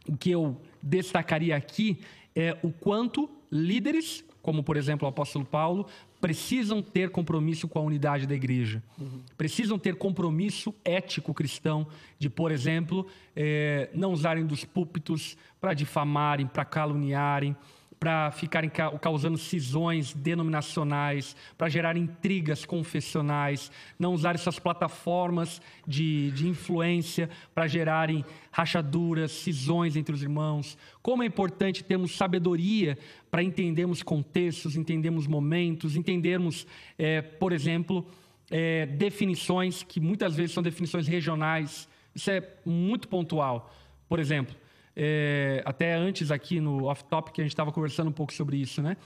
o 0.08 0.16
que 0.16 0.32
eu 0.32 0.60
destacaria 0.82 1.56
aqui 1.56 2.00
é 2.34 2.58
o 2.64 2.72
quanto 2.72 3.30
líderes, 3.48 4.24
como 4.42 4.64
por 4.64 4.76
exemplo 4.76 5.06
o 5.06 5.08
apóstolo 5.08 5.44
Paulo, 5.44 5.86
precisam 6.26 6.82
ter 6.82 7.10
compromisso 7.10 7.68
com 7.68 7.78
a 7.78 7.82
unidade 7.82 8.26
da 8.26 8.34
igreja. 8.34 8.82
Uhum. 8.98 9.20
Precisam 9.38 9.78
ter 9.78 9.94
compromisso 9.94 10.74
ético 10.84 11.32
cristão 11.32 11.86
de, 12.18 12.28
por 12.28 12.50
exemplo, 12.50 13.06
eh, 13.36 13.88
não 13.94 14.10
usarem 14.10 14.44
dos 14.44 14.64
púlpitos 14.64 15.36
para 15.60 15.72
difamarem, 15.72 16.44
para 16.44 16.64
caluniarem, 16.64 17.54
para 17.98 18.30
ficarem 18.30 18.70
causando 19.00 19.38
cisões 19.38 20.12
denominacionais, 20.12 21.34
para 21.56 21.68
gerar 21.68 21.96
intrigas 21.96 22.64
confessionais, 22.64 23.70
não 23.98 24.12
usar 24.12 24.34
essas 24.34 24.58
plataformas 24.58 25.62
de, 25.86 26.30
de 26.32 26.46
influência 26.46 27.30
para 27.54 27.66
gerarem 27.66 28.24
rachaduras, 28.50 29.32
cisões 29.32 29.96
entre 29.96 30.14
os 30.14 30.22
irmãos. 30.22 30.76
Como 31.02 31.22
é 31.22 31.26
importante 31.26 31.82
termos 31.82 32.14
sabedoria 32.14 32.98
para 33.30 33.42
entendermos 33.42 34.02
contextos, 34.02 34.76
entendermos 34.76 35.26
momentos, 35.26 35.96
entendermos, 35.96 36.66
é, 36.98 37.22
por 37.22 37.52
exemplo, 37.52 38.06
é, 38.50 38.86
definições 38.86 39.82
que 39.82 40.00
muitas 40.00 40.36
vezes 40.36 40.52
são 40.52 40.62
definições 40.62 41.06
regionais. 41.06 41.88
Isso 42.14 42.30
é 42.30 42.46
muito 42.64 43.08
pontual. 43.08 43.74
Por 44.08 44.18
exemplo, 44.18 44.54
é, 44.96 45.62
até 45.66 45.94
antes 45.94 46.30
aqui 46.30 46.58
no 46.58 46.86
off-topic 46.86 47.38
a 47.38 47.42
gente 47.42 47.52
estava 47.52 47.70
conversando 47.70 48.08
um 48.08 48.12
pouco 48.12 48.32
sobre 48.32 48.56
isso, 48.56 48.80
né? 48.80 48.96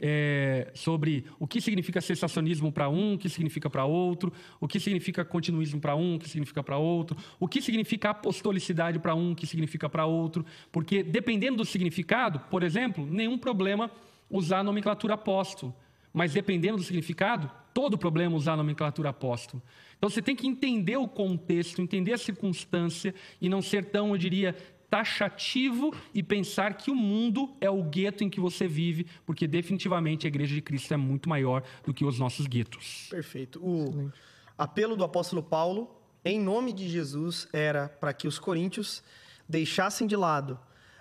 É, 0.00 0.70
sobre 0.74 1.26
o 1.38 1.46
que 1.46 1.60
significa 1.60 2.00
sensacionismo 2.00 2.72
para 2.72 2.88
um, 2.88 3.14
o 3.14 3.18
que 3.18 3.28
significa 3.28 3.68
para 3.68 3.84
outro, 3.84 4.32
o 4.58 4.66
que 4.66 4.80
significa 4.80 5.24
continuismo 5.24 5.80
para 5.80 5.94
um, 5.94 6.14
o 6.14 6.18
que 6.18 6.28
significa 6.28 6.62
para 6.62 6.78
outro, 6.78 7.16
o 7.38 7.46
que 7.46 7.60
significa 7.60 8.10
apostolicidade 8.10 8.98
para 8.98 9.14
um, 9.14 9.32
o 9.32 9.36
que 9.36 9.46
significa 9.46 9.88
para 9.88 10.06
outro, 10.06 10.46
porque 10.72 11.02
dependendo 11.02 11.58
do 11.58 11.64
significado, 11.64 12.40
por 12.50 12.62
exemplo, 12.62 13.06
nenhum 13.06 13.36
problema 13.36 13.90
usar 14.30 14.60
a 14.60 14.64
nomenclatura 14.64 15.14
apóstolo, 15.14 15.74
mas 16.12 16.32
dependendo 16.32 16.78
do 16.78 16.82
significado, 16.82 17.50
todo 17.72 17.98
problema 17.98 18.36
usar 18.36 18.54
a 18.54 18.56
nomenclatura 18.56 19.10
apóstolo. 19.10 19.62
Então 19.96 20.10
você 20.10 20.20
tem 20.20 20.34
que 20.34 20.48
entender 20.48 20.96
o 20.96 21.06
contexto, 21.06 21.80
entender 21.80 22.12
a 22.12 22.18
circunstância 22.18 23.14
e 23.40 23.48
não 23.48 23.62
ser 23.62 23.84
tão, 23.84 24.10
eu 24.10 24.18
diria, 24.18 24.56
taxativo 24.92 25.90
e 26.12 26.22
pensar 26.22 26.74
que 26.74 26.90
o 26.90 26.94
mundo 26.94 27.56
é 27.62 27.70
o 27.70 27.82
gueto 27.82 28.22
em 28.22 28.28
que 28.28 28.38
você 28.38 28.68
vive, 28.68 29.06
porque 29.24 29.48
definitivamente 29.48 30.26
a 30.26 30.28
igreja 30.28 30.54
de 30.54 30.60
Cristo 30.60 30.92
é 30.92 30.98
muito 30.98 31.30
maior 31.30 31.62
do 31.82 31.94
que 31.94 32.04
os 32.04 32.18
nossos 32.18 32.46
guetos. 32.46 33.06
Perfeito. 33.08 33.58
O 33.64 33.84
Excelente. 33.84 34.20
apelo 34.58 34.94
do 34.94 35.02
apóstolo 35.02 35.42
Paulo, 35.42 35.98
em 36.22 36.38
nome 36.38 36.74
de 36.74 36.90
Jesus, 36.90 37.48
era 37.54 37.88
para 37.88 38.12
que 38.12 38.28
os 38.28 38.38
coríntios 38.38 39.02
deixassem 39.48 40.06
de 40.06 40.14
lado 40.14 40.60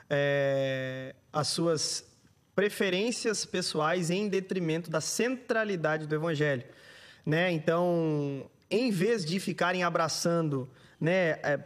é, 0.09 1.13
as 1.33 1.49
suas 1.49 2.09
preferências 2.55 3.43
pessoais 3.43 4.09
em 4.09 4.29
detrimento 4.29 4.89
da 4.89 5.01
centralidade 5.01 6.07
do 6.07 6.15
evangelho. 6.15 6.63
Né? 7.25 7.51
Então, 7.51 8.49
em 8.69 8.89
vez 8.89 9.25
de 9.25 9.37
ficarem 9.37 9.83
abraçando 9.83 10.69
né, 10.97 11.31
é, 11.43 11.59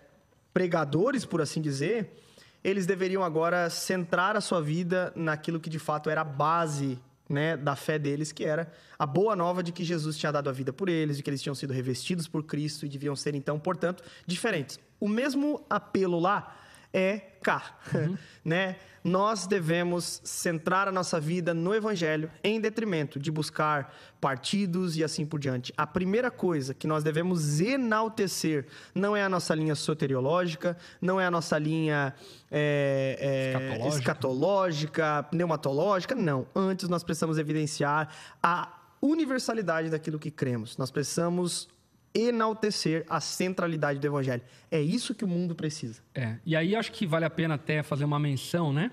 pregadores, 0.55 1.25
por 1.25 1.41
assim 1.41 1.61
dizer, 1.61 2.15
eles 2.63 2.85
deveriam 2.85 3.25
agora 3.25 3.69
centrar 3.69 4.37
a 4.37 4.41
sua 4.41 4.61
vida 4.61 5.11
naquilo 5.13 5.59
que 5.59 5.69
de 5.69 5.77
fato 5.77 6.09
era 6.09 6.21
a 6.21 6.23
base 6.23 6.97
né, 7.27 7.57
da 7.57 7.75
fé 7.75 7.99
deles, 7.99 8.31
que 8.31 8.45
era 8.45 8.71
a 8.97 9.05
boa 9.05 9.35
nova 9.35 9.61
de 9.61 9.73
que 9.73 9.83
Jesus 9.83 10.17
tinha 10.17 10.31
dado 10.31 10.49
a 10.49 10.53
vida 10.53 10.71
por 10.71 10.87
eles, 10.87 11.17
de 11.17 11.23
que 11.23 11.29
eles 11.29 11.41
tinham 11.41 11.53
sido 11.53 11.73
revestidos 11.73 12.25
por 12.25 12.41
Cristo 12.41 12.85
e 12.85 12.89
deviam 12.89 13.17
ser, 13.17 13.35
então, 13.35 13.59
portanto, 13.59 14.01
diferentes. 14.25 14.79
O 14.97 15.09
mesmo 15.09 15.61
apelo 15.69 16.21
lá 16.21 16.55
é 16.95 17.19
cá, 17.43 17.77
uhum. 17.93 18.17
né? 18.43 18.77
Nós 19.03 19.45
devemos 19.45 20.19
centrar 20.23 20.87
a 20.87 20.91
nossa 20.91 21.19
vida 21.19 21.53
no 21.53 21.75
evangelho 21.75 22.31
em 22.43 22.59
detrimento 22.59 23.19
de 23.19 23.29
buscar 23.29 23.93
partidos 24.19 24.97
e 24.97 25.03
assim 25.03 25.27
por 25.27 25.39
diante. 25.39 25.71
A 25.77 25.85
primeira 25.85 26.31
coisa 26.31 26.73
que 26.73 26.87
nós 26.87 27.03
devemos 27.03 27.59
enaltecer 27.59 28.65
não 28.95 29.15
é 29.15 29.23
a 29.23 29.29
nossa 29.29 29.53
linha 29.53 29.75
soteriológica, 29.75 30.75
não 30.99 31.21
é 31.21 31.25
a 31.27 31.29
nossa 31.29 31.59
linha 31.59 32.15
é, 32.49 33.17
é, 33.19 33.49
escatológica. 33.51 33.99
escatológica, 33.99 35.23
pneumatológica, 35.29 36.15
não. 36.15 36.47
Antes 36.55 36.89
nós 36.89 37.03
precisamos 37.03 37.37
evidenciar 37.37 38.09
a 38.41 38.73
universalidade 38.99 39.89
daquilo 39.89 40.17
que 40.17 40.31
cremos. 40.31 40.77
Nós 40.77 40.89
precisamos 40.89 41.67
enaltecer 42.15 43.05
a 43.09 43.19
centralidade 43.19 43.99
do 43.99 44.07
evangelho. 44.07 44.41
É 44.71 44.81
isso 44.81 45.13
que 45.13 45.25
o 45.25 45.27
mundo 45.27 45.53
precisa. 45.53 46.01
É. 46.15 46.37
E 46.45 46.55
aí 46.55 46.75
acho 46.75 46.91
que 46.93 47.05
vale 47.05 47.25
a 47.25 47.29
pena 47.29 47.55
até 47.55 47.83
fazer 47.83 48.05
uma 48.05 48.17
menção, 48.17 48.71
né? 48.71 48.91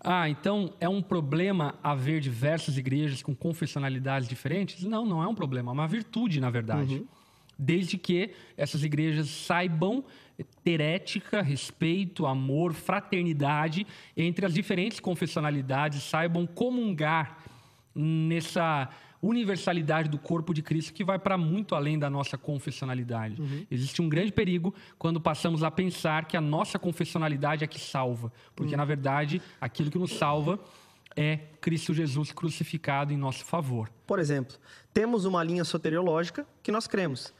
Ah, 0.00 0.28
então 0.28 0.72
é 0.80 0.88
um 0.88 1.02
problema 1.02 1.74
haver 1.82 2.20
diversas 2.20 2.76
igrejas 2.76 3.22
com 3.22 3.34
confessionalidades 3.36 4.26
diferentes? 4.26 4.82
Não, 4.82 5.04
não 5.04 5.22
é 5.22 5.28
um 5.28 5.34
problema, 5.34 5.70
é 5.70 5.74
uma 5.74 5.86
virtude, 5.86 6.40
na 6.40 6.50
verdade. 6.50 6.96
Uhum. 6.96 7.06
Desde 7.56 7.96
que 7.96 8.30
essas 8.56 8.82
igrejas 8.82 9.28
saibam 9.28 10.02
ter 10.64 10.80
ética, 10.80 11.40
respeito, 11.42 12.26
amor, 12.26 12.72
fraternidade 12.72 13.86
entre 14.16 14.44
as 14.44 14.54
diferentes 14.54 14.98
confessionalidades, 14.98 16.02
saibam 16.02 16.46
comungar 16.46 17.38
nessa 17.94 18.88
universalidade 19.22 20.08
do 20.08 20.18
corpo 20.18 20.52
de 20.52 20.62
Cristo 20.62 20.92
que 20.92 21.04
vai 21.04 21.18
para 21.18 21.38
muito 21.38 21.74
além 21.74 21.98
da 21.98 22.10
nossa 22.10 22.36
confessionalidade. 22.36 23.40
Uhum. 23.40 23.64
Existe 23.70 24.02
um 24.02 24.08
grande 24.08 24.32
perigo 24.32 24.74
quando 24.98 25.20
passamos 25.20 25.62
a 25.62 25.70
pensar 25.70 26.26
que 26.26 26.36
a 26.36 26.40
nossa 26.40 26.78
confessionalidade 26.78 27.62
é 27.62 27.66
que 27.66 27.78
salva, 27.78 28.32
porque 28.56 28.72
uhum. 28.72 28.78
na 28.78 28.84
verdade 28.84 29.40
aquilo 29.60 29.90
que 29.90 29.98
nos 29.98 30.12
salva 30.14 30.58
é 31.14 31.38
Cristo 31.60 31.94
Jesus 31.94 32.32
crucificado 32.32 33.12
em 33.12 33.16
nosso 33.16 33.44
favor. 33.44 33.90
Por 34.06 34.18
exemplo, 34.18 34.56
temos 34.92 35.24
uma 35.24 35.44
linha 35.44 35.64
soteriológica 35.64 36.46
que 36.62 36.72
nós 36.72 36.86
cremos 36.86 37.32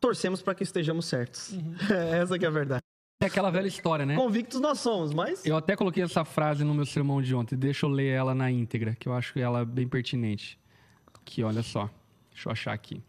torcemos 0.00 0.42
para 0.42 0.54
que 0.54 0.62
estejamos 0.62 1.06
certos. 1.06 1.52
Essa 2.12 2.38
que 2.38 2.44
é 2.44 2.48
a 2.48 2.50
verdade. 2.50 2.82
É 3.20 3.26
aquela 3.26 3.50
velha 3.50 3.66
história, 3.66 4.04
né? 4.04 4.14
Convictos 4.14 4.60
nós 4.60 4.78
somos, 4.78 5.12
mas. 5.12 5.44
Eu 5.44 5.56
até 5.56 5.74
coloquei 5.74 6.02
essa 6.02 6.24
frase 6.24 6.64
no 6.64 6.74
meu 6.74 6.84
sermão 6.84 7.22
de 7.22 7.34
ontem. 7.34 7.56
Deixa 7.56 7.86
eu 7.86 7.90
ler 7.90 8.08
ela 8.08 8.34
na 8.34 8.50
íntegra, 8.50 8.94
que 8.94 9.08
eu 9.08 9.14
acho 9.14 9.38
ela 9.38 9.64
bem 9.64 9.88
pertinente. 9.88 10.58
Aqui, 11.26 11.42
olha 11.42 11.62
só. 11.62 11.90
Deixa 12.30 12.48
eu 12.48 12.52
achar 12.52 12.72
aqui. 12.72 13.02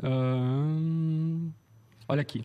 Ahn, 0.00 1.50
olha 2.08 2.22
aqui. 2.22 2.44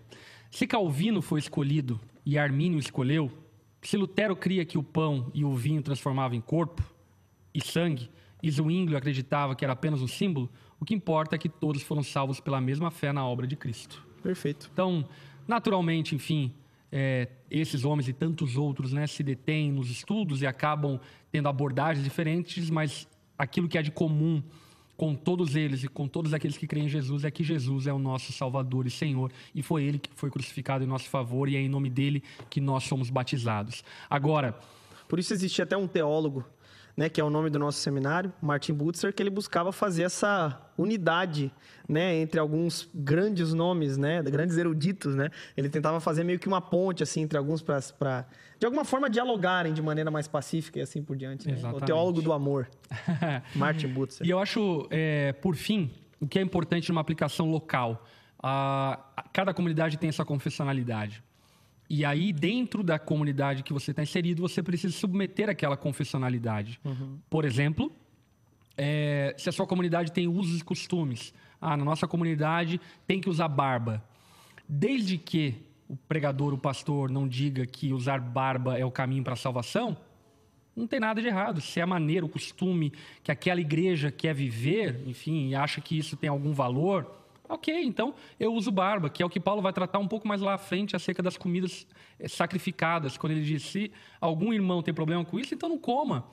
Se 0.50 0.66
Calvino 0.66 1.22
foi 1.22 1.40
escolhido 1.40 2.00
e 2.26 2.36
Armínio 2.36 2.80
escolheu, 2.80 3.32
se 3.80 3.96
Lutero 3.96 4.36
cria 4.36 4.66
que 4.66 4.76
o 4.76 4.84
pão 4.84 5.30
e 5.36 5.46
o 5.46 5.56
vinho 5.56 5.84
transformavam 5.84 6.36
em 6.36 6.42
corpo 6.42 6.84
e 7.54 7.64
sangue, 7.64 8.10
e 8.42 8.50
Zwinglio 8.50 8.98
acreditava 8.98 9.56
que 9.56 9.64
era 9.64 9.74
apenas 9.74 10.02
um 10.02 10.08
símbolo, 10.08 10.50
o 10.80 10.84
que 10.84 10.96
importa 10.96 11.36
é 11.36 11.40
que 11.40 11.48
todos 11.48 11.84
foram 11.84 12.02
salvos 12.02 12.40
pela 12.40 12.60
mesma 12.60 12.90
fé 12.90 13.14
na 13.14 13.24
obra 13.24 13.46
de 13.46 13.56
Cristo. 13.56 14.04
Perfeito. 14.24 14.68
Então, 14.74 15.08
naturalmente, 15.48 16.16
enfim, 16.16 16.56
é, 16.92 17.28
esses 17.52 17.86
homens 17.86 18.08
e 18.08 18.14
tantos 18.14 18.58
outros 18.58 18.94
né, 18.94 19.06
se 19.06 19.22
detêm 19.22 19.72
nos 19.72 19.92
estudos 19.92 20.42
e 20.42 20.48
acabam 20.48 21.00
tendo 21.32 21.48
abordagens 21.48 22.04
diferentes, 22.04 22.70
mas 22.70 23.08
aquilo 23.42 23.68
que 23.68 23.78
é 23.78 23.82
de 23.82 23.92
comum 23.92 24.42
com 24.96 25.16
todos 25.16 25.56
eles 25.56 25.84
e 25.84 25.88
com 25.88 26.08
todos 26.08 26.32
aqueles 26.32 26.58
que 26.58 26.68
creem 26.68 26.86
em 26.86 26.90
Jesus 26.90 27.26
é 27.26 27.32
que 27.32 27.44
Jesus 27.44 27.88
é 27.88 27.94
o 27.94 27.98
nosso 27.98 28.32
Salvador 28.32 28.86
e 28.86 28.92
Senhor 28.92 29.32
e 29.56 29.64
foi 29.64 29.84
Ele 29.84 29.98
que 29.98 30.10
foi 30.14 30.30
crucificado 30.30 30.84
em 30.84 30.88
nosso 30.88 31.10
favor 31.10 31.50
e 31.50 31.56
é 31.56 31.60
em 31.60 31.68
nome 31.68 31.90
dele 31.90 32.24
que 32.52 32.62
nós 32.62 32.84
somos 32.84 33.10
batizados. 33.10 33.84
Agora, 34.10 34.56
Por 35.12 35.20
isso 35.20 35.34
existe 35.34 35.62
até 35.62 35.76
um 35.76 35.90
teólogo, 35.90 36.46
né, 36.96 37.10
que 37.10 37.20
é 37.20 37.24
o 37.24 37.30
nome 37.30 37.50
do 37.50 37.60
nosso 37.60 37.80
seminário, 37.80 38.32
Martin 38.42 38.72
Butzer, 38.74 39.14
que 39.14 39.22
ele 39.22 39.30
buscava 39.30 39.70
fazer 39.74 40.04
essa 40.04 40.72
unidade, 40.78 41.52
né, 41.86 42.16
entre 42.16 42.40
alguns 42.40 42.90
grandes 42.96 43.54
nomes, 43.54 43.98
né, 43.98 44.24
grandes 44.24 44.56
eruditos, 44.56 45.14
né. 45.14 45.30
Ele 45.58 45.68
tentava 45.68 46.00
fazer 46.00 46.24
meio 46.24 46.40
que 46.40 46.48
uma 46.48 46.62
ponte 46.62 47.04
assim 47.04 47.24
entre 47.24 47.38
alguns 47.38 47.62
para 47.62 48.26
de 48.62 48.66
alguma 48.68 48.86
forma 48.86 49.10
dialogarem 49.10 49.74
de 49.74 49.82
maneira 49.82 50.12
mais 50.12 50.28
pacífica 50.28 50.78
e 50.78 50.84
assim 50.84 51.02
por 51.02 51.18
diante. 51.18 51.48
Né? 51.48 51.58
O 51.74 51.82
teólogo 51.82 52.22
do 52.22 52.32
amor, 52.32 52.70
Martin 53.56 53.88
Butzer. 53.88 54.26
E 54.26 54.30
eu 54.30 54.38
acho, 54.38 54.88
é, 54.92 55.34
por 55.34 55.56
fim, 55.56 55.90
o 56.20 56.28
que 56.28 56.38
é 56.38 56.44
importante 56.44 56.88
numa 56.90 57.02
aplicação 57.02 57.50
local. 57.50 58.06
A, 58.38 59.24
cada 59.34 59.52
comunidade 59.52 59.98
tem 59.98 60.10
essa 60.10 60.24
confessionalidade. 60.24 61.24
E 61.90 62.06
aí, 62.06 62.32
dentro 62.32 62.84
da 62.84 63.00
comunidade 63.00 63.64
que 63.64 63.74
você 63.74 63.90
está 63.90 64.04
inserido, 64.04 64.44
você 64.44 64.62
precisa 64.62 64.96
submeter 64.96 65.50
aquela 65.50 65.76
confessionalidade. 65.76 66.80
Por 67.32 67.46
exemplo, 67.46 67.92
é, 68.78 69.34
se 69.40 69.50
a 69.50 69.52
sua 69.52 69.66
comunidade 69.66 70.12
tem 70.12 70.28
usos 70.28 70.62
e 70.62 70.64
costumes. 70.64 71.34
Ah, 71.60 71.76
na 71.76 71.84
nossa 71.84 72.08
comunidade 72.08 72.80
tem 73.08 73.20
que 73.20 73.28
usar 73.28 73.48
barba. 73.48 74.04
Desde 74.70 75.18
que 75.18 75.66
o 75.92 75.98
pregador, 76.08 76.54
o 76.54 76.58
pastor, 76.58 77.12
não 77.12 77.28
diga 77.28 77.66
que 77.66 77.92
usar 77.92 78.22
barba 78.22 78.78
é 78.78 78.86
o 78.86 78.90
caminho 78.90 79.26
para 79.26 79.34
a 79.34 79.36
salvação, 79.36 79.98
não 80.74 80.88
tem 80.88 81.02
nada 81.02 81.22
de 81.22 81.28
errado. 81.28 81.60
Se 81.60 81.82
é 81.82 81.84
a 81.84 81.88
maneira, 81.88 82.26
o 82.26 82.30
costume 82.30 82.94
que 83.22 83.30
aquela 83.30 83.60
igreja 83.60 84.10
quer 84.10 84.34
viver, 84.34 85.04
enfim, 85.06 85.50
e 85.50 85.56
acha 85.56 85.82
que 85.82 85.98
isso 85.98 86.16
tem 86.16 86.30
algum 86.30 86.54
valor, 86.54 87.14
ok, 87.50 87.84
então 87.84 88.16
eu 88.40 88.54
uso 88.54 88.72
barba, 88.72 89.10
que 89.10 89.22
é 89.22 89.26
o 89.26 89.30
que 89.30 89.38
Paulo 89.38 89.62
vai 89.62 89.74
tratar 89.74 90.00
um 90.00 90.08
pouco 90.08 90.26
mais 90.26 90.40
lá 90.40 90.54
à 90.54 90.58
frente 90.58 90.96
acerca 90.96 91.22
das 91.22 91.36
comidas 91.36 91.86
eh, 92.18 92.30
sacrificadas, 92.30 93.18
quando 93.18 93.34
ele 93.34 93.44
diz: 93.44 93.62
se 93.64 93.92
algum 94.22 94.54
irmão 94.54 94.82
tem 94.82 94.94
problema 94.94 95.26
com 95.26 95.38
isso, 95.38 95.54
então 95.54 95.68
não 95.68 95.78
coma. 95.78 96.24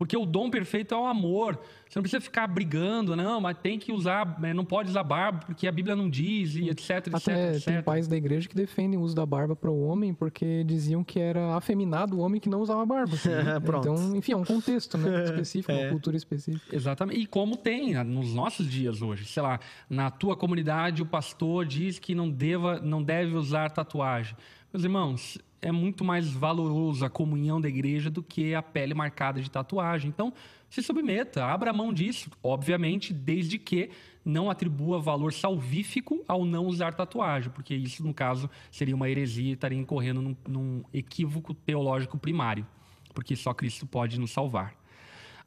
Porque 0.00 0.16
o 0.16 0.24
dom 0.24 0.48
perfeito 0.48 0.94
é 0.94 0.96
o 0.96 1.04
amor. 1.04 1.60
Você 1.86 1.98
não 1.98 2.02
precisa 2.02 2.22
ficar 2.22 2.46
brigando, 2.46 3.14
não, 3.14 3.38
mas 3.38 3.58
tem 3.58 3.78
que 3.78 3.92
usar, 3.92 4.38
eh, 4.42 4.54
não 4.54 4.64
pode 4.64 4.88
usar 4.88 5.02
barba, 5.02 5.40
porque 5.44 5.68
a 5.68 5.72
Bíblia 5.72 5.94
não 5.94 6.08
diz, 6.08 6.54
e 6.54 6.70
etc, 6.70 6.90
etc, 6.90 7.14
Até 7.14 7.50
etc. 7.50 7.64
tem 7.66 7.82
pais 7.82 8.08
da 8.08 8.16
igreja 8.16 8.48
que 8.48 8.56
defendem 8.56 8.98
o 8.98 9.02
uso 9.02 9.14
da 9.14 9.26
barba 9.26 9.54
para 9.54 9.70
o 9.70 9.82
homem 9.82 10.14
porque 10.14 10.64
diziam 10.64 11.04
que 11.04 11.20
era 11.20 11.54
afeminado 11.54 12.16
o 12.16 12.20
homem 12.20 12.40
que 12.40 12.48
não 12.48 12.62
usava 12.62 12.86
barba. 12.86 13.14
Pronto. 13.62 13.88
Então, 13.90 14.16
enfim, 14.16 14.32
é 14.32 14.36
um 14.36 14.44
contexto 14.44 14.96
né, 14.96 15.24
específico, 15.28 15.70
uma 15.70 15.90
cultura 15.90 16.16
específica. 16.16 16.74
Exatamente. 16.74 17.20
E 17.20 17.26
como 17.26 17.54
tem 17.54 17.94
ah, 17.96 18.02
nos 18.02 18.32
nossos 18.32 18.66
dias 18.66 19.02
hoje, 19.02 19.26
sei 19.26 19.42
lá, 19.42 19.60
na 19.90 20.10
tua 20.10 20.34
comunidade 20.34 21.02
o 21.02 21.06
pastor 21.06 21.66
diz 21.66 21.98
que 21.98 22.14
não 22.14 22.30
deva, 22.30 22.80
não 22.80 23.02
deve 23.02 23.34
usar 23.34 23.68
tatuagem. 23.68 24.34
Meus 24.72 24.82
irmãos, 24.82 25.38
é 25.62 25.70
muito 25.70 26.04
mais 26.04 26.30
valoroso 26.30 27.04
a 27.04 27.10
comunhão 27.10 27.60
da 27.60 27.68
igreja 27.68 28.10
do 28.10 28.22
que 28.22 28.54
a 28.54 28.62
pele 28.62 28.94
marcada 28.94 29.40
de 29.40 29.50
tatuagem. 29.50 30.08
Então, 30.08 30.32
se 30.68 30.82
submeta, 30.82 31.44
abra 31.44 31.72
mão 31.72 31.92
disso, 31.92 32.30
obviamente, 32.42 33.12
desde 33.12 33.58
que 33.58 33.90
não 34.24 34.50
atribua 34.50 35.00
valor 35.00 35.32
salvífico 35.32 36.24
ao 36.28 36.44
não 36.44 36.66
usar 36.66 36.94
tatuagem, 36.94 37.50
porque 37.50 37.74
isso, 37.74 38.04
no 38.04 38.14
caso, 38.14 38.48
seria 38.70 38.94
uma 38.94 39.08
heresia 39.08 39.50
e 39.50 39.52
estaria 39.52 39.78
incorrendo 39.78 40.22
num, 40.22 40.36
num 40.46 40.84
equívoco 40.92 41.54
teológico 41.54 42.18
primário, 42.18 42.66
porque 43.14 43.34
só 43.34 43.52
Cristo 43.52 43.86
pode 43.86 44.18
nos 44.20 44.30
salvar. 44.30 44.74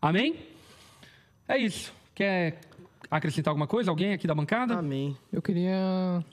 Amém? 0.01 0.35
É 1.47 1.57
isso. 1.57 1.93
Quer 2.13 2.59
acrescentar 3.09 3.51
alguma 3.51 3.67
coisa? 3.67 3.89
Alguém 3.89 4.13
aqui 4.13 4.27
da 4.27 4.35
bancada? 4.35 4.75
Amém. 4.75 5.15
Eu 5.31 5.41
queria 5.41 6.23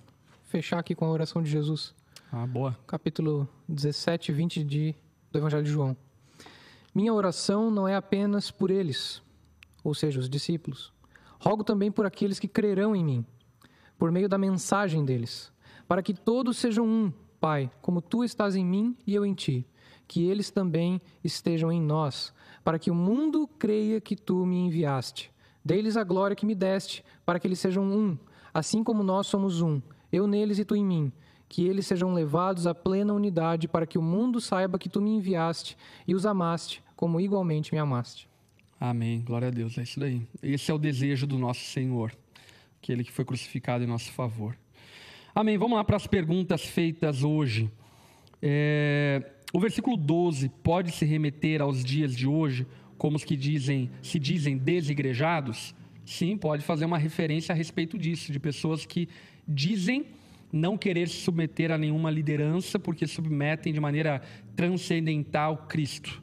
fechar 0.45 0.79
aqui 0.79 0.95
com 0.95 1.05
a 1.05 1.11
oração 1.11 1.43
de 1.43 1.51
Jesus. 1.51 1.95
Ah, 2.33 2.47
boa. 2.47 2.79
capítulo 2.87 3.49
17 3.69 4.31
e 4.31 4.35
20 4.35 4.63
de, 4.63 4.95
do 5.33 5.39
Evangelho 5.41 5.65
de 5.65 5.71
João. 5.71 5.97
Minha 6.95 7.13
oração 7.13 7.73
não 7.73 7.89
é 7.89 7.97
apenas 7.97 8.53
por 8.53 8.71
eles, 8.71 9.21
ou 9.83 9.93
seja, 9.95 10.21
os 10.21 10.31
discípulos. 10.31 10.93
Rogo 11.41 11.65
também 11.65 11.91
por 11.91 12.07
aqueles 12.07 12.39
que 12.39 12.47
crerão 12.47 12.95
em 12.95 13.05
mim, 13.05 13.27
por 13.99 14.13
meio 14.13 14.29
da 14.29 14.39
mensagem 14.39 15.05
deles, 15.05 15.53
para 15.89 16.05
que 16.05 16.15
todos 16.15 16.57
sejam 16.57 16.87
um, 16.87 17.13
Pai, 17.41 17.69
como 17.83 18.01
tu 18.01 18.23
estás 18.23 18.55
em 18.55 18.65
mim 18.65 18.97
e 19.05 19.13
eu 19.13 19.27
em 19.27 19.35
ti, 19.35 19.67
que 20.07 20.25
eles 20.29 20.53
também 20.53 21.03
estejam 21.25 21.73
em 21.73 21.83
nós, 21.83 22.33
para 22.63 22.79
que 22.79 22.93
o 22.93 22.95
mundo 22.95 23.49
creia 23.59 24.01
que 24.01 24.15
tu 24.15 24.47
me 24.47 24.57
enviaste. 24.57 25.33
Dê-lhes 25.65 25.97
a 25.97 26.05
glória 26.05 26.37
que 26.37 26.47
me 26.47 26.55
deste, 26.55 27.05
para 27.27 27.41
que 27.41 27.49
eles 27.49 27.59
sejam 27.59 27.83
um, 27.83 28.17
assim 28.55 28.85
como 28.85 29.03
nós 29.03 29.27
somos 29.27 29.61
um, 29.61 29.83
eu 30.13 30.29
neles 30.29 30.61
e 30.61 30.65
tu 30.65 30.77
em 30.77 30.85
mim 30.85 31.13
que 31.51 31.67
eles 31.67 31.85
sejam 31.85 32.15
levados 32.15 32.65
à 32.65 32.73
plena 32.73 33.13
unidade, 33.13 33.67
para 33.67 33.85
que 33.85 33.99
o 33.99 34.03
mundo 34.03 34.41
saiba 34.41 34.79
que 34.79 34.89
tu 34.89 35.01
me 35.01 35.11
enviaste 35.11 35.77
e 36.07 36.15
os 36.15 36.25
amaste, 36.25 36.81
como 36.95 37.21
igualmente 37.21 37.75
me 37.75 37.81
amaste. 37.81 38.29
Amém. 38.79 39.21
Glória 39.21 39.49
a 39.49 39.51
Deus. 39.51 39.77
É 39.77 39.83
isso 39.83 39.99
daí. 39.99 40.23
Esse 40.41 40.71
é 40.71 40.75
o 40.75 40.79
desejo 40.79 41.27
do 41.27 41.37
nosso 41.37 41.65
Senhor, 41.65 42.17
aquele 42.81 43.03
que 43.03 43.11
foi 43.11 43.25
crucificado 43.25 43.83
em 43.83 43.87
nosso 43.89 44.13
favor. 44.13 44.57
Amém. 45.35 45.59
Vamos 45.59 45.77
lá 45.77 45.83
para 45.83 45.97
as 45.97 46.07
perguntas 46.07 46.65
feitas 46.65 47.25
hoje. 47.25 47.69
É, 48.41 49.29
o 49.53 49.59
versículo 49.59 49.97
12 49.97 50.49
pode 50.63 50.93
se 50.93 51.05
remeter 51.05 51.61
aos 51.61 51.85
dias 51.85 52.15
de 52.15 52.29
hoje, 52.29 52.65
como 52.97 53.17
os 53.17 53.25
que 53.25 53.37
dizem, 53.37 53.91
se 54.01 54.21
dizem 54.21 54.57
desigrejados? 54.57 55.75
Sim, 56.07 56.37
pode 56.37 56.63
fazer 56.63 56.85
uma 56.85 56.97
referência 56.97 57.53
a 57.53 57.57
respeito 57.57 57.99
disso, 57.99 58.31
de 58.31 58.39
pessoas 58.39 58.87
que 58.87 59.09
dizem 59.49 60.07
não 60.53 60.77
querer 60.77 61.09
se 61.09 61.17
submeter 61.17 61.71
a 61.71 61.79
nenhuma 61.79 62.11
liderança 62.11 62.79
porque 62.79 63.07
submetem 63.07 63.73
de 63.73 63.81
maneira 63.81 64.23
transcendental 64.57 65.67
Cristo. 65.69 66.23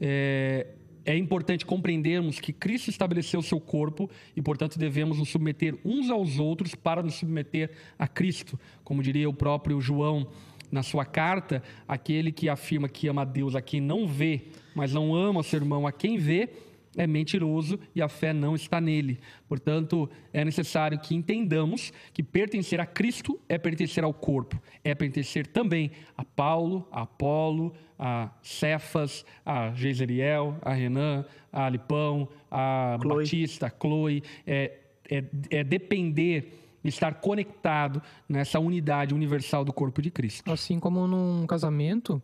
É, 0.00 0.66
é 1.04 1.16
importante 1.16 1.64
compreendermos 1.64 2.38
que 2.38 2.52
Cristo 2.52 2.90
estabeleceu 2.90 3.40
o 3.40 3.42
seu 3.42 3.58
corpo 3.58 4.10
e, 4.36 4.42
portanto, 4.42 4.78
devemos 4.78 5.18
nos 5.18 5.30
submeter 5.30 5.74
uns 5.84 6.10
aos 6.10 6.38
outros 6.38 6.74
para 6.74 7.02
nos 7.02 7.14
submeter 7.14 7.70
a 7.98 8.06
Cristo. 8.06 8.60
Como 8.84 9.02
diria 9.02 9.28
o 9.28 9.32
próprio 9.32 9.80
João 9.80 10.28
na 10.70 10.82
sua 10.82 11.06
carta, 11.06 11.62
aquele 11.86 12.30
que 12.30 12.48
afirma 12.48 12.90
que 12.90 13.08
ama 13.08 13.22
a 13.22 13.24
Deus 13.24 13.54
a 13.54 13.62
quem 13.62 13.80
não 13.80 14.06
vê, 14.06 14.48
mas 14.74 14.92
não 14.92 15.14
ama 15.14 15.42
seu 15.42 15.60
irmão 15.60 15.86
a 15.86 15.92
quem 15.92 16.18
vê, 16.18 16.50
é 16.98 17.06
mentiroso 17.06 17.78
e 17.94 18.02
a 18.02 18.08
fé 18.08 18.32
não 18.32 18.56
está 18.56 18.80
nele. 18.80 19.20
Portanto, 19.48 20.10
é 20.32 20.44
necessário 20.44 20.98
que 20.98 21.14
entendamos 21.14 21.92
que 22.12 22.22
pertencer 22.22 22.80
a 22.80 22.84
Cristo 22.84 23.40
é 23.48 23.56
pertencer 23.56 24.02
ao 24.02 24.12
corpo, 24.12 24.60
é 24.82 24.94
pertencer 24.94 25.46
também 25.46 25.92
a 26.16 26.24
Paulo, 26.24 26.86
a 26.90 27.02
Apolo, 27.02 27.72
a 27.96 28.30
Cefas, 28.42 29.24
a 29.46 29.72
Geiseriel, 29.72 30.56
a 30.60 30.74
Renan, 30.74 31.24
a 31.52 31.68
Lipão, 31.68 32.28
a 32.50 32.98
Chloe. 33.00 33.16
Batista, 33.22 33.66
a 33.66 33.70
Chloe. 33.70 34.22
É, 34.44 34.78
é, 35.10 35.24
é 35.50 35.64
depender, 35.64 36.52
estar 36.84 37.14
conectado 37.14 38.02
nessa 38.28 38.58
unidade 38.58 39.14
universal 39.14 39.64
do 39.64 39.72
corpo 39.72 40.02
de 40.02 40.10
Cristo. 40.10 40.50
Assim 40.50 40.78
como 40.80 41.06
num 41.06 41.46
casamento, 41.46 42.20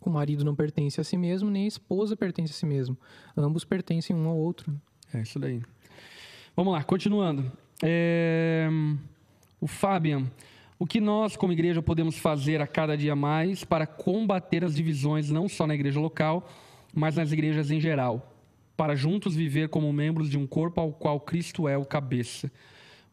o 0.00 0.10
marido 0.10 0.44
não 0.44 0.54
pertence 0.54 1.00
a 1.00 1.04
si 1.04 1.16
mesmo, 1.16 1.50
nem 1.50 1.64
a 1.64 1.68
esposa 1.68 2.16
pertence 2.16 2.52
a 2.52 2.54
si 2.54 2.66
mesmo. 2.66 2.96
Ambos 3.36 3.64
pertencem 3.64 4.14
um 4.14 4.28
ao 4.28 4.36
outro. 4.36 4.74
É 5.12 5.20
isso 5.20 5.38
daí. 5.38 5.60
Vamos 6.56 6.72
lá, 6.72 6.82
continuando. 6.82 7.50
É, 7.82 8.68
O 9.60 9.66
Fabian, 9.66 10.30
o 10.78 10.86
que 10.86 11.00
nós, 11.00 11.36
como 11.36 11.52
igreja, 11.52 11.82
podemos 11.82 12.16
fazer 12.16 12.60
a 12.60 12.66
cada 12.66 12.96
dia 12.96 13.14
mais 13.14 13.64
para 13.64 13.86
combater 13.86 14.64
as 14.64 14.74
divisões, 14.74 15.30
não 15.30 15.48
só 15.48 15.66
na 15.66 15.74
igreja 15.74 16.00
local, 16.00 16.48
mas 16.94 17.16
nas 17.16 17.32
igrejas 17.32 17.70
em 17.70 17.80
geral, 17.80 18.34
para 18.76 18.96
juntos 18.96 19.34
viver 19.34 19.68
como 19.68 19.92
membros 19.92 20.30
de 20.30 20.38
um 20.38 20.46
corpo 20.46 20.80
ao 20.80 20.92
qual 20.92 21.20
Cristo 21.20 21.68
é 21.68 21.76
o 21.76 21.84
cabeça? 21.84 22.50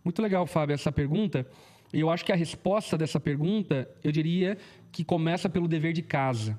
Muito 0.04 0.22
legal, 0.22 0.48
Fábio, 0.48 0.74
essa 0.74 0.92
pergunta. 0.92 1.46
E 1.94 2.00
eu 2.00 2.10
acho 2.10 2.24
que 2.24 2.32
a 2.32 2.36
resposta 2.36 2.98
dessa 2.98 3.20
pergunta, 3.20 3.90
eu 4.04 4.12
diria 4.12 4.58
que 4.92 5.04
começa 5.04 5.50
pelo 5.50 5.68
dever 5.68 5.92
de 5.92 6.02
casa. 6.02 6.58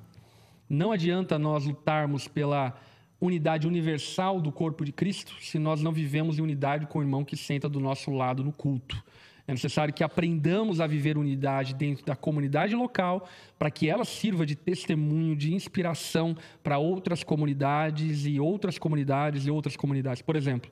Não 0.69 0.91
adianta 0.91 1.39
nós 1.39 1.65
lutarmos 1.65 2.27
pela 2.27 2.79
unidade 3.19 3.67
universal 3.67 4.39
do 4.39 4.51
corpo 4.51 4.85
de 4.85 4.91
Cristo 4.91 5.33
se 5.41 5.57
nós 5.57 5.81
não 5.81 5.91
vivemos 5.91 6.37
em 6.37 6.41
unidade 6.41 6.85
com 6.85 6.99
o 6.99 7.01
irmão 7.01 7.25
que 7.25 7.35
senta 7.35 7.67
do 7.67 7.79
nosso 7.79 8.11
lado 8.11 8.43
no 8.43 8.51
culto. 8.51 9.01
É 9.47 9.51
necessário 9.51 9.91
que 9.91 10.03
aprendamos 10.03 10.79
a 10.79 10.85
viver 10.85 11.17
unidade 11.17 11.73
dentro 11.73 12.05
da 12.05 12.15
comunidade 12.15 12.75
local 12.75 13.27
para 13.57 13.71
que 13.71 13.89
ela 13.89 14.05
sirva 14.05 14.45
de 14.45 14.55
testemunho, 14.55 15.35
de 15.35 15.55
inspiração 15.55 16.37
para 16.61 16.77
outras 16.77 17.23
comunidades 17.23 18.27
e 18.27 18.39
outras 18.39 18.77
comunidades 18.77 19.47
e 19.47 19.49
outras 19.49 19.75
comunidades. 19.75 20.21
Por 20.21 20.35
exemplo, 20.35 20.69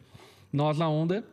nós 0.53 0.77
na 0.77 0.87
Onda 0.87 1.25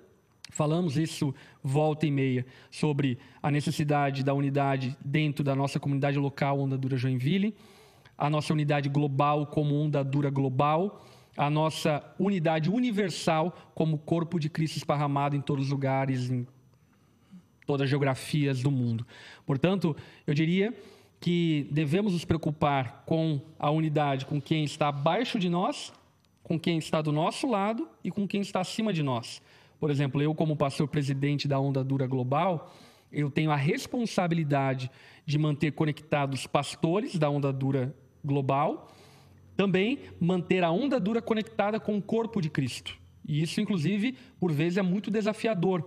falamos 0.48 0.96
isso 0.96 1.34
volta 1.62 2.06
e 2.06 2.10
meia 2.10 2.46
sobre 2.70 3.18
a 3.42 3.50
necessidade 3.50 4.24
da 4.24 4.32
unidade 4.32 4.96
dentro 5.04 5.44
da 5.44 5.54
nossa 5.54 5.78
comunidade 5.78 6.18
local 6.18 6.58
Onda 6.60 6.78
Dura 6.78 6.96
Joinville, 6.96 7.54
a 8.16 8.30
nossa 8.30 8.52
unidade 8.52 8.88
global 8.88 9.46
como 9.46 9.74
Onda 9.74 10.02
Dura 10.04 10.30
Global, 10.30 11.04
a 11.36 11.50
nossa 11.50 12.02
unidade 12.18 12.70
universal 12.70 13.56
como 13.74 13.98
corpo 13.98 14.38
de 14.38 14.48
Cristo 14.48 14.76
esparramado 14.76 15.34
em 15.34 15.40
todos 15.40 15.66
os 15.66 15.70
lugares, 15.70 16.30
em 16.30 16.46
todas 17.66 17.84
as 17.84 17.90
geografias 17.90 18.62
do 18.62 18.70
mundo. 18.70 19.06
Portanto, 19.44 19.96
eu 20.26 20.34
diria 20.34 20.72
que 21.20 21.66
devemos 21.70 22.12
nos 22.12 22.24
preocupar 22.24 23.02
com 23.06 23.40
a 23.58 23.70
unidade 23.70 24.26
com 24.26 24.40
quem 24.40 24.64
está 24.64 24.88
abaixo 24.88 25.38
de 25.38 25.48
nós, 25.48 25.92
com 26.42 26.60
quem 26.60 26.78
está 26.78 27.00
do 27.00 27.10
nosso 27.10 27.48
lado 27.48 27.88
e 28.04 28.10
com 28.10 28.28
quem 28.28 28.42
está 28.42 28.60
acima 28.60 28.92
de 28.92 29.02
nós. 29.02 29.40
Por 29.80 29.90
exemplo, 29.90 30.22
eu 30.22 30.34
como 30.34 30.56
pastor 30.56 30.86
presidente 30.86 31.48
da 31.48 31.58
Onda 31.58 31.82
Dura 31.82 32.06
Global, 32.06 32.72
eu 33.10 33.30
tenho 33.30 33.50
a 33.50 33.56
responsabilidade 33.56 34.90
de 35.24 35.38
manter 35.38 35.72
conectados 35.72 36.46
pastores 36.46 37.16
da 37.16 37.30
Onda 37.30 37.52
Dura 37.52 37.94
Global, 38.24 38.92
também 39.56 39.98
manter 40.20 40.64
a 40.64 40.70
Onda 40.70 40.98
Dura 40.98 41.22
conectada 41.22 41.78
com 41.78 41.96
o 41.96 42.02
corpo 42.02 42.40
de 42.40 42.48
Cristo. 42.48 42.96
E 43.26 43.42
isso, 43.42 43.60
inclusive, 43.60 44.16
por 44.38 44.52
vezes 44.52 44.78
é 44.78 44.82
muito 44.82 45.10
desafiador 45.10 45.84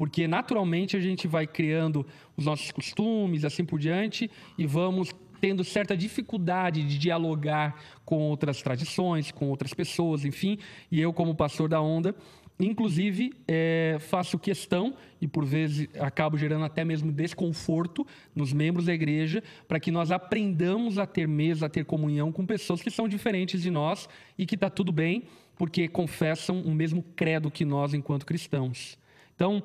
porque 0.00 0.26
naturalmente 0.26 0.96
a 0.96 1.00
gente 1.00 1.28
vai 1.28 1.46
criando 1.46 2.06
os 2.34 2.46
nossos 2.46 2.72
costumes, 2.72 3.44
assim 3.44 3.66
por 3.66 3.78
diante, 3.78 4.30
e 4.56 4.64
vamos 4.64 5.14
tendo 5.42 5.62
certa 5.62 5.94
dificuldade 5.94 6.82
de 6.82 6.96
dialogar 6.96 7.78
com 8.02 8.16
outras 8.16 8.62
tradições, 8.62 9.30
com 9.30 9.50
outras 9.50 9.74
pessoas, 9.74 10.24
enfim. 10.24 10.58
E 10.90 10.98
eu, 10.98 11.12
como 11.12 11.34
pastor 11.34 11.68
da 11.68 11.82
Onda, 11.82 12.14
inclusive 12.60 13.32
é, 13.48 13.96
faço 14.00 14.38
questão 14.38 14.94
e 15.20 15.26
por 15.26 15.44
vezes 15.44 15.88
acabo 15.98 16.36
gerando 16.36 16.64
até 16.64 16.84
mesmo 16.84 17.10
desconforto 17.10 18.06
nos 18.34 18.52
membros 18.52 18.86
da 18.86 18.94
igreja 18.94 19.42
para 19.66 19.80
que 19.80 19.90
nós 19.90 20.10
aprendamos 20.10 20.98
a 20.98 21.06
ter 21.06 21.26
mesa, 21.26 21.66
a 21.66 21.68
ter 21.68 21.84
comunhão 21.84 22.30
com 22.30 22.44
pessoas 22.44 22.82
que 22.82 22.90
são 22.90 23.08
diferentes 23.08 23.62
de 23.62 23.70
nós 23.70 24.08
e 24.38 24.44
que 24.44 24.54
está 24.54 24.68
tudo 24.68 24.92
bem 24.92 25.24
porque 25.56 25.88
confessam 25.88 26.60
o 26.62 26.74
mesmo 26.74 27.02
credo 27.14 27.50
que 27.50 27.64
nós 27.64 27.92
enquanto 27.92 28.24
cristãos. 28.24 28.98
Então, 29.34 29.62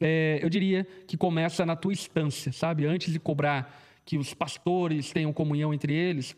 é, 0.00 0.38
eu 0.42 0.48
diria 0.48 0.86
que 1.06 1.16
começa 1.16 1.64
na 1.64 1.74
tua 1.74 1.92
instância, 1.92 2.52
sabe? 2.52 2.86
Antes 2.86 3.12
de 3.12 3.18
cobrar 3.18 3.82
que 4.04 4.16
os 4.16 4.32
pastores 4.32 5.12
tenham 5.12 5.32
comunhão 5.32 5.74
entre 5.74 5.92
eles, 5.94 6.36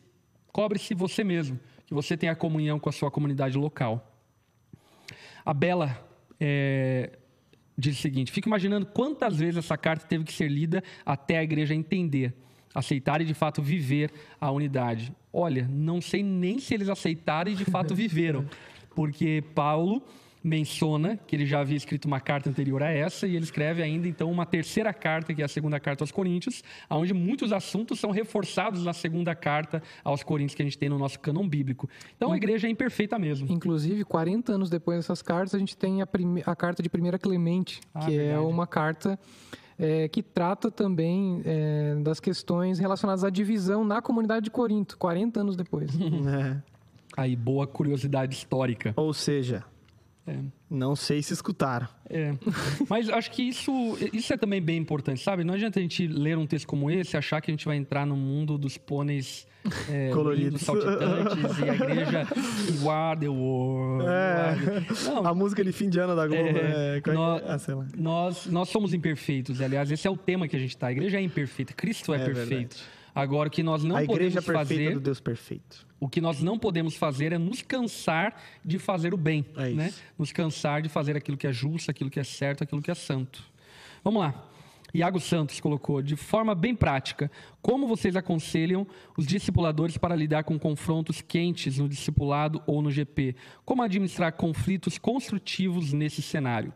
cobre-se 0.53 0.95
você 0.95 1.23
mesmo, 1.23 1.59
que 1.87 1.95
você 1.95 2.17
tenha 2.17 2.35
comunhão 2.35 2.79
com 2.79 2.89
a 2.89 2.93
sua 2.93 3.11
comunidade 3.11 3.57
local. 3.57 4.10
A 5.45 5.55
Bela 5.55 6.09
é, 6.39 7.19
diz 7.77 7.99
o 7.99 8.01
seguinte: 8.01 8.31
fico 8.31 8.49
imaginando 8.49 8.87
quantas 8.87 9.39
vezes 9.39 9.59
essa 9.59 9.77
carta 9.77 10.07
teve 10.07 10.25
que 10.25 10.33
ser 10.33 10.49
lida 10.49 10.83
até 11.05 11.39
a 11.39 11.43
igreja 11.43 11.75
entender, 11.75 12.35
aceitar 12.75 13.21
e 13.21 13.25
de 13.25 13.35
fato 13.35 13.63
viver 13.63 14.13
a 14.41 14.51
unidade. 14.51 15.13
Olha, 15.33 15.67
não 15.69 16.01
sei 16.01 16.23
nem 16.23 16.59
se 16.59 16.75
eles 16.75 16.89
aceitaram 16.89 17.51
e 17.51 17.55
de 17.55 17.65
fato 17.65 17.95
viveram, 17.97 18.47
porque 18.95 19.43
Paulo 19.55 20.03
menciona 20.43 21.19
que 21.27 21.37
ele 21.37 21.45
já 21.45 21.61
havia 21.61 21.77
escrito 21.77 22.07
uma 22.07 22.21
carta 22.21 22.49
anterior 22.49 22.83
a 22.83 22.91
essa 22.91 23.27
e 23.27 23.37
ele 23.37 23.45
escreve 23.45 23.83
ainda 23.83 24.09
então 24.09 24.31
uma 24.31 24.47
terceira 24.47 24.93
carta, 24.93 25.35
que 25.35 25.43
é 25.43 25.45
a 25.45 25.49
segunda 25.49 25.79
carta 25.79 26.03
aos 26.03 26.11
Coríntios, 26.11 26.63
onde 26.89 27.13
muitos 27.13 27.53
assuntos 27.53 28.01
são 28.01 28.11
reforçados 28.11 28.85
na 28.85 28.93
segunda 28.93 29.35
carta 29.35 29.83
aos 30.03 30.23
Coríntios 30.23 30.55
que 30.55 30.63
a 30.63 30.65
gente 30.65 30.79
tem 30.79 30.89
no 30.89 30.99
nosso 30.99 31.21
cânon 31.21 31.47
bíblico. 31.49 31.89
Então 32.17 32.33
a 32.33 32.37
igreja 32.37 32.67
é 32.67 32.71
imperfeita 32.71 33.19
mesmo. 33.19 33.47
Inclusive, 33.51 34.05
40 34.05 34.53
anos 34.53 34.71
depois 34.71 34.99
dessas 34.99 35.23
cartas, 35.23 35.55
a 35.55 35.59
gente 35.59 35.77
tem 35.77 36.01
a, 36.01 36.07
prime... 36.07 36.43
a 36.47 36.57
carta 36.57 36.83
de 36.83 36.89
Primeira 36.89 37.19
Clemente, 37.19 37.81
ah, 37.95 38.01
que 38.01 38.15
é 38.15 38.17
verdade. 38.17 38.39
é 38.39 38.41
uma 38.41 38.67
carta 38.67 39.19
é, 39.79 40.09
que 40.09 40.23
trata 40.23 40.71
também 40.71 41.43
é, 41.45 41.97
das 42.03 42.21
questões 42.21 42.79
relacionadas 42.79 43.25
à 43.25 43.31
divisão 43.31 43.85
na 43.85 44.03
comunidade 44.03 44.45
de 44.45 44.51
Corinto, 44.51 44.99
40 44.99 45.41
anos 45.41 45.57
depois. 45.57 45.91
É. 45.95 46.63
Aí, 47.17 47.35
boa 47.35 47.67
curiosidade 47.67 48.35
histórica. 48.35 48.95
Ou 48.97 49.13
seja, 49.13 49.65
é. 50.27 50.39
Não 50.69 50.95
sei 50.95 51.23
se 51.23 51.33
escutaram. 51.33 51.89
É. 52.09 52.35
Mas 52.89 53.09
acho 53.09 53.31
que 53.31 53.43
isso, 53.43 53.73
isso 54.13 54.33
é 54.33 54.37
também 54.37 54.61
bem 54.61 54.77
importante, 54.77 55.21
sabe? 55.23 55.43
Não 55.43 55.55
adianta 55.55 55.79
a 55.79 55.83
gente 55.83 56.07
ler 56.07 56.37
um 56.39 56.47
texto 56.47 56.67
como 56.67 56.91
esse 56.91 57.17
e 57.17 57.19
achar 57.19 57.41
que 57.41 57.51
a 57.51 57.55
gente 57.55 57.65
vai 57.65 57.77
entrar 57.77 58.07
no 58.07 58.17
mundo 58.17 58.59
dos 58.59 58.77
pôneis 58.77 59.47
é, 59.89 60.11
coloridos, 60.15 60.61
saltitantes 60.61 61.59
e 61.59 61.69
a 61.69 61.75
igreja 61.75 62.27
You 62.69 63.19
the 63.19 63.29
world. 63.29 64.07
É. 64.07 65.27
A 65.27 65.35
música 65.35 65.65
de 65.65 65.73
fim 65.73 65.89
de 65.89 65.99
ano 65.99 66.15
da 66.15 66.27
Globo. 66.27 66.43
É, 66.43 66.99
é 67.05 67.13
nós, 67.13 67.69
ah, 67.69 67.87
nós, 67.97 68.47
nós 68.47 68.69
somos 68.69 68.95
imperfeitos, 68.95 69.61
aliás, 69.61 69.91
esse 69.91 70.07
é 70.07 70.11
o 70.11 70.17
tema 70.17 70.47
que 70.47 70.55
a 70.55 70.59
gente 70.59 70.71
está. 70.71 70.89
A 70.89 70.93
igreja 70.93 71.19
é 71.19 71.23
imperfeita, 71.23 71.73
Cristo 71.73 72.13
é, 72.13 72.19
é 72.19 72.25
perfeito. 72.25 72.77
Verdade. 72.77 73.01
Agora, 73.13 73.49
o 73.49 73.51
que 73.51 73.63
nós 73.63 73.83
não 73.83 73.97
a 73.97 74.05
podemos 74.05 74.35
fazer... 74.35 74.51
A 74.51 74.53
igreja 74.53 74.69
perfeita 74.69 74.95
do 74.95 75.01
Deus 75.01 75.21
perfeito. 75.21 75.90
O 76.01 76.09
que 76.09 76.21
nós 76.21 76.41
não 76.41 76.59
podemos 76.59 76.97
fazer 76.97 77.31
é 77.31 77.39
nos 77.39 77.61
cansar 77.61 78.35
de 78.65 78.79
fazer 78.79 79.13
o 79.13 79.19
bem. 79.19 79.45
É 79.55 79.69
né? 79.69 79.95
Nos 80.19 80.33
cansar 80.33 80.81
de 80.81 80.89
fazer 80.89 81.15
aquilo 81.15 81.37
que 81.37 81.47
é 81.47 81.53
justo, 81.53 81.91
aquilo 81.91 82.09
que 82.09 82.19
é 82.19 82.25
certo, 82.25 82.65
aquilo 82.65 82.81
que 82.81 82.91
é 82.91 82.95
santo. 82.95 83.45
Vamos 84.03 84.23
lá. 84.23 84.47
Iago 84.95 85.21
Santos 85.21 85.61
colocou, 85.61 86.03
de 86.03 86.17
forma 86.17 86.55
bem 86.55 86.75
prática, 86.75 87.31
como 87.63 87.87
vocês 87.87 88.17
aconselham 88.17 88.87
os 89.17 89.27
discipuladores 89.27 89.97
para 89.97 90.17
lidar 90.17 90.43
com 90.43 90.59
confrontos 90.59 91.21
quentes 91.21 91.79
no 91.79 91.89
discipulado 91.89 92.63
ou 92.67 92.83
no 92.83 92.91
GP? 92.91 93.37
Como 93.65 93.83
administrar 93.83 94.33
conflitos 94.33 94.99
construtivos 94.99 95.93
nesse 95.93 96.23
cenário? 96.23 96.73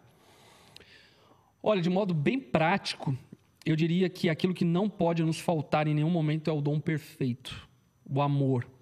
Olha, 1.62 1.80
de 1.80 1.90
modo 1.90 2.14
bem 2.14 2.38
prático, 2.38 3.16
eu 3.64 3.74
diria 3.74 4.08
que 4.08 4.28
aquilo 4.28 4.54
que 4.54 4.64
não 4.64 4.88
pode 4.88 5.24
nos 5.24 5.40
faltar 5.40 5.88
em 5.88 5.94
nenhum 5.94 6.10
momento 6.10 6.50
é 6.50 6.52
o 6.52 6.60
dom 6.60 6.78
perfeito, 6.78 7.66
o 8.08 8.20
amor. 8.20 8.73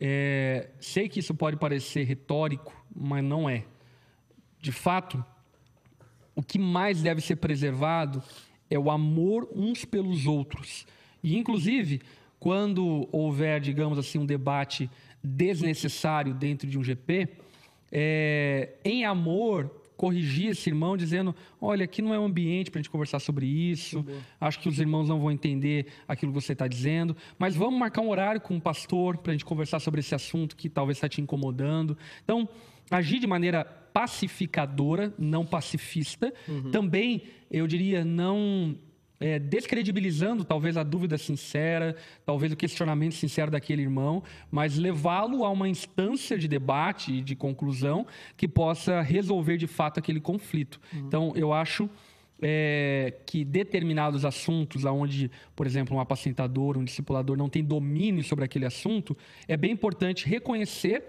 É, 0.00 0.70
sei 0.80 1.08
que 1.08 1.20
isso 1.20 1.34
pode 1.34 1.56
parecer 1.56 2.04
retórico, 2.04 2.74
mas 2.94 3.22
não 3.24 3.48
é. 3.48 3.64
De 4.60 4.72
fato, 4.72 5.24
o 6.34 6.42
que 6.42 6.58
mais 6.58 7.02
deve 7.02 7.20
ser 7.20 7.36
preservado 7.36 8.22
é 8.70 8.78
o 8.78 8.90
amor 8.90 9.48
uns 9.54 9.84
pelos 9.84 10.26
outros. 10.26 10.86
E, 11.22 11.36
inclusive, 11.36 12.02
quando 12.40 13.08
houver, 13.12 13.60
digamos 13.60 13.98
assim, 13.98 14.18
um 14.18 14.26
debate 14.26 14.90
desnecessário 15.22 16.34
dentro 16.34 16.68
de 16.68 16.78
um 16.78 16.84
GP, 16.84 17.28
é, 17.90 18.74
em 18.84 19.04
amor, 19.04 19.70
corrigir 19.96 20.50
esse 20.50 20.68
irmão 20.68 20.96
dizendo: 20.96 21.34
olha, 21.60 21.84
aqui 21.84 22.02
não 22.02 22.14
é 22.14 22.18
um 22.18 22.24
ambiente 22.24 22.70
para 22.70 22.78
a 22.78 22.82
gente 22.82 22.90
conversar 22.90 23.18
sobre 23.20 23.46
isso. 23.46 24.04
Acho 24.40 24.58
que 24.60 24.68
os 24.68 24.78
irmãos 24.78 25.08
não 25.08 25.20
vão 25.20 25.30
entender 25.30 25.86
aquilo 26.06 26.32
que 26.32 26.40
você 26.40 26.52
está 26.52 26.66
dizendo. 26.66 27.16
Mas 27.38 27.54
vamos 27.54 27.78
marcar 27.78 28.02
um 28.02 28.10
horário 28.10 28.40
com 28.40 28.54
o 28.54 28.56
um 28.56 28.60
pastor 28.60 29.18
para 29.18 29.32
a 29.32 29.34
gente 29.34 29.44
conversar 29.44 29.80
sobre 29.80 30.00
esse 30.00 30.14
assunto 30.14 30.56
que 30.56 30.68
talvez 30.68 30.98
está 30.98 31.08
te 31.08 31.20
incomodando. 31.20 31.96
Então, 32.22 32.48
agir 32.90 33.18
de 33.18 33.26
maneira 33.26 33.64
pacificadora, 33.64 35.14
não 35.16 35.46
pacifista. 35.46 36.32
Uhum. 36.48 36.70
Também, 36.70 37.22
eu 37.50 37.66
diria, 37.66 38.04
não 38.04 38.76
é, 39.20 39.38
descredibilizando 39.38 40.44
talvez 40.44 40.76
a 40.76 40.82
dúvida 40.82 41.16
sincera, 41.16 41.96
talvez 42.24 42.52
o 42.52 42.56
questionamento 42.56 43.14
sincero 43.14 43.50
daquele 43.50 43.82
irmão, 43.82 44.22
mas 44.50 44.76
levá-lo 44.76 45.44
a 45.44 45.50
uma 45.50 45.68
instância 45.68 46.36
de 46.36 46.48
debate 46.48 47.12
e 47.12 47.20
de 47.22 47.34
conclusão 47.34 48.06
que 48.36 48.48
possa 48.48 49.00
resolver 49.00 49.56
de 49.56 49.66
fato 49.66 49.98
aquele 49.98 50.20
conflito. 50.20 50.80
Uhum. 50.92 51.06
Então, 51.06 51.32
eu 51.36 51.52
acho 51.52 51.88
é, 52.42 53.14
que 53.24 53.44
determinados 53.44 54.24
assuntos, 54.24 54.84
onde, 54.84 55.30
por 55.54 55.66
exemplo, 55.66 55.96
um 55.96 56.00
apacentador, 56.00 56.76
um 56.76 56.84
discipulador 56.84 57.36
não 57.36 57.48
tem 57.48 57.64
domínio 57.64 58.22
sobre 58.22 58.44
aquele 58.44 58.66
assunto, 58.66 59.16
é 59.48 59.56
bem 59.56 59.72
importante 59.72 60.28
reconhecer 60.28 61.02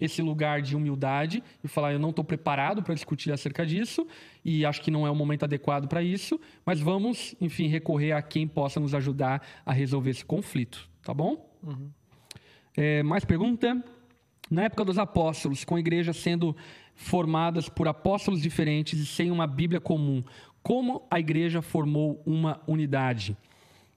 esse 0.00 0.20
lugar 0.20 0.62
de 0.62 0.74
humildade 0.74 1.42
e 1.62 1.68
falar: 1.68 1.92
eu 1.92 1.98
não 1.98 2.10
estou 2.10 2.24
preparado 2.24 2.82
para 2.82 2.94
discutir 2.94 3.32
acerca 3.32 3.64
disso 3.64 4.06
e 4.44 4.64
acho 4.64 4.80
que 4.80 4.90
não 4.90 5.06
é 5.06 5.10
o 5.10 5.14
momento 5.14 5.44
adequado 5.44 5.86
para 5.88 6.02
isso, 6.02 6.40
mas 6.64 6.80
vamos, 6.80 7.34
enfim, 7.40 7.66
recorrer 7.68 8.12
a 8.12 8.22
quem 8.22 8.46
possa 8.46 8.80
nos 8.80 8.94
ajudar 8.94 9.46
a 9.64 9.72
resolver 9.72 10.10
esse 10.10 10.24
conflito, 10.24 10.88
tá 11.02 11.14
bom? 11.14 11.48
Uhum. 11.62 11.90
É, 12.76 13.02
mais 13.02 13.24
pergunta? 13.24 13.82
Na 14.50 14.64
época 14.64 14.84
dos 14.84 14.98
apóstolos, 14.98 15.64
com 15.64 15.78
igrejas 15.78 16.16
sendo 16.16 16.54
formadas 16.94 17.68
por 17.68 17.88
apóstolos 17.88 18.42
diferentes 18.42 18.98
e 18.98 19.06
sem 19.06 19.30
uma 19.30 19.46
Bíblia 19.46 19.80
comum, 19.80 20.22
Como 20.62 21.06
a 21.10 21.18
igreja 21.18 21.60
formou 21.60 22.22
uma 22.24 22.60
unidade? 22.68 23.36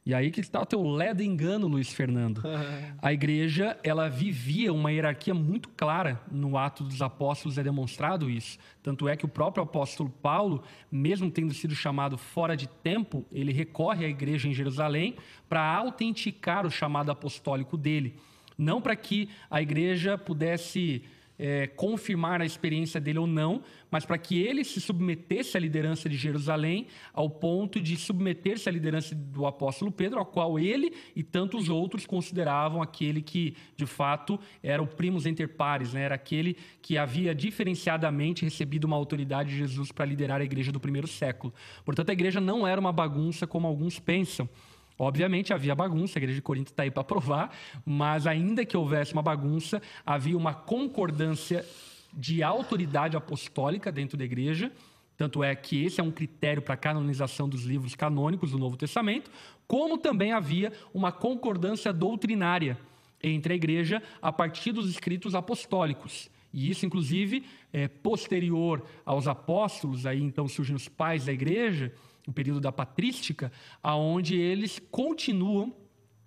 E 0.06 0.14
aí 0.14 0.30
que 0.30 0.40
está 0.40 0.62
o 0.62 0.66
teu 0.68 0.84
ledo 0.84 1.24
engano, 1.24 1.68
Luiz 1.68 1.92
Fernando. 1.92 2.44
A 3.02 3.12
igreja, 3.12 3.76
ela 3.84 4.08
vivia 4.08 4.72
uma 4.72 4.92
hierarquia 4.92 5.34
muito 5.34 5.68
clara 5.70 6.22
no 6.32 6.60
ato 6.60 6.84
dos 6.84 7.02
apóstolos, 7.02 7.58
é 7.58 7.64
demonstrado 7.64 8.30
isso. 8.30 8.60
Tanto 8.84 9.08
é 9.10 9.18
que 9.18 9.26
o 9.26 9.28
próprio 9.28 9.64
apóstolo 9.64 10.12
Paulo, 10.22 10.64
mesmo 10.92 11.32
tendo 11.32 11.56
sido 11.56 11.74
chamado 11.74 12.20
fora 12.20 12.56
de 12.56 12.68
tempo, 12.68 13.26
ele 13.32 13.52
recorre 13.52 14.06
à 14.06 14.08
igreja 14.08 14.48
em 14.48 14.54
Jerusalém 14.54 15.16
para 15.50 15.66
autenticar 15.76 16.68
o 16.68 16.72
chamado 16.72 17.10
apostólico 17.10 17.76
dele. 17.76 18.16
Não 18.56 18.80
para 18.80 18.96
que 18.96 19.28
a 19.50 19.60
igreja 19.60 20.20
pudesse 20.20 21.04
é, 21.38 21.68
confirmar 21.68 22.42
a 22.42 22.46
experiência 22.46 23.00
dele 23.00 23.20
ou 23.20 23.28
não, 23.28 23.62
mas 23.92 24.06
para 24.06 24.18
que 24.18 24.40
ele 24.40 24.64
se 24.64 24.82
submetesse 24.82 25.56
à 25.56 25.60
liderança 25.60 26.10
de 26.10 26.18
Jerusalém, 26.18 26.88
ao 27.14 27.30
ponto 27.30 27.80
de 27.80 27.96
submeter-se 27.96 28.68
à 28.68 28.72
liderança 28.72 29.14
do 29.16 29.46
apóstolo 29.46 29.92
Pedro, 29.92 30.20
ao 30.20 30.26
qual 30.26 30.60
ele 30.60 30.94
e 31.16 31.24
tantos 31.24 31.70
outros 31.70 32.06
consideravam 32.06 32.82
aquele 32.82 33.22
que, 33.22 33.56
de 33.76 33.86
fato, 33.86 34.40
era 34.62 34.82
o 34.82 34.88
primus 34.88 35.26
inter 35.26 35.50
pares, 35.50 35.94
né? 35.94 36.02
era 36.02 36.16
aquele 36.16 36.58
que 36.82 36.98
havia 36.98 37.34
diferenciadamente 37.34 38.44
recebido 38.44 38.86
uma 38.86 38.96
autoridade 38.96 39.50
de 39.50 39.58
Jesus 39.58 39.92
para 39.92 40.06
liderar 40.06 40.42
a 40.42 40.46
igreja 40.46 40.72
do 40.72 40.80
primeiro 40.80 41.08
século. 41.08 41.54
Portanto, 41.84 42.10
a 42.10 42.14
igreja 42.14 42.42
não 42.42 42.68
era 42.68 42.80
uma 42.80 42.92
bagunça 42.92 43.46
como 43.46 43.68
alguns 43.68 44.00
pensam. 44.00 44.50
Obviamente 44.98 45.54
havia 45.54 45.76
bagunça, 45.76 46.18
a 46.18 46.20
igreja 46.20 46.36
de 46.36 46.42
Corinto 46.42 46.72
está 46.72 46.84
aí 46.84 46.92
para 46.92 47.04
provar, 47.04 47.56
mas 47.86 48.26
ainda 48.26 48.66
que 48.66 48.78
houvesse 48.78 49.14
uma 49.14 49.22
bagunça, 49.22 49.82
havia 50.06 50.38
uma 50.38 50.54
concordância 50.54 51.66
de 52.14 52.42
autoridade 52.42 53.18
apostólica 53.18 53.92
dentro 53.92 54.18
da 54.18 54.24
igreja. 54.24 54.72
Tanto 55.18 55.44
é 55.44 55.54
que 55.56 55.84
esse 55.84 56.00
é 56.00 56.04
um 56.04 56.12
critério 56.12 56.62
para 56.62 56.74
a 56.74 56.78
canonização 56.78 57.48
dos 57.48 57.64
livros 57.64 57.96
canônicos 57.96 58.52
do 58.52 58.58
Novo 58.58 58.78
Testamento, 58.78 59.30
como 59.68 59.98
também 59.98 60.32
havia 60.32 60.72
uma 60.94 61.12
concordância 61.12 61.92
doutrinária 61.92 62.78
entre 63.22 63.54
a 63.54 63.56
igreja 63.56 64.04
a 64.22 64.32
partir 64.32 64.72
dos 64.72 64.90
escritos 64.90 65.36
apostólicos. 65.36 66.30
E 66.54 66.70
isso, 66.70 66.86
inclusive, 66.86 67.44
é 67.74 67.88
posterior 67.88 68.86
aos 69.06 69.28
apóstolos, 69.28 70.06
aí 70.06 70.22
então 70.22 70.48
surgem 70.48 70.76
os 70.76 70.88
pais 70.88 71.26
da 71.26 71.34
igreja, 71.34 71.94
o 72.28 72.34
período 72.34 72.60
da 72.60 72.72
patrística, 72.72 73.52
aonde 73.82 74.36
eles 74.36 74.80
continuam 74.92 75.74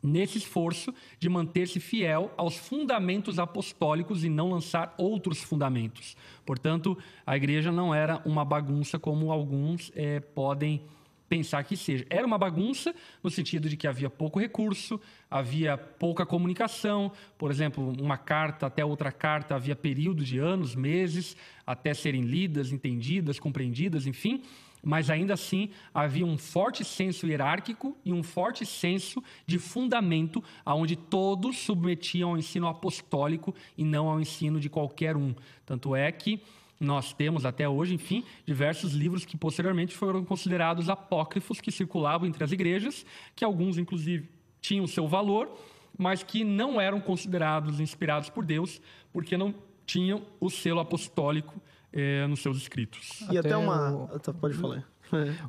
nesse 0.03 0.39
esforço 0.39 0.95
de 1.19 1.29
manter-se 1.29 1.81
fiel 1.81 2.33
aos 2.37 2.57
fundamentos 2.57 3.39
apostólicos 3.39 4.25
e 4.25 4.29
não 4.29 4.51
lançar 4.51 4.95
outros 4.97 5.43
fundamentos. 5.43 6.17
Portanto, 6.47 6.97
a 7.27 7.37
igreja 7.37 7.73
não 7.73 7.95
era 7.95 8.23
uma 8.25 8.45
bagunça 8.45 8.99
como 8.99 9.33
alguns 9.33 9.91
é, 9.95 10.21
podem 10.21 10.83
pensar 11.29 11.63
que 11.65 11.77
seja. 11.77 12.07
Era 12.09 12.27
uma 12.27 12.39
bagunça 12.39 12.95
no 13.23 13.29
sentido 13.29 13.69
de 13.69 13.77
que 13.77 13.87
havia 13.87 14.09
pouco 14.09 14.41
recurso, 14.41 14.99
havia 15.31 15.77
pouca 15.77 16.25
comunicação. 16.25 17.13
Por 17.37 17.51
exemplo, 17.51 17.93
uma 18.01 18.17
carta 18.17 18.67
até 18.67 18.85
outra 18.85 19.13
carta 19.13 19.55
havia 19.55 19.77
períodos 19.77 20.27
de 20.27 20.39
anos, 20.39 20.75
meses, 20.75 21.37
até 21.67 21.93
serem 21.93 22.23
lidas, 22.23 22.73
entendidas, 22.73 23.39
compreendidas, 23.39 24.07
enfim 24.07 24.43
mas 24.83 25.11
ainda 25.11 25.35
assim 25.35 25.71
havia 25.93 26.25
um 26.25 26.39
forte 26.39 26.85
senso 26.85 27.27
hierárquico 27.27 27.97
e 28.05 28.13
um 28.13 28.23
forte 28.23 28.65
senso 28.65 29.23
de 29.47 29.59
fundamento, 29.59 30.43
aonde 30.65 30.97
todos 30.97 31.59
submetiam 31.59 32.31
ao 32.31 32.39
ensino 32.39 32.67
apostólico 32.67 33.55
e 33.77 33.85
não 33.85 34.09
ao 34.09 34.21
ensino 34.21 34.61
de 34.61 34.69
qualquer 34.69 35.17
um. 35.17 35.35
Tanto 35.65 35.95
é 35.95 36.11
que 36.13 36.41
nós 36.81 37.13
temos 37.13 37.45
até 37.45 37.69
hoje, 37.69 37.95
enfim, 37.95 38.23
diversos 38.47 38.93
livros 38.93 39.25
que 39.25 39.37
posteriormente 39.37 39.97
foram 39.97 40.25
considerados 40.25 40.89
apócrifos 40.89 41.61
que 41.61 41.73
circulavam 41.73 42.29
entre 42.29 42.45
as 42.45 42.53
igrejas, 42.53 43.05
que 43.35 43.45
alguns 43.45 43.79
inclusive 43.79 44.29
tinham 44.61 44.87
seu 44.87 45.09
valor, 45.09 45.51
mas 45.97 46.23
que 46.23 46.45
não 46.45 46.81
eram 46.81 47.01
considerados 47.01 47.81
inspirados 47.81 48.31
por 48.31 48.45
Deus, 48.45 48.81
porque 49.13 49.37
não 49.37 49.55
tinham 49.85 50.23
o 50.39 50.49
selo 50.51 50.81
apostólico 50.81 51.61
é, 51.93 52.27
nos 52.27 52.41
seus 52.41 52.59
escritos. 52.59 53.21
E 53.31 53.39
até, 53.39 53.49
até 53.49 53.57
uma. 53.57 53.93
O... 53.93 54.19
Tá, 54.19 54.33
pode 54.33 54.55
falar. 54.55 54.85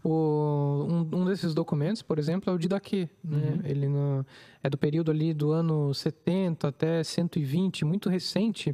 O, 0.05 0.87
um, 0.89 1.19
um, 1.19 1.25
desses 1.25 1.53
documentos, 1.53 2.01
por 2.01 2.17
exemplo, 2.17 2.49
é 2.49 2.55
o 2.55 2.57
Didaquê. 2.57 3.09
Né? 3.21 3.37
Uhum. 3.37 3.61
Ele 3.65 3.89
no, 3.89 4.25
é 4.63 4.69
do 4.69 4.77
período 4.77 5.11
ali 5.11 5.33
do 5.33 5.51
ano 5.51 5.93
70 5.93 6.69
até 6.69 7.03
120, 7.03 7.83
muito 7.83 8.09
recente 8.09 8.73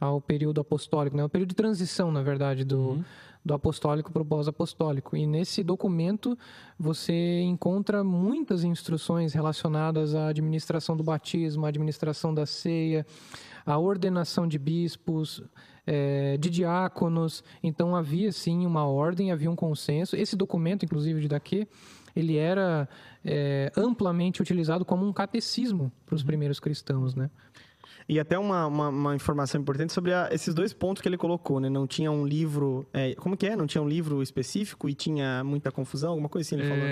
ao 0.00 0.22
período 0.22 0.60
apostólico, 0.62 1.18
né? 1.18 1.22
o 1.22 1.28
período 1.28 1.50
de 1.50 1.54
transição, 1.54 2.10
na 2.10 2.22
verdade, 2.22 2.64
do, 2.64 2.78
uhum. 2.78 3.04
Do 3.44 3.54
apostólico 3.54 4.12
para 4.12 4.22
o 4.22 4.24
pós-apostólico. 4.24 5.16
E 5.16 5.26
nesse 5.26 5.62
documento 5.62 6.38
você 6.78 7.40
encontra 7.40 8.04
muitas 8.04 8.64
instruções 8.64 9.32
relacionadas 9.32 10.14
à 10.14 10.28
administração 10.28 10.96
do 10.96 11.02
batismo, 11.02 11.66
à 11.66 11.68
administração 11.68 12.32
da 12.32 12.46
ceia, 12.46 13.04
à 13.66 13.78
ordenação 13.78 14.46
de 14.46 14.58
bispos, 14.58 15.42
é, 15.86 16.36
de 16.36 16.50
diáconos. 16.50 17.42
Então 17.62 17.96
havia 17.96 18.30
sim 18.30 18.64
uma 18.66 18.86
ordem, 18.86 19.32
havia 19.32 19.50
um 19.50 19.56
consenso. 19.56 20.16
Esse 20.16 20.36
documento, 20.36 20.84
inclusive, 20.84 21.20
de 21.20 21.28
daqui, 21.28 21.66
ele 22.14 22.36
era 22.36 22.88
é, 23.24 23.72
amplamente 23.76 24.42
utilizado 24.42 24.84
como 24.84 25.06
um 25.06 25.12
catecismo 25.12 25.90
para 26.06 26.14
os 26.14 26.22
primeiros 26.22 26.60
cristãos, 26.60 27.14
né? 27.14 27.30
E 28.08 28.18
até 28.18 28.38
uma, 28.38 28.66
uma, 28.66 28.88
uma 28.88 29.14
informação 29.14 29.60
importante 29.60 29.92
sobre 29.92 30.12
a, 30.12 30.28
esses 30.32 30.54
dois 30.54 30.72
pontos 30.72 31.00
que 31.00 31.08
ele 31.08 31.16
colocou, 31.16 31.60
né? 31.60 31.68
Não 31.68 31.86
tinha 31.86 32.10
um 32.10 32.26
livro... 32.26 32.86
É, 32.92 33.14
como 33.14 33.36
que 33.36 33.46
é? 33.46 33.56
Não 33.56 33.66
tinha 33.66 33.82
um 33.82 33.88
livro 33.88 34.22
específico 34.22 34.88
e 34.88 34.94
tinha 34.94 35.42
muita 35.44 35.70
confusão? 35.70 36.10
Alguma 36.10 36.28
coisa 36.28 36.46
assim 36.46 36.56
ele 36.56 36.68
falou? 36.68 36.84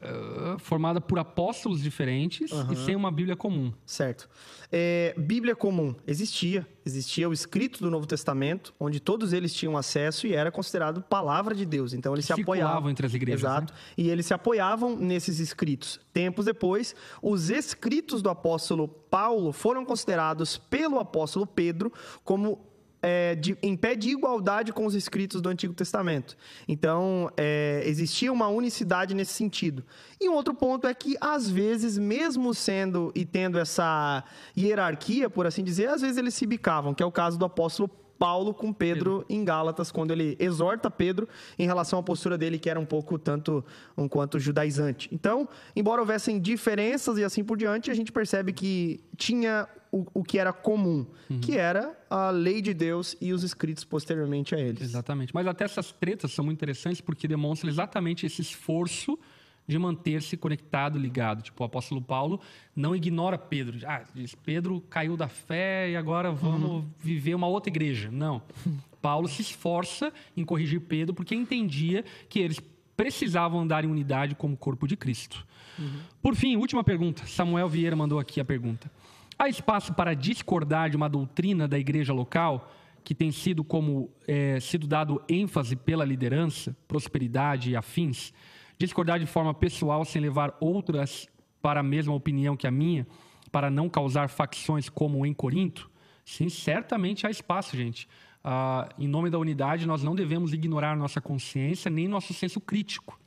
É 0.00 0.58
formada 0.58 1.00
por 1.00 1.18
apóstolos 1.18 1.82
diferentes 1.82 2.52
uhum. 2.52 2.72
e 2.72 2.76
sem 2.76 2.94
uma 2.94 3.10
Bíblia 3.10 3.36
comum. 3.36 3.72
Certo. 3.84 4.28
É, 4.70 5.14
Bíblia 5.16 5.56
comum 5.56 5.94
existia. 6.06 6.66
Existia 6.84 7.28
o 7.28 7.32
escrito 7.32 7.80
do 7.80 7.90
Novo 7.90 8.06
Testamento, 8.06 8.72
onde 8.78 9.00
todos 9.00 9.32
eles 9.32 9.52
tinham 9.52 9.76
acesso 9.76 10.26
e 10.26 10.34
era 10.34 10.50
considerado 10.50 11.02
palavra 11.02 11.54
de 11.54 11.66
Deus. 11.66 11.92
Então 11.92 12.14
eles 12.14 12.26
que 12.26 12.34
se 12.34 12.40
apoiavam 12.40 12.90
entre 12.90 13.06
as 13.06 13.14
igrejas. 13.14 13.42
Exato. 13.42 13.72
Né? 13.72 13.78
E 13.96 14.08
eles 14.08 14.26
se 14.26 14.34
apoiavam 14.34 14.96
nesses 14.96 15.38
escritos. 15.38 16.00
Tempos 16.12 16.44
depois, 16.44 16.94
os 17.20 17.50
escritos 17.50 18.22
do 18.22 18.30
apóstolo 18.30 18.88
Paulo 18.88 19.52
foram 19.52 19.84
considerados 19.84 20.56
pelo 20.56 20.98
apóstolo 20.98 21.46
Pedro 21.46 21.92
como 22.24 22.67
é, 23.02 23.34
de, 23.34 23.56
em 23.62 23.76
pé 23.76 23.94
de 23.94 24.10
igualdade 24.10 24.72
com 24.72 24.86
os 24.86 24.94
escritos 24.94 25.40
do 25.40 25.48
Antigo 25.48 25.74
Testamento. 25.74 26.36
Então, 26.66 27.30
é, 27.36 27.82
existia 27.84 28.32
uma 28.32 28.48
unicidade 28.48 29.14
nesse 29.14 29.32
sentido. 29.32 29.84
E 30.20 30.28
um 30.28 30.34
outro 30.34 30.54
ponto 30.54 30.86
é 30.86 30.94
que, 30.94 31.16
às 31.20 31.48
vezes, 31.48 31.96
mesmo 31.96 32.52
sendo 32.52 33.12
e 33.14 33.24
tendo 33.24 33.58
essa 33.58 34.24
hierarquia, 34.56 35.30
por 35.30 35.46
assim 35.46 35.62
dizer, 35.62 35.88
às 35.88 36.00
vezes 36.00 36.16
eles 36.16 36.34
se 36.34 36.46
bicavam, 36.46 36.94
que 36.94 37.02
é 37.02 37.06
o 37.06 37.12
caso 37.12 37.38
do 37.38 37.44
apóstolo 37.44 37.88
Paulo 38.18 38.52
com 38.52 38.72
Pedro, 38.72 39.18
Pedro, 39.18 39.26
em 39.28 39.44
Gálatas, 39.44 39.92
quando 39.92 40.10
ele 40.10 40.36
exorta 40.40 40.90
Pedro 40.90 41.28
em 41.58 41.66
relação 41.66 42.00
à 42.00 42.02
postura 42.02 42.36
dele, 42.36 42.58
que 42.58 42.68
era 42.68 42.78
um 42.78 42.84
pouco 42.84 43.16
tanto 43.18 43.64
um 43.96 44.08
quanto 44.08 44.40
judaizante. 44.40 45.08
Então, 45.12 45.48
embora 45.76 46.00
houvessem 46.00 46.40
diferenças 46.40 47.16
e 47.16 47.24
assim 47.24 47.44
por 47.44 47.56
diante, 47.56 47.90
a 47.90 47.94
gente 47.94 48.10
percebe 48.10 48.52
que 48.52 49.00
tinha 49.16 49.68
o, 49.90 50.06
o 50.14 50.24
que 50.24 50.38
era 50.38 50.52
comum, 50.52 51.06
uhum. 51.30 51.40
que 51.40 51.56
era 51.56 51.98
a 52.10 52.30
lei 52.30 52.60
de 52.60 52.74
Deus 52.74 53.16
e 53.20 53.32
os 53.32 53.42
escritos 53.42 53.84
posteriormente 53.84 54.54
a 54.54 54.58
eles. 54.58 54.82
Exatamente. 54.82 55.34
Mas 55.34 55.46
até 55.46 55.64
essas 55.64 55.92
tretas 55.92 56.32
são 56.32 56.44
muito 56.44 56.58
interessantes 56.58 57.00
porque 57.00 57.26
demonstram 57.26 57.70
exatamente 57.70 58.26
esse 58.26 58.42
esforço 58.42 59.18
de 59.66 59.78
manter-se 59.78 60.36
conectado, 60.36 60.98
ligado. 60.98 61.42
Tipo, 61.42 61.62
o 61.62 61.66
apóstolo 61.66 62.00
Paulo 62.00 62.40
não 62.74 62.96
ignora 62.96 63.36
Pedro. 63.36 63.78
Ah, 63.86 64.02
diz, 64.14 64.34
Pedro 64.34 64.80
caiu 64.88 65.16
da 65.16 65.28
fé 65.28 65.90
e 65.90 65.96
agora 65.96 66.32
vamos 66.32 66.70
uhum. 66.70 66.88
viver 66.98 67.34
uma 67.34 67.46
outra 67.46 67.70
igreja. 67.70 68.10
Não. 68.10 68.42
Paulo 69.00 69.28
se 69.28 69.42
esforça 69.42 70.12
em 70.36 70.44
corrigir 70.44 70.80
Pedro 70.80 71.14
porque 71.14 71.34
entendia 71.34 72.04
que 72.28 72.40
eles 72.40 72.58
precisavam 72.96 73.60
andar 73.60 73.84
em 73.84 73.88
unidade 73.88 74.34
como 74.34 74.56
corpo 74.56 74.88
de 74.88 74.96
Cristo. 74.96 75.46
Uhum. 75.78 76.00
Por 76.20 76.34
fim, 76.34 76.56
última 76.56 76.82
pergunta. 76.82 77.24
Samuel 77.26 77.68
Vieira 77.68 77.94
mandou 77.94 78.18
aqui 78.18 78.40
a 78.40 78.44
pergunta. 78.44 78.90
Há 79.38 79.48
espaço 79.48 79.94
para 79.94 80.14
discordar 80.14 80.90
de 80.90 80.96
uma 80.96 81.08
doutrina 81.08 81.68
da 81.68 81.78
igreja 81.78 82.12
local 82.12 82.72
que 83.04 83.14
tem 83.14 83.30
sido 83.30 83.62
como 83.62 84.10
é, 84.26 84.58
sido 84.60 84.86
dado 84.86 85.22
ênfase 85.28 85.76
pela 85.76 86.04
liderança, 86.04 86.76
prosperidade 86.86 87.70
e 87.70 87.76
afins? 87.76 88.32
discordar 88.78 89.18
de 89.18 89.26
forma 89.26 89.52
pessoal 89.52 90.04
sem 90.04 90.22
levar 90.22 90.56
outras 90.60 91.28
para 91.60 91.80
a 91.80 91.82
mesma 91.82 92.14
opinião 92.14 92.56
que 92.56 92.66
a 92.66 92.70
minha, 92.70 93.06
para 93.50 93.68
não 93.68 93.88
causar 93.88 94.28
facções 94.28 94.88
como 94.88 95.26
em 95.26 95.34
Corinto? 95.34 95.90
Sim, 96.24 96.48
certamente 96.48 97.26
há 97.26 97.30
espaço, 97.30 97.76
gente. 97.76 98.08
Ah, 98.44 98.88
em 98.98 99.08
nome 99.08 99.30
da 99.30 99.38
unidade, 99.38 99.86
nós 99.86 100.02
não 100.02 100.14
devemos 100.14 100.52
ignorar 100.52 100.96
nossa 100.96 101.20
consciência 101.20 101.90
nem 101.90 102.06
nosso 102.06 102.32
senso 102.32 102.60
crítico. 102.60 103.18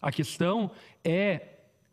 A 0.00 0.12
questão 0.12 0.70
é 1.04 1.51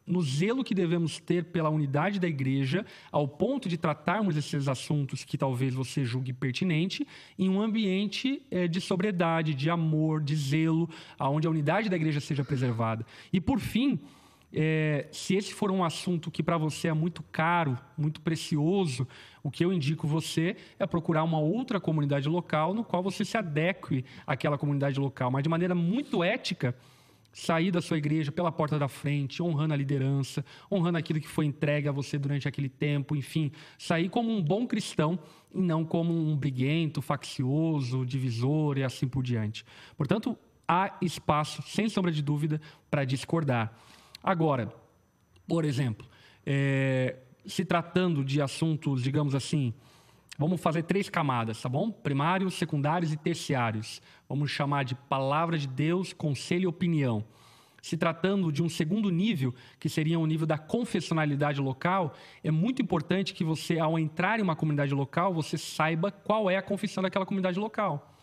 no 0.10 0.22
zelo 0.22 0.64
que 0.64 0.74
devemos 0.74 1.20
ter 1.20 1.46
pela 1.46 1.70
unidade 1.70 2.20
da 2.20 2.28
igreja, 2.28 2.86
ao 3.12 3.28
ponto 3.28 3.70
de 3.70 3.78
tratarmos 3.78 4.36
esses 4.36 4.68
assuntos 4.68 5.24
que 5.24 5.38
talvez 5.38 5.74
você 5.74 6.04
julgue 6.04 6.34
pertinente, 6.34 7.08
em 7.38 7.48
um 7.48 7.62
ambiente 7.62 8.42
é, 8.50 8.68
de 8.68 8.82
sobriedade, 8.82 9.54
de 9.54 9.70
amor, 9.70 10.22
de 10.22 10.36
zelo, 10.36 10.90
aonde 11.18 11.48
a 11.48 11.52
unidade 11.52 11.90
da 11.90 11.96
igreja 11.96 12.20
seja 12.20 12.44
preservada. 12.44 13.06
E 13.32 13.40
por 13.40 13.60
fim, 13.60 14.00
é, 14.52 15.08
se 15.12 15.36
esse 15.36 15.54
for 15.54 15.70
um 15.70 15.84
assunto 15.84 16.32
que 16.32 16.42
para 16.42 16.58
você 16.58 16.88
é 16.88 16.94
muito 16.94 17.22
caro, 17.32 17.78
muito 17.96 18.20
precioso, 18.20 19.08
o 19.44 19.52
que 19.52 19.64
eu 19.64 19.72
indico 19.72 20.08
você 20.08 20.56
é 20.80 20.88
procurar 20.88 21.24
uma 21.24 21.40
outra 21.40 21.80
comunidade 21.80 22.28
local 22.28 22.74
no 22.74 22.84
qual 22.84 23.04
você 23.04 23.24
se 23.24 23.38
adeque 23.38 24.04
àquela 24.26 24.58
comunidade 24.58 25.00
local, 25.00 25.30
mas 25.30 25.44
de 25.44 25.50
maneira 25.50 25.76
muito 25.76 26.24
ética 26.24 26.76
sair 27.32 27.72
da 27.72 27.82
sua 27.82 27.98
igreja 27.98 28.32
pela 28.32 28.52
porta 28.52 28.78
da 28.78 28.88
frente, 28.88 29.42
honrando 29.42 29.74
a 29.74 29.78
liderança, 29.78 30.44
honrando 30.72 30.98
aquilo 30.98 31.20
que 31.20 31.28
foi 31.28 31.46
entregue 31.46 31.88
a 31.88 31.92
você 31.92 32.18
durante 32.18 32.48
aquele 32.48 32.70
tempo, 32.70 33.16
enfim, 33.16 33.52
sair 33.78 34.10
como 34.10 34.32
um 34.32 34.42
bom 34.42 34.66
cristão 34.66 35.20
e 35.54 35.62
não 35.62 35.86
como 35.86 36.14
um 36.14 36.36
briguento, 36.36 37.02
faccioso, 37.02 38.06
divisor 38.06 38.78
e 38.78 38.84
assim 38.84 39.08
por 39.08 39.24
diante. 39.24 39.66
Portanto, 39.96 40.38
há 40.68 40.98
espaço, 41.02 41.62
sem 41.64 41.90
sombra 41.90 42.12
de 42.12 42.22
dúvida, 42.22 42.62
para 42.90 43.06
discordar. 43.06 43.74
Agora, 44.24 44.74
por 45.48 45.66
exemplo, 45.66 46.08
é, 46.46 47.18
se 47.46 47.66
tratando 47.66 48.24
de 48.24 48.42
assuntos, 48.42 49.02
digamos 49.02 49.34
assim, 49.34 49.74
Vamos 50.40 50.62
fazer 50.62 50.84
três 50.84 51.10
camadas, 51.10 51.62
tá 51.62 51.68
bom? 51.68 51.92
Primários, 51.92 52.54
secundários 52.54 53.12
e 53.12 53.18
terciários. 53.18 54.02
Vamos 54.30 54.50
chamar 54.50 54.86
de 54.86 54.96
palavra 54.96 55.58
de 55.58 55.68
Deus, 55.68 56.14
conselho 56.14 56.64
e 56.64 56.68
opinião. 56.68 57.26
Se 57.82 57.98
tratando 57.98 58.50
de 58.50 58.64
um 58.64 58.70
segundo 58.70 59.10
nível, 59.10 59.54
que 59.78 59.90
seria 59.90 60.18
o 60.18 60.26
nível 60.26 60.48
da 60.48 60.58
confessionalidade 60.58 61.60
local, 61.60 62.14
é 62.42 62.50
muito 62.50 62.82
importante 62.82 63.34
que 63.34 63.44
você, 63.44 63.80
ao 63.80 64.00
entrar 64.00 64.40
em 64.40 64.42
uma 64.42 64.56
comunidade 64.56 64.94
local, 64.94 65.34
você 65.34 65.58
saiba 65.58 66.10
qual 66.10 66.50
é 66.50 66.56
a 66.56 66.62
confissão 66.62 67.04
daquela 67.04 67.26
comunidade 67.26 67.60
local. 67.60 68.16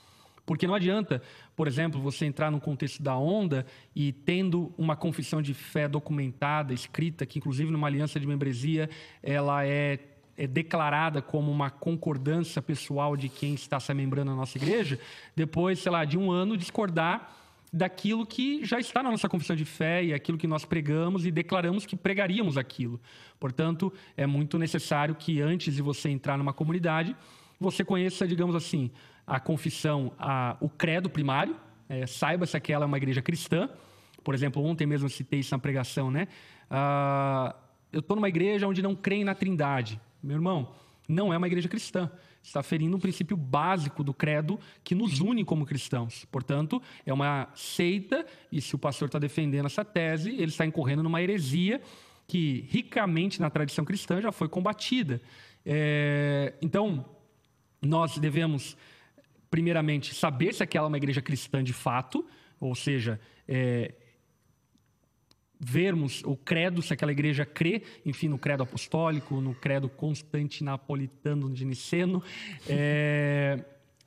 Porque 0.47 0.67
não 0.67 0.75
adianta, 0.75 1.21
por 1.55 1.69
exemplo, 1.69 2.01
você 2.01 2.25
entrar 2.25 2.51
no 2.51 2.63
contexto 2.63 3.03
da 3.03 3.15
onda 3.15 3.67
e 3.95 4.11
tendo 4.11 4.73
uma 4.79 4.97
confissão 4.97 5.43
de 5.43 5.53
fé 5.53 5.87
documentada, 5.87 6.73
escrita, 6.73 7.27
que 7.27 7.39
inclusive 7.39 7.71
numa 7.71 7.89
aliança 7.89 8.19
de 8.19 8.27
membresia 8.27 8.89
ela 9.23 9.67
é 9.67 9.99
é 10.37 10.47
declarada 10.47 11.23
como 11.23 11.51
uma 11.51 11.71
concordância 11.71 12.61
pessoal 12.61 13.17
de 13.17 13.29
quem 13.29 13.55
está 13.55 13.81
se 13.81 13.93
membrando 13.95 14.31
na 14.31 14.37
nossa 14.37 14.59
igreja, 14.59 14.99
depois, 15.35 15.79
sei 15.79 15.91
lá, 15.91 16.05
de 16.05 16.19
um 16.19 16.31
ano, 16.31 16.57
discordar 16.57 17.33
daquilo 17.73 18.25
que 18.25 18.65
já 18.65 18.79
está 18.79 19.03
na 19.03 19.11
nossa 19.11 19.29
confissão 19.29 19.57
de 19.57 19.65
fé 19.65 20.05
e 20.05 20.15
aquilo 20.15 20.39
que 20.39 20.47
nós 20.47 20.65
pregamos 20.65 21.27
e 21.27 21.31
declaramos 21.31 21.85
que 21.85 21.97
pregaríamos 21.97 22.57
aquilo. 22.57 23.01
Portanto, 23.39 23.93
é 24.17 24.27
muito 24.27 24.59
necessário 24.59 25.15
que 25.15 25.41
antes 25.41 25.75
de 25.75 25.83
você 25.83 26.09
entrar 26.09 26.39
numa 26.39 26.53
comunidade, 26.53 27.15
você 27.59 27.85
conheça, 27.85 28.27
digamos 28.27 28.55
assim, 28.55 28.91
a 29.27 29.41
confissão, 29.41 30.13
a, 30.19 30.57
o 30.61 30.69
credo 30.69 31.11
primário, 31.11 31.57
é, 31.89 32.07
saiba 32.07 32.47
se 32.47 32.57
aquela 32.57 32.85
é 32.85 32.87
uma 32.87 32.97
igreja 32.97 33.21
cristã. 33.21 33.69
Por 34.23 34.35
exemplo, 34.35 34.63
ontem 34.65 34.87
mesmo 34.87 35.09
citei 35.09 35.41
isso 35.41 35.55
na 35.55 35.59
pregação, 35.59 36.11
né? 36.11 36.29
Ah, 36.71 37.55
eu 37.93 38.01
estou 38.01 38.17
numa 38.17 38.29
igreja 38.29 38.67
onde 38.67 38.83
não 38.83 38.95
creem 38.95 39.25
na 39.25 39.35
trindade. 39.35 40.01
Meu 40.27 40.37
irmão, 40.37 40.75
não 41.09 41.33
é 41.33 41.37
uma 41.37 41.47
igreja 41.47 41.69
cristã. 41.69 42.11
Está 42.43 42.63
ferindo 42.63 42.97
um 42.97 43.01
princípio 43.01 43.37
básico 43.37 44.03
do 44.03 44.13
credo 44.13 44.59
que 44.83 44.93
nos 44.93 45.21
une 45.21 45.45
como 45.45 45.65
cristãos. 45.65 46.25
Portanto, 46.27 46.83
é 47.05 47.13
uma 47.13 47.49
seita, 47.55 48.27
e 48.51 48.61
se 48.61 48.75
o 48.75 48.79
pastor 48.79 49.07
está 49.07 49.19
defendendo 49.19 49.67
essa 49.67 49.85
tese, 49.85 50.31
ele 50.31 50.47
está 50.47 50.67
incorrendo 50.67 51.03
numa 51.03 51.23
heresia 51.23 51.81
que, 52.27 52.67
ricamente 52.69 53.41
na 53.41 53.49
tradição 53.49 53.85
cristã, 53.85 54.21
já 54.21 54.33
foi 54.33 54.49
combatida. 54.49 55.23
É... 55.65 56.55
Então, 56.61 57.05
nós 57.81 58.19
devemos, 58.19 58.77
primeiramente, 59.49 60.13
saber 60.13 60.55
se 60.55 60.63
aquela 60.63 60.87
é 60.87 60.89
uma 60.89 60.97
igreja 60.97 61.23
cristã 61.23 61.63
de 61.63 61.73
fato, 61.73 62.27
ou 62.59 62.75
seja, 62.75 63.21
é, 63.47 63.95
vermos 65.59 66.23
o 66.25 66.37
credo, 66.37 66.83
se 66.83 66.93
aquela 66.93 67.13
igreja 67.13 67.45
crê, 67.45 67.83
enfim, 68.05 68.29
no 68.29 68.39
credo 68.39 68.63
apostólico, 68.63 69.41
no 69.41 69.55
credo 69.55 69.89
constantinapolitano 69.89 71.51
de 71.51 71.65
Niceno. 71.65 72.23
É... 72.69 73.65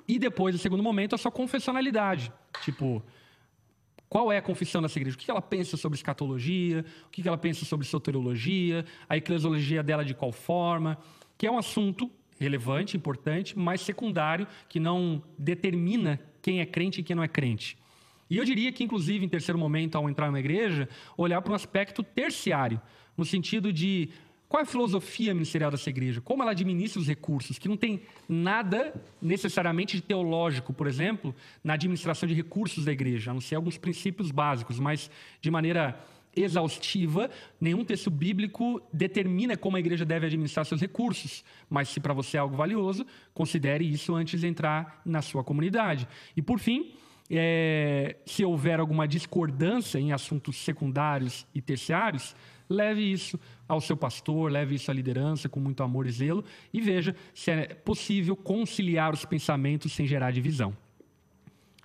E 0.08 0.18
depois, 0.18 0.56
no 0.56 0.60
segundo 0.60 0.82
momento, 0.82 1.16
a 1.16 1.18
sua 1.18 1.32
confessionalidade. 1.32 2.32
Tipo, 2.64 3.04
qual 4.10 4.32
é 4.32 4.38
a 4.38 4.42
confissão 4.42 4.82
dessa 4.82 4.98
igreja? 4.98 5.16
O 5.16 5.20
que 5.20 5.30
ela 5.30 5.42
pensa 5.42 5.78
sobre 5.78 5.96
escatologia? 5.96 6.84
O 7.06 7.10
que 7.10 7.28
ela 7.28 7.38
pensa 7.38 7.64
sobre 7.64 7.86
soteriologia? 7.86 8.84
A 9.08 9.16
eclesiologia 9.16 9.84
dela 9.84 10.04
de 10.04 10.16
qual 10.16 10.32
forma? 10.32 10.98
Que 11.38 11.46
é 11.46 11.52
um 11.52 11.60
assunto 11.60 12.10
relevante, 12.40 12.98
importante, 12.98 13.58
mas 13.58 13.82
secundário, 13.82 14.48
que 14.68 14.80
não 14.80 15.22
determina 15.38 16.20
quem 16.42 16.60
é 16.60 16.66
crente 16.66 17.02
e 17.02 17.04
quem 17.04 17.16
não 17.16 17.24
é 17.24 17.28
crente. 17.28 17.78
E 18.30 18.38
eu 18.38 18.46
diria 18.46 18.72
que, 18.72 18.84
inclusive, 18.84 19.26
em 19.26 19.30
terceiro 19.30 19.58
momento, 19.58 19.96
ao 19.96 20.10
entrar 20.10 20.28
numa 20.28 20.40
igreja, 20.40 20.88
olhar 21.18 21.42
para 21.42 21.52
um 21.52 21.56
aspecto 21.56 22.04
terciário, 22.04 22.80
no 23.18 23.26
sentido 23.26 23.74
de 23.74 24.10
qual 24.48 24.62
é 24.62 24.64
a 24.64 24.66
filosofia 24.66 25.34
ministerial 25.34 25.70
dessa 25.70 25.90
igreja, 25.90 26.22
como 26.22 26.42
ela 26.42 26.52
administra 26.52 27.00
os 27.00 27.08
recursos, 27.08 27.60
que 27.60 27.68
não 27.68 27.78
tem 27.78 28.02
nada 28.28 28.94
necessariamente 29.22 29.96
de 29.96 30.02
teológico, 30.02 30.74
por 30.74 30.88
exemplo, 30.88 31.36
na 31.64 31.74
administração 31.74 32.28
de 32.28 32.34
recursos 32.34 32.84
da 32.84 32.92
igreja, 32.92 33.30
a 33.30 33.34
não 33.34 33.42
ser 33.42 33.56
alguns 33.56 33.78
princípios 33.78 34.32
básicos, 34.32 34.80
mas 34.80 35.10
de 35.40 35.52
maneira 35.52 36.00
exaustiva, 36.36 37.30
nenhum 37.60 37.84
texto 37.84 38.10
bíblico 38.10 38.82
determina 38.94 39.58
como 39.58 39.78
a 39.78 39.80
igreja 39.80 40.06
deve 40.06 40.28
administrar 40.28 40.66
seus 40.66 40.82
recursos. 40.82 41.44
Mas 41.70 41.90
se 41.90 42.00
para 42.00 42.14
você 42.14 42.38
é 42.38 42.40
algo 42.40 42.56
valioso, 42.56 43.06
considere 43.34 43.84
isso 43.84 44.16
antes 44.16 44.42
de 44.42 44.48
entrar 44.48 45.02
na 45.06 45.22
sua 45.22 45.44
comunidade. 45.44 46.08
E 46.36 46.42
por 46.42 46.60
fim, 46.60 46.94
é, 47.30 48.16
se 48.26 48.44
houver 48.44 48.80
alguma 48.80 49.08
discordância 49.08 50.00
em 50.00 50.12
assuntos 50.12 50.58
secundários 50.58 51.46
e 51.54 51.62
terciários, 51.62 52.36
leve 52.70 53.02
isso 53.02 53.40
ao 53.68 53.80
seu 53.80 53.96
pastor, 53.96 54.52
leve 54.52 54.76
isso 54.76 54.90
à 54.90 54.94
liderança 54.94 55.48
com 55.48 55.60
muito 55.60 55.84
amor 55.84 56.08
e 56.08 56.12
zelo 56.12 56.44
e 56.74 56.82
veja 56.82 57.16
se 57.34 57.52
é 57.52 57.68
possível 57.68 58.36
conciliar 58.36 59.14
os 59.14 59.26
pensamentos 59.26 59.94
sem 59.94 60.08
gerar 60.08 60.32
divisão. 60.32 60.76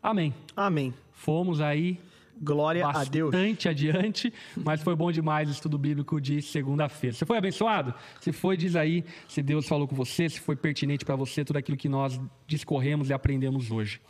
Amém. 0.03 0.35
Amém. 0.57 0.93
Fomos 1.12 1.61
aí 1.61 1.99
Glória 2.41 2.87
a 2.87 3.05
Deus. 3.05 3.31
Bastante 3.31 3.69
adiante, 3.69 4.33
mas 4.57 4.83
foi 4.83 4.97
bom 4.97 5.11
demais 5.12 5.49
o 5.49 5.53
estudo 5.53 5.79
bíblico 5.79 6.21
de 6.21 6.43
segunda-feira. 6.43 7.15
Você 7.15 7.25
foi 7.25 7.39
abençoado? 7.39 7.95
Se 8.21 8.33
foi, 8.33 8.57
diz 8.57 8.75
aí 8.75 9.05
se 9.29 9.43
Deus 9.43 9.69
falou 9.69 9.87
com 9.87 9.95
você, 9.95 10.29
se 10.29 10.41
foi 10.41 10.57
pertinente 10.57 11.05
para 11.05 11.16
você 11.16 11.45
tudo 11.45 11.59
aquilo 11.59 11.77
que 11.77 11.89
nós 11.89 12.21
discorremos 12.47 13.09
e 13.09 13.12
aprendemos 13.12 13.71
hoje. 13.71 14.01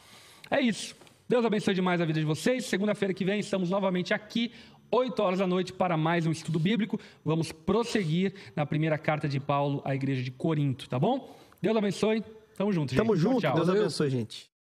É 0.50 0.60
isso. 0.60 0.96
Deus 1.28 1.44
abençoe 1.44 1.74
demais 1.74 2.00
a 2.00 2.04
vida 2.04 2.20
de 2.20 2.26
vocês. 2.26 2.66
Segunda-feira 2.66 3.14
que 3.14 3.24
vem 3.24 3.40
estamos 3.40 3.70
novamente 3.70 4.12
aqui, 4.12 4.52
8 4.90 5.22
horas 5.22 5.38
da 5.38 5.46
noite, 5.46 5.72
para 5.72 5.96
mais 5.96 6.26
um 6.26 6.30
estudo 6.30 6.58
bíblico. 6.58 7.00
Vamos 7.24 7.50
prosseguir 7.50 8.34
na 8.54 8.66
primeira 8.66 8.98
carta 8.98 9.26
de 9.26 9.40
Paulo 9.40 9.80
à 9.84 9.94
igreja 9.94 10.22
de 10.22 10.30
Corinto, 10.30 10.88
tá 10.88 10.98
bom? 10.98 11.34
Deus 11.62 11.76
abençoe. 11.76 12.22
Tamo 12.56 12.72
junto, 12.72 12.90
gente. 12.90 12.98
Tamo 12.98 13.16
junto. 13.16 13.40
Tchau. 13.40 13.54
Deus 13.54 13.68
abençoe, 13.68 14.10
gente. 14.10 14.53